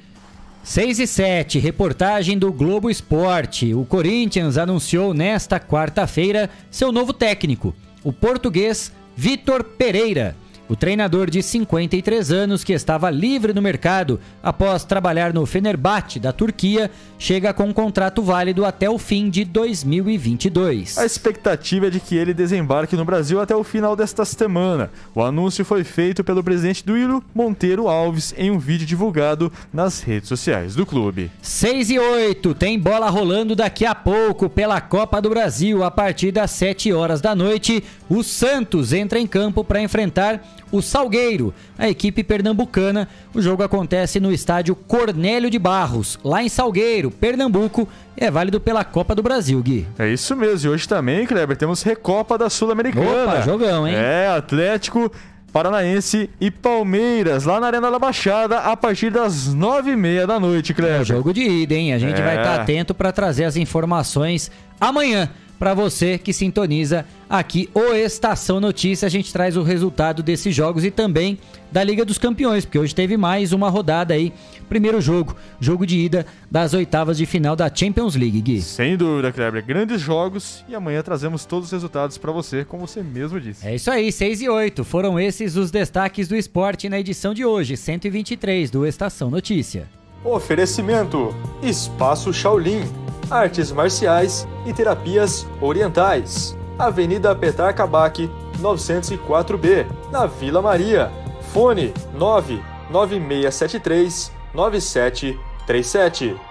6 0.61 0.99
e 0.99 1.07
7, 1.07 1.57
reportagem 1.57 2.37
do 2.37 2.51
Globo 2.51 2.89
Esporte. 2.89 3.73
O 3.73 3.85
Corinthians 3.85 4.57
anunciou 4.57 5.13
nesta 5.13 5.57
quarta-feira 5.57 6.49
seu 6.69 6.91
novo 6.91 7.13
técnico, 7.13 7.73
o 8.03 8.11
português 8.11 8.91
Vitor 9.15 9.63
Pereira. 9.63 10.35
O 10.69 10.75
treinador 10.75 11.31
de 11.31 11.41
53 11.41 12.31
anos, 12.31 12.63
que 12.63 12.73
estava 12.73 13.09
livre 13.09 13.53
no 13.53 13.61
mercado 13.61 14.19
após 14.43 14.83
trabalhar 14.83 15.33
no 15.33 15.43
Fenerbahçe 15.47 16.19
da 16.19 16.31
Turquia, 16.31 16.91
chega 17.17 17.51
com 17.51 17.63
um 17.63 17.73
contrato 17.73 18.21
válido 18.21 18.63
até 18.63 18.87
o 18.87 18.99
fim 18.99 19.31
de 19.31 19.43
2022. 19.43 20.99
A 20.99 21.07
expectativa 21.07 21.87
é 21.87 21.89
de 21.89 21.99
que 21.99 22.15
ele 22.15 22.35
desembarque 22.35 22.95
no 22.95 23.03
Brasil 23.03 23.41
até 23.41 23.55
o 23.55 23.63
final 23.63 23.95
desta 23.95 24.23
semana. 24.23 24.91
O 25.15 25.23
anúncio 25.23 25.65
foi 25.65 25.83
feito 25.83 26.23
pelo 26.23 26.43
presidente 26.43 26.85
do 26.85 26.95
Ilo, 26.95 27.23
Monteiro 27.33 27.87
Alves, 27.87 28.31
em 28.37 28.51
um 28.51 28.59
vídeo 28.59 28.85
divulgado 28.85 29.51
nas 29.73 30.01
redes 30.01 30.29
sociais 30.29 30.75
do 30.75 30.85
clube. 30.85 31.31
6 31.41 31.89
e 31.89 31.97
8, 31.97 32.53
tem 32.53 32.77
bola 32.77 33.09
rolando 33.09 33.55
daqui 33.55 33.87
a 33.87 33.95
pouco 33.95 34.47
pela 34.47 34.79
Copa 34.79 35.19
do 35.19 35.31
Brasil. 35.31 35.83
A 35.83 35.89
partir 35.89 36.31
das 36.31 36.51
7 36.51 36.93
horas 36.93 37.21
da 37.21 37.33
noite, 37.33 37.83
o 38.07 38.21
Santos 38.21 38.93
entra 38.93 39.17
em 39.19 39.25
campo 39.25 39.63
para 39.63 39.81
enfrentar 39.81 40.58
o 40.71 40.81
Salgueiro, 40.81 41.53
a 41.77 41.89
equipe 41.89 42.23
pernambucana. 42.23 43.07
O 43.33 43.41
jogo 43.41 43.63
acontece 43.63 44.19
no 44.19 44.31
estádio 44.31 44.75
Cornélio 44.75 45.49
de 45.49 45.59
Barros, 45.59 46.19
lá 46.23 46.43
em 46.43 46.49
Salgueiro, 46.49 47.11
Pernambuco. 47.11 47.87
É 48.15 48.29
válido 48.29 48.59
pela 48.59 48.83
Copa 48.83 49.15
do 49.15 49.23
Brasil, 49.23 49.61
Gui. 49.61 49.87
É 49.97 50.09
isso 50.09 50.35
mesmo. 50.35 50.69
E 50.69 50.73
hoje 50.73 50.87
também, 50.87 51.25
Kleber, 51.25 51.55
temos 51.55 51.81
Recopa 51.81 52.37
da 52.37 52.49
Sul-Americana. 52.49 53.23
Opa, 53.23 53.41
jogão, 53.41 53.87
hein? 53.87 53.95
É, 53.95 54.27
Atlético. 54.27 55.11
Paranaense 55.51 56.29
e 56.39 56.51
Palmeiras, 56.51 57.45
lá 57.45 57.59
na 57.59 57.65
Arena 57.65 57.89
da 57.89 57.97
Baixada, 57.97 58.59
a 58.59 58.77
partir 58.77 59.09
das 59.09 59.51
nove 59.51 59.91
e 59.91 59.95
meia 59.95 60.27
da 60.27 60.39
noite, 60.39 60.75
Kleber. 60.75 61.01
É 61.01 61.03
jogo 61.03 61.33
de 61.33 61.41
ida, 61.41 61.73
hein? 61.73 61.91
A 61.91 61.97
gente 61.97 62.21
é. 62.21 62.23
vai 62.23 62.37
estar 62.37 62.61
atento 62.61 62.93
para 62.93 63.11
trazer 63.11 63.45
as 63.45 63.55
informações 63.55 64.51
amanhã 64.79 65.27
para 65.59 65.73
você 65.73 66.17
que 66.17 66.31
sintoniza 66.31 67.05
aqui 67.29 67.69
o 67.73 67.93
Estação 67.93 68.61
Notícia. 68.61 69.05
A 69.05 69.09
gente 69.09 69.31
traz 69.33 69.57
o 69.57 69.61
resultado 69.61 70.23
desses 70.23 70.55
jogos 70.55 70.85
e 70.85 70.89
também 70.89 71.37
da 71.69 71.83
Liga 71.83 72.05
dos 72.05 72.17
Campeões, 72.17 72.65
porque 72.65 72.79
hoje 72.79 72.95
teve 72.95 73.17
mais 73.17 73.51
uma 73.51 73.69
rodada 73.69 74.13
aí. 74.13 74.33
Primeiro 74.69 75.01
jogo, 75.01 75.35
jogo 75.59 75.85
de 75.85 75.97
ida 75.97 76.25
das 76.49 76.73
oitavas 76.73 77.17
de 77.17 77.25
final 77.25 77.55
da 77.55 77.69
Champions 77.73 78.15
League, 78.15 78.41
Gui. 78.41 78.61
Sem 78.61 78.95
dúvida, 78.95 79.31
Kleber. 79.31 79.65
Grandes 79.65 79.99
jogos 79.99 80.63
e 80.67 80.73
amanhã 80.73 81.01
trazemos 81.03 81.45
todos 81.45 81.65
os 81.65 81.71
resultados 81.71 82.17
para 82.17 82.31
você, 82.31 82.63
como 82.63 82.87
você 82.87 83.03
mesmo 83.03 83.39
disse. 83.39 83.67
É 83.67 83.75
isso 83.75 83.91
aí, 83.91 84.11
6 84.11 84.41
e 84.41 84.49
8. 84.49 84.83
Foram 84.83 85.19
esses 85.19 85.55
os 85.57 85.69
destaques 85.69 86.27
do 86.27 86.35
esporte 86.35 86.87
na 86.87 86.99
edição 86.99 87.33
de 87.33 87.43
hoje, 87.43 87.75
123 87.75 88.71
do 88.71 88.85
Estação 88.85 89.29
Notícia. 89.29 89.87
Oferecimento: 90.23 91.33
Espaço 91.63 92.33
Shaolin, 92.33 92.81
Artes 93.29 93.71
Marciais 93.71 94.47
e 94.65 94.73
Terapias 94.73 95.45
Orientais. 95.61 96.57
Avenida 96.77 97.33
Petar 97.35 97.73
Kabak, 97.75 98.29
904B, 98.59 99.85
na 100.11 100.25
Vila 100.25 100.61
Maria. 100.61 101.09
Fone 101.53 101.93
99673 102.13 104.31
9737. 104.53 106.48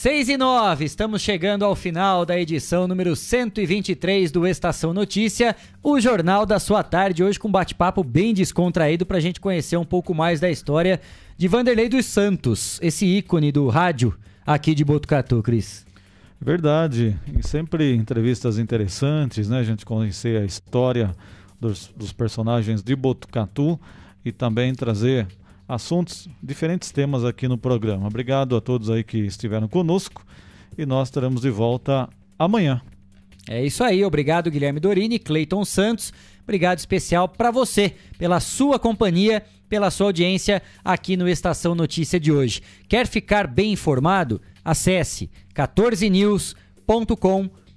6 0.00 0.28
e 0.28 0.36
9, 0.36 0.84
estamos 0.84 1.20
chegando 1.20 1.64
ao 1.64 1.74
final 1.74 2.24
da 2.24 2.38
edição 2.38 2.86
número 2.86 3.16
123 3.16 4.30
do 4.30 4.46
Estação 4.46 4.94
Notícia, 4.94 5.56
o 5.82 5.98
jornal 5.98 6.46
da 6.46 6.60
sua 6.60 6.84
tarde, 6.84 7.24
hoje 7.24 7.36
com 7.36 7.48
um 7.48 7.50
bate-papo 7.50 8.04
bem 8.04 8.32
descontraído 8.32 9.04
para 9.04 9.16
a 9.16 9.20
gente 9.20 9.40
conhecer 9.40 9.76
um 9.76 9.84
pouco 9.84 10.14
mais 10.14 10.38
da 10.38 10.48
história 10.48 11.00
de 11.36 11.48
Vanderlei 11.48 11.88
dos 11.88 12.06
Santos, 12.06 12.78
esse 12.80 13.06
ícone 13.06 13.50
do 13.50 13.66
rádio 13.66 14.16
aqui 14.46 14.72
de 14.72 14.84
Botucatu, 14.84 15.42
Cris. 15.42 15.84
Verdade, 16.40 17.18
e 17.36 17.44
sempre 17.44 17.92
entrevistas 17.92 18.56
interessantes, 18.56 19.48
né? 19.48 19.58
A 19.58 19.64
gente 19.64 19.84
conhecer 19.84 20.40
a 20.40 20.44
história 20.44 21.12
dos, 21.60 21.92
dos 21.96 22.12
personagens 22.12 22.84
de 22.84 22.94
Botucatu 22.94 23.80
e 24.24 24.30
também 24.30 24.72
trazer 24.76 25.26
assuntos, 25.68 26.28
diferentes 26.42 26.90
temas 26.90 27.24
aqui 27.24 27.46
no 27.46 27.58
programa. 27.58 28.06
Obrigado 28.06 28.56
a 28.56 28.60
todos 28.60 28.88
aí 28.88 29.04
que 29.04 29.18
estiveram 29.18 29.68
conosco 29.68 30.24
e 30.76 30.86
nós 30.86 31.08
estaremos 31.08 31.42
de 31.42 31.50
volta 31.50 32.08
amanhã. 32.38 32.80
É 33.48 33.64
isso 33.64 33.84
aí, 33.84 34.04
obrigado 34.04 34.50
Guilherme 34.50 34.80
Dorini, 34.80 35.18
Cleiton 35.18 35.64
Santos. 35.64 36.12
Obrigado 36.42 36.78
especial 36.78 37.28
para 37.28 37.50
você 37.50 37.94
pela 38.18 38.40
sua 38.40 38.78
companhia, 38.78 39.44
pela 39.68 39.90
sua 39.90 40.06
audiência 40.06 40.62
aqui 40.82 41.16
no 41.16 41.28
Estação 41.28 41.74
Notícia 41.74 42.18
de 42.18 42.32
hoje. 42.32 42.62
Quer 42.88 43.06
ficar 43.06 43.46
bem 43.46 43.72
informado? 43.72 44.40
Acesse 44.64 45.30
14news.com.br. 45.54 47.67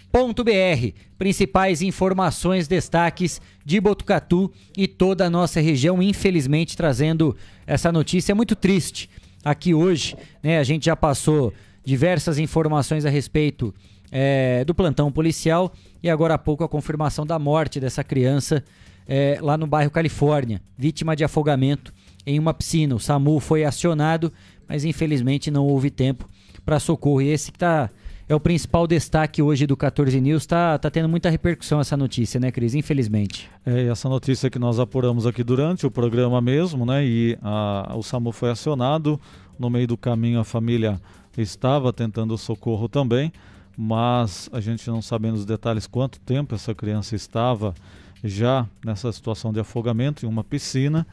Principais 1.18 1.82
informações, 1.82 2.68
destaques 2.68 3.40
de 3.66 3.80
Botucatu 3.80 4.52
e 4.76 4.88
toda 4.88 5.26
a 5.26 5.30
nossa 5.30 5.62
região, 5.62 6.02
infelizmente 6.02 6.76
trazendo 6.76 7.36
essa 7.66 7.92
notícia 7.92 8.36
muito 8.36 8.56
triste 8.56 9.10
aqui 9.44 9.74
hoje. 9.74 10.16
Né? 10.44 10.60
A 10.60 10.64
gente 10.64 10.86
já 10.86 10.96
passou 10.96 11.54
diversas 11.84 12.38
informações 12.38 13.06
a 13.06 13.10
respeito 13.10 13.74
é, 14.12 14.66
do 14.66 14.76
plantão 14.76 15.12
policial 15.12 15.72
e 16.04 16.10
agora 16.10 16.34
há 16.34 16.38
pouco 16.38 16.64
a 16.64 16.70
confirmação 16.70 17.26
da 17.26 17.40
morte 17.40 17.80
dessa 17.80 18.04
criança 18.04 18.64
é, 19.08 19.40
lá 19.42 19.58
no 19.58 19.66
bairro 19.66 19.90
Califórnia, 19.90 20.62
vítima 20.78 21.16
de 21.16 21.24
afogamento 21.24 21.94
em 22.26 22.38
uma 22.38 22.54
piscina. 22.54 22.96
O 22.96 23.00
SAMU 23.00 23.40
foi 23.40 23.64
acionado, 23.64 24.32
mas 24.68 24.84
infelizmente 24.84 25.50
não 25.50 25.66
houve 25.66 25.90
tempo 25.90 26.30
para 26.66 26.80
socorro. 26.80 27.22
E 27.22 27.30
esse 27.30 27.52
que 27.52 27.58
tá 27.58 27.90
é 28.32 28.36
o 28.36 28.40
principal 28.40 28.88
destaque 28.88 29.42
hoje 29.42 29.68
do 29.68 29.76
14 29.76 30.22
News. 30.22 30.46
Tá, 30.46 30.78
tá 30.78 30.90
tendo 30.90 31.10
muita 31.10 31.30
repercussão 31.30 31.82
essa 31.82 31.98
notícia, 31.98 32.40
né, 32.40 32.50
Cris? 32.50 32.74
Infelizmente. 32.74 33.50
É, 33.66 33.88
essa 33.88 34.08
notícia 34.08 34.50
que 34.50 34.58
nós 34.58 34.80
apuramos 34.80 35.28
aqui 35.28 35.44
durante 35.44 35.86
o 35.86 35.92
programa 35.92 36.40
mesmo, 36.40 36.86
né? 36.86 37.06
E 37.06 37.38
a, 37.42 37.92
o 37.94 38.02
SAMU 38.02 38.32
foi 38.32 38.50
acionado. 38.50 39.20
No 39.60 39.70
meio 39.70 39.86
do 39.86 39.98
caminho, 39.98 40.40
a 40.40 40.46
família 40.46 41.00
estava 41.38 41.92
tentando 41.92 42.38
socorro 42.38 42.88
também, 42.88 43.34
mas 43.78 44.50
a 44.54 44.62
gente 44.62 44.90
não 44.90 45.02
sabendo 45.02 45.36
os 45.36 45.46
detalhes 45.46 45.86
quanto 45.86 46.18
tempo 46.22 46.56
essa 46.56 46.74
criança 46.74 47.18
estava 47.18 47.76
já 48.24 48.66
nessa 48.86 49.12
situação 49.12 49.52
de 49.52 49.60
afogamento 49.60 50.26
em 50.26 50.30
uma 50.30 50.44
piscina. 50.44 51.06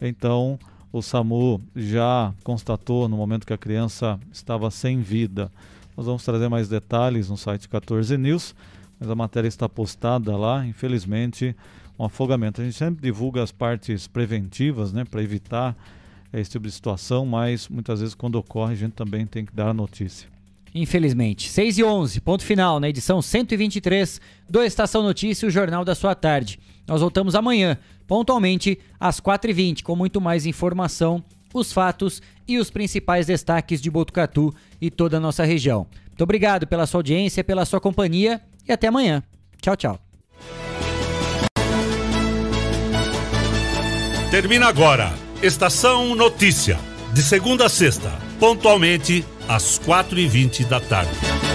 Então, 0.00 0.58
o 0.92 1.00
SAMU 1.00 1.60
já 1.76 2.34
constatou 2.42 3.08
no 3.08 3.16
momento 3.16 3.46
que 3.46 3.52
a 3.52 3.58
criança 3.58 4.18
estava 4.32 4.72
sem 4.72 5.00
vida. 5.00 5.52
Nós 5.96 6.06
vamos 6.06 6.24
trazer 6.24 6.48
mais 6.48 6.68
detalhes 6.68 7.28
no 7.28 7.36
site 7.36 7.68
14 7.68 8.16
News, 8.16 8.54
mas 8.98 9.08
a 9.08 9.14
matéria 9.14 9.48
está 9.48 9.68
postada 9.68 10.36
lá, 10.36 10.66
infelizmente, 10.66 11.54
um 11.98 12.04
afogamento. 12.04 12.60
A 12.60 12.64
gente 12.64 12.76
sempre 12.76 13.02
divulga 13.02 13.42
as 13.42 13.52
partes 13.52 14.06
preventivas, 14.06 14.92
né, 14.92 15.04
para 15.04 15.22
evitar 15.22 15.76
esse 16.32 16.50
tipo 16.50 16.66
de 16.66 16.72
situação, 16.72 17.24
mas 17.24 17.68
muitas 17.68 18.00
vezes 18.00 18.14
quando 18.14 18.34
ocorre 18.36 18.72
a 18.72 18.76
gente 18.76 18.92
também 18.92 19.24
tem 19.24 19.44
que 19.44 19.54
dar 19.54 19.68
a 19.68 19.74
notícia. 19.74 20.28
Infelizmente. 20.74 21.48
6 21.48 21.78
e 21.78 21.84
11, 21.84 22.20
ponto 22.20 22.42
final, 22.42 22.80
na 22.80 22.88
edição 22.88 23.22
123 23.22 24.20
do 24.50 24.60
Estação 24.60 25.04
Notícia, 25.04 25.46
o 25.46 25.50
Jornal 25.50 25.84
da 25.84 25.94
Sua 25.94 26.16
Tarde. 26.16 26.58
Nós 26.86 27.00
voltamos 27.00 27.36
amanhã, 27.36 27.78
pontualmente, 28.08 28.78
às 28.98 29.20
4h20, 29.20 29.84
com 29.84 29.94
muito 29.94 30.20
mais 30.20 30.46
informação, 30.46 31.22
os 31.54 31.72
fatos 31.72 32.20
e 32.46 32.58
os 32.58 32.70
principais 32.70 33.26
destaques 33.26 33.80
de 33.80 33.90
Botucatu 33.90 34.52
e 34.80 34.90
toda 34.90 35.16
a 35.16 35.20
nossa 35.20 35.44
região. 35.44 35.86
Muito 36.08 36.22
obrigado 36.22 36.66
pela 36.66 36.86
sua 36.86 36.98
audiência, 36.98 37.44
pela 37.44 37.64
sua 37.64 37.80
companhia 37.80 38.40
e 38.68 38.72
até 38.72 38.88
amanhã. 38.88 39.22
Tchau, 39.62 39.76
tchau. 39.76 39.98
Termina 44.30 44.66
agora. 44.66 45.12
Estação 45.42 46.14
Notícia. 46.14 46.78
De 47.12 47.22
segunda 47.22 47.66
a 47.66 47.68
sexta, 47.68 48.10
pontualmente 48.40 49.24
às 49.48 49.78
4h20 49.78 50.66
da 50.66 50.80
tarde. 50.80 51.53